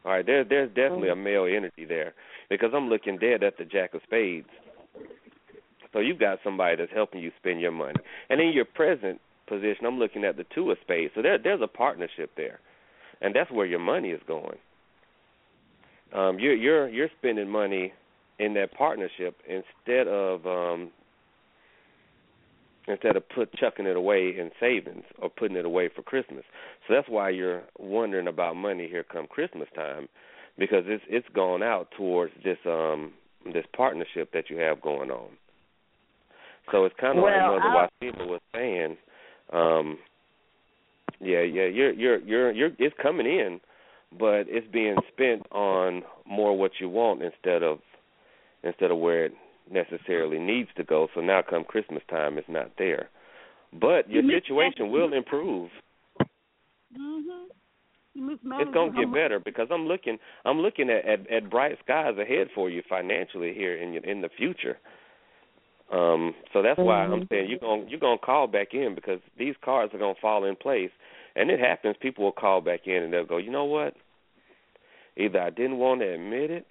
All 0.06 0.12
right, 0.12 0.26
there's 0.26 0.48
there's 0.50 0.70
definitely 0.70 1.10
oh. 1.10 1.14
a 1.14 1.16
male 1.16 1.46
energy 1.46 1.86
there 1.88 2.14
because 2.50 2.70
I'm 2.74 2.90
looking 2.90 3.18
dead 3.18 3.44
at 3.44 3.58
the 3.58 3.66
jack 3.66 3.94
of 3.94 4.02
spades. 4.04 4.50
So 5.94 6.00
you've 6.00 6.20
got 6.20 6.40
somebody 6.44 6.76
that's 6.76 6.92
helping 6.94 7.22
you 7.22 7.32
spend 7.40 7.62
your 7.62 7.72
money, 7.72 8.00
and 8.30 8.42
in 8.42 8.52
your 8.52 8.66
present 8.66 9.22
position, 9.48 9.86
I'm 9.86 10.00
looking 10.00 10.26
at 10.26 10.38
the 10.38 10.46
two 10.54 10.72
of 10.72 10.78
spades. 10.82 11.14
So 11.16 11.22
there 11.22 11.38
there's 11.38 11.62
a 11.62 11.68
partnership 11.68 12.32
there, 12.36 12.60
and 13.22 13.36
that's 13.36 13.52
where 13.52 13.66
your 13.66 13.80
money 13.80 14.10
is 14.10 14.22
going. 14.28 14.58
Um, 16.14 16.40
you're 16.40 16.56
you're 16.56 16.90
you're 16.90 17.10
spending 17.20 17.50
money 17.50 17.94
in 18.40 18.54
that 18.56 18.74
partnership 18.74 19.38
instead 19.48 20.08
of 20.08 20.46
um, 20.48 20.92
instead 22.88 23.16
of 23.16 23.28
put 23.30 23.54
chucking 23.54 23.86
it 23.86 23.96
away 23.96 24.34
in 24.38 24.52
savings 24.60 25.04
or 25.22 25.30
putting 25.30 25.58
it 25.58 25.66
away 25.66 25.90
for 25.96 26.02
Christmas. 26.02 26.44
So 26.88 26.94
that's 26.94 27.08
why 27.10 27.30
you're 27.30 27.64
wondering 27.78 28.28
about 28.28 28.56
money 28.56 28.88
here 28.88 29.04
come 29.04 29.28
Christmas 29.28 29.68
time, 29.76 30.08
because 30.58 30.84
it's 30.88 31.04
it's 31.08 31.28
gone 31.34 31.64
out 31.64 31.90
towards 31.96 32.34
this 32.44 32.58
um 32.66 33.14
this 33.54 33.66
partnership 33.76 34.32
that 34.34 34.50
you 34.50 34.58
have 34.58 34.82
going 34.82 35.12
on. 35.12 35.30
So 36.72 36.86
it's 36.86 36.96
kind 37.00 37.18
of 37.18 37.24
Well, 37.24 37.54
like 37.54 37.62
Mother 37.64 37.90
Wassima 38.02 38.28
was 38.28 38.42
saying, 38.54 38.98
um, 39.52 39.98
yeah, 41.20 41.42
yeah, 41.42 41.66
you're 41.66 41.92
you're 41.94 42.20
you're 42.20 42.52
you're 42.52 42.72
it's 42.80 42.96
coming 43.02 43.26
in, 43.26 43.60
but 44.18 44.46
it's 44.48 44.68
being 44.72 44.96
spent 45.12 45.46
on 45.52 46.04
more 46.26 46.58
what 46.58 46.72
you 46.80 46.90
want 46.90 47.22
instead 47.22 47.64
of 47.64 47.80
instead 48.64 48.92
of 48.92 48.98
where 48.98 49.26
it 49.26 49.34
necessarily 49.72 50.40
needs 50.40 50.70
to 50.78 50.84
go. 50.84 51.08
So 51.14 51.22
now 51.22 51.42
come 51.48 51.64
Christmas 51.64 52.04
time 52.10 52.38
it's 52.38 52.50
not 52.50 52.72
there. 52.78 53.10
But 53.74 54.10
your 54.10 54.24
situation 54.24 54.92
will 54.92 55.14
improve. 55.14 55.70
Mhm. 56.98 57.48
It's 58.16 58.72
gonna 58.74 58.92
get 58.92 59.12
better 59.12 59.40
because 59.40 59.68
I'm 59.72 59.88
looking 59.88 60.20
I'm 60.46 60.60
looking 60.60 60.90
at, 60.90 61.06
at, 61.06 61.28
at 61.32 61.50
bright 61.50 61.78
skies 61.84 62.18
ahead 62.18 62.50
for 62.54 62.70
you 62.70 62.84
financially 62.88 63.54
here 63.54 63.76
in 63.78 63.96
in 64.04 64.22
the 64.22 64.30
future. 64.30 64.78
Um 65.94 66.34
so 66.52 66.62
that's 66.62 66.80
why 66.80 67.04
I'm 67.04 67.22
Mhm. 67.22 67.30
saying 67.30 67.50
you're 67.50 67.60
going 67.60 67.86
to 67.86 67.92
you're 67.92 68.00
to 68.00 68.18
call 68.18 68.48
back 68.48 68.74
in 68.74 68.96
because 68.96 69.20
these 69.38 69.56
cards 69.58 69.94
are 69.94 70.00
going 70.00 70.16
to 70.16 70.22
fall 70.22 70.44
in 70.44 70.56
place. 70.56 70.92
And 71.36 71.50
it 71.50 71.60
happens 71.60 71.96
people 71.98 72.24
will 72.24 72.32
call 72.32 72.62
back 72.62 72.88
in 72.88 73.04
and 73.04 73.14
they'll 73.14 73.26
go, 73.26 73.38
"You 73.38 73.52
know 73.52 73.66
what? 73.66 73.96
Either 75.16 75.40
I 75.40 75.52
didn't 75.52 75.78
want 75.78 76.02
to 76.02 76.08
admit 76.08 76.50
it 76.52 76.66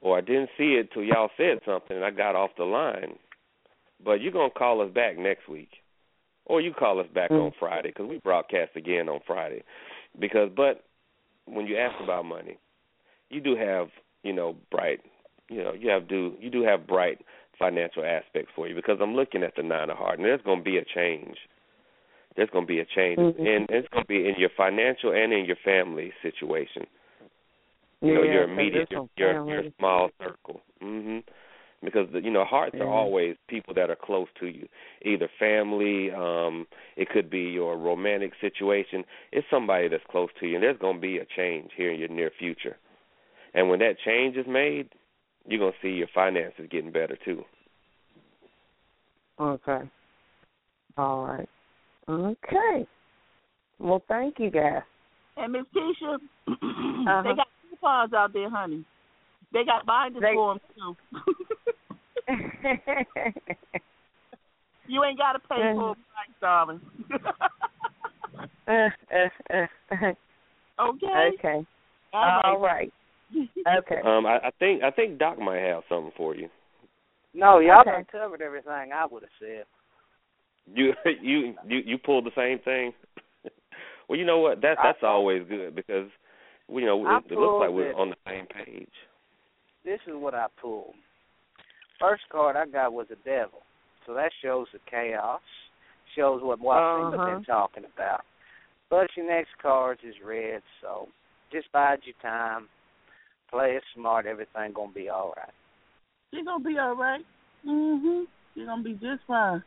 or 0.00 0.18
I 0.18 0.20
didn't 0.20 0.50
see 0.56 0.74
it 0.74 0.90
till 0.92 1.04
y'all 1.04 1.30
said 1.36 1.60
something 1.64 1.96
and 1.96 2.04
I 2.04 2.10
got 2.10 2.34
off 2.34 2.54
the 2.56 2.64
line." 2.64 3.18
But 4.04 4.20
you're 4.20 4.32
going 4.32 4.50
to 4.50 4.58
call 4.58 4.80
us 4.80 4.90
back 4.90 5.16
next 5.16 5.48
week. 5.48 5.70
Or 6.46 6.60
you 6.60 6.74
call 6.74 7.00
us 7.00 7.06
back 7.14 7.30
on 7.30 7.52
Friday 7.52 7.92
cuz 7.92 8.06
we 8.06 8.18
broadcast 8.18 8.76
again 8.76 9.08
on 9.08 9.20
Friday. 9.20 9.62
Because 10.18 10.50
but 10.50 10.84
when 11.46 11.66
you 11.66 11.76
ask 11.76 11.98
about 12.00 12.24
money, 12.24 12.58
you 13.30 13.40
do 13.40 13.56
have, 13.56 13.90
you 14.22 14.32
know, 14.32 14.56
bright, 14.70 15.00
you 15.48 15.62
know, 15.62 15.72
you 15.72 15.88
have 15.88 16.06
do 16.06 16.36
you 16.40 16.50
do 16.50 16.62
have 16.62 16.86
bright 16.86 17.20
financial 17.58 18.04
aspects 18.04 18.52
for 18.54 18.68
you 18.68 18.74
because 18.74 18.98
I'm 19.00 19.14
looking 19.14 19.42
at 19.42 19.54
the 19.56 19.62
nine 19.62 19.90
of 19.90 19.96
heart 19.96 20.18
and 20.18 20.26
there's 20.26 20.42
going 20.42 20.58
to 20.58 20.64
be 20.64 20.78
a 20.78 20.84
change. 20.84 21.36
There's 22.36 22.50
going 22.50 22.64
to 22.64 22.68
be 22.68 22.80
a 22.80 22.84
change 22.84 23.18
Mhm. 23.18 23.38
and 23.38 23.66
it's 23.70 23.88
going 23.88 24.04
to 24.04 24.08
be 24.08 24.28
in 24.28 24.34
your 24.38 24.50
financial 24.56 25.12
and 25.12 25.32
in 25.32 25.44
your 25.44 25.56
family 25.64 26.12
situation. 26.22 26.86
You 28.02 28.14
know, 28.14 28.22
Yeah, 28.22 28.32
your 28.32 28.44
'cause 28.46 28.52
immediate 28.52 28.90
your 28.90 29.08
your, 29.16 29.48
your 29.48 29.64
small 29.78 30.10
circle. 30.18 30.60
Mhm. 30.82 31.24
Because 31.82 32.10
the, 32.12 32.20
you 32.22 32.30
know, 32.30 32.44
hearts 32.44 32.76
Yeah. 32.76 32.84
are 32.84 32.88
always 32.88 33.36
people 33.46 33.74
that 33.74 33.90
are 33.90 33.96
close 33.96 34.28
to 34.40 34.46
you. 34.46 34.68
Either 35.02 35.28
family, 35.38 36.10
um 36.10 36.66
it 36.96 37.08
could 37.08 37.30
be 37.30 37.42
your 37.42 37.76
romantic 37.76 38.34
situation. 38.40 39.04
It's 39.32 39.48
somebody 39.50 39.88
that's 39.88 40.04
close 40.06 40.30
to 40.40 40.46
you 40.46 40.54
and 40.56 40.64
there's 40.64 40.78
going 40.78 40.96
to 40.96 41.00
be 41.00 41.18
a 41.18 41.24
change 41.26 41.72
here 41.74 41.90
in 41.92 42.00
your 42.00 42.08
near 42.08 42.30
future. 42.30 42.76
And 43.54 43.68
when 43.68 43.78
that 43.80 43.98
change 44.00 44.36
is 44.36 44.46
made, 44.46 44.90
you're 45.46 45.58
going 45.58 45.72
to 45.72 45.78
see 45.82 45.90
your 45.94 46.08
finances 46.14 46.66
getting 46.70 46.90
better 46.92 47.16
too. 47.24 47.44
Okay. 49.40 49.80
All 50.96 51.26
right. 51.26 51.48
Okay. 52.08 52.86
Well, 53.78 54.02
thank 54.08 54.38
you, 54.38 54.50
guys. 54.50 54.82
And 55.36 55.52
Miss 55.52 55.64
Keisha, 55.74 56.18
Uh-huh. 56.48 57.22
they 57.22 57.34
got 57.34 57.48
coupons 57.68 58.12
out 58.12 58.32
there, 58.32 58.48
honey. 58.48 58.84
They 59.52 59.64
got 59.64 59.84
binders 59.86 60.22
They- 60.22 60.34
them 60.36 60.60
too. 60.76 60.96
you 64.86 65.04
ain't 65.04 65.18
got 65.18 65.32
to 65.32 65.38
pay 65.40 65.54
Mm-hmm. 65.56 65.78
full 65.78 65.94
price, 65.94 66.34
darling. 66.40 66.80
okay. 70.80 71.30
okay. 71.38 71.66
All 72.12 72.40
All 72.44 72.60
right. 72.60 72.74
right. 72.74 72.92
Okay. 73.78 74.00
Um 74.04 74.26
I, 74.26 74.38
I 74.38 74.50
think 74.58 74.82
I 74.82 74.90
think 74.90 75.18
Doc 75.18 75.38
might 75.38 75.60
have 75.60 75.82
something 75.88 76.12
for 76.16 76.34
you. 76.34 76.48
No, 77.32 77.58
y'all 77.58 77.80
Okay. 77.80 77.90
done 77.90 78.06
covered 78.10 78.42
everything 78.42 78.92
I 78.94 79.06
would 79.10 79.22
have 79.22 79.30
said. 79.40 79.64
You 80.72 80.92
you 81.22 81.54
you 81.66 81.78
you 81.84 81.98
pulled 81.98 82.26
the 82.26 82.30
same 82.36 82.58
thing. 82.60 82.92
well, 84.08 84.18
you 84.18 84.24
know 84.24 84.38
what? 84.38 84.60
That 84.62 84.78
that's 84.82 85.02
always 85.02 85.42
good 85.48 85.74
because 85.74 86.08
well, 86.68 86.80
you 86.80 86.86
know 86.86 87.04
I 87.06 87.18
it, 87.18 87.24
it 87.32 87.38
looks 87.38 87.60
like 87.60 87.70
we're 87.70 87.90
it. 87.90 87.96
on 87.96 88.10
the 88.10 88.16
same 88.28 88.46
page. 88.46 88.88
This 89.84 90.00
is 90.06 90.14
what 90.14 90.34
I 90.34 90.46
pulled. 90.60 90.94
First 92.00 92.22
card 92.30 92.56
I 92.56 92.66
got 92.66 92.92
was 92.92 93.06
the 93.08 93.16
devil. 93.24 93.60
So 94.06 94.14
that 94.14 94.30
shows 94.42 94.66
the 94.72 94.78
chaos. 94.90 95.40
Shows 96.16 96.42
what 96.42 96.60
Washington's 96.60 97.20
Uh-huh. 97.20 97.36
been 97.36 97.44
talking 97.44 97.84
about. 97.84 98.22
But 98.90 99.08
your 99.16 99.26
next 99.26 99.50
cards 99.60 100.00
is 100.06 100.14
red, 100.24 100.62
so 100.80 101.08
just 101.50 101.70
bide 101.72 102.00
your 102.04 102.14
time. 102.22 102.68
Play 103.54 103.76
it 103.76 103.84
smart, 103.94 104.26
everything 104.26 104.72
gonna 104.74 104.90
be 104.90 105.08
all 105.08 105.32
right. 105.36 105.54
You're 106.32 106.42
gonna 106.42 106.64
be 106.64 106.76
all 106.76 106.96
right. 106.96 107.24
Mhm. 107.64 108.26
You're 108.56 108.66
gonna 108.66 108.82
be 108.82 108.94
just 108.94 109.22
fine. 109.28 109.62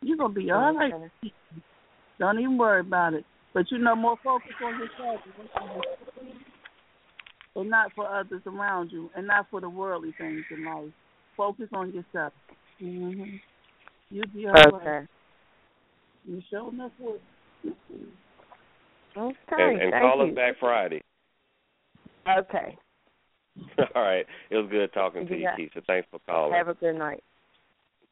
You're 0.00 0.16
gonna 0.16 0.32
be 0.32 0.48
all 0.52 0.72
right. 0.72 1.10
Don't 2.20 2.38
even 2.38 2.56
worry 2.56 2.78
about 2.78 3.14
it. 3.14 3.24
But 3.52 3.68
you 3.72 3.78
know, 3.78 3.96
more 3.96 4.16
focus 4.22 4.52
on 4.62 4.78
yourself 4.78 5.20
and 7.56 7.68
not 7.68 7.92
for 7.94 8.06
others 8.06 8.42
around 8.46 8.92
you, 8.92 9.10
and 9.16 9.26
not 9.26 9.50
for 9.50 9.60
the 9.60 9.68
worldly 9.68 10.12
things 10.12 10.44
in 10.48 10.64
life. 10.64 10.92
Focus 11.36 11.68
on 11.72 11.92
yourself. 11.92 12.32
Mhm. 12.80 13.42
You'll 14.10 14.28
be 14.28 14.46
all 14.46 14.52
right. 14.52 14.74
Okay. 14.74 15.06
You 16.26 16.40
sure 16.48 16.68
enough 16.68 16.92
would. 17.00 17.20
Okay. 19.16 19.34
and 19.58 19.82
and 19.82 19.92
call 19.94 20.24
you. 20.24 20.30
us 20.30 20.36
back 20.36 20.56
Friday. 20.60 21.02
Okay. 22.28 22.78
All 23.94 24.02
right. 24.02 24.26
It 24.50 24.56
was 24.56 24.68
good 24.70 24.92
talking 24.92 25.26
to 25.26 25.36
Yeah. 25.36 25.54
you, 25.56 25.68
Keisha. 25.68 25.84
Thanks 25.86 26.08
for 26.10 26.20
calling. 26.28 26.54
Have 26.54 26.68
a 26.68 26.74
good 26.74 26.96
night. 26.96 27.22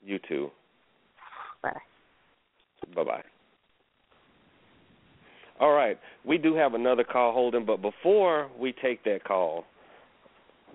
you 0.04 0.18
too. 0.28 0.50
Bye. 1.62 1.72
Bye 2.94 3.04
bye. 3.04 3.22
All 5.60 5.72
right, 5.72 5.98
we 6.24 6.38
do 6.38 6.54
have 6.54 6.74
another 6.74 7.02
call 7.02 7.32
holding, 7.32 7.64
but 7.66 7.82
before 7.82 8.48
we 8.56 8.72
take 8.72 9.02
that 9.02 9.24
call, 9.24 9.64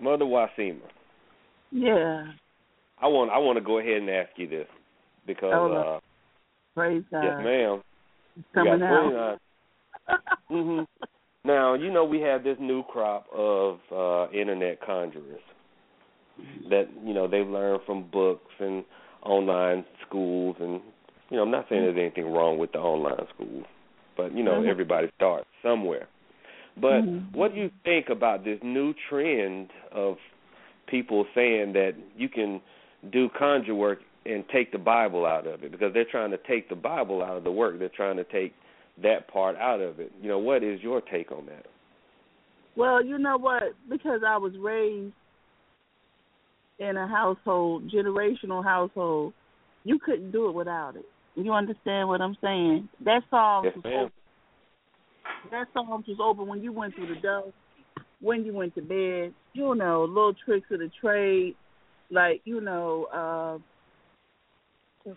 Mother 0.01 0.25
Wassima, 0.25 0.81
Yeah. 1.71 2.25
I 2.99 3.07
want 3.07 3.31
I 3.31 3.37
want 3.37 3.57
to 3.57 3.63
go 3.63 3.79
ahead 3.79 3.97
and 4.01 4.09
ask 4.09 4.31
you 4.35 4.47
this 4.49 4.67
because 5.25 5.53
Oh, 5.53 5.71
uh, 5.73 5.99
Praise 6.75 7.03
God. 7.09 7.23
yes, 7.23 7.33
ma'am. 7.39 7.81
It's 8.35 8.45
We 8.53 8.61
coming 8.61 8.79
got 8.79 8.91
out. 8.91 9.39
29 10.49 10.49
hmm 10.49 10.83
Now 11.45 11.73
you 11.73 11.91
know 11.91 12.05
we 12.05 12.21
have 12.21 12.43
this 12.43 12.57
new 12.59 12.83
crop 12.83 13.25
of 13.35 13.79
uh, 13.91 14.31
internet 14.31 14.79
conjurers 14.81 15.41
that 16.69 16.85
you 17.03 17.13
know 17.13 17.27
they've 17.27 17.47
learned 17.47 17.81
from 17.85 18.09
books 18.09 18.51
and 18.59 18.85
online 19.23 19.83
schools, 20.07 20.55
and 20.59 20.79
you 21.29 21.35
know 21.35 21.43
I'm 21.43 21.51
not 21.51 21.65
saying 21.69 21.81
there's 21.81 21.97
anything 21.97 22.31
wrong 22.31 22.57
with 22.57 22.71
the 22.71 22.79
online 22.79 23.27
schools, 23.33 23.65
but 24.15 24.33
you 24.33 24.41
know 24.41 24.61
Mhm. 24.61 24.69
everybody 24.69 25.09
starts 25.15 25.47
somewhere. 25.61 26.07
But 26.77 27.01
Mhm. 27.01 27.35
what 27.35 27.53
do 27.53 27.59
you 27.59 27.69
think 27.83 28.09
about 28.09 28.45
this 28.45 28.61
new 28.63 28.93
trend 29.09 29.69
of 29.91 30.17
people 30.87 31.25
saying 31.35 31.73
that 31.73 31.95
you 32.15 32.29
can 32.29 32.61
do 33.09 33.27
conjure 33.29 33.75
work 33.75 34.01
and 34.25 34.47
take 34.47 34.71
the 34.71 34.77
Bible 34.77 35.25
out 35.25 35.45
of 35.45 35.63
it 35.63 35.71
because 35.71 35.93
they're 35.93 36.05
trying 36.05 36.31
to 36.31 36.37
take 36.37 36.69
the 36.69 36.75
Bible 36.75 37.21
out 37.21 37.35
of 37.35 37.43
the 37.43 37.51
work. 37.51 37.77
They're 37.79 37.89
trying 37.89 38.15
to 38.15 38.23
take 38.23 38.53
that 39.01 39.27
part 39.27 39.55
out 39.55 39.81
of 39.81 39.99
it. 39.99 40.11
You 40.21 40.29
know, 40.29 40.39
what 40.39 40.63
is 40.63 40.81
your 40.81 41.01
take 41.01 41.31
on 41.31 41.45
that? 41.47 41.65
Well, 42.75 43.03
you 43.03 43.17
know 43.17 43.37
what? 43.37 43.63
Because 43.89 44.21
I 44.27 44.37
was 44.37 44.53
raised 44.59 45.13
in 46.79 46.97
a 46.97 47.07
household, 47.07 47.91
generational 47.91 48.63
household, 48.63 49.33
you 49.83 49.99
couldn't 49.99 50.31
do 50.31 50.49
it 50.49 50.53
without 50.53 50.95
it. 50.95 51.05
You 51.35 51.53
understand 51.53 52.07
what 52.07 52.21
I'm 52.21 52.37
saying? 52.41 52.89
That 53.05 53.21
song 53.29 53.65
Yes, 53.65 53.73
was 53.75 53.83
ma'am. 53.83 54.11
That 55.51 55.67
song 55.73 56.03
was 56.07 56.17
open 56.21 56.47
when 56.47 56.61
you 56.61 56.71
went 56.71 56.95
through 56.95 57.13
the 57.13 57.21
door, 57.21 57.53
when 58.21 58.45
you 58.45 58.53
went 58.53 58.75
to 58.75 58.81
bed. 58.81 59.33
You 59.53 59.75
know, 59.75 60.05
little 60.07 60.33
tricks 60.45 60.67
of 60.71 60.79
the 60.79 60.89
trade, 61.01 61.55
like 62.09 62.41
you 62.45 62.61
know, 62.61 63.61
uh, 65.05 65.13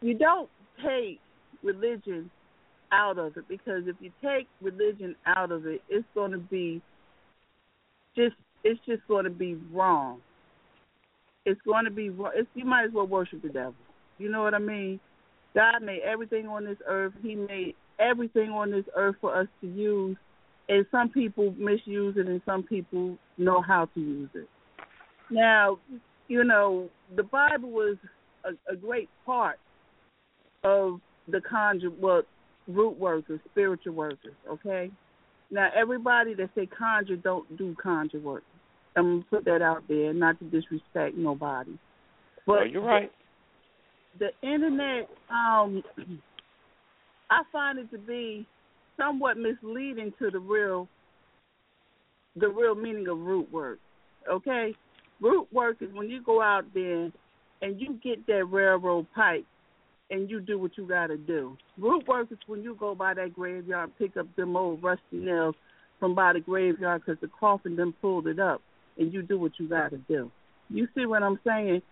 you 0.00 0.14
don't 0.14 0.48
take 0.84 1.20
religion 1.62 2.30
out 2.94 3.18
of 3.18 3.36
it 3.36 3.44
because 3.48 3.82
if 3.86 3.96
you 4.00 4.10
take 4.22 4.46
religion 4.62 5.16
out 5.26 5.50
of 5.50 5.66
it, 5.66 5.82
it's 5.88 6.06
going 6.14 6.30
to 6.30 6.38
be 6.38 6.80
just 8.16 8.36
it's 8.62 8.80
just 8.86 9.02
going 9.08 9.24
to 9.24 9.30
be 9.30 9.58
wrong. 9.72 10.20
It's 11.44 11.60
going 11.66 11.84
to 11.84 11.90
be 11.90 12.08
wrong. 12.08 12.32
It's, 12.34 12.48
you 12.54 12.64
might 12.64 12.84
as 12.84 12.92
well 12.94 13.06
worship 13.06 13.42
the 13.42 13.48
devil. 13.48 13.74
You 14.18 14.30
know 14.30 14.42
what 14.42 14.54
I 14.54 14.58
mean? 14.58 15.00
God 15.54 15.82
made 15.82 16.00
everything 16.00 16.46
on 16.46 16.64
this 16.64 16.78
earth. 16.86 17.12
He 17.22 17.34
made 17.34 17.74
everything 17.98 18.50
on 18.50 18.70
this 18.70 18.84
earth 18.96 19.16
for 19.20 19.36
us 19.36 19.46
to 19.60 19.66
use, 19.66 20.16
and 20.68 20.86
some 20.90 21.10
people 21.10 21.54
misuse 21.58 22.16
it, 22.16 22.26
and 22.26 22.40
some 22.46 22.62
people 22.62 23.18
know 23.36 23.60
how 23.60 23.86
to 23.94 24.00
use 24.00 24.30
it. 24.34 24.48
Now, 25.30 25.78
you 26.28 26.44
know, 26.44 26.88
the 27.16 27.22
Bible 27.22 27.70
was 27.70 27.96
a, 28.44 28.72
a 28.72 28.76
great 28.76 29.08
part 29.26 29.58
of 30.62 31.00
the 31.28 31.40
conjure, 31.40 31.90
well, 31.90 32.22
root 32.68 32.98
workers, 32.98 33.40
spiritual 33.50 33.94
workers. 33.94 34.34
Okay. 34.48 34.90
Now, 35.50 35.68
everybody 35.76 36.34
that 36.34 36.50
say 36.54 36.66
conjure 36.66 37.16
don't 37.16 37.56
do 37.56 37.76
conjure 37.80 38.20
work. 38.20 38.42
I'm 38.96 39.04
gonna 39.04 39.24
put 39.30 39.44
that 39.44 39.62
out 39.62 39.84
there, 39.88 40.12
not 40.14 40.38
to 40.38 40.44
disrespect 40.46 41.16
nobody. 41.16 41.76
But 42.46 42.70
you're 42.70 42.82
right. 42.82 43.10
the 44.18 44.28
internet, 44.42 45.08
um, 45.30 45.82
I 47.30 47.42
find 47.50 47.78
it 47.78 47.90
to 47.90 47.98
be 47.98 48.46
somewhat 48.96 49.36
misleading 49.36 50.12
to 50.18 50.30
the 50.30 50.38
real, 50.38 50.88
the 52.36 52.48
real 52.48 52.74
meaning 52.74 53.08
of 53.08 53.18
root 53.18 53.50
work. 53.52 53.78
Okay, 54.30 54.74
root 55.20 55.48
work 55.52 55.78
is 55.80 55.92
when 55.92 56.08
you 56.08 56.22
go 56.22 56.40
out 56.40 56.64
there 56.72 57.10
and 57.62 57.80
you 57.80 57.98
get 58.02 58.26
that 58.26 58.44
railroad 58.44 59.06
pipe 59.14 59.44
and 60.10 60.30
you 60.30 60.40
do 60.40 60.58
what 60.58 60.76
you 60.76 60.86
got 60.86 61.08
to 61.08 61.16
do. 61.16 61.56
Root 61.78 62.06
work 62.06 62.30
is 62.30 62.38
when 62.46 62.62
you 62.62 62.76
go 62.78 62.94
by 62.94 63.14
that 63.14 63.34
graveyard 63.34 63.90
and 63.90 63.98
pick 63.98 64.16
up 64.16 64.26
them 64.36 64.56
old 64.56 64.82
rusty 64.82 65.02
nails 65.12 65.54
from 65.98 66.14
by 66.14 66.32
the 66.32 66.40
graveyard 66.40 67.02
because 67.04 67.20
the 67.20 67.30
coffin 67.38 67.76
done 67.76 67.94
pulled 68.00 68.26
it 68.26 68.38
up, 68.38 68.60
and 68.98 69.12
you 69.12 69.22
do 69.22 69.38
what 69.38 69.52
you 69.58 69.68
got 69.68 69.90
to 69.90 69.98
do. 70.08 70.30
You 70.68 70.88
see 70.94 71.06
what 71.06 71.22
I'm 71.22 71.38
saying? 71.44 71.82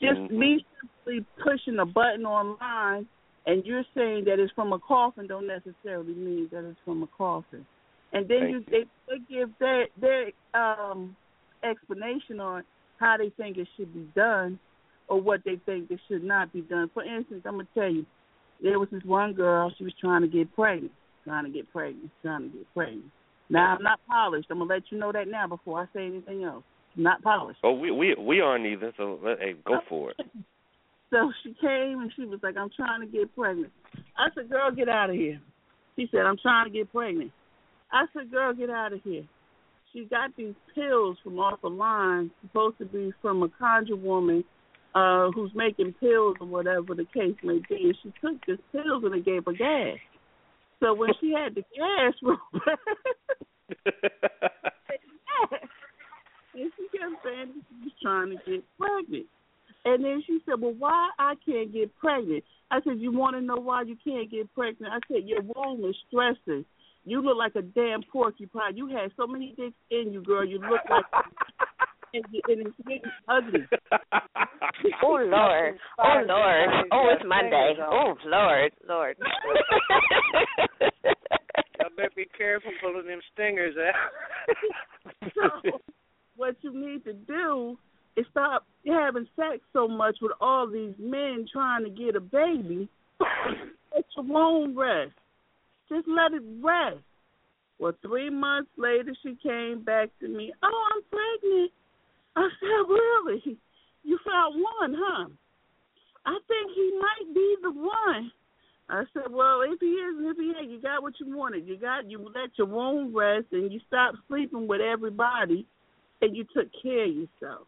Just 0.00 0.20
Mhm. 0.20 0.30
me 0.30 0.66
simply 0.80 1.24
pushing 1.38 1.78
a 1.78 1.86
button 1.86 2.26
online 2.26 3.08
and 3.46 3.64
you're 3.64 3.84
saying 3.94 4.24
that 4.24 4.38
it's 4.38 4.52
from 4.52 4.72
a 4.72 4.78
coffin 4.78 5.26
don't 5.26 5.46
necessarily 5.46 6.14
mean 6.14 6.48
that 6.50 6.64
it's 6.64 6.80
from 6.84 7.02
a 7.02 7.06
coffin. 7.06 7.64
And 8.12 8.28
then 8.28 8.40
Thank 8.40 8.50
you 8.50 8.58
you. 8.58 8.86
they, 9.08 9.14
they 9.14 9.18
give 9.28 9.50
their 9.58 9.88
their 9.96 10.32
um 10.54 11.16
explanation 11.62 12.40
on 12.40 12.64
how 12.98 13.16
they 13.16 13.30
think 13.30 13.56
it 13.56 13.68
should 13.76 13.92
be 13.94 14.08
done 14.14 14.58
or 15.08 15.20
what 15.20 15.40
they 15.44 15.60
think 15.66 15.90
it 15.90 16.00
should 16.08 16.24
not 16.24 16.52
be 16.52 16.62
done. 16.62 16.90
For 16.92 17.04
instance, 17.04 17.42
I'm 17.44 17.52
gonna 17.52 17.68
tell 17.74 17.90
you, 17.90 18.04
there 18.62 18.78
was 18.78 18.88
this 18.90 19.04
one 19.04 19.32
girl, 19.32 19.72
she 19.76 19.84
was 19.84 19.94
trying 20.00 20.22
to 20.22 20.28
get 20.28 20.54
pregnant, 20.54 20.92
trying 21.24 21.44
to 21.44 21.50
get 21.50 21.70
pregnant, 21.72 22.10
trying 22.22 22.50
to 22.50 22.56
get 22.56 22.74
pregnant. 22.74 23.04
Now 23.48 23.76
I'm 23.76 23.82
not 23.82 24.00
polished. 24.08 24.48
I'm 24.50 24.58
gonna 24.58 24.72
let 24.72 24.82
you 24.90 24.98
know 24.98 25.12
that 25.12 25.28
now 25.28 25.46
before 25.46 25.80
I 25.80 25.86
say 25.96 26.06
anything 26.06 26.44
else. 26.44 26.64
I'm 26.96 27.02
not 27.02 27.22
polished. 27.22 27.60
Oh, 27.62 27.72
we 27.72 27.90
we 27.90 28.14
we 28.14 28.40
aren't 28.40 28.66
either. 28.66 28.92
So 28.96 29.18
let, 29.22 29.38
hey, 29.38 29.54
go 29.64 29.78
for 29.88 30.10
it. 30.10 30.16
So 31.10 31.32
she 31.42 31.50
came 31.60 32.00
and 32.00 32.12
she 32.16 32.24
was 32.24 32.40
like, 32.42 32.56
I'm 32.56 32.70
trying 32.76 33.00
to 33.00 33.06
get 33.06 33.34
pregnant. 33.34 33.72
I 34.18 34.28
said, 34.34 34.50
Girl, 34.50 34.70
get 34.72 34.88
out 34.88 35.10
of 35.10 35.16
here. 35.16 35.40
She 35.94 36.08
said, 36.10 36.20
I'm 36.20 36.36
trying 36.36 36.66
to 36.66 36.70
get 36.76 36.92
pregnant. 36.92 37.30
I 37.92 38.06
said, 38.12 38.30
Girl, 38.30 38.52
get 38.52 38.70
out 38.70 38.92
of 38.92 39.00
here. 39.02 39.24
She 39.92 40.04
got 40.04 40.36
these 40.36 40.54
pills 40.74 41.16
from 41.22 41.38
off 41.38 41.60
the 41.62 41.68
line, 41.68 42.30
supposed 42.42 42.78
to 42.78 42.84
be 42.84 43.12
from 43.22 43.42
a 43.42 43.48
conjure 43.48 43.96
woman 43.96 44.44
uh 44.96 45.30
who's 45.32 45.52
making 45.54 45.92
pills 46.00 46.36
or 46.40 46.46
whatever 46.46 46.94
the 46.94 47.04
case 47.12 47.36
may 47.42 47.60
be. 47.68 47.76
And 47.84 47.96
she 48.02 48.12
took 48.20 48.44
this 48.46 48.58
pills 48.72 49.04
and 49.04 49.14
it 49.14 49.24
gave 49.24 49.44
her 49.44 49.52
gas. 49.52 49.98
So 50.80 50.94
when 50.94 51.10
she 51.20 51.32
had 51.32 51.54
the 51.54 51.62
gas 51.76 52.14
and 56.54 56.72
she 56.76 56.88
kept 56.98 57.22
saying 57.24 57.52
she 57.52 57.84
was 57.84 57.92
trying 58.02 58.30
to 58.30 58.36
get 58.50 58.64
pregnant. 58.78 59.26
And 59.84 60.04
then 60.04 60.22
she 60.26 60.38
said, 60.46 60.60
Well, 60.60 60.74
why 60.78 61.10
I 61.18 61.34
can't 61.44 61.72
get 61.72 61.94
pregnant? 61.96 62.44
I 62.70 62.80
said, 62.82 62.98
You 62.98 63.12
want 63.12 63.36
to 63.36 63.42
know 63.42 63.56
why 63.56 63.82
you 63.82 63.96
can't 64.02 64.30
get 64.30 64.52
pregnant? 64.54 64.92
I 64.92 64.98
said, 65.12 65.28
Your 65.28 65.42
womb 65.42 65.84
is 65.84 65.96
stressing. 66.08 66.64
You 67.04 67.20
look 67.20 67.36
like 67.36 67.54
a 67.54 67.62
damn 67.62 68.02
porcupine. 68.02 68.76
You 68.76 68.88
had 68.88 69.12
so 69.16 69.26
many 69.26 69.54
dicks 69.56 69.76
in 69.90 70.12
you, 70.12 70.22
girl. 70.22 70.44
You 70.44 70.58
look 70.58 70.80
like. 70.90 71.04
And, 72.14 72.24
oh, 72.26 72.28
oh, 72.28 72.32
you, 72.32 72.40
and 72.48 72.66
it's 72.66 72.76
getting 72.86 73.12
ugly. 73.28 73.66
Oh 75.02 75.18
Lord. 75.24 75.78
Oh 75.98 76.22
Lord. 76.26 76.68
Oh, 76.92 77.08
it's 77.12 77.24
Monday. 77.26 77.74
Oh 77.80 78.14
Lord. 78.24 78.72
Lord. 78.88 79.16
Y'all 81.80 81.90
better 81.96 82.10
be 82.14 82.26
careful 82.36 82.70
pulling 82.80 83.06
them 83.06 83.20
stingers 83.32 83.74
out. 83.78 85.30
so 85.34 85.80
what 86.36 86.56
you 86.62 86.72
need 86.72 87.04
to 87.04 87.12
do 87.12 87.78
is 88.16 88.26
stop 88.30 88.66
having 88.86 89.26
sex 89.36 89.60
so 89.72 89.88
much 89.88 90.16
with 90.22 90.32
all 90.40 90.68
these 90.68 90.94
men 90.98 91.46
trying 91.52 91.84
to 91.84 91.90
get 91.90 92.16
a 92.16 92.20
baby. 92.20 92.88
Let 93.94 94.04
your 94.16 94.24
womb 94.26 94.78
rest. 94.78 95.12
Just 95.88 96.08
let 96.08 96.32
it 96.32 96.42
rest. 96.62 96.98
Well, 97.78 97.92
three 98.02 98.28
months 98.28 98.70
later, 98.76 99.14
she 99.22 99.36
came 99.42 99.82
back 99.84 100.08
to 100.20 100.28
me. 100.28 100.52
Oh, 100.62 100.86
I'm 100.94 101.02
pregnant. 101.10 101.72
I 102.36 102.48
said, 102.60 102.88
really? 102.88 103.58
You 104.04 104.18
found 104.24 104.54
one, 104.54 104.94
huh? 104.96 105.26
I 106.26 106.38
think 106.48 106.70
he 106.74 106.98
might 107.00 107.34
be 107.34 107.56
the 107.62 107.72
one. 107.72 108.32
I 108.88 109.02
said, 109.12 109.30
well, 109.30 109.62
if 109.62 109.80
he 109.80 109.86
is, 109.86 110.14
if 110.20 110.36
he 110.36 110.52
ain't, 110.60 110.70
you 110.70 110.80
got 110.80 111.02
what 111.02 111.14
you 111.18 111.36
wanted. 111.36 111.66
You 111.66 111.76
got, 111.76 112.08
you 112.08 112.18
let 112.18 112.50
your 112.56 112.68
womb 112.68 113.16
rest, 113.16 113.46
and 113.52 113.72
you 113.72 113.80
stopped 113.88 114.18
sleeping 114.28 114.68
with 114.68 114.80
everybody, 114.80 115.66
and 116.22 116.36
you 116.36 116.44
took 116.54 116.68
care 116.82 117.04
of 117.04 117.10
yourself. 117.10 117.66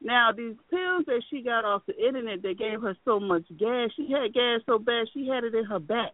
Now, 0.00 0.30
these 0.30 0.54
pills 0.70 1.04
that 1.06 1.22
she 1.28 1.42
got 1.42 1.64
off 1.64 1.82
the 1.86 1.96
internet 1.96 2.42
that 2.42 2.58
gave 2.58 2.80
her 2.82 2.96
so 3.04 3.18
much 3.18 3.42
gas, 3.58 3.90
she 3.96 4.08
had 4.12 4.32
gas 4.32 4.60
so 4.66 4.78
bad 4.78 5.08
she 5.12 5.26
had 5.26 5.42
it 5.42 5.54
in 5.54 5.64
her 5.64 5.80
back. 5.80 6.12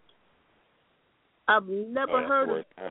I've 1.46 1.68
never 1.68 2.24
Oh, 2.24 2.26
heard 2.26 2.48
of 2.48 2.64
boy. 2.76 2.90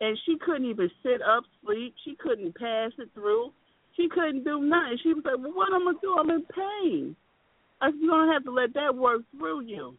And 0.00 0.18
she 0.24 0.36
couldn't 0.38 0.66
even 0.66 0.90
sit 1.02 1.20
up, 1.22 1.44
sleep. 1.64 1.94
She 2.04 2.14
couldn't 2.14 2.54
pass 2.56 2.92
it 2.98 3.10
through. 3.14 3.52
She 3.96 4.08
couldn't 4.08 4.44
do 4.44 4.60
nothing. 4.62 4.98
She 5.02 5.12
was 5.12 5.24
like, 5.24 5.38
"Well, 5.38 5.52
what 5.52 5.72
am 5.72 5.88
I 5.88 5.92
gonna 5.92 5.98
do? 6.00 6.16
I'm 6.18 6.30
in 6.30 6.44
pain." 6.46 7.16
I 7.80 7.90
said, 7.90 7.98
"You're 8.00 8.10
gonna 8.10 8.32
have 8.32 8.44
to 8.44 8.50
let 8.52 8.72
that 8.74 8.94
work 8.94 9.22
through 9.36 9.62
you. 9.62 9.96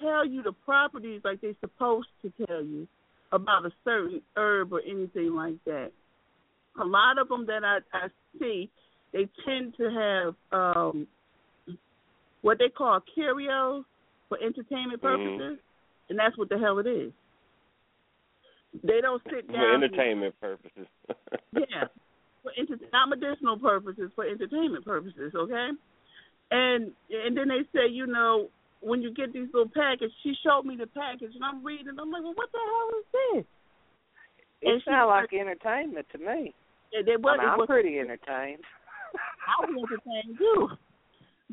Tell 0.00 0.24
you 0.24 0.42
the 0.42 0.52
properties 0.52 1.20
like 1.24 1.40
they're 1.40 1.54
supposed 1.60 2.08
to 2.22 2.30
tell 2.46 2.62
you 2.62 2.86
about 3.32 3.64
a 3.66 3.72
certain 3.84 4.20
herb 4.36 4.72
or 4.72 4.80
anything 4.82 5.34
like 5.34 5.62
that. 5.64 5.92
a 6.80 6.84
lot 6.84 7.18
of 7.18 7.28
them 7.28 7.44
that 7.46 7.62
I, 7.64 7.80
I 7.92 8.08
see, 8.38 8.70
they 9.12 9.28
tend 9.44 9.74
to 9.76 9.90
have 9.90 10.34
um 10.52 11.06
what 12.40 12.58
they 12.58 12.68
call 12.68 13.00
curios 13.14 13.84
for 14.28 14.38
entertainment 14.42 15.00
Mhm. 15.00 15.36
purposes, 15.36 15.58
and 16.08 16.18
that's 16.18 16.36
what 16.38 16.48
the 16.48 16.58
hell 16.58 16.78
it 16.78 16.86
is. 16.86 17.12
They 18.82 19.00
don't 19.02 19.22
sit 19.28 19.48
down 19.48 19.56
For 19.56 19.74
entertainment 19.74 20.34
purposes. 20.40 20.86
yeah, 21.52 21.88
for 22.42 22.52
enter- 22.56 22.78
not 22.92 23.08
medicinal 23.10 23.58
purposes, 23.58 24.10
for 24.14 24.24
entertainment 24.24 24.84
purposes. 24.84 25.32
Okay, 25.36 25.68
and 26.50 26.90
and 27.10 27.36
then 27.36 27.48
they 27.48 27.62
say, 27.74 27.86
you 27.90 28.06
know, 28.06 28.48
when 28.80 29.02
you 29.02 29.12
get 29.12 29.32
these 29.32 29.48
little 29.52 29.68
packages, 29.68 30.10
she 30.22 30.34
showed 30.44 30.64
me 30.64 30.76
the 30.76 30.86
package, 30.86 31.32
and 31.34 31.44
I'm 31.44 31.64
reading. 31.64 31.94
I'm 32.00 32.10
like, 32.10 32.22
well, 32.22 32.34
what 32.34 32.50
the 32.52 32.58
hell 32.64 32.88
is 32.98 33.06
this? 33.12 33.44
It 34.62 34.68
And 34.72 34.82
sounds 34.84 35.08
was- 35.08 35.26
like 35.30 35.40
entertainment 35.40 36.06
to 36.12 36.18
me. 36.18 36.54
It, 36.92 37.08
it 37.08 37.20
was, 37.22 37.38
I 37.38 37.42
mean, 37.42 37.50
I'm 37.52 37.58
was, 37.58 37.66
pretty 37.66 37.98
entertained. 37.98 38.62
I 39.48 39.64
was 39.64 39.68
entertained 39.76 40.38
too. 40.38 40.68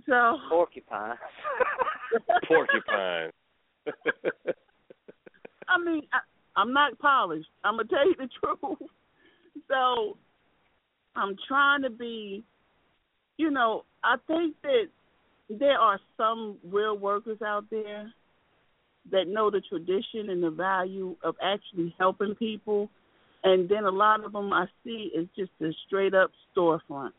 So 0.08 0.38
Porcupine. 0.50 1.16
Porcupine. 2.48 3.32
I 5.68 5.78
mean, 5.84 6.02
I, 6.12 6.20
I'm 6.56 6.74
not 6.74 6.98
polished. 7.00 7.50
I'm 7.64 7.78
gonna 7.78 7.88
tell 7.88 8.06
you 8.06 8.16
the 8.18 8.30
truth. 8.40 8.90
So 9.68 10.18
I'm 11.16 11.36
trying 11.48 11.84
to 11.84 11.90
be, 11.90 12.44
you 13.38 13.52
know, 13.52 13.84
I 14.04 14.16
think 14.28 14.56
that 14.64 14.86
there 15.50 15.80
are 15.80 16.00
some 16.18 16.58
real 16.72 16.98
workers 16.98 17.42
out 17.42 17.66
there 17.70 18.12
that 19.12 19.28
know 19.28 19.50
the 19.50 19.62
tradition 19.62 20.30
and 20.30 20.44
the 20.44 20.52
value 20.52 21.16
of 21.24 21.36
actually 21.42 21.96
helping 21.98 22.36
people, 22.36 22.90
and 23.44 23.68
then 23.68 23.86
a 23.86 23.90
lot 23.90 24.24
of 24.24 24.34
them 24.34 24.54
I 24.54 24.66
see 24.84 25.12
is 25.16 25.28
just 25.36 25.52
a 25.62 25.72
straight 25.88 26.14
up 26.14 26.32
storefront. 26.56 27.12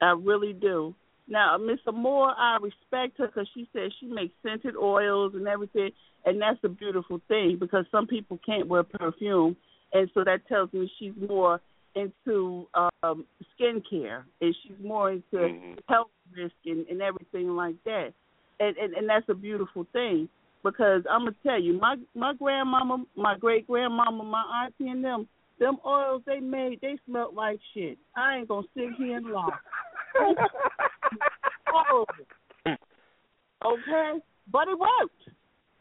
I 0.00 0.12
really 0.12 0.52
do. 0.52 0.94
Now, 1.28 1.56
Miss 1.58 1.80
Amora, 1.86 2.34
I 2.36 2.58
respect 2.60 3.18
her 3.18 3.26
because 3.26 3.48
she 3.52 3.68
says 3.72 3.92
she 3.98 4.06
makes 4.06 4.34
scented 4.42 4.76
oils 4.76 5.32
and 5.34 5.48
everything, 5.48 5.90
and 6.24 6.40
that's 6.40 6.58
a 6.62 6.68
beautiful 6.68 7.20
thing 7.28 7.56
because 7.58 7.84
some 7.90 8.06
people 8.06 8.38
can't 8.46 8.68
wear 8.68 8.84
perfume, 8.84 9.56
and 9.92 10.08
so 10.14 10.22
that 10.24 10.46
tells 10.48 10.72
me 10.72 10.90
she's 10.98 11.12
more 11.28 11.60
into 11.94 12.68
um 13.02 13.24
skincare 13.58 14.22
and 14.42 14.54
she's 14.62 14.78
more 14.84 15.12
into 15.12 15.36
Mhm. 15.36 15.78
health 15.88 16.10
risk 16.36 16.54
and, 16.66 16.86
and 16.88 17.00
everything 17.00 17.56
like 17.56 17.76
that, 17.84 18.12
and, 18.60 18.76
and 18.76 18.94
and 18.94 19.08
that's 19.08 19.28
a 19.28 19.34
beautiful 19.34 19.84
thing 19.92 20.28
because 20.62 21.02
I'm 21.10 21.20
gonna 21.20 21.34
tell 21.42 21.60
you, 21.60 21.72
my 21.80 21.96
my 22.14 22.34
grandmama, 22.34 23.04
my 23.16 23.36
great 23.36 23.66
grandmama, 23.66 24.22
my 24.24 24.64
auntie, 24.64 24.90
and 24.90 25.02
them, 25.02 25.26
them 25.58 25.78
oils 25.86 26.22
they 26.26 26.38
made, 26.40 26.80
they 26.82 26.98
smelled 27.06 27.34
like 27.34 27.58
shit. 27.72 27.98
I 28.14 28.36
ain't 28.36 28.48
gonna 28.48 28.66
sit 28.74 28.90
here 28.98 29.16
and 29.16 29.26
lie. 29.26 29.58
Horrible. 31.66 32.06
Okay, 33.64 34.12
but 34.52 34.68
it 34.68 34.78
worked. 34.78 35.22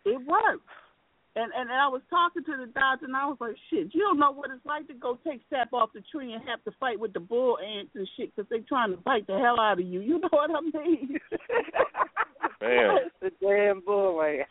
It 0.06 0.26
worked. 0.26 0.66
And, 1.38 1.52
and 1.52 1.70
and 1.70 1.80
I 1.80 1.90
was 1.90 2.02
talking 2.10 2.46
to 2.46 2.66
the 2.66 2.72
doctor, 2.72 3.06
and 3.06 3.16
I 3.16 3.28
was 3.28 3.38
like, 3.42 3.56
"Shit, 3.70 3.94
you 3.94 4.02
don't 4.02 4.20
know 4.20 4.32
what 4.32 4.52
it's 4.52 4.66
like 4.66 4.88
to 4.88 4.94
go 4.94 5.20
take 5.28 5.42
sap 5.50 5.74
off 5.74 5.90
the 5.94 6.02
tree 6.10 6.32
and 6.32 6.42
have 6.48 6.64
to 6.64 6.72
fight 6.80 6.98
with 6.98 7.12
the 7.12 7.20
bull 7.20 7.58
ants 7.60 7.92
and 7.94 8.08
shit 8.16 8.34
because 8.34 8.50
they 8.50 8.60
trying 8.60 8.92
to 8.92 8.98
bite 8.98 9.28
the 9.28 9.38
hell 9.38 9.60
out 9.60 9.80
of 9.80 9.86
you. 9.86 10.00
You 10.00 10.20
know 10.20 10.30
what 10.32 10.50
I 10.50 10.62
mean?" 10.62 11.20
Man. 12.62 12.98
the 13.22 13.32
damn 13.42 13.82
bull 13.82 14.22
ants. 14.24 14.50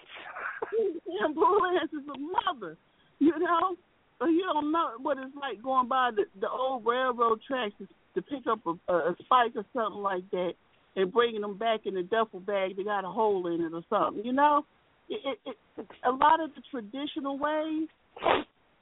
The 0.70 1.00
damn 1.20 1.32
bull 1.32 1.60
ants 1.80 1.94
is 1.94 2.06
a 2.14 2.18
mother, 2.18 2.76
you 3.18 3.32
know. 3.38 3.76
But 4.18 4.26
you 4.26 4.44
don't 4.52 4.70
know 4.70 4.90
what 5.00 5.16
it's 5.16 5.34
like 5.40 5.62
going 5.62 5.88
by 5.88 6.10
the 6.14 6.24
the 6.38 6.50
old 6.50 6.84
railroad 6.84 7.40
tracks 7.48 7.74
to, 8.14 8.20
to 8.20 8.22
pick 8.22 8.46
up 8.50 8.60
a, 8.66 8.92
a 8.92 9.16
spike 9.24 9.52
or 9.56 9.64
something 9.72 10.02
like 10.02 10.28
that 10.30 10.52
and 10.96 11.12
bringing 11.12 11.40
them 11.40 11.58
back 11.58 11.80
in 11.86 11.96
a 11.96 12.02
duffel 12.02 12.40
bag 12.40 12.76
that 12.76 12.84
got 12.84 13.04
a 13.04 13.08
hole 13.08 13.46
in 13.48 13.60
it 13.60 13.72
or 13.72 13.82
something. 13.90 14.24
You 14.24 14.32
know, 14.32 14.64
it, 15.08 15.38
it, 15.44 15.56
it, 15.76 15.86
a 16.04 16.10
lot 16.10 16.40
of 16.40 16.50
the 16.54 16.62
traditional 16.70 17.38
ways. 17.38 17.88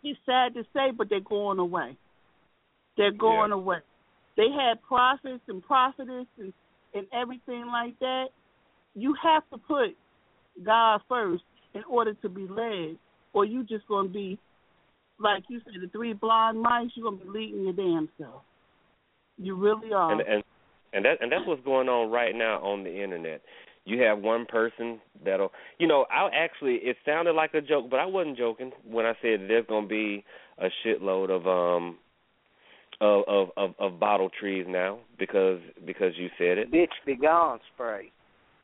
It's 0.04 0.18
sad 0.26 0.54
to 0.54 0.64
say, 0.72 0.90
but 0.96 1.08
they're 1.08 1.20
going 1.20 1.58
away. 1.58 1.96
They're 2.96 3.12
going 3.12 3.50
Yeah. 3.50 3.56
away. 3.56 3.78
They 4.36 4.48
had 4.50 4.82
prophets 4.82 5.42
and 5.48 5.62
prophetess 5.62 6.26
and 6.38 6.52
and 6.94 7.06
everything 7.12 7.66
like 7.66 7.98
that. 8.00 8.26
You 8.94 9.14
have 9.22 9.44
to 9.50 9.56
put 9.56 9.96
God 10.62 11.00
first 11.08 11.42
in 11.72 11.82
order 11.84 12.12
to 12.14 12.28
be 12.28 12.46
led, 12.46 12.98
or 13.32 13.46
you 13.46 13.64
just 13.64 13.86
gonna 13.88 14.08
be 14.08 14.38
like 15.18 15.44
you 15.48 15.60
said, 15.64 15.74
the 15.80 15.88
three 15.88 16.12
blind 16.12 16.60
mice. 16.60 16.90
You're 16.94 17.10
gonna 17.10 17.24
be 17.24 17.30
leading 17.30 17.64
your 17.64 17.72
damn 17.72 18.08
self. 18.18 18.42
You 19.42 19.54
really 19.56 19.92
are. 19.92 20.12
and 20.12 20.20
and 20.22 20.42
and 20.92 21.04
that 21.04 21.18
and 21.20 21.30
that's 21.32 21.46
what's 21.46 21.64
going 21.64 21.88
on 21.88 22.10
right 22.10 22.34
now 22.34 22.60
on 22.62 22.84
the 22.84 23.02
internet. 23.02 23.42
You 23.84 24.00
have 24.02 24.20
one 24.20 24.46
person 24.46 25.00
that'll, 25.24 25.50
you 25.78 25.88
know, 25.88 26.06
I 26.10 26.28
actually 26.32 26.74
it 26.76 26.96
sounded 27.04 27.32
like 27.32 27.52
a 27.54 27.60
joke, 27.60 27.90
but 27.90 27.98
I 27.98 28.06
wasn't 28.06 28.38
joking 28.38 28.70
when 28.88 29.06
I 29.06 29.14
said 29.20 29.40
there's 29.48 29.66
going 29.66 29.84
to 29.84 29.88
be 29.88 30.24
a 30.58 30.68
shitload 30.84 31.30
of 31.30 31.46
um 31.48 31.98
of 33.00 33.24
of 33.26 33.48
of, 33.56 33.74
of 33.80 33.98
bottle 34.00 34.30
trees 34.38 34.66
now 34.68 34.98
because 35.18 35.58
because 35.84 36.12
you 36.16 36.28
said 36.38 36.58
it. 36.58 36.70
Bitch 36.70 36.86
be 37.04 37.16
gone 37.16 37.58
spray. 37.74 38.12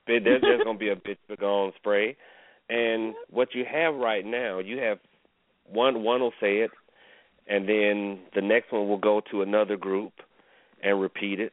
There- 0.07 0.21
There's 0.21 0.43
there's 0.43 0.63
going 0.65 0.77
to 0.77 0.81
be 0.81 0.91
a 0.91 0.97
bitch 1.09 1.19
begone 1.29 1.73
spray, 1.77 2.17
and 2.69 3.15
what 3.31 3.55
you 3.55 3.65
have 3.71 3.95
right 3.95 4.25
now, 4.25 4.59
you 4.61 4.79
have 4.79 4.99
one 5.69 6.05
one 6.05 6.21
will 6.21 6.33
say 6.41 6.59
it, 6.59 6.71
and 7.49 7.69
then 7.69 8.21
the 8.35 8.41
next 8.41 8.73
one 8.73 8.89
will 8.89 8.99
go 8.99 9.21
to 9.33 9.43
another 9.43 9.77
group 9.77 10.13
and 10.83 11.01
repeat 11.01 11.41
it, 11.41 11.53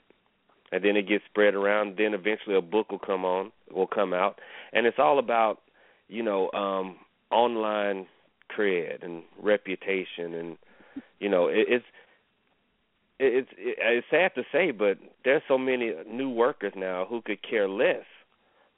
and 0.71 0.83
then 0.83 0.95
it 0.95 1.07
gets 1.07 1.23
spread 1.25 1.53
around. 1.53 1.97
Then 1.97 2.13
eventually 2.13 2.55
a 2.55 2.61
book 2.61 2.91
will 2.91 2.99
come 2.99 3.25
on, 3.25 3.51
will 3.71 3.87
come 3.87 4.13
out, 4.13 4.39
and 4.73 4.85
it's 4.85 4.99
all 4.99 5.19
about 5.19 5.59
you 6.07 6.23
know 6.23 6.51
um 6.51 6.97
online 7.31 8.07
cred 8.57 9.03
and 9.03 9.23
reputation, 9.41 10.33
and 10.33 10.57
you 11.19 11.29
know 11.29 11.47
it, 11.47 11.65
it's 11.69 11.85
it's 13.19 13.49
it, 13.57 13.77
it's 13.79 14.07
sad 14.09 14.31
to 14.35 14.43
say, 14.51 14.71
but 14.71 14.97
there's 15.23 15.43
so 15.47 15.57
many 15.57 15.93
new 16.09 16.29
workers 16.29 16.73
now 16.75 17.05
who 17.09 17.21
could 17.21 17.39
care 17.47 17.67
less 17.67 18.05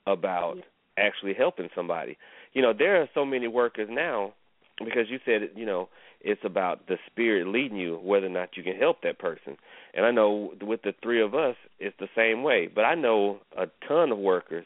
about 0.05 0.57
actually 0.97 1.33
helping 1.33 1.69
somebody. 1.75 2.17
You 2.53 2.61
know, 2.61 2.73
there 2.77 3.01
are 3.01 3.09
so 3.13 3.25
many 3.25 3.47
workers 3.47 3.87
now 3.91 4.33
because 4.83 5.09
you 5.09 5.19
said, 5.25 5.49
you 5.55 5.65
know, 5.65 5.89
it's 6.21 6.41
about 6.43 6.87
the 6.87 6.97
spirit 7.07 7.47
leading 7.47 7.77
you 7.77 7.99
whether 8.03 8.25
or 8.25 8.29
not 8.29 8.57
you 8.57 8.63
can 8.63 8.75
help 8.75 9.01
that 9.03 9.19
person. 9.19 9.57
And 9.93 10.05
I 10.05 10.11
know 10.11 10.53
with 10.61 10.81
the 10.83 10.93
three 11.01 11.21
of 11.21 11.35
us, 11.35 11.55
it's 11.79 11.95
the 11.99 12.09
same 12.15 12.43
way. 12.43 12.69
But 12.73 12.81
I 12.81 12.95
know 12.95 13.39
a 13.57 13.65
ton 13.87 14.11
of 14.11 14.17
workers 14.17 14.65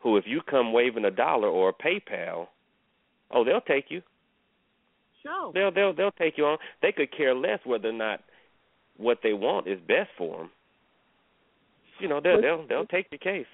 who, 0.00 0.16
if 0.16 0.24
you 0.26 0.40
come 0.48 0.72
waving 0.72 1.04
a 1.04 1.10
dollar 1.10 1.48
or 1.48 1.70
a 1.70 1.72
PayPal, 1.72 2.46
oh, 3.30 3.44
they'll 3.44 3.60
take 3.60 3.86
you. 3.88 4.02
Sure. 5.22 5.52
They'll 5.54 5.72
they'll 5.72 5.94
they'll 5.94 6.10
take 6.12 6.36
you 6.36 6.44
on. 6.44 6.58
They 6.82 6.92
could 6.92 7.16
care 7.16 7.34
less 7.34 7.60
whether 7.64 7.88
or 7.88 7.92
not 7.92 8.20
what 8.98 9.18
they 9.22 9.32
want 9.32 9.66
is 9.66 9.78
best 9.88 10.10
for 10.18 10.38
them. 10.38 10.50
You 11.98 12.08
know, 12.08 12.20
they'll 12.22 12.42
they'll 12.42 12.66
they'll 12.68 12.86
take 12.86 13.06
your 13.10 13.18
case. 13.18 13.46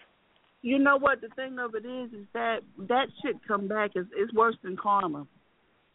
You 0.63 0.79
know 0.79 0.99
what 0.99 1.21
the 1.21 1.29
thing 1.37 1.59
of 1.59 1.75
it 1.75 1.87
is 1.87 2.13
is 2.13 2.27
that 2.35 2.59
that 2.89 3.07
shit 3.23 3.37
come 3.47 3.69
back 3.69 3.93
is 3.95 4.07
it's 4.17 4.33
worse 4.35 4.57
than 4.63 4.77
karma. 4.77 5.27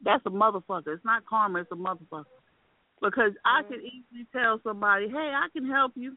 That's 0.04 0.26
a 0.26 0.30
motherfucker. 0.30 0.88
It's 0.88 1.06
not 1.06 1.26
karma, 1.26 1.62
it's 1.62 1.72
a 1.72 1.76
motherfucker. 1.76 2.26
Because 3.02 3.32
I 3.46 3.62
mm. 3.64 3.68
can 3.70 3.80
easily 3.80 4.28
tell 4.32 4.60
somebody, 4.64 5.08
Hey, 5.10 5.34
I 5.36 5.48
can 5.54 5.70
help 5.70 5.94
you. 5.96 6.16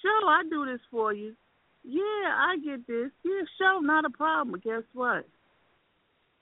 Sure, 0.00 0.28
I 0.28 0.42
do 0.48 0.66
this 0.66 0.80
for 0.90 1.12
you. 1.12 1.34
Yeah, 1.84 2.00
I 2.02 2.56
get 2.64 2.86
this. 2.86 3.10
Yeah, 3.24 3.42
sure, 3.58 3.82
not 3.82 4.04
a 4.04 4.10
problem. 4.10 4.52
But 4.52 4.64
guess 4.64 4.82
what? 4.92 5.26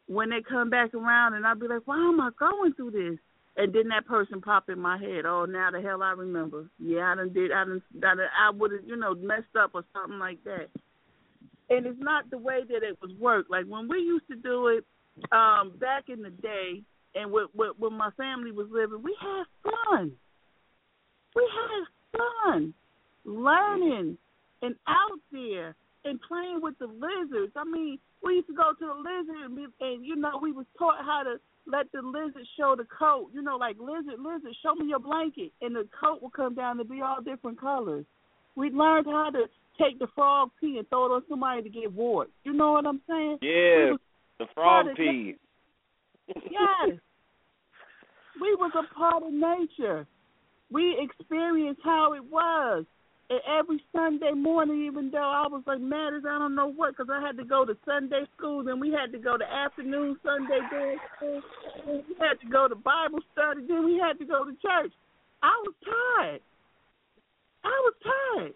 When 0.06 0.30
they 0.30 0.42
come 0.46 0.70
back 0.70 0.94
around 0.94 1.34
and 1.34 1.46
I'll 1.46 1.54
be 1.54 1.68
like, 1.68 1.82
Why 1.84 1.96
am 1.96 2.20
I 2.20 2.30
going 2.38 2.74
through 2.74 2.92
this? 2.92 3.18
And 3.56 3.74
then 3.74 3.88
that 3.88 4.06
person 4.06 4.40
pop 4.40 4.68
in 4.68 4.78
my 4.78 4.96
head. 4.96 5.26
Oh, 5.26 5.44
now 5.44 5.70
the 5.70 5.80
hell 5.80 6.02
I 6.02 6.12
remember. 6.12 6.70
Yeah, 6.78 7.12
I 7.12 7.14
done 7.16 7.32
did. 7.32 7.52
I 7.52 7.64
done. 7.64 7.82
I, 7.96 8.00
done, 8.00 8.18
I 8.20 8.50
would 8.50 8.72
have, 8.72 8.84
you 8.86 8.96
know, 8.96 9.14
messed 9.14 9.56
up 9.60 9.72
or 9.74 9.84
something 9.92 10.18
like 10.18 10.42
that. 10.44 10.68
And 11.68 11.86
it's 11.86 12.00
not 12.00 12.30
the 12.30 12.38
way 12.38 12.60
that 12.68 12.82
it 12.82 12.98
was 13.00 13.12
worked. 13.18 13.50
Like 13.50 13.66
when 13.66 13.88
we 13.88 13.98
used 13.98 14.28
to 14.28 14.36
do 14.36 14.68
it 14.68 14.84
um 15.32 15.72
back 15.78 16.04
in 16.08 16.22
the 16.22 16.30
day, 16.30 16.82
and 17.14 17.30
with, 17.30 17.48
with, 17.54 17.72
when 17.78 17.92
my 17.94 18.10
family 18.16 18.52
was 18.52 18.68
living, 18.70 19.02
we 19.02 19.16
had 19.20 19.44
fun. 19.62 20.12
We 21.34 21.48
had 21.52 22.20
fun 22.44 22.74
learning 23.24 24.16
and 24.62 24.74
out 24.88 25.18
there 25.32 25.74
and 26.04 26.18
playing 26.26 26.60
with 26.62 26.78
the 26.78 26.86
lizards. 26.86 27.52
I 27.56 27.64
mean, 27.64 27.98
we 28.22 28.34
used 28.34 28.48
to 28.48 28.54
go 28.54 28.72
to 28.78 28.86
the 28.86 28.94
lizard 28.94 29.44
and, 29.44 29.56
be, 29.56 29.66
and 29.80 30.04
you 30.04 30.16
know 30.16 30.38
we 30.42 30.52
was 30.52 30.66
taught 30.78 31.04
how 31.04 31.22
to 31.24 31.36
let 31.66 31.90
the 31.92 32.02
lizard 32.02 32.46
show 32.58 32.74
the 32.76 32.84
coat. 32.84 33.30
You 33.32 33.42
know, 33.42 33.56
like 33.56 33.76
lizard, 33.78 34.18
lizard, 34.18 34.54
show 34.62 34.74
me 34.74 34.88
your 34.88 34.98
blanket, 34.98 35.52
and 35.60 35.74
the 35.74 35.86
coat 35.98 36.22
will 36.22 36.30
come 36.30 36.54
down 36.54 36.78
to 36.78 36.84
be 36.84 37.00
all 37.00 37.20
different 37.22 37.60
colors. 37.60 38.04
We 38.56 38.70
learned 38.70 39.06
how 39.06 39.30
to 39.30 39.44
take 39.80 39.98
the 39.98 40.08
frog 40.14 40.50
pee 40.60 40.78
and 40.78 40.88
throw 40.88 41.06
it 41.06 41.14
on 41.14 41.22
somebody 41.28 41.62
to 41.62 41.68
get 41.68 41.92
warts. 41.92 42.32
You 42.44 42.52
know 42.52 42.72
what 42.72 42.86
I'm 42.86 43.00
saying? 43.08 43.38
Yeah, 43.42 43.92
the 44.40 44.46
frog 44.54 44.86
pee. 44.96 45.36
Yes. 46.28 46.98
we 48.40 48.54
was 48.54 48.70
a 48.78 48.94
part 48.94 49.24
of 49.24 49.32
nature. 49.32 50.06
we 50.70 50.96
experienced 51.02 51.80
how 51.82 52.14
it 52.14 52.24
was. 52.24 52.84
And 53.30 53.40
every 53.46 53.82
Sunday 53.92 54.30
morning, 54.32 54.86
even 54.86 55.10
though 55.10 55.18
I 55.18 55.46
was 55.50 55.62
like 55.66 55.80
mad 55.80 56.14
as 56.14 56.22
I 56.24 56.38
don't 56.38 56.54
know 56.54 56.70
what, 56.70 56.96
because 56.96 57.10
I 57.12 57.20
had 57.20 57.36
to 57.38 57.44
go 57.44 57.64
to 57.64 57.76
Sunday 57.84 58.22
school, 58.36 58.62
then 58.64 58.78
we 58.78 58.90
had 58.90 59.10
to 59.12 59.18
go 59.18 59.36
to 59.36 59.44
afternoon 59.44 60.16
Sunday 60.24 60.60
day 60.70 60.94
school, 61.16 61.42
then 61.86 62.02
we 62.08 62.14
had 62.18 62.40
to 62.40 62.48
go 62.50 62.68
to 62.68 62.74
Bible 62.76 63.20
study, 63.32 63.66
then 63.66 63.84
we 63.84 63.98
had 63.98 64.18
to 64.18 64.24
go 64.24 64.44
to 64.44 64.52
church. 64.62 64.92
I 65.42 65.52
was 65.66 65.74
tired. 65.84 66.40
I 67.64 67.68
was 67.68 67.94
tired. 68.02 68.54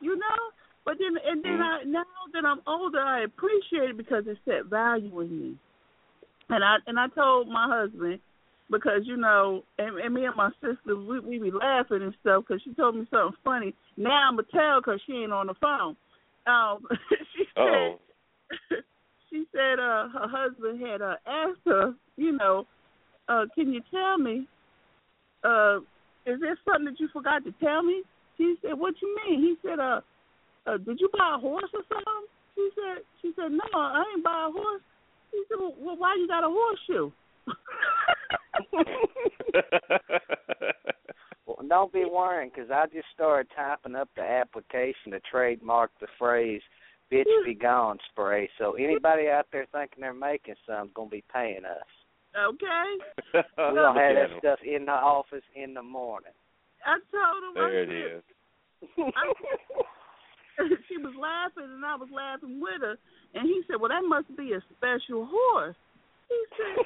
You 0.00 0.16
know? 0.16 0.40
But 0.86 0.94
then 0.98 1.18
and 1.26 1.44
then 1.44 1.60
I 1.60 1.82
now 1.84 2.04
that 2.32 2.44
I'm 2.46 2.60
older 2.66 3.00
I 3.00 3.24
appreciate 3.24 3.90
it 3.90 3.96
because 3.96 4.24
it 4.26 4.38
set 4.44 4.66
value 4.70 5.20
in 5.20 5.40
me. 5.40 5.58
And 6.48 6.64
I 6.64 6.76
and 6.86 6.98
I 6.98 7.08
told 7.08 7.48
my 7.48 7.66
husband 7.68 8.20
because 8.70 9.00
you 9.04 9.16
know, 9.16 9.64
and, 9.78 9.98
and 9.98 10.14
me 10.14 10.24
and 10.24 10.36
my 10.36 10.50
sister 10.62 10.96
we 10.96 11.18
we 11.18 11.38
be 11.38 11.50
laughing 11.50 12.02
and 12.02 12.14
stuff 12.20 12.44
because 12.46 12.62
she 12.62 12.72
told 12.74 12.94
me 12.94 13.06
something 13.10 13.36
funny. 13.44 13.74
Now 13.96 14.28
I'm 14.28 14.36
gonna 14.36 14.46
tell 14.52 14.80
because 14.80 15.00
she 15.06 15.14
ain't 15.14 15.32
on 15.32 15.48
the 15.48 15.54
phone. 15.60 15.96
Um, 16.46 16.86
she 17.36 17.44
Oh. 17.56 17.98
said 18.70 18.78
she 19.30 19.44
said 19.52 19.80
uh 19.80 20.08
her 20.08 20.28
husband 20.28 20.80
had 20.80 21.02
uh 21.02 21.16
asked 21.26 21.66
her, 21.66 21.94
you 22.16 22.30
know, 22.30 22.64
uh, 23.28 23.46
can 23.56 23.72
you 23.72 23.80
tell 23.90 24.18
me, 24.18 24.46
uh, 25.42 25.78
is 26.26 26.40
there 26.40 26.56
something 26.64 26.84
that 26.86 27.00
you 27.00 27.08
forgot 27.12 27.44
to 27.44 27.52
tell 27.60 27.82
me? 27.82 28.02
She 28.36 28.54
said, 28.62 28.78
what 28.78 28.94
you 29.00 29.16
mean? 29.26 29.40
He 29.40 29.56
said, 29.68 29.80
uh, 29.80 30.00
uh, 30.66 30.76
did 30.78 31.00
you 31.00 31.08
buy 31.16 31.34
a 31.36 31.38
horse 31.38 31.70
or 31.74 31.82
something? 31.88 32.26
She 32.54 32.68
said, 32.74 33.02
she 33.22 33.32
said, 33.36 33.52
no, 33.52 33.64
I 33.78 34.02
ain't 34.14 34.24
buy 34.24 34.46
a 34.48 34.52
horse. 34.52 34.82
She 35.30 35.42
said, 35.48 35.58
well, 35.60 35.74
well 35.78 35.96
why 35.96 36.14
you 36.18 36.26
got 36.28 36.44
a 36.44 36.48
horseshoe? 36.48 37.10
Well, 41.46 41.58
don't 41.68 41.92
be 41.92 42.04
worrying, 42.04 42.50
because 42.52 42.70
I 42.72 42.86
just 42.86 43.06
started 43.14 43.46
typing 43.54 43.94
up 43.94 44.08
the 44.16 44.22
application 44.22 45.12
to 45.12 45.20
trademark 45.30 45.92
the 46.00 46.08
phrase 46.18 46.60
"bitch 47.12 47.24
be 47.44 47.54
gone" 47.54 47.98
spray. 48.10 48.50
So 48.58 48.72
anybody 48.72 49.28
out 49.28 49.46
there 49.52 49.66
thinking 49.70 50.00
they're 50.00 50.12
making 50.12 50.56
something 50.66 50.90
gonna 50.94 51.08
be 51.08 51.22
paying 51.32 51.64
us. 51.64 51.86
okay. 52.36 52.98
We're 53.56 53.74
gonna 53.74 54.00
have 54.00 54.16
that 54.16 54.38
stuff 54.40 54.58
in 54.64 54.86
the 54.86 54.92
office 54.92 55.44
in 55.54 55.72
the 55.74 55.82
morning. 55.84 56.32
I 56.84 56.98
told 57.12 57.44
him. 57.44 57.56
I 57.56 57.70
There 57.70 57.82
it 57.84 58.22
said- 58.98 59.06
is. 59.06 59.12
she 60.88 60.96
was 60.98 61.14
laughing 61.18 61.70
and 61.70 61.84
I 61.84 61.96
was 61.96 62.08
laughing 62.12 62.60
with 62.60 62.80
her, 62.80 62.96
and 63.34 63.44
he 63.46 63.62
said, 63.66 63.80
"Well, 63.80 63.90
that 63.90 64.04
must 64.06 64.28
be 64.36 64.52
a 64.52 64.60
special 64.76 65.28
horse." 65.30 65.76
He 66.28 66.40
said, 66.56 66.76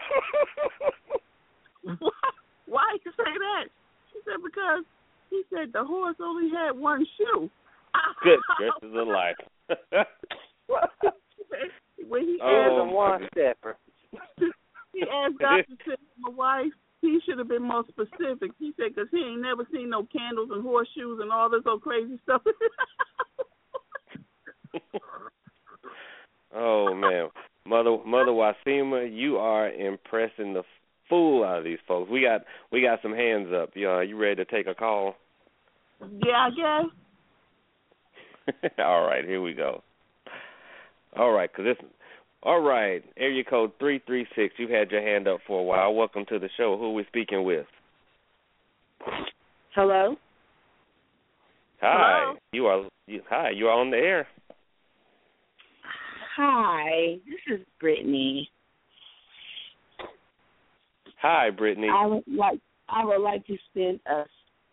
"Why? 2.00 2.10
Why 2.66 2.96
you 3.04 3.12
say 3.16 3.32
that?" 3.32 3.64
She 4.12 4.18
said, 4.24 4.42
"Because 4.44 4.84
he 5.30 5.42
said 5.50 5.72
the 5.72 5.84
horse 5.84 6.16
only 6.20 6.50
had 6.50 6.72
one 6.72 7.06
shoe." 7.16 7.50
Good 8.22 8.38
gracious 8.56 8.96
of 8.96 9.08
life. 9.08 9.36
when 12.08 12.22
he 12.22 12.38
Oh, 12.42 12.48
asked, 12.48 12.78
a 12.78 12.84
one 12.94 13.28
stepper. 13.32 13.76
he 14.92 15.02
asked 15.02 15.38
Doctor 15.38 15.76
to 15.86 15.96
my 16.18 16.30
wife, 16.30 16.72
he 17.00 17.18
should 17.24 17.38
have 17.38 17.48
been 17.48 17.62
more 17.62 17.84
specific. 17.88 18.50
He 18.58 18.72
said, 18.76 18.94
"Cause 18.94 19.06
he 19.10 19.18
ain't 19.18 19.40
never 19.42 19.66
seen 19.72 19.90
no 19.90 20.04
candles 20.04 20.50
and 20.52 20.62
horseshoes 20.62 21.20
and 21.22 21.32
all 21.32 21.48
this 21.48 21.62
old 21.66 21.82
crazy 21.82 22.18
stuff." 22.24 22.42
Oh 26.54 26.94
man, 26.94 27.28
mother 27.66 27.96
mother 28.04 28.32
Wassima, 28.32 29.08
you 29.10 29.36
are 29.36 29.70
impressing 29.70 30.52
the 30.52 30.64
fool 31.08 31.44
out 31.44 31.58
of 31.58 31.64
these 31.64 31.78
folks. 31.86 32.10
We 32.10 32.22
got 32.22 32.42
we 32.72 32.82
got 32.82 33.00
some 33.02 33.14
hands 33.14 33.48
up. 33.54 33.70
You 33.74 33.90
uh, 33.90 34.00
you 34.00 34.16
ready 34.16 34.36
to 34.36 34.44
take 34.44 34.66
a 34.66 34.74
call? 34.74 35.14
yeah, 36.00 36.48
I 36.48 36.50
guess. 36.50 36.86
all 38.78 39.06
right, 39.06 39.24
here 39.24 39.40
we 39.40 39.54
go. 39.54 39.82
All 41.16 41.30
right, 41.30 41.52
cause 41.52 41.64
this. 41.64 41.76
All 42.42 42.60
right, 42.60 43.04
area 43.16 43.44
code 43.44 43.72
three 43.78 44.00
three 44.06 44.26
six. 44.34 44.54
You've 44.56 44.70
had 44.70 44.90
your 44.90 45.02
hand 45.02 45.28
up 45.28 45.40
for 45.46 45.60
a 45.60 45.62
while. 45.62 45.94
Welcome 45.94 46.24
to 46.30 46.38
the 46.38 46.48
show. 46.56 46.76
Who 46.78 46.86
are 46.86 46.94
we 46.94 47.04
speaking 47.08 47.44
with? 47.44 47.66
Hello. 49.74 50.16
Hi. 51.80 52.20
Hello? 52.22 52.38
You 52.52 52.66
are. 52.66 52.88
You, 53.06 53.22
hi. 53.28 53.50
You 53.50 53.66
are 53.66 53.78
on 53.78 53.90
the 53.90 53.98
air. 53.98 54.26
Hi, 56.36 57.16
this 57.26 57.58
is 57.58 57.66
Brittany. 57.80 58.48
Hi, 61.20 61.50
Brittany. 61.50 61.88
I 61.92 62.06
would 62.06 62.22
like 62.28 62.60
I 62.88 63.04
would 63.04 63.20
like 63.20 63.46
to 63.46 63.56
send 63.74 64.00
a 64.06 64.24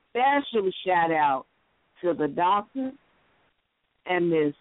special 0.09 0.69
shout 0.85 1.11
out 1.11 1.45
to 2.01 2.13
the 2.13 2.27
doctor 2.27 2.91
and 4.05 4.29
Miss 4.29 4.53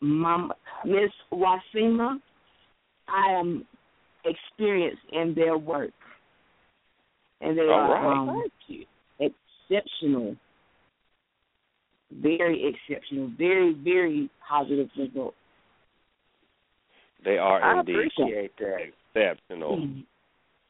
Mama 0.00 0.54
Miss 0.84 1.10
Wassima. 1.32 2.16
I 3.08 3.32
am 3.38 3.66
experienced 4.24 5.02
in 5.12 5.34
their 5.34 5.58
work. 5.58 5.90
And 7.40 7.58
they 7.58 7.62
All 7.62 7.72
are 7.72 7.90
right. 7.90 8.16
um, 8.16 9.30
exceptional. 9.68 10.36
Very 12.22 12.72
exceptional. 12.72 13.30
Very, 13.36 13.74
very 13.74 14.30
positive 14.48 14.88
results. 14.96 15.36
They 17.24 17.38
are 17.38 17.62
I 17.62 17.80
indeed 17.80 17.94
appreciate 17.94 18.52
that. 18.58 18.78
exceptional. 19.14 19.88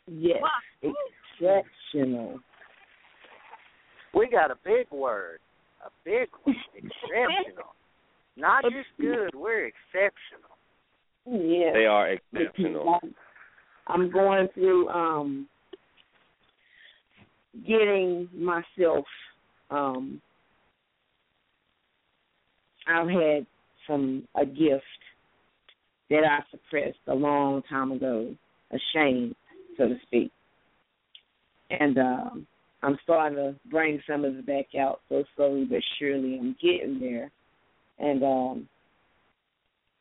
Yes. 0.06 0.43
Exceptional. 1.40 2.39
We 4.14 4.28
got 4.31 4.51
a 4.51 4.56
big 4.64 4.86
word, 4.90 5.40
a 5.85 5.90
big 6.05 6.28
one, 6.44 6.55
exceptional. 6.76 7.74
Not 8.36 8.64
just 8.64 8.89
good, 9.01 9.35
we're 9.35 9.66
exceptional. 9.66 10.55
Yes. 11.26 11.72
They 11.74 11.86
are 11.86 12.09
exceptional. 12.09 13.01
I'm 13.86 14.10
going 14.10 14.48
through 14.55 14.89
um 14.89 15.48
getting 17.66 18.28
myself 18.35 19.05
um 19.70 20.20
I've 22.86 23.09
had 23.09 23.47
some 23.86 24.26
a 24.35 24.44
gift 24.44 24.82
that 26.10 26.24
I 26.24 26.40
suppressed 26.51 26.98
a 27.06 27.14
long 27.14 27.62
time 27.68 27.93
ago, 27.93 28.35
ashamed, 28.70 29.35
so 29.76 29.89
to 29.89 29.97
speak. 30.06 30.31
And 31.70 31.98
um 31.98 32.47
I'm 32.82 32.98
starting 33.02 33.39
to 33.39 33.55
bring 33.70 34.02
some 34.06 34.24
of 34.26 34.36
it 34.36 34.47
back 34.47 34.66
out 34.78 35.01
so 35.09 35.24
slowly 35.36 35.64
but 35.64 35.81
surely 35.98 36.39
I'm 36.39 36.56
getting 36.62 37.01
there. 37.01 37.31
And 37.98 38.22
um 38.22 38.68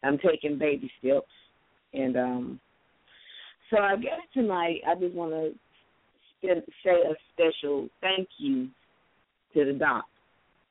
I'm 0.03 0.17
taking 0.17 0.57
baby 0.57 0.91
steps 0.99 1.27
and 1.93 2.17
um 2.17 2.59
so 3.69 3.77
I 3.77 3.95
guess 3.95 4.19
tonight 4.33 4.81
I 4.87 4.95
just 4.95 5.15
want 5.15 5.31
to 5.31 5.51
say 6.83 6.91
a 6.91 7.13
special 7.33 7.87
thank 8.01 8.27
you 8.37 8.67
to 9.53 9.65
the 9.65 9.73
doc 9.73 10.05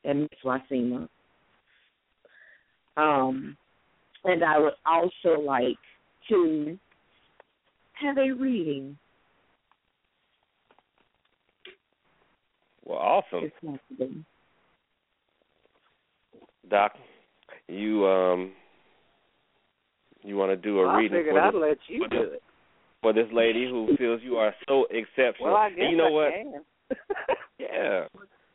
and 0.05 0.23
Miss 0.23 0.41
Wassima. 0.45 1.09
Um, 2.97 3.57
and 4.25 4.45
I 4.45 4.59
would 4.59 4.75
also 4.87 5.41
like 5.41 5.77
to 6.29 6.79
have 7.95 8.19
a 8.19 8.31
reading. 8.33 8.97
Well, 12.85 12.99
awesome. 12.99 13.53
Doc. 16.69 16.93
You 17.69 18.07
um, 18.07 18.53
you 20.23 20.37
want 20.37 20.51
to 20.51 20.57
do 20.57 20.81
a 20.81 20.87
Well, 20.87 20.97
I 20.97 20.99
reading 20.99 21.19
figured 21.19 21.35
for 21.35 21.41
I'd 21.41 21.55
this, 21.55 21.61
let 21.61 21.79
you 21.89 22.09
do 22.09 22.19
this 22.19 22.29
it. 22.35 22.43
for 23.03 23.13
this 23.13 23.27
lady 23.33 23.69
who 23.69 23.95
feels 23.99 24.21
you 24.23 24.37
are 24.37 24.55
so 24.69 24.87
exceptional? 24.91 25.53
Well, 25.53 25.57
I 25.57 25.71
guess 25.71 25.79
and 25.81 25.91
you 25.91 25.97
know 25.97 26.07
I 26.07 26.11
what? 26.11 26.33
can. 26.33 26.55
Yeah. 27.59 28.05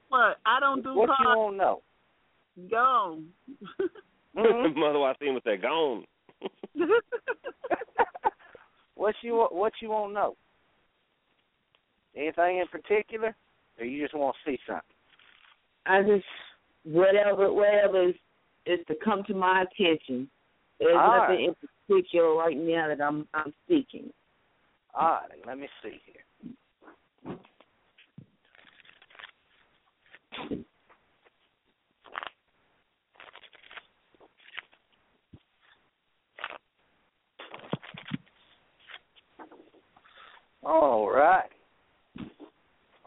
But 0.10 0.38
I 0.46 0.60
don't 0.60 0.84
do 0.84 0.96
What 0.96 1.10
you 1.10 1.16
cards. 1.24 1.38
want 1.38 1.54
to 1.54 1.58
know? 1.58 1.82
Gone. 2.70 3.26
Mhm. 4.38 4.76
Mother 4.76 5.00
Wassima 5.00 5.44
said, 5.44 5.62
"Gone." 5.62 6.06
what 8.96 9.16
you 9.22 9.36
wa- 9.36 9.48
what 9.50 9.74
you 9.82 9.90
want 9.90 10.12
to 10.12 10.14
know? 10.14 10.36
Anything 12.16 12.60
in 12.60 12.68
particular, 12.68 13.36
or 13.80 13.86
you 13.86 14.02
just 14.04 14.14
want 14.16 14.36
to 14.46 14.52
see 14.52 14.60
something? 14.68 14.84
I 15.86 16.02
just 16.04 16.26
whatever 16.84 17.52
whatever 17.52 18.10
is, 18.10 18.16
is 18.66 18.80
to 18.88 18.96
come 19.04 19.24
to 19.26 19.34
my 19.34 19.64
attention. 19.64 20.30
There's 20.80 20.96
All 20.96 21.18
nothing 21.18 21.36
right. 21.36 21.50
in 21.50 21.56
particular 21.88 22.36
right 22.36 22.58
now 22.58 22.88
that 22.88 23.02
I'm 23.02 23.28
I'm 23.34 23.54
seeking. 23.68 24.12
All 24.94 25.20
right, 25.22 25.46
let 25.46 25.58
me 25.58 25.68
see 25.84 26.00
here. 26.06 26.24
All 40.68 41.10
right. 41.10 41.50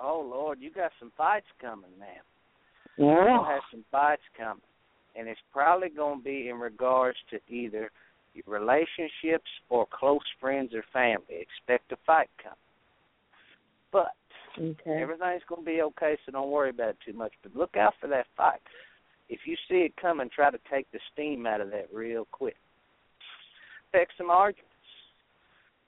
Oh 0.02 0.26
Lord, 0.28 0.58
you 0.60 0.70
you 0.70 0.74
got 0.74 0.92
some 0.98 1.12
fights 1.16 1.46
coming 1.60 1.90
now. 1.98 2.06
Yeah. 2.96 3.34
You'll 3.34 3.44
have 3.44 3.62
some 3.70 3.84
fights 3.90 4.22
coming, 4.36 4.62
and 5.14 5.28
it's 5.28 5.40
probably 5.52 5.90
going 5.90 6.20
to 6.20 6.24
be 6.24 6.48
in 6.48 6.56
regards 6.56 7.18
to 7.30 7.38
either 7.48 7.90
relationships 8.46 9.50
or 9.68 9.86
close 9.92 10.20
friends 10.40 10.72
or 10.74 10.84
family. 10.92 11.24
Expect 11.28 11.92
a 11.92 11.96
fight 12.06 12.30
coming, 12.42 12.56
but 13.92 14.12
Okay. 14.58 15.00
everything's 15.00 15.42
going 15.48 15.62
to 15.62 15.66
be 15.66 15.82
okay. 15.82 16.16
So 16.24 16.32
don't 16.32 16.50
worry 16.50 16.70
about 16.70 16.90
it 16.90 16.96
too 17.06 17.12
much. 17.12 17.32
But 17.42 17.54
look 17.54 17.76
out 17.76 17.94
for 18.00 18.08
that 18.08 18.26
fight. 18.36 18.60
If 19.28 19.40
you 19.46 19.56
see 19.68 19.82
it 19.82 19.96
coming, 19.96 20.28
try 20.34 20.50
to 20.50 20.58
take 20.70 20.90
the 20.92 20.98
steam 21.12 21.46
out 21.46 21.60
of 21.60 21.70
that 21.70 21.86
real 21.92 22.26
quick. 22.32 22.56
Expect 23.92 24.12
some 24.18 24.30
arguments, 24.30 24.69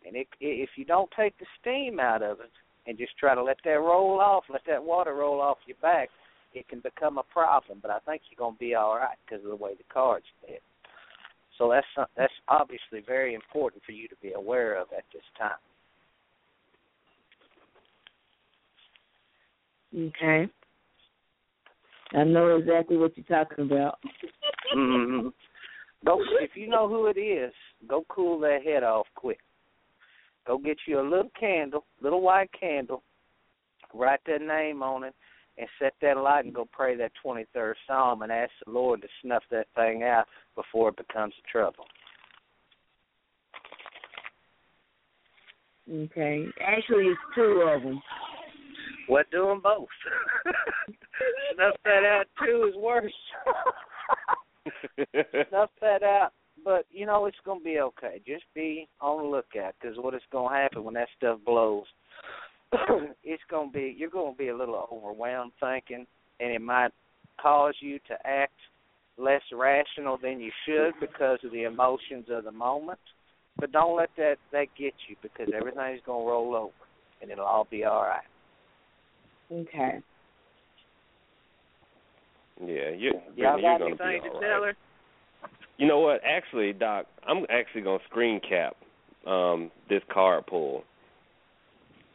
and 0.06 0.16
it, 0.16 0.26
if 0.40 0.70
you 0.76 0.84
don't 0.84 1.10
take 1.16 1.38
the 1.38 1.46
steam 1.60 2.00
out 2.00 2.22
of 2.22 2.40
it 2.40 2.50
and 2.86 2.98
just 2.98 3.16
try 3.18 3.34
to 3.34 3.42
let 3.42 3.58
that 3.64 3.70
roll 3.70 4.20
off, 4.20 4.44
let 4.50 4.62
that 4.66 4.82
water 4.82 5.14
roll 5.14 5.40
off 5.40 5.58
your 5.66 5.76
back, 5.80 6.08
it 6.54 6.68
can 6.68 6.80
become 6.80 7.18
a 7.18 7.22
problem. 7.22 7.78
But 7.80 7.90
I 7.90 7.98
think 8.00 8.22
you're 8.30 8.44
going 8.44 8.56
to 8.56 8.58
be 8.58 8.74
all 8.74 8.96
right 8.96 9.16
because 9.24 9.44
of 9.44 9.50
the 9.50 9.56
way 9.56 9.74
the 9.74 9.84
cards 9.92 10.26
fit. 10.46 10.62
So 11.58 11.70
that's 11.70 12.08
that's 12.16 12.32
obviously 12.48 13.02
very 13.06 13.34
important 13.34 13.82
for 13.84 13.92
you 13.92 14.08
to 14.08 14.16
be 14.22 14.32
aware 14.32 14.74
of 14.80 14.88
at 14.96 15.04
this 15.12 15.22
time. 15.38 15.52
Okay. 19.94 20.50
I 22.14 22.24
know 22.24 22.56
exactly 22.56 22.96
what 22.96 23.12
you're 23.16 23.26
talking 23.26 23.64
about. 23.66 23.98
hmm 24.72 25.28
Go 26.04 26.20
if 26.40 26.50
you 26.56 26.68
know 26.68 26.88
who 26.88 27.06
it 27.06 27.18
is, 27.18 27.52
go 27.88 28.04
cool 28.08 28.40
that 28.40 28.62
head 28.64 28.82
off 28.82 29.06
quick. 29.14 29.38
Go 30.46 30.58
get 30.58 30.78
you 30.86 31.00
a 31.00 31.02
little 31.02 31.30
candle, 31.38 31.84
little 32.00 32.20
white 32.20 32.50
candle, 32.58 33.02
write 33.94 34.20
that 34.26 34.42
name 34.42 34.82
on 34.82 35.04
it, 35.04 35.14
and 35.58 35.68
set 35.78 35.92
that 36.00 36.16
light 36.16 36.44
and 36.44 36.54
go 36.54 36.66
pray 36.72 36.96
that 36.96 37.12
twenty 37.22 37.44
third 37.52 37.76
psalm 37.86 38.22
and 38.22 38.32
ask 38.32 38.50
the 38.64 38.72
Lord 38.72 39.02
to 39.02 39.08
snuff 39.22 39.42
that 39.50 39.66
thing 39.76 40.02
out 40.02 40.24
before 40.56 40.88
it 40.88 40.96
becomes 40.96 41.34
trouble. 41.50 41.84
Okay. 45.90 46.46
Actually, 46.60 47.06
it's 47.06 47.20
two 47.34 47.68
of 47.68 47.82
them. 47.82 48.00
What 49.08 49.30
doing 49.30 49.60
both? 49.62 49.88
snuff 51.54 51.74
that 51.84 52.04
out 52.04 52.26
too 52.42 52.70
is 52.70 52.76
worse. 52.76 53.12
snuff 55.50 55.70
that 55.80 56.02
out. 56.02 56.32
But 56.64 56.86
you 56.90 57.06
know 57.06 57.26
it's 57.26 57.36
gonna 57.44 57.60
be 57.60 57.78
okay. 57.80 58.20
Just 58.26 58.44
be 58.54 58.88
on 59.00 59.22
the 59.22 59.28
lookout 59.28 59.74
because 59.80 59.96
what 59.98 60.14
is 60.14 60.22
gonna 60.30 60.54
happen 60.54 60.84
when 60.84 60.94
that 60.94 61.08
stuff 61.16 61.38
blows, 61.44 61.86
it's 63.24 63.42
gonna 63.50 63.70
be 63.70 63.94
you're 63.98 64.10
gonna 64.10 64.34
be 64.34 64.48
a 64.48 64.56
little 64.56 64.88
overwhelmed 64.92 65.52
thinking, 65.60 66.06
and 66.40 66.52
it 66.52 66.60
might 66.60 66.90
cause 67.40 67.74
you 67.80 67.98
to 68.08 68.14
act 68.24 68.52
less 69.18 69.42
rational 69.52 70.18
than 70.22 70.40
you 70.40 70.50
should 70.66 70.92
because 71.00 71.38
of 71.44 71.52
the 71.52 71.64
emotions 71.64 72.26
of 72.30 72.44
the 72.44 72.52
moment. 72.52 72.98
But 73.58 73.72
don't 73.72 73.96
let 73.96 74.10
that 74.16 74.36
that 74.52 74.66
get 74.78 74.94
you 75.08 75.16
because 75.20 75.52
everything's 75.54 76.00
gonna 76.06 76.24
roll 76.24 76.54
over 76.54 76.72
and 77.20 77.30
it'll 77.30 77.44
all 77.44 77.66
be 77.70 77.84
all 77.84 78.02
right. 78.02 78.20
Okay. 79.50 80.00
Yeah, 82.60 82.90
you 82.90 83.12
Y'all 83.36 83.60
you're 83.60 83.78
got 83.78 83.78
gonna 83.78 83.96
be 83.96 84.04
anything 84.04 84.20
all 84.22 84.40
to 84.40 84.46
right. 84.46 84.50
tell 84.50 84.64
her? 84.64 84.74
You 85.82 85.88
know 85.88 85.98
what? 85.98 86.20
Actually, 86.24 86.72
Doc, 86.72 87.06
I'm 87.26 87.44
actually 87.50 87.80
gonna 87.80 87.98
screen 88.08 88.38
cap 88.38 88.76
um 89.26 89.72
this 89.88 90.02
card 90.12 90.46
pull 90.46 90.84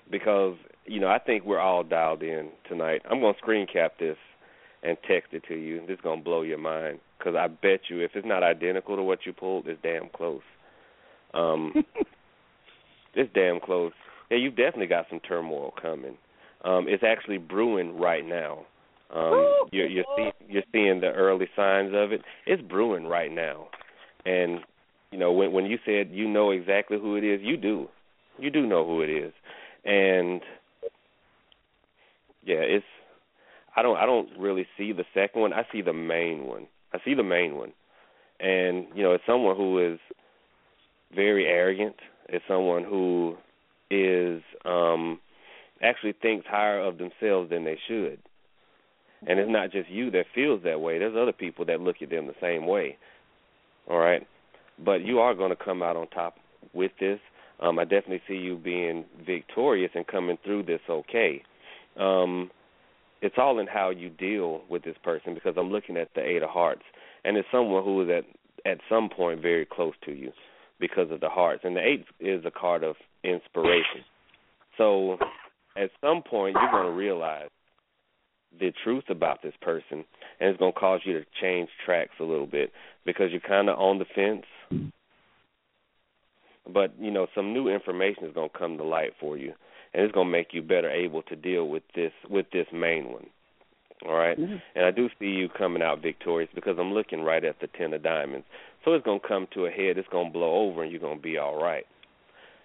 because 0.10 0.56
you 0.85 1.02
know 1.02 1.10
I 1.10 1.19
think 1.19 1.44
we're 1.44 1.60
all 1.60 1.84
dialed 1.84 2.23
in 2.23 2.48
tonight. 2.69 3.02
I'm 3.11 3.19
gonna 3.19 3.38
screen 3.39 3.68
cap 3.68 3.95
this 3.99 4.15
and 4.84 4.98
text 5.06 5.34
it 5.34 5.44
to 5.49 5.56
you. 5.56 5.81
This 5.81 5.95
is 5.95 6.02
gonna 6.02 6.22
blow 6.22 6.44
your 6.44 6.60
mind 6.60 6.99
because 7.19 7.35
I 7.35 7.48
bet 7.48 7.81
you 7.89 7.99
if 7.99 8.11
it's 8.15 8.26
not 8.26 8.41
identical 8.41 8.95
to 8.95 9.03
what 9.03 9.26
you 9.26 9.34
pulled, 9.34 9.68
it's 9.68 9.81
damn 9.84 10.07
close. 10.15 10.39
Um, 11.34 11.73
it's 13.15 13.34
damn 13.34 13.60
close. 13.60 13.91
Yeah, 14.31 14.38
you've 14.38 14.56
definitely 14.56 14.88
got 14.88 15.07
some 15.10 15.19
turmoil 15.19 15.73
coming. 15.81 16.18
Um, 16.64 16.85
it's 16.88 17.03
actually 17.03 17.38
brewing 17.38 17.99
right 17.99 18.26
now. 18.26 18.60
Um, 19.14 19.68
you're 19.72 19.88
you're 19.88 20.06
seeing 20.16 20.32
you're 20.50 20.64
seeing 20.72 21.00
the 21.00 21.08
early 21.08 21.48
signs 21.56 21.92
of 21.94 22.12
it. 22.12 22.22
It's 22.46 22.62
brewing 22.62 23.06
right 23.06 23.32
now, 23.32 23.68
and 24.26 24.60
you 25.12 25.18
know 25.18 25.32
when 25.32 25.54
when 25.54 25.66
you 25.66 25.78
said 25.86 26.10
you 26.12 26.28
know 26.28 26.52
exactly 26.52 26.98
who 27.00 27.16
it 27.16 27.24
is, 27.24 27.40
you 27.42 27.56
do, 27.56 27.88
you 28.38 28.50
do 28.50 28.66
know 28.66 28.86
who 28.86 29.02
it 29.02 29.10
is, 29.10 29.32
and 29.86 30.42
yeah, 32.44 32.60
it's 32.60 32.86
I 33.76 33.82
don't 33.82 33.98
I 33.98 34.06
don't 34.06 34.30
really 34.38 34.68
see 34.78 34.92
the 34.92 35.06
second 35.14 35.42
one. 35.42 35.54
I 35.54 35.64
see 35.72 35.82
the 35.82 35.94
main 35.94 36.46
one. 36.46 36.68
I 36.94 37.00
see 37.06 37.14
the 37.14 37.24
main 37.24 37.56
one, 37.56 37.72
and 38.40 38.88
you 38.94 39.04
know 39.04 39.14
it's 39.14 39.24
someone 39.26 39.56
who 39.56 39.94
is 39.94 40.00
very 41.16 41.46
arrogant. 41.46 41.96
It's 42.28 42.44
someone 42.48 42.84
who 42.84 43.38
is 43.90 44.42
um 44.66 45.20
actually 45.82 46.14
thinks 46.22 46.46
higher 46.48 46.82
of 46.82 46.98
themselves 46.98 47.50
than 47.50 47.64
they 47.64 47.78
should. 47.88 48.20
And 49.26 49.39
it's 49.39 49.49
not 49.49 49.72
just 49.72 49.89
you 49.89 50.11
that 50.11 50.26
feels 50.35 50.61
that 50.64 50.80
way. 50.80 50.99
There's 50.99 51.15
other 51.19 51.31
people 51.31 51.65
that 51.65 51.81
look 51.81 51.98
at 52.02 52.10
them 52.10 52.27
the 52.27 52.35
same 52.41 52.68
way. 52.68 52.98
All 53.89 53.98
right? 53.98 54.27
But 54.84 55.03
you 55.03 55.19
are 55.19 55.34
going 55.34 55.49
to 55.49 55.56
come 55.56 55.81
out 55.81 55.95
on 55.95 56.07
top 56.10 56.35
with 56.73 56.91
this. 56.99 57.19
Um 57.60 57.80
I 57.80 57.84
definitely 57.84 58.22
see 58.27 58.35
you 58.35 58.57
being 58.57 59.06
victorious 59.26 59.91
and 59.95 60.06
coming 60.06 60.38
through 60.44 60.64
this 60.64 60.81
okay. 60.89 61.41
Um 61.99 62.52
it's 63.22 63.35
all 63.39 63.57
in 63.57 63.65
how 63.65 63.89
you 63.89 64.10
deal 64.10 64.61
with 64.69 64.84
this 64.84 64.98
person 65.03 65.34
because 65.34 65.56
I'm 65.57 65.72
looking 65.72 65.98
at 65.98 66.10
the 66.14 66.22
8 66.22 66.44
of 66.44 66.49
hearts 66.49 66.84
and 67.23 67.35
it's 67.35 67.48
someone 67.52 67.84
who 67.84 68.03
is 68.03 68.10
at 68.10 68.72
at 68.72 68.80
some 68.89 69.10
point 69.10 69.41
very 69.41 69.65
close 69.65 69.94
to 70.06 70.11
you 70.11 70.31
because 70.80 71.10
of 71.11 71.19
the 71.19 71.30
hearts. 71.30 71.61
And 71.64 71.76
the 71.76 71.81
8 71.81 72.06
is 72.19 72.45
a 72.45 72.52
card 72.52 72.84
of 72.84 72.95
inspiration. 73.23 74.03
So 74.77 75.18
at 75.76 75.89
some 76.02 76.22
point 76.22 76.56
you're 76.60 76.72
going 76.72 76.85
to 76.85 76.98
realize 76.98 77.49
the 78.60 78.72
truth 78.84 79.06
about 79.10 79.42
this 79.42 79.54
person 79.62 80.06
and 80.40 80.50
it's 80.50 80.60
going 80.60 80.74
to 80.74 80.80
cause 80.80 81.02
you 81.04 81.14
to 81.14 81.26
change 81.42 81.70
tracks 81.86 82.14
a 82.20 82.24
little 82.24 82.46
bit 82.46 82.72
because 83.06 83.32
you're 83.32 83.42
kind 83.42 83.70
of 83.70 83.80
on 83.80 84.00
the 84.00 84.06
fence. 84.14 84.46
But 86.72 86.94
you 87.00 87.12
know 87.12 87.28
some 87.34 87.54
new 87.54 87.70
information 87.70 88.26
is 88.26 88.34
going 88.34 88.50
to 88.50 88.58
come 88.58 88.78
to 88.78 88.84
light 88.84 89.14
for 89.20 89.38
you 89.38 89.54
and 89.94 90.04
it's 90.04 90.14
going 90.14 90.28
to 90.28 90.32
make 90.32 90.54
you 90.54 90.62
better 90.62 90.90
able 90.90 91.22
to 91.24 91.36
deal 91.36 91.68
with 91.68 91.84
this 91.96 92.12
with 92.30 92.46
this 92.52 92.68
main 92.74 93.12
one. 93.12 93.28
All 94.06 94.14
right? 94.14 94.40
Mm-hmm. 94.40 94.58
and 94.76 94.86
i 94.86 94.92
do 94.92 95.10
see 95.18 95.26
you 95.26 95.50
coming 95.50 95.82
out 95.82 96.04
victorious 96.04 96.52
because 96.54 96.78
i'm 96.80 96.94
looking 96.94 97.22
right 97.22 97.44
at 97.44 97.60
the 97.62 97.68
ten 97.68 97.94
of 97.94 98.04
diamonds. 98.04 98.46
So 98.86 98.94
it's 98.94 99.06
going 99.06 99.20
to 99.22 99.28
come 99.28 99.48
to 99.54 99.66
a 99.66 99.72
head 99.72 99.98
it's 99.98 100.08
going 100.10 100.28
to 100.28 100.34
blow 100.34 100.54
over 100.54 100.84
and 100.84 100.92
you're 100.92 101.02
going 101.02 101.18
to 101.18 101.24
be 101.24 101.38
all 101.38 101.62
right. 101.62 101.86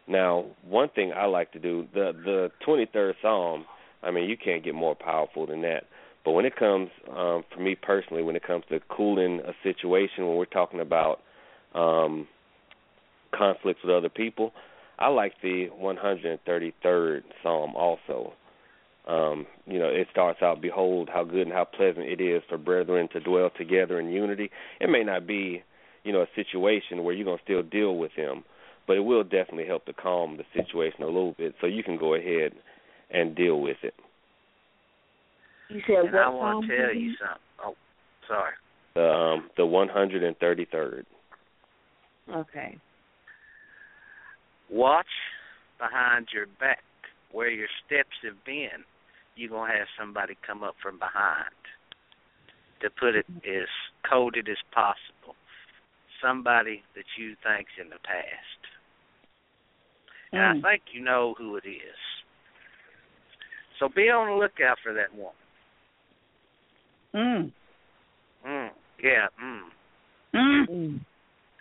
Now 0.09 0.47
one 0.69 0.89
thing 0.91 1.13
i 1.17 1.27
like 1.27 1.53
to 1.53 1.59
do 1.59 1.87
the 1.95 2.13
the 2.13 2.51
twenty 2.65 2.87
third 2.93 3.15
psalm 3.23 3.65
i 4.03 4.11
mean 4.11 4.29
you 4.29 4.37
can't 4.37 4.65
get 4.65 4.75
more 4.75 4.95
powerful 4.95 5.47
than 5.47 5.63
that 5.63 5.85
but 6.25 6.33
when 6.33 6.45
it 6.45 6.57
comes 6.57 6.89
um 7.11 7.43
for 7.53 7.61
me 7.61 7.75
personally 7.75 8.23
when 8.23 8.37
it 8.37 8.47
comes 8.47 8.65
to 8.69 8.79
cooling 8.89 9.41
a 9.47 9.53
situation 9.63 10.27
when 10.27 10.37
we're 10.37 10.45
talking 10.45 10.81
about 10.81 11.21
um 11.75 12.27
conflicts 13.37 13.81
with 13.83 13.93
other 13.93 14.09
people. 14.09 14.53
I 14.99 15.09
like 15.09 15.33
the 15.43 15.69
133rd 15.81 17.23
Psalm 17.43 17.75
also. 17.75 18.35
Um, 19.09 19.47
you 19.67 19.81
know, 19.81 19.89
it 19.89 20.07
starts 20.13 20.43
out, 20.43 20.63
Behold, 20.63 21.11
how 21.13 21.25
good 21.25 21.43
and 21.43 21.53
how 21.53 21.65
pleasant 21.65 22.07
it 22.07 22.21
is 22.21 22.43
for 22.49 22.57
brethren 22.57 23.09
to 23.13 23.21
dwell 23.21 23.51
together 23.57 23.99
in 23.99 24.11
unity. 24.11 24.51
It 24.81 24.89
may 24.89 25.03
not 25.03 25.27
be, 25.27 25.63
you 26.05 26.13
know, 26.13 26.23
a 26.23 26.29
situation 26.37 27.03
where 27.03 27.15
you're 27.15 27.37
to 27.37 27.43
still 27.43 27.63
deal 27.65 27.97
with 27.97 28.13
them, 28.17 28.45
but 28.87 28.97
it 28.97 29.01
will 29.01 29.25
definitely 29.25 29.67
help 29.67 29.87
to 29.87 29.93
calm 29.93 30.37
the 30.37 30.45
situation 30.55 31.03
a 31.03 31.07
little 31.07 31.35
bit 31.37 31.55
so 31.61 31.67
you 31.67 31.83
can 31.83 31.99
go 31.99 32.15
ahead 32.15 32.53
and 33.13 33.35
deal 33.35 33.61
with 33.61 33.77
it. 33.83 33.95
You 35.69 35.81
said 35.87 36.05
and 36.05 36.13
what 36.13 36.23
I 36.23 36.29
want 36.29 36.67
to 36.69 36.77
tell 36.77 36.95
you 36.95 37.15
something. 37.19 37.43
Oh, 37.65 37.75
sorry. 38.29 38.53
The 38.95 39.11
um, 39.11 39.51
the 39.57 39.63
133rd. 39.63 41.05
Okay. 42.31 42.79
Watch 44.71 45.07
behind 45.79 46.29
your 46.33 46.47
back 46.61 46.83
where 47.33 47.51
your 47.51 47.69
steps 47.87 48.17
have 48.23 48.43
been. 48.45 48.85
You're 49.37 49.51
gonna 49.51 49.73
have 49.73 49.89
somebody 49.99 50.37
come 50.47 50.63
up 50.63 50.75
from 50.83 50.99
behind. 50.99 51.55
To 52.83 52.91
put 52.91 53.15
it 53.15 53.27
as 53.47 53.69
coded 54.11 54.49
as 54.49 54.57
possible, 54.75 55.37
somebody 56.21 56.83
that 56.97 57.05
you 57.17 57.37
think's 57.43 57.71
in 57.81 57.89
the 57.91 58.01
past, 58.03 58.61
and 60.33 60.43
I 60.43 60.55
Mm. 60.55 60.63
think 60.63 60.83
you 60.93 61.01
know 61.01 61.35
who 61.35 61.57
it 61.57 61.65
is. 61.65 61.97
So 63.83 63.89
be 63.89 64.03
on 64.03 64.29
the 64.29 64.35
lookout 64.35 64.79
for 64.81 64.95
that 64.95 65.13
woman. 65.13 65.33
Mm. 67.13 67.53
Mm. 68.49 68.71
Yeah. 69.03 69.27
Mm. 69.43 69.61
Mm. 70.35 71.01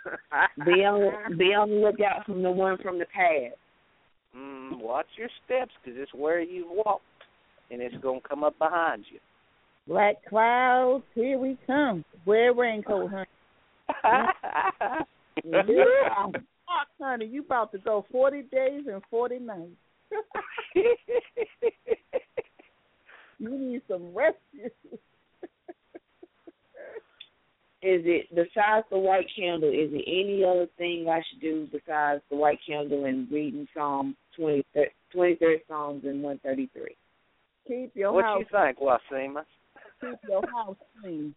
Be 0.65 0.83
on 0.83 1.37
be 1.37 1.45
on 1.45 1.69
the 1.69 1.75
lookout 1.75 2.25
from 2.25 2.41
the 2.41 2.51
one 2.51 2.77
from 2.81 2.97
the 2.99 3.05
past. 3.05 3.55
mm, 4.35 4.79
watch 4.79 5.05
your 5.17 5.29
steps, 5.45 5.71
cause 5.83 5.93
it's 5.95 6.13
where 6.13 6.41
you 6.41 6.65
walked. 6.69 7.03
and 7.69 7.81
it's 7.81 7.95
gonna 8.01 8.19
come 8.27 8.43
up 8.43 8.57
behind 8.57 9.05
you. 9.11 9.19
Black 9.87 10.15
clouds, 10.27 11.03
here 11.13 11.37
we 11.37 11.57
come. 11.67 12.03
Wear 12.25 12.51
a 12.51 12.55
raincoat, 12.55 13.11
honey. 13.11 13.25
yeah. 15.45 16.25
honey, 16.99 17.25
you 17.25 17.43
about 17.43 17.71
to 17.73 17.77
go 17.79 18.05
forty 18.11 18.43
days 18.43 18.85
and 18.91 19.01
forty 19.11 19.37
nights. 19.37 19.75
you 23.39 23.49
need 23.57 23.81
some 23.87 24.13
rescue. 24.13 24.69
Is 27.83 28.03
it 28.05 28.27
besides 28.29 28.85
the 28.91 28.97
white 28.97 29.25
candle? 29.35 29.69
Is 29.69 29.89
there 29.91 30.01
any 30.05 30.43
other 30.43 30.67
thing 30.77 31.07
I 31.09 31.21
should 31.27 31.41
do 31.41 31.67
besides 31.71 32.21
the 32.29 32.35
white 32.35 32.59
candle 32.67 33.05
and 33.05 33.29
reading 33.31 33.67
Psalm 33.75 34.15
twenty 34.35 34.63
twenty 35.11 35.35
third 35.35 35.61
Psalms 35.67 36.03
and 36.05 36.21
one 36.21 36.39
thirty 36.43 36.69
three? 36.73 36.95
Keep 37.67 37.95
your 37.95 38.11
what 38.11 38.23
house. 38.23 38.43
What 38.51 38.67
you 38.67 38.73
think, 38.75 38.79
Wassima? 38.79 39.43
Keep 39.99 40.19
your 40.29 40.41
house 40.51 40.77
clean. 41.01 41.33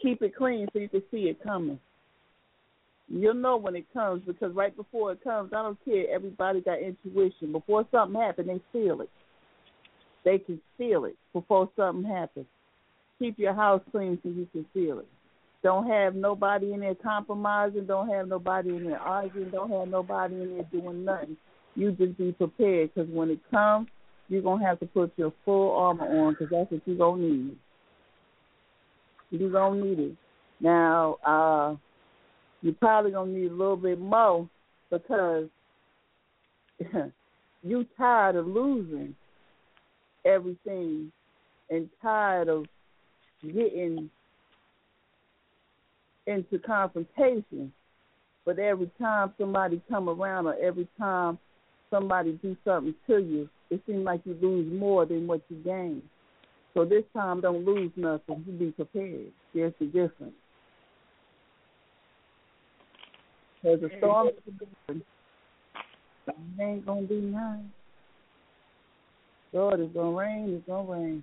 Keep 0.00 0.22
it 0.22 0.36
clean 0.36 0.68
so 0.72 0.78
you 0.78 0.88
can 0.88 1.02
see 1.10 1.24
it 1.24 1.42
coming. 1.42 1.80
You'll 3.14 3.34
know 3.34 3.58
when 3.58 3.76
it 3.76 3.84
comes 3.92 4.22
because 4.26 4.54
right 4.54 4.74
before 4.74 5.12
it 5.12 5.22
comes, 5.22 5.52
I 5.52 5.62
don't 5.62 5.78
care. 5.84 6.06
Everybody 6.10 6.62
got 6.62 6.80
intuition. 6.80 7.52
Before 7.52 7.86
something 7.90 8.18
happens, 8.18 8.48
they 8.48 8.60
feel 8.72 9.02
it. 9.02 9.10
They 10.24 10.38
can 10.38 10.58
feel 10.78 11.04
it 11.04 11.16
before 11.34 11.68
something 11.76 12.10
happens. 12.10 12.46
Keep 13.18 13.38
your 13.38 13.52
house 13.52 13.82
clean 13.90 14.18
so 14.22 14.30
you 14.30 14.48
can 14.52 14.64
feel 14.72 15.00
it. 15.00 15.08
Don't 15.62 15.86
have 15.88 16.14
nobody 16.14 16.72
in 16.72 16.80
there 16.80 16.94
compromising. 16.94 17.86
Don't 17.86 18.08
have 18.08 18.28
nobody 18.28 18.70
in 18.70 18.84
there 18.84 18.98
arguing. 18.98 19.50
Don't 19.50 19.70
have 19.70 19.88
nobody 19.88 20.34
in 20.40 20.56
there 20.56 20.80
doing 20.80 21.04
nothing. 21.04 21.36
You 21.74 21.92
just 21.92 22.16
be 22.16 22.32
prepared 22.32 22.94
because 22.94 23.10
when 23.10 23.30
it 23.30 23.40
comes, 23.50 23.88
you're 24.28 24.42
gonna 24.42 24.64
have 24.64 24.80
to 24.80 24.86
put 24.86 25.12
your 25.16 25.34
full 25.44 25.76
armor 25.76 26.06
on 26.06 26.32
because 26.32 26.48
that's 26.50 26.70
what 26.70 26.80
you're 26.86 26.96
gonna 26.96 27.22
need. 27.22 27.56
You're 29.30 29.50
gonna 29.50 29.84
need 29.84 29.98
it. 29.98 30.16
Now, 30.60 31.16
uh, 31.26 31.76
you're 32.62 32.74
probably 32.74 33.10
gonna 33.10 33.32
need 33.32 33.50
a 33.50 33.54
little 33.54 33.76
bit 33.76 34.00
more 34.00 34.48
because 34.90 35.48
you 37.62 37.86
tired 37.96 38.36
of 38.36 38.46
losing 38.46 39.14
everything 40.24 41.12
and 41.70 41.88
tired 42.00 42.48
of 42.48 42.66
getting 43.42 44.08
into 46.26 46.58
confrontation. 46.58 47.72
But 48.44 48.58
every 48.58 48.90
time 48.98 49.32
somebody 49.38 49.80
come 49.88 50.08
around 50.08 50.46
or 50.46 50.56
every 50.60 50.88
time 50.98 51.38
somebody 51.90 52.38
do 52.42 52.56
something 52.64 52.94
to 53.06 53.18
you, 53.18 53.48
it 53.70 53.82
seems 53.86 54.04
like 54.04 54.20
you 54.24 54.36
lose 54.40 54.72
more 54.72 55.06
than 55.06 55.26
what 55.26 55.42
you 55.48 55.56
gain. 55.56 56.02
So 56.74 56.84
this 56.84 57.04
time 57.14 57.40
don't 57.40 57.64
lose 57.64 57.90
nothing. 57.96 58.44
You 58.46 58.52
be 58.52 58.70
prepared. 58.72 59.32
There's 59.54 59.74
the 59.78 59.86
difference. 59.86 60.34
Because 63.62 63.80
the 63.80 63.90
storm. 63.98 64.30
It 64.88 66.60
ain't 66.60 66.86
gonna 66.86 67.02
be 67.02 67.20
nice. 67.20 67.60
Lord, 69.52 69.80
it's 69.80 69.94
gonna 69.94 70.16
rain, 70.16 70.54
it's 70.54 70.66
gonna 70.66 70.90
rain. 70.90 71.22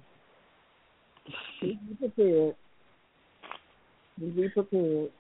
Be 1.62 1.80
prepared. 2.00 2.56
Be 4.20 4.50
prepared. 4.50 5.12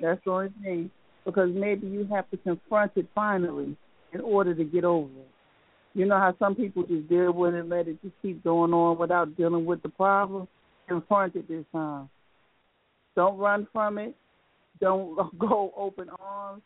That's 0.00 0.20
the 0.24 0.30
only 0.30 0.52
thing. 0.62 0.90
Because 1.24 1.50
maybe 1.52 1.86
you 1.86 2.06
have 2.10 2.28
to 2.30 2.36
confront 2.38 2.92
it 2.96 3.06
finally 3.14 3.76
in 4.12 4.20
order 4.20 4.54
to 4.54 4.64
get 4.64 4.84
over 4.84 5.08
it. 5.08 5.28
You 5.94 6.06
know 6.06 6.18
how 6.18 6.34
some 6.38 6.54
people 6.54 6.82
just 6.82 7.08
deal 7.08 7.32
with 7.32 7.54
it 7.54 7.60
and 7.60 7.68
let 7.68 7.86
it 7.86 8.02
just 8.02 8.14
keep 8.20 8.42
going 8.42 8.72
on 8.72 8.98
without 8.98 9.36
dealing 9.36 9.64
with 9.64 9.82
the 9.82 9.88
problem? 9.88 10.48
Confront 10.88 11.36
it 11.36 11.48
this 11.48 11.64
time. 11.72 12.10
Don't 13.14 13.38
run 13.38 13.68
from 13.72 13.98
it. 13.98 14.16
Don't 14.80 15.38
go 15.38 15.72
open 15.76 16.08
arms. 16.20 16.62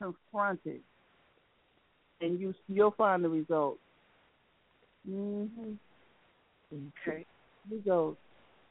Confront 0.00 0.60
it. 0.64 0.80
And 2.20 2.38
you 2.38 2.54
you'll 2.68 2.92
find 2.92 3.24
the 3.24 3.28
results. 3.28 3.80
Mhm. 5.08 5.76
Okay. 6.72 7.24
Here 7.68 7.78
goes. 7.84 8.16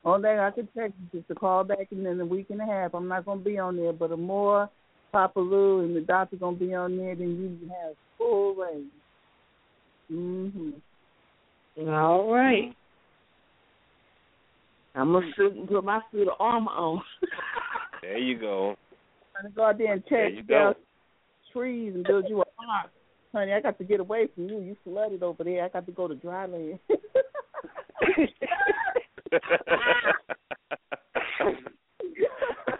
Only 0.04 0.30
thing 0.30 0.40
I 0.40 0.52
can 0.52 0.68
text 0.76 0.96
you 1.12 1.20
is 1.20 1.26
to 1.28 1.36
call 1.36 1.64
back 1.64 1.88
in 1.92 2.06
in 2.06 2.20
a 2.20 2.26
week 2.26 2.50
and 2.50 2.62
a 2.62 2.66
half. 2.66 2.94
I'm 2.94 3.08
not 3.08 3.26
gonna 3.26 3.42
be 3.42 3.60
on 3.60 3.78
there, 3.78 3.94
but 3.94 4.10
the 4.10 4.18
more 4.18 4.70
Papa 5.12 5.40
Lou 5.40 5.82
and 5.82 5.96
the 5.96 6.02
doctor 6.02 6.38
gonna 6.38 6.58
be 6.58 6.74
on 6.74 6.98
there, 6.98 7.16
then 7.16 7.60
you 7.62 7.70
have 7.70 7.96
full 8.18 8.56
range. 8.56 8.92
Mhm. 10.12 10.82
All 11.88 12.34
right. 12.34 12.76
I'm 14.96 15.12
gonna 15.14 15.32
suit 15.36 15.54
and 15.54 15.70
put 15.70 15.84
my 15.84 16.02
suit 16.12 16.28
of 16.28 16.36
armor 16.40 16.72
on. 16.72 17.02
There 18.02 18.18
you 18.18 18.40
go. 18.40 18.76
Trying 19.34 19.52
to 19.52 19.56
go 19.56 19.66
out 19.66 19.78
there 19.78 19.94
and 19.94 20.04
There 20.10 20.30
check 20.30 20.38
you 20.38 20.44
go. 20.44 20.54
down 20.54 20.76
trees 21.54 21.94
and 21.96 22.04
build 22.04 22.26
you 22.30 22.42
a 22.42 22.46
park. 22.46 22.92
Honey, 23.34 23.54
I 23.54 23.62
got 23.62 23.78
to 23.78 23.84
get 23.84 24.00
away 24.00 24.28
from 24.34 24.50
you. 24.50 24.60
You 24.60 24.76
flooded 24.84 25.24
over 25.24 25.44
there. 25.44 25.64
I 25.64 25.70
got 25.70 25.86
to 25.86 25.92
go 25.92 26.08
to 26.08 26.16
dry 26.16 26.46
land. 26.46 26.80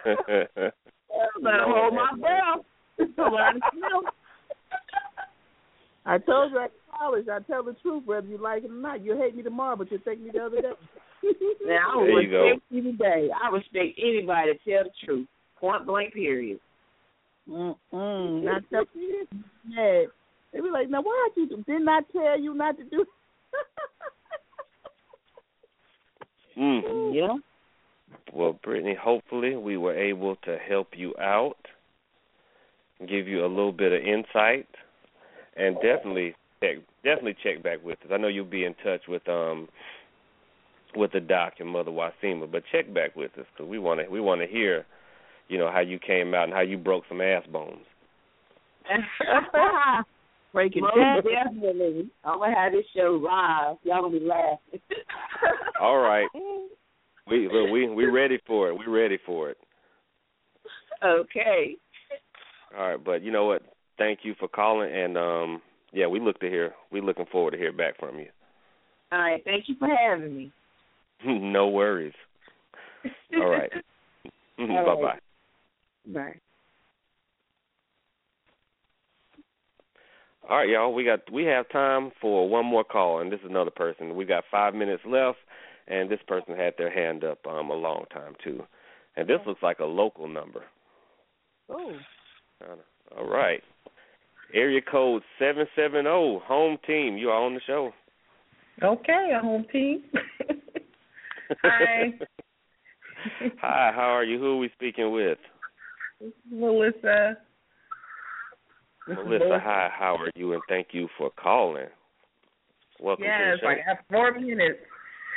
better 1.42 1.64
hold 1.64 1.94
my 1.94 2.12
breath. 2.20 2.66
I 6.06 6.18
told 6.18 6.52
you 6.52 6.60
at 6.60 6.72
college, 7.02 7.26
I 7.32 7.40
tell 7.40 7.64
the 7.64 7.74
truth, 7.82 8.04
whether 8.06 8.28
you 8.28 8.38
like 8.38 8.64
it 8.64 8.70
or 8.70 8.74
not. 8.74 9.04
You'll 9.04 9.18
hate 9.18 9.36
me 9.36 9.44
tomorrow, 9.44 9.76
but 9.76 9.90
you'll 9.90 10.02
take 10.02 10.22
me 10.22 10.32
the 10.34 10.40
other 10.40 10.62
day. 10.62 10.72
Now 11.66 12.02
I 12.02 12.06
There 12.06 12.22
you 12.22 12.32
go. 12.32 12.44
respect 12.44 12.64
you 12.72 12.84
today. 12.84 13.30
I 13.32 13.50
respect 13.50 14.00
anybody 14.02 14.54
that 14.54 14.60
tell 14.68 14.84
the 14.84 14.90
truth. 15.06 15.28
Point 15.60 15.86
blank 15.86 16.14
period. 16.14 16.60
Mm-mm. 17.48 17.76
Not 18.44 18.64
tell 18.72 18.86
you 18.96 19.28
mad. 19.68 20.08
They 20.52 20.60
be 20.62 20.70
like, 20.72 20.90
now 20.90 21.02
why 21.02 21.30
did 21.36 21.52
you 21.52 21.58
didn't 21.58 21.88
I 21.88 22.02
tell 22.12 22.40
you 22.40 22.54
not 22.54 22.78
to 22.78 22.84
do? 22.84 23.06
Mm. 26.58 27.16
Yeah. 27.16 27.38
Well, 28.34 28.60
Brittany, 28.62 28.94
hopefully 29.02 29.56
we 29.56 29.78
were 29.78 29.98
able 29.98 30.36
to 30.44 30.58
help 30.58 30.90
you 30.98 31.16
out, 31.18 31.56
give 33.08 33.26
you 33.26 33.46
a 33.46 33.48
little 33.48 33.72
bit 33.72 33.94
of 33.94 34.02
insight, 34.06 34.68
and 35.56 35.76
definitely 35.76 36.36
check 36.62 36.78
definitely 37.04 37.36
check 37.44 37.64
back 37.64 37.84
with 37.84 38.00
us. 38.02 38.12
I 38.12 38.18
know 38.18 38.28
you'll 38.28 38.46
be 38.46 38.66
in 38.66 38.76
touch 38.84 39.02
with 39.08 39.28
um 39.28 39.68
with 40.96 41.12
the 41.14 41.20
doc 41.20 41.54
and 41.60 41.70
Mother 41.70 41.92
Wassima, 41.92 42.52
but 42.52 42.64
check 42.72 42.94
back 42.94 43.16
with 43.16 43.32
us 43.38 43.46
because 43.54 43.70
we 43.70 43.80
want 43.80 44.02
to 44.02 44.10
we 44.10 44.20
want 44.22 44.42
to 44.42 44.48
hear, 44.48 44.86
you 45.48 45.58
know, 45.58 45.72
how 45.72 45.80
you 45.80 46.00
came 46.00 46.34
out 46.34 46.46
and 46.46 46.54
how 46.54 46.62
you 46.62 46.78
broke 46.78 47.04
some 47.08 47.22
ass 47.22 47.44
bones. 47.52 47.86
Break 50.54 50.76
it 50.76 50.82
Most 50.82 50.96
down. 50.98 51.24
definitely. 51.24 52.10
I'm 52.26 52.40
gonna 52.40 52.56
have 52.56 52.74
this 52.74 52.86
show 52.96 53.22
live. 53.24 53.78
Y'all 53.84 54.02
gonna 54.02 54.20
be 54.20 54.26
laughing. 54.26 54.82
All 55.80 56.00
right, 56.00 56.28
we 57.30 57.48
look, 57.52 57.72
we 57.72 57.90
we 57.90 58.06
ready 58.06 58.40
for 58.46 58.70
it. 58.70 58.78
We 58.78 58.86
ready 58.86 59.18
for 59.26 59.50
it. 59.50 59.58
Okay. 61.04 61.78
All 62.78 62.90
right, 62.90 63.04
but 63.04 63.24
you 63.24 63.32
know 63.32 63.46
what? 63.46 63.64
Thank 63.98 64.20
you 64.24 64.36
for 64.40 64.48
calling, 64.48 64.94
and 64.94 65.18
um, 65.18 65.62
yeah, 65.94 66.08
we 66.08 66.20
look 66.20 66.40
to 66.40 66.50
hear. 66.50 66.74
We 66.92 67.02
looking 67.02 67.26
forward 67.32 67.52
to 67.52 67.58
hear 67.58 67.72
back 67.72 68.00
from 68.00 68.20
you. 68.20 68.28
All 69.12 69.20
right. 69.20 69.44
Thank 69.44 69.68
you 69.68 69.76
for 69.78 69.88
having 69.88 70.36
me. 70.36 70.52
no 71.26 71.68
worries. 71.70 72.14
All 73.36 73.50
right. 73.50 73.72
All 74.60 74.68
bye 74.68 74.94
right. 74.94 75.02
bye. 75.02 75.20
Bye. 76.14 76.40
All 80.50 80.58
right, 80.58 80.70
y'all. 80.70 80.94
We 80.94 81.04
got 81.04 81.32
we 81.32 81.44
have 81.46 81.70
time 81.70 82.12
for 82.20 82.48
one 82.50 82.66
more 82.66 82.84
call, 82.84 83.22
and 83.22 83.32
this 83.32 83.40
is 83.40 83.50
another 83.50 83.72
person. 83.72 84.16
We 84.16 84.26
got 84.26 84.44
five 84.50 84.74
minutes 84.74 85.04
left, 85.06 85.38
and 85.88 86.10
this 86.10 86.20
person 86.28 86.56
had 86.56 86.74
their 86.78 86.92
hand 86.92 87.24
up 87.24 87.40
um 87.48 87.70
a 87.70 87.76
long 87.76 88.06
time 88.12 88.34
too, 88.44 88.64
and 89.16 89.28
this 89.28 89.40
looks 89.46 89.64
like 89.64 89.80
a 89.80 89.86
local 89.86 90.28
number. 90.28 90.64
Oh. 91.70 91.94
All 93.18 93.26
right. 93.26 93.62
Area 94.54 94.82
code 94.82 95.24
seven 95.40 95.66
seven 95.76 96.04
zero. 96.04 96.42
Home 96.46 96.78
team. 96.86 97.18
You 97.18 97.30
are 97.30 97.42
on 97.42 97.54
the 97.54 97.62
show. 97.66 97.92
Okay, 98.84 99.32
a 99.36 99.40
home 99.40 99.66
team. 99.72 100.04
Hi. 101.64 102.14
Hi. 103.62 103.92
How 103.96 104.10
are 104.16 104.24
you? 104.24 104.40
Who 104.40 104.54
are 104.54 104.58
we 104.58 104.70
speaking 104.74 105.12
with? 105.12 105.38
Melissa. 106.50 107.38
Melissa. 109.08 109.60
Hi. 109.64 109.90
How 109.92 110.16
are 110.18 110.32
you? 110.36 110.54
And 110.54 110.62
thank 110.68 110.88
you 110.92 111.08
for 111.18 111.30
calling. 111.32 111.88
Welcome 113.00 113.26
Yes, 113.26 113.58
to 113.58 113.62
the 113.62 113.68
I 113.68 113.76
have 113.88 113.98
four 114.10 114.32
minutes. 114.40 114.80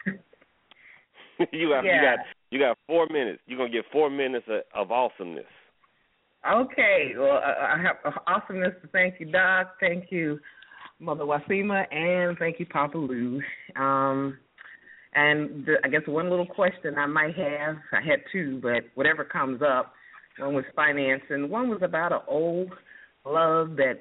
you 1.53 1.69
got 1.71 1.85
you 1.85 2.01
got 2.01 2.19
you 2.51 2.59
got 2.59 2.79
four 2.87 3.07
minutes. 3.11 3.41
You're 3.47 3.59
gonna 3.59 3.71
get 3.71 3.85
four 3.91 4.11
minutes 4.11 4.47
of, 4.49 4.63
of 4.75 4.93
awesomeness. 4.93 5.47
Okay, 6.51 7.13
well, 7.17 7.41
I 7.45 7.77
I 7.77 7.83
have 7.83 7.97
uh, 8.05 8.19
awesomeness 8.27 8.75
to 8.83 8.89
thank 8.89 9.19
you, 9.19 9.27
Doc. 9.27 9.75
Thank 9.81 10.11
you, 10.11 10.39
Mother 11.01 11.25
Wassima, 11.25 11.85
and 11.95 12.37
thank 12.39 12.61
you, 12.61 12.67
Papa 12.67 12.99
Lou. 12.99 13.41
Um, 13.77 14.39
and 15.15 15.65
the, 15.65 15.77
I 15.85 15.89
guess 15.89 16.03
one 16.07 16.29
little 16.29 16.47
question 16.47 16.99
I 16.99 17.07
might 17.07 17.35
have, 17.37 17.77
I 17.93 18.01
had 18.03 18.21
two, 18.33 18.59
but 18.63 18.85
whatever 18.95 19.25
comes 19.25 19.63
up, 19.63 19.95
one 20.39 20.55
was 20.55 20.65
finance, 20.75 21.23
and 21.31 21.49
one 21.49 21.69
was 21.69 21.81
about 21.83 22.13
an 22.13 22.21
old 22.29 22.71
love 23.25 23.77
that 23.77 24.01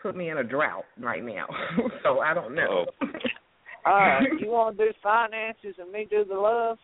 put 0.00 0.16
me 0.16 0.30
in 0.30 0.38
a 0.38 0.44
drought 0.44 0.84
right 1.00 1.24
now. 1.24 1.46
so 2.02 2.20
I 2.20 2.34
don't 2.34 2.54
know. 2.54 2.86
Oh. 3.02 3.06
All 3.86 3.94
right, 3.94 4.28
you 4.38 4.50
want 4.50 4.76
to 4.76 4.86
do 4.86 4.92
finances 5.02 5.74
and 5.78 5.90
me 5.90 6.06
do 6.08 6.24
the 6.24 6.34
love? 6.34 6.76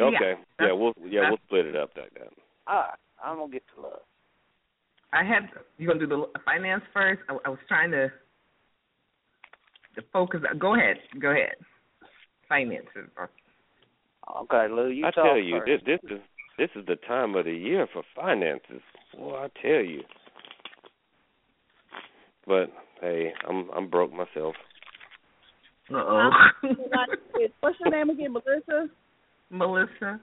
Okay. 0.00 0.34
Yeah. 0.60 0.66
Yeah, 0.66 0.72
we'll 0.72 0.94
yeah 1.04 1.28
we'll 1.28 1.38
split 1.46 1.66
it 1.66 1.74
up 1.74 1.90
like 1.96 2.14
that. 2.14 2.28
All 2.68 2.76
right, 2.76 2.98
I'm 3.24 3.36
gonna 3.38 3.52
get 3.52 3.62
to 3.74 3.82
love. 3.82 4.00
I 5.12 5.24
had 5.24 5.48
you 5.78 5.86
gonna 5.88 6.00
do 6.00 6.06
the 6.06 6.26
finance 6.44 6.82
first. 6.92 7.20
I, 7.28 7.36
I 7.44 7.48
was 7.48 7.58
trying 7.68 7.90
to 7.92 8.08
to 9.96 10.02
focus. 10.12 10.40
Go 10.58 10.74
ahead, 10.74 10.96
go 11.20 11.30
ahead. 11.30 11.54
Finances. 12.48 13.10
Okay, 14.42 14.66
Lou, 14.70 14.88
you 14.88 15.06
I 15.06 15.10
talk 15.10 15.24
tell 15.24 15.38
you, 15.38 15.60
first. 15.66 15.84
this 15.86 16.00
this 16.02 16.10
is 16.10 16.20
this 16.58 16.70
is 16.76 16.86
the 16.86 16.96
time 17.06 17.34
of 17.34 17.44
the 17.46 17.52
year 17.52 17.86
for 17.92 18.02
finances. 18.14 18.82
Well, 19.16 19.36
I 19.36 19.48
tell 19.62 19.82
you. 19.82 20.02
But 22.46 22.72
hey, 23.00 23.32
I'm 23.48 23.70
I'm 23.74 23.88
broke 23.88 24.12
myself. 24.12 24.54
Uh 25.90 25.96
oh. 25.96 26.30
What's 27.60 27.78
your 27.80 27.90
name 27.90 28.10
again, 28.10 28.32
Melissa? 28.34 28.88
Melissa. 29.50 30.20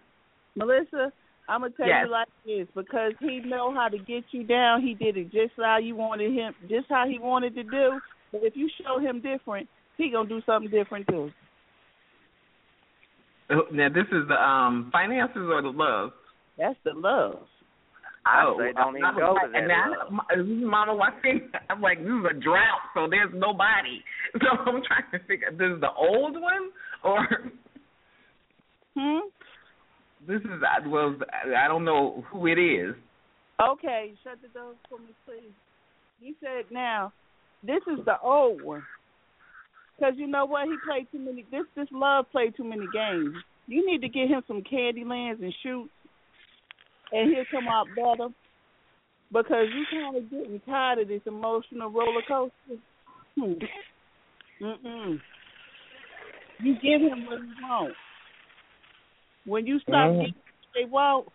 Melissa, 0.55 1.11
I'm 1.47 1.61
gonna 1.61 1.73
tell 1.77 1.87
Yes. 1.87 2.05
you 2.05 2.11
like 2.11 2.27
this 2.45 2.67
because 2.75 3.13
he 3.19 3.39
know 3.39 3.73
how 3.73 3.87
to 3.87 3.97
get 3.97 4.23
you 4.31 4.43
down. 4.43 4.81
He 4.81 4.93
did 4.95 5.15
it 5.17 5.31
just 5.31 5.53
how 5.57 5.77
you 5.77 5.95
wanted 5.95 6.33
him, 6.33 6.53
just 6.69 6.87
how 6.89 7.07
he 7.07 7.19
wanted 7.19 7.53
to 7.55 7.63
do. 7.63 7.99
But 8.31 8.41
if 8.43 8.55
you 8.55 8.69
show 8.83 8.99
him 8.99 9.21
different, 9.21 9.69
he 9.97 10.09
gonna 10.11 10.27
do 10.27 10.41
something 10.45 10.71
different 10.71 11.07
too. 11.07 11.31
Oh, 13.51 13.61
Now 13.71 13.89
this 13.89 14.07
is 14.11 14.27
the 14.27 14.41
um 14.41 14.89
finances 14.91 15.37
or 15.51 15.61
the 15.61 15.69
love. 15.69 16.11
That's 16.57 16.77
the 16.83 16.93
love. 16.93 17.39
I 18.25 18.43
oh, 18.43 18.57
say 18.57 18.73
don't 18.73 18.97
even 18.97 19.05
I- 19.05 19.13
go 19.19 19.35
to 19.35 19.51
that 19.51 19.55
And 19.59 19.67
now, 19.67 19.91
love. 19.99 20.11
my- 20.11 20.23
this 20.35 20.47
is 20.47 20.63
Mama 20.63 20.95
watching. 20.95 21.47
I'm 21.69 21.79
like, 21.79 21.99
this 21.99 22.07
is 22.07 22.25
a 22.31 22.33
drought, 22.33 22.81
so 22.95 23.07
there's 23.07 23.31
nobody. 23.33 24.01
So 24.41 24.47
I'm 24.49 24.81
trying 24.81 25.11
to 25.13 25.19
figure. 25.27 25.51
This 25.51 25.75
is 25.75 25.79
the 25.81 25.91
old 25.95 26.33
one, 26.33 26.71
or 27.03 27.27
Hmm. 28.97 29.19
This 30.27 30.41
is 30.41 30.61
well, 30.87 31.15
I 31.55 31.67
don't 31.67 31.85
know 31.85 32.23
who 32.31 32.47
it 32.47 32.59
is. 32.59 32.95
Okay, 33.61 34.13
shut 34.23 34.37
the 34.41 34.47
door 34.49 34.73
for 34.89 34.99
me, 34.99 35.13
please. 35.25 35.53
He 36.19 36.35
said, 36.41 36.65
"Now, 36.71 37.13
this 37.63 37.81
is 37.87 38.03
the 38.05 38.19
old 38.21 38.61
one, 38.61 38.83
because 39.97 40.13
you 40.17 40.27
know 40.27 40.45
what? 40.45 40.67
He 40.67 40.75
played 40.85 41.07
too 41.11 41.19
many. 41.19 41.45
This 41.51 41.65
this 41.75 41.87
love 41.91 42.25
played 42.31 42.55
too 42.57 42.63
many 42.63 42.85
games. 42.93 43.35
You 43.67 43.85
need 43.85 44.01
to 44.01 44.09
get 44.09 44.27
him 44.27 44.43
some 44.47 44.63
candy 44.63 45.03
lands 45.03 45.41
and 45.41 45.53
shoots, 45.63 45.93
and 47.11 47.33
he'll 47.33 47.45
come 47.51 47.67
out 47.67 47.87
better. 47.95 48.29
Because 49.31 49.67
you 49.73 49.85
kind 49.91 50.17
of 50.17 50.29
getting 50.29 50.61
tired 50.65 50.99
of 50.99 51.07
this 51.07 51.21
emotional 51.25 51.89
roller 51.89 52.21
coaster. 52.27 52.79
Hmm. 53.35 53.53
Mm-mm. 54.61 55.19
You 56.61 56.73
give 56.75 57.01
him 57.01 57.25
what 57.25 57.39
he 57.41 57.63
wants. 57.63 57.95
When 59.45 59.65
you 59.65 59.79
stop 59.79 60.11
Mm. 60.11 60.19
getting 60.21 60.35
what 60.35 60.73
they 60.73 60.85
want, 60.85 61.27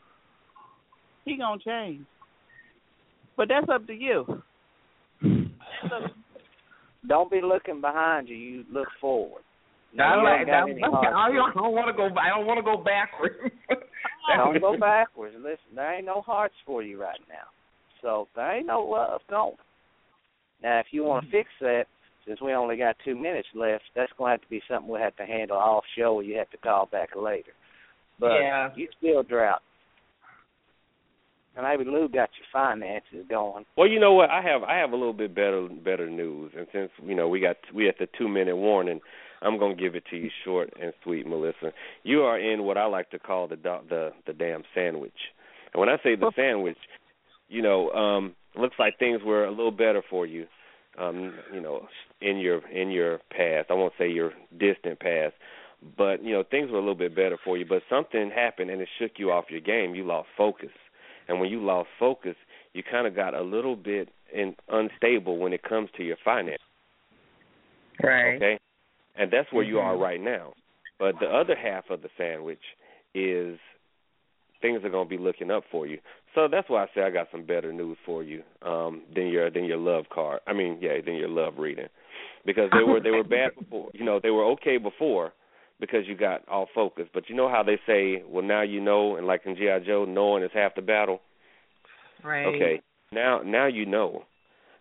he 1.24 1.36
gonna 1.36 1.60
change. 1.60 2.06
But 3.36 3.48
that's 3.48 3.68
up 3.68 3.86
to 3.86 3.94
you. 3.94 4.42
Up 5.92 6.10
Don't 7.06 7.30
be 7.30 7.40
looking 7.40 7.80
behind 7.80 8.28
you. 8.28 8.36
You 8.36 8.64
look 8.70 8.88
forward. 9.00 9.42
No, 9.92 10.04
I 10.04 10.16
you 10.16 10.22
like 10.22 10.38
ain't 10.40 10.46
that. 10.48 10.54
I 10.54 11.30
don't, 11.30 11.54
don't 11.54 11.72
want 11.72 11.88
to 11.88 11.96
go. 11.96 12.08
I 12.20 12.28
don't 12.28 12.46
want 12.46 12.58
to 12.58 12.62
go 12.62 12.76
backwards. 12.76 13.34
Don't 14.36 14.60
go 14.60 14.76
backwards. 14.78 15.34
Listen, 15.38 15.74
there 15.74 15.94
ain't 15.94 16.06
no 16.06 16.20
hearts 16.20 16.54
for 16.64 16.82
you 16.82 17.00
right 17.00 17.20
now. 17.28 17.48
So 18.02 18.28
there 18.36 18.56
ain't 18.56 18.66
no 18.66 18.82
love 18.82 19.20
going. 19.28 19.56
Now, 20.62 20.78
if 20.78 20.86
you 20.90 21.04
want 21.04 21.24
to 21.24 21.30
fix 21.30 21.48
that, 21.60 21.84
since 22.26 22.40
we 22.40 22.52
only 22.52 22.76
got 22.76 22.96
two 23.04 23.16
minutes 23.16 23.48
left, 23.54 23.84
that's 23.96 24.12
going 24.18 24.28
to 24.28 24.32
have 24.32 24.42
to 24.42 24.48
be 24.48 24.62
something 24.68 24.88
we'll 24.88 25.00
have 25.00 25.16
to 25.16 25.26
handle 25.26 25.56
off 25.56 25.84
show 25.96 26.14
or 26.14 26.22
you 26.22 26.36
have 26.36 26.50
to 26.50 26.58
call 26.58 26.86
back 26.86 27.10
later. 27.16 27.52
But 28.20 28.40
Yeah. 28.40 28.70
you 28.76 28.88
still 28.98 29.22
drought. 29.22 29.62
And 31.56 31.66
maybe 31.66 31.84
Lou 31.90 32.08
got 32.08 32.30
your 32.38 32.46
finances 32.52 33.26
going. 33.28 33.66
Well, 33.76 33.88
you 33.88 33.98
know 33.98 34.12
what? 34.12 34.30
I 34.30 34.40
have 34.40 34.62
I 34.62 34.76
have 34.76 34.92
a 34.92 34.96
little 34.96 35.12
bit 35.12 35.34
better 35.34 35.68
better 35.68 36.08
news, 36.08 36.52
and 36.56 36.66
since 36.72 36.92
you 37.02 37.14
know 37.14 37.28
we 37.28 37.40
got 37.40 37.56
we 37.74 37.88
at 37.88 37.98
the 37.98 38.06
two 38.16 38.28
minute 38.28 38.56
warning, 38.56 39.00
I'm 39.42 39.58
gonna 39.58 39.74
give 39.74 39.96
it 39.96 40.04
to 40.10 40.16
you 40.16 40.30
short 40.44 40.72
and 40.80 40.92
sweet, 41.02 41.26
Melissa. 41.26 41.72
You 42.04 42.22
are 42.22 42.38
in 42.38 42.62
what 42.62 42.78
I 42.78 42.84
like 42.84 43.10
to 43.10 43.18
call 43.18 43.48
the 43.48 43.56
do- 43.56 43.84
the 43.88 44.12
the 44.26 44.32
damn 44.32 44.62
sandwich. 44.74 45.32
And 45.72 45.80
when 45.80 45.88
I 45.88 45.96
say 46.04 46.14
the 46.14 46.30
sandwich, 46.36 46.78
you 47.48 47.62
know, 47.62 47.90
um, 47.90 48.36
looks 48.54 48.76
like 48.78 48.98
things 48.98 49.20
were 49.24 49.44
a 49.44 49.50
little 49.50 49.72
better 49.72 50.02
for 50.08 50.26
you, 50.26 50.46
um, 50.98 51.34
you 51.52 51.60
know, 51.60 51.88
in 52.20 52.38
your 52.38 52.66
in 52.68 52.90
your 52.90 53.18
past. 53.30 53.70
I 53.70 53.74
won't 53.74 53.94
say 53.98 54.08
your 54.08 54.32
distant 54.56 55.00
past, 55.00 55.34
but 55.96 56.22
you 56.22 56.32
know 56.32 56.44
things 56.50 56.70
were 56.70 56.78
a 56.78 56.80
little 56.80 56.94
bit 56.94 57.14
better 57.14 57.38
for 57.44 57.56
you. 57.56 57.64
But 57.68 57.82
something 57.88 58.30
happened 58.34 58.70
and 58.70 58.80
it 58.80 58.88
shook 58.98 59.12
you 59.16 59.30
off 59.30 59.46
your 59.48 59.60
game. 59.60 59.94
You 59.94 60.04
lost 60.04 60.28
focus, 60.36 60.70
and 61.28 61.40
when 61.40 61.50
you 61.50 61.64
lost 61.64 61.88
focus, 61.98 62.36
you 62.72 62.82
kind 62.88 63.06
of 63.06 63.14
got 63.14 63.34
a 63.34 63.42
little 63.42 63.76
bit 63.76 64.08
in, 64.34 64.54
unstable 64.68 65.38
when 65.38 65.52
it 65.52 65.62
comes 65.62 65.88
to 65.96 66.02
your 66.02 66.16
finance. 66.24 66.62
Right. 68.02 68.36
Okay, 68.36 68.58
and 69.16 69.30
that's 69.30 69.52
where 69.52 69.64
you 69.64 69.78
are 69.78 69.96
right 69.96 70.20
now. 70.20 70.52
But 70.98 71.14
the 71.20 71.26
other 71.26 71.56
half 71.56 71.84
of 71.88 72.02
the 72.02 72.08
sandwich 72.18 72.60
is 73.14 73.58
things 74.60 74.84
are 74.84 74.90
going 74.90 75.08
to 75.08 75.16
be 75.16 75.22
looking 75.22 75.50
up 75.50 75.64
for 75.70 75.86
you. 75.86 75.98
So 76.34 76.46
that's 76.50 76.68
why 76.68 76.84
I 76.84 76.86
say 76.94 77.02
I 77.02 77.10
got 77.10 77.28
some 77.32 77.44
better 77.44 77.72
news 77.72 77.96
for 78.04 78.22
you 78.22 78.42
um, 78.62 79.02
than 79.14 79.28
your 79.28 79.50
than 79.50 79.64
your 79.64 79.78
love 79.78 80.04
card. 80.12 80.40
I 80.46 80.52
mean, 80.52 80.78
yeah, 80.80 81.00
than 81.04 81.14
your 81.14 81.28
love 81.28 81.54
reading, 81.56 81.88
because 82.44 82.70
they 82.72 82.84
were 82.84 83.00
they 83.00 83.10
were 83.10 83.24
bad 83.24 83.52
before. 83.58 83.88
You 83.94 84.04
know, 84.04 84.20
they 84.22 84.30
were 84.30 84.44
okay 84.52 84.76
before 84.76 85.32
because 85.80 86.06
you 86.06 86.16
got 86.16 86.46
all 86.48 86.68
focus. 86.74 87.06
But 87.12 87.28
you 87.28 87.34
know 87.34 87.48
how 87.48 87.62
they 87.62 87.78
say, 87.86 88.22
well, 88.28 88.44
now 88.44 88.62
you 88.62 88.80
know, 88.80 89.16
and 89.16 89.26
like 89.26 89.42
in 89.46 89.56
GI 89.56 89.86
Joe, 89.86 90.04
knowing 90.06 90.44
is 90.44 90.50
half 90.54 90.74
the 90.74 90.82
battle. 90.82 91.20
Right. 92.22 92.46
Okay. 92.46 92.82
Now 93.12 93.40
now 93.44 93.66
you 93.66 93.86
know. 93.86 94.24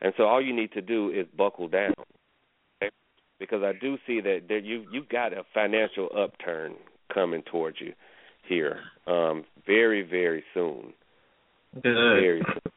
And 0.02 0.14
so 0.18 0.24
all 0.24 0.42
you 0.42 0.56
need 0.56 0.72
to 0.74 0.82
do 0.82 1.10
is 1.10 1.26
buckle 1.38 1.68
down. 1.68 1.94
Okay? 2.82 2.92
Because 3.40 3.64
I 3.64 3.74
do 3.80 3.98
see 4.06 4.22
that 4.22 4.42
there 4.48 4.60
you 4.60 4.86
you've 4.92 5.10
got 5.10 5.34
a 5.34 5.44
financial 5.54 6.10
upturn 6.18 6.76
coming 7.14 7.44
towards 7.50 7.78
you 7.80 7.94
here. 8.48 8.80
Um 9.08 9.46
very, 9.66 10.04
very 10.04 10.44
soon. 10.54 10.94
Good. 11.74 11.84
Very 11.84 12.42
soon. 12.46 12.74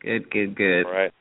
Good. 0.00 0.30
Good. 0.30 0.54
Good. 0.54 0.86
All 0.86 0.92
right. 0.92 1.12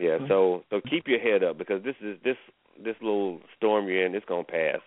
Yeah, 0.00 0.18
so 0.28 0.62
so 0.70 0.80
keep 0.88 1.08
your 1.08 1.18
head 1.18 1.42
up 1.42 1.58
because 1.58 1.82
this 1.82 1.96
is 2.00 2.18
this 2.22 2.36
this 2.82 2.96
little 3.00 3.40
storm 3.56 3.86
you're 3.88 4.06
in, 4.06 4.14
it's 4.14 4.26
gonna 4.26 4.44
pass. 4.44 4.80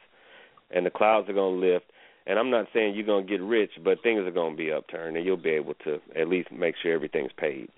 And 0.74 0.86
the 0.86 0.90
clouds 0.90 1.30
are 1.30 1.34
gonna 1.34 1.58
lift. 1.58 1.86
And 2.28 2.38
I'm 2.38 2.50
not 2.50 2.68
saying 2.74 2.96
you're 2.96 3.06
gonna 3.06 3.26
get 3.26 3.42
rich, 3.42 3.72
but 3.84 4.02
things 4.04 4.26
are 4.26 4.32
gonna 4.32 4.56
be 4.56 4.72
upturned 4.72 5.18
and 5.18 5.26
you'll 5.26 5.38
be 5.38 5.50
able 5.50 5.74
to 5.86 6.00
at 6.16 6.28
least 6.28 6.52
make 6.52 6.76
sure 6.82 6.94
everything's 6.94 7.32
paid. 7.38 7.70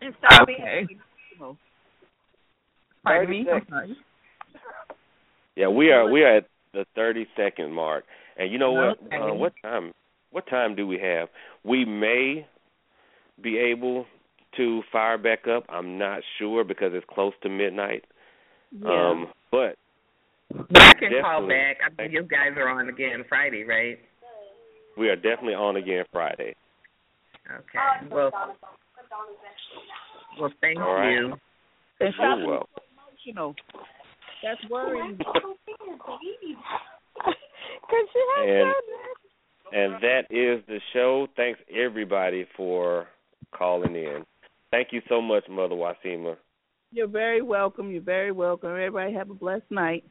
And 0.00 0.14
stop 0.18 0.46
being 0.46 0.60
Okay. 0.60 0.86
emotional. 1.30 1.56
Pardon 3.04 3.30
me. 3.30 3.44
30 3.44 3.72
I'm. 3.72 3.96
Yeah, 5.56 5.68
we 5.68 5.90
are 5.90 6.08
we 6.08 6.22
are 6.22 6.36
at 6.36 6.44
the 6.72 6.86
thirty 6.94 7.26
second 7.36 7.72
mark, 7.72 8.04
and 8.36 8.52
you 8.52 8.58
know 8.58 8.72
what? 8.72 8.98
Okay. 9.06 9.16
Uh, 9.16 9.34
what 9.34 9.52
time? 9.60 9.92
What 10.30 10.46
time 10.46 10.76
do 10.76 10.86
we 10.86 10.98
have? 10.98 11.28
We 11.64 11.84
may 11.84 12.46
be 13.42 13.58
able 13.58 14.06
to 14.56 14.82
fire 14.92 15.18
back 15.18 15.48
up. 15.48 15.64
I'm 15.68 15.98
not 15.98 16.22
sure 16.38 16.64
because 16.64 16.92
it's 16.94 17.06
close 17.10 17.32
to 17.42 17.48
midnight. 17.48 18.04
Yeah. 18.72 19.08
Um, 19.10 19.26
but 19.50 19.76
But 20.50 20.82
I 20.82 20.92
can 20.94 21.10
call 21.22 21.46
back. 21.48 21.78
I 21.84 21.90
think 21.94 22.12
you 22.12 22.22
guys 22.22 22.52
are 22.56 22.68
on 22.68 22.88
again 22.88 23.24
Friday, 23.28 23.64
right? 23.64 23.98
we 24.96 25.08
are 25.08 25.16
definitely 25.16 25.54
on 25.54 25.76
again 25.76 26.04
Friday. 26.12 26.54
Okay. 27.48 28.06
Well. 28.10 28.30
Well, 30.40 30.52
thank 30.60 30.78
All 30.78 30.94
right. 30.94 31.12
you. 31.12 31.34
and 32.00 32.14
stop 32.14 32.20
You're 32.20 32.36
being 32.36 32.48
welcome. 32.50 32.68
emotional. 33.26 33.54
That's 34.42 34.64
worrying. 34.70 35.18
Cause 35.18 35.58
she 38.12 38.20
has 38.36 38.48
And- 38.48 38.74
And 39.70 40.00
that 40.02 40.26
is 40.30 40.64
the 40.66 40.80
show. 40.92 41.26
Thanks 41.36 41.60
everybody 41.70 42.44
for 42.56 43.06
calling 43.52 43.94
in. 43.96 44.24
Thank 44.70 44.92
you 44.92 45.02
so 45.08 45.20
much, 45.20 45.46
Mother 45.48 45.74
Wassima. 45.74 46.36
You're 46.92 47.08
very 47.08 47.42
welcome. 47.42 47.90
You're 47.90 48.02
very 48.02 48.32
welcome. 48.32 48.70
Everybody 48.70 49.12
have 49.14 49.30
a 49.30 49.34
blessed 49.34 49.70
night. 49.70 50.04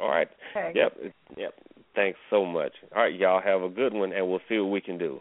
All 0.00 0.08
right. 0.08 0.28
Okay. 0.56 0.72
Yep. 0.74 1.12
Yep. 1.36 1.54
Thanks 1.94 2.18
so 2.30 2.44
much. 2.44 2.72
All 2.94 3.02
right, 3.02 3.14
y'all 3.14 3.40
have 3.42 3.62
a 3.62 3.68
good 3.68 3.92
one, 3.92 4.12
and 4.12 4.28
we'll 4.28 4.40
see 4.48 4.58
what 4.58 4.70
we 4.70 4.80
can 4.80 4.96
do. 4.96 5.20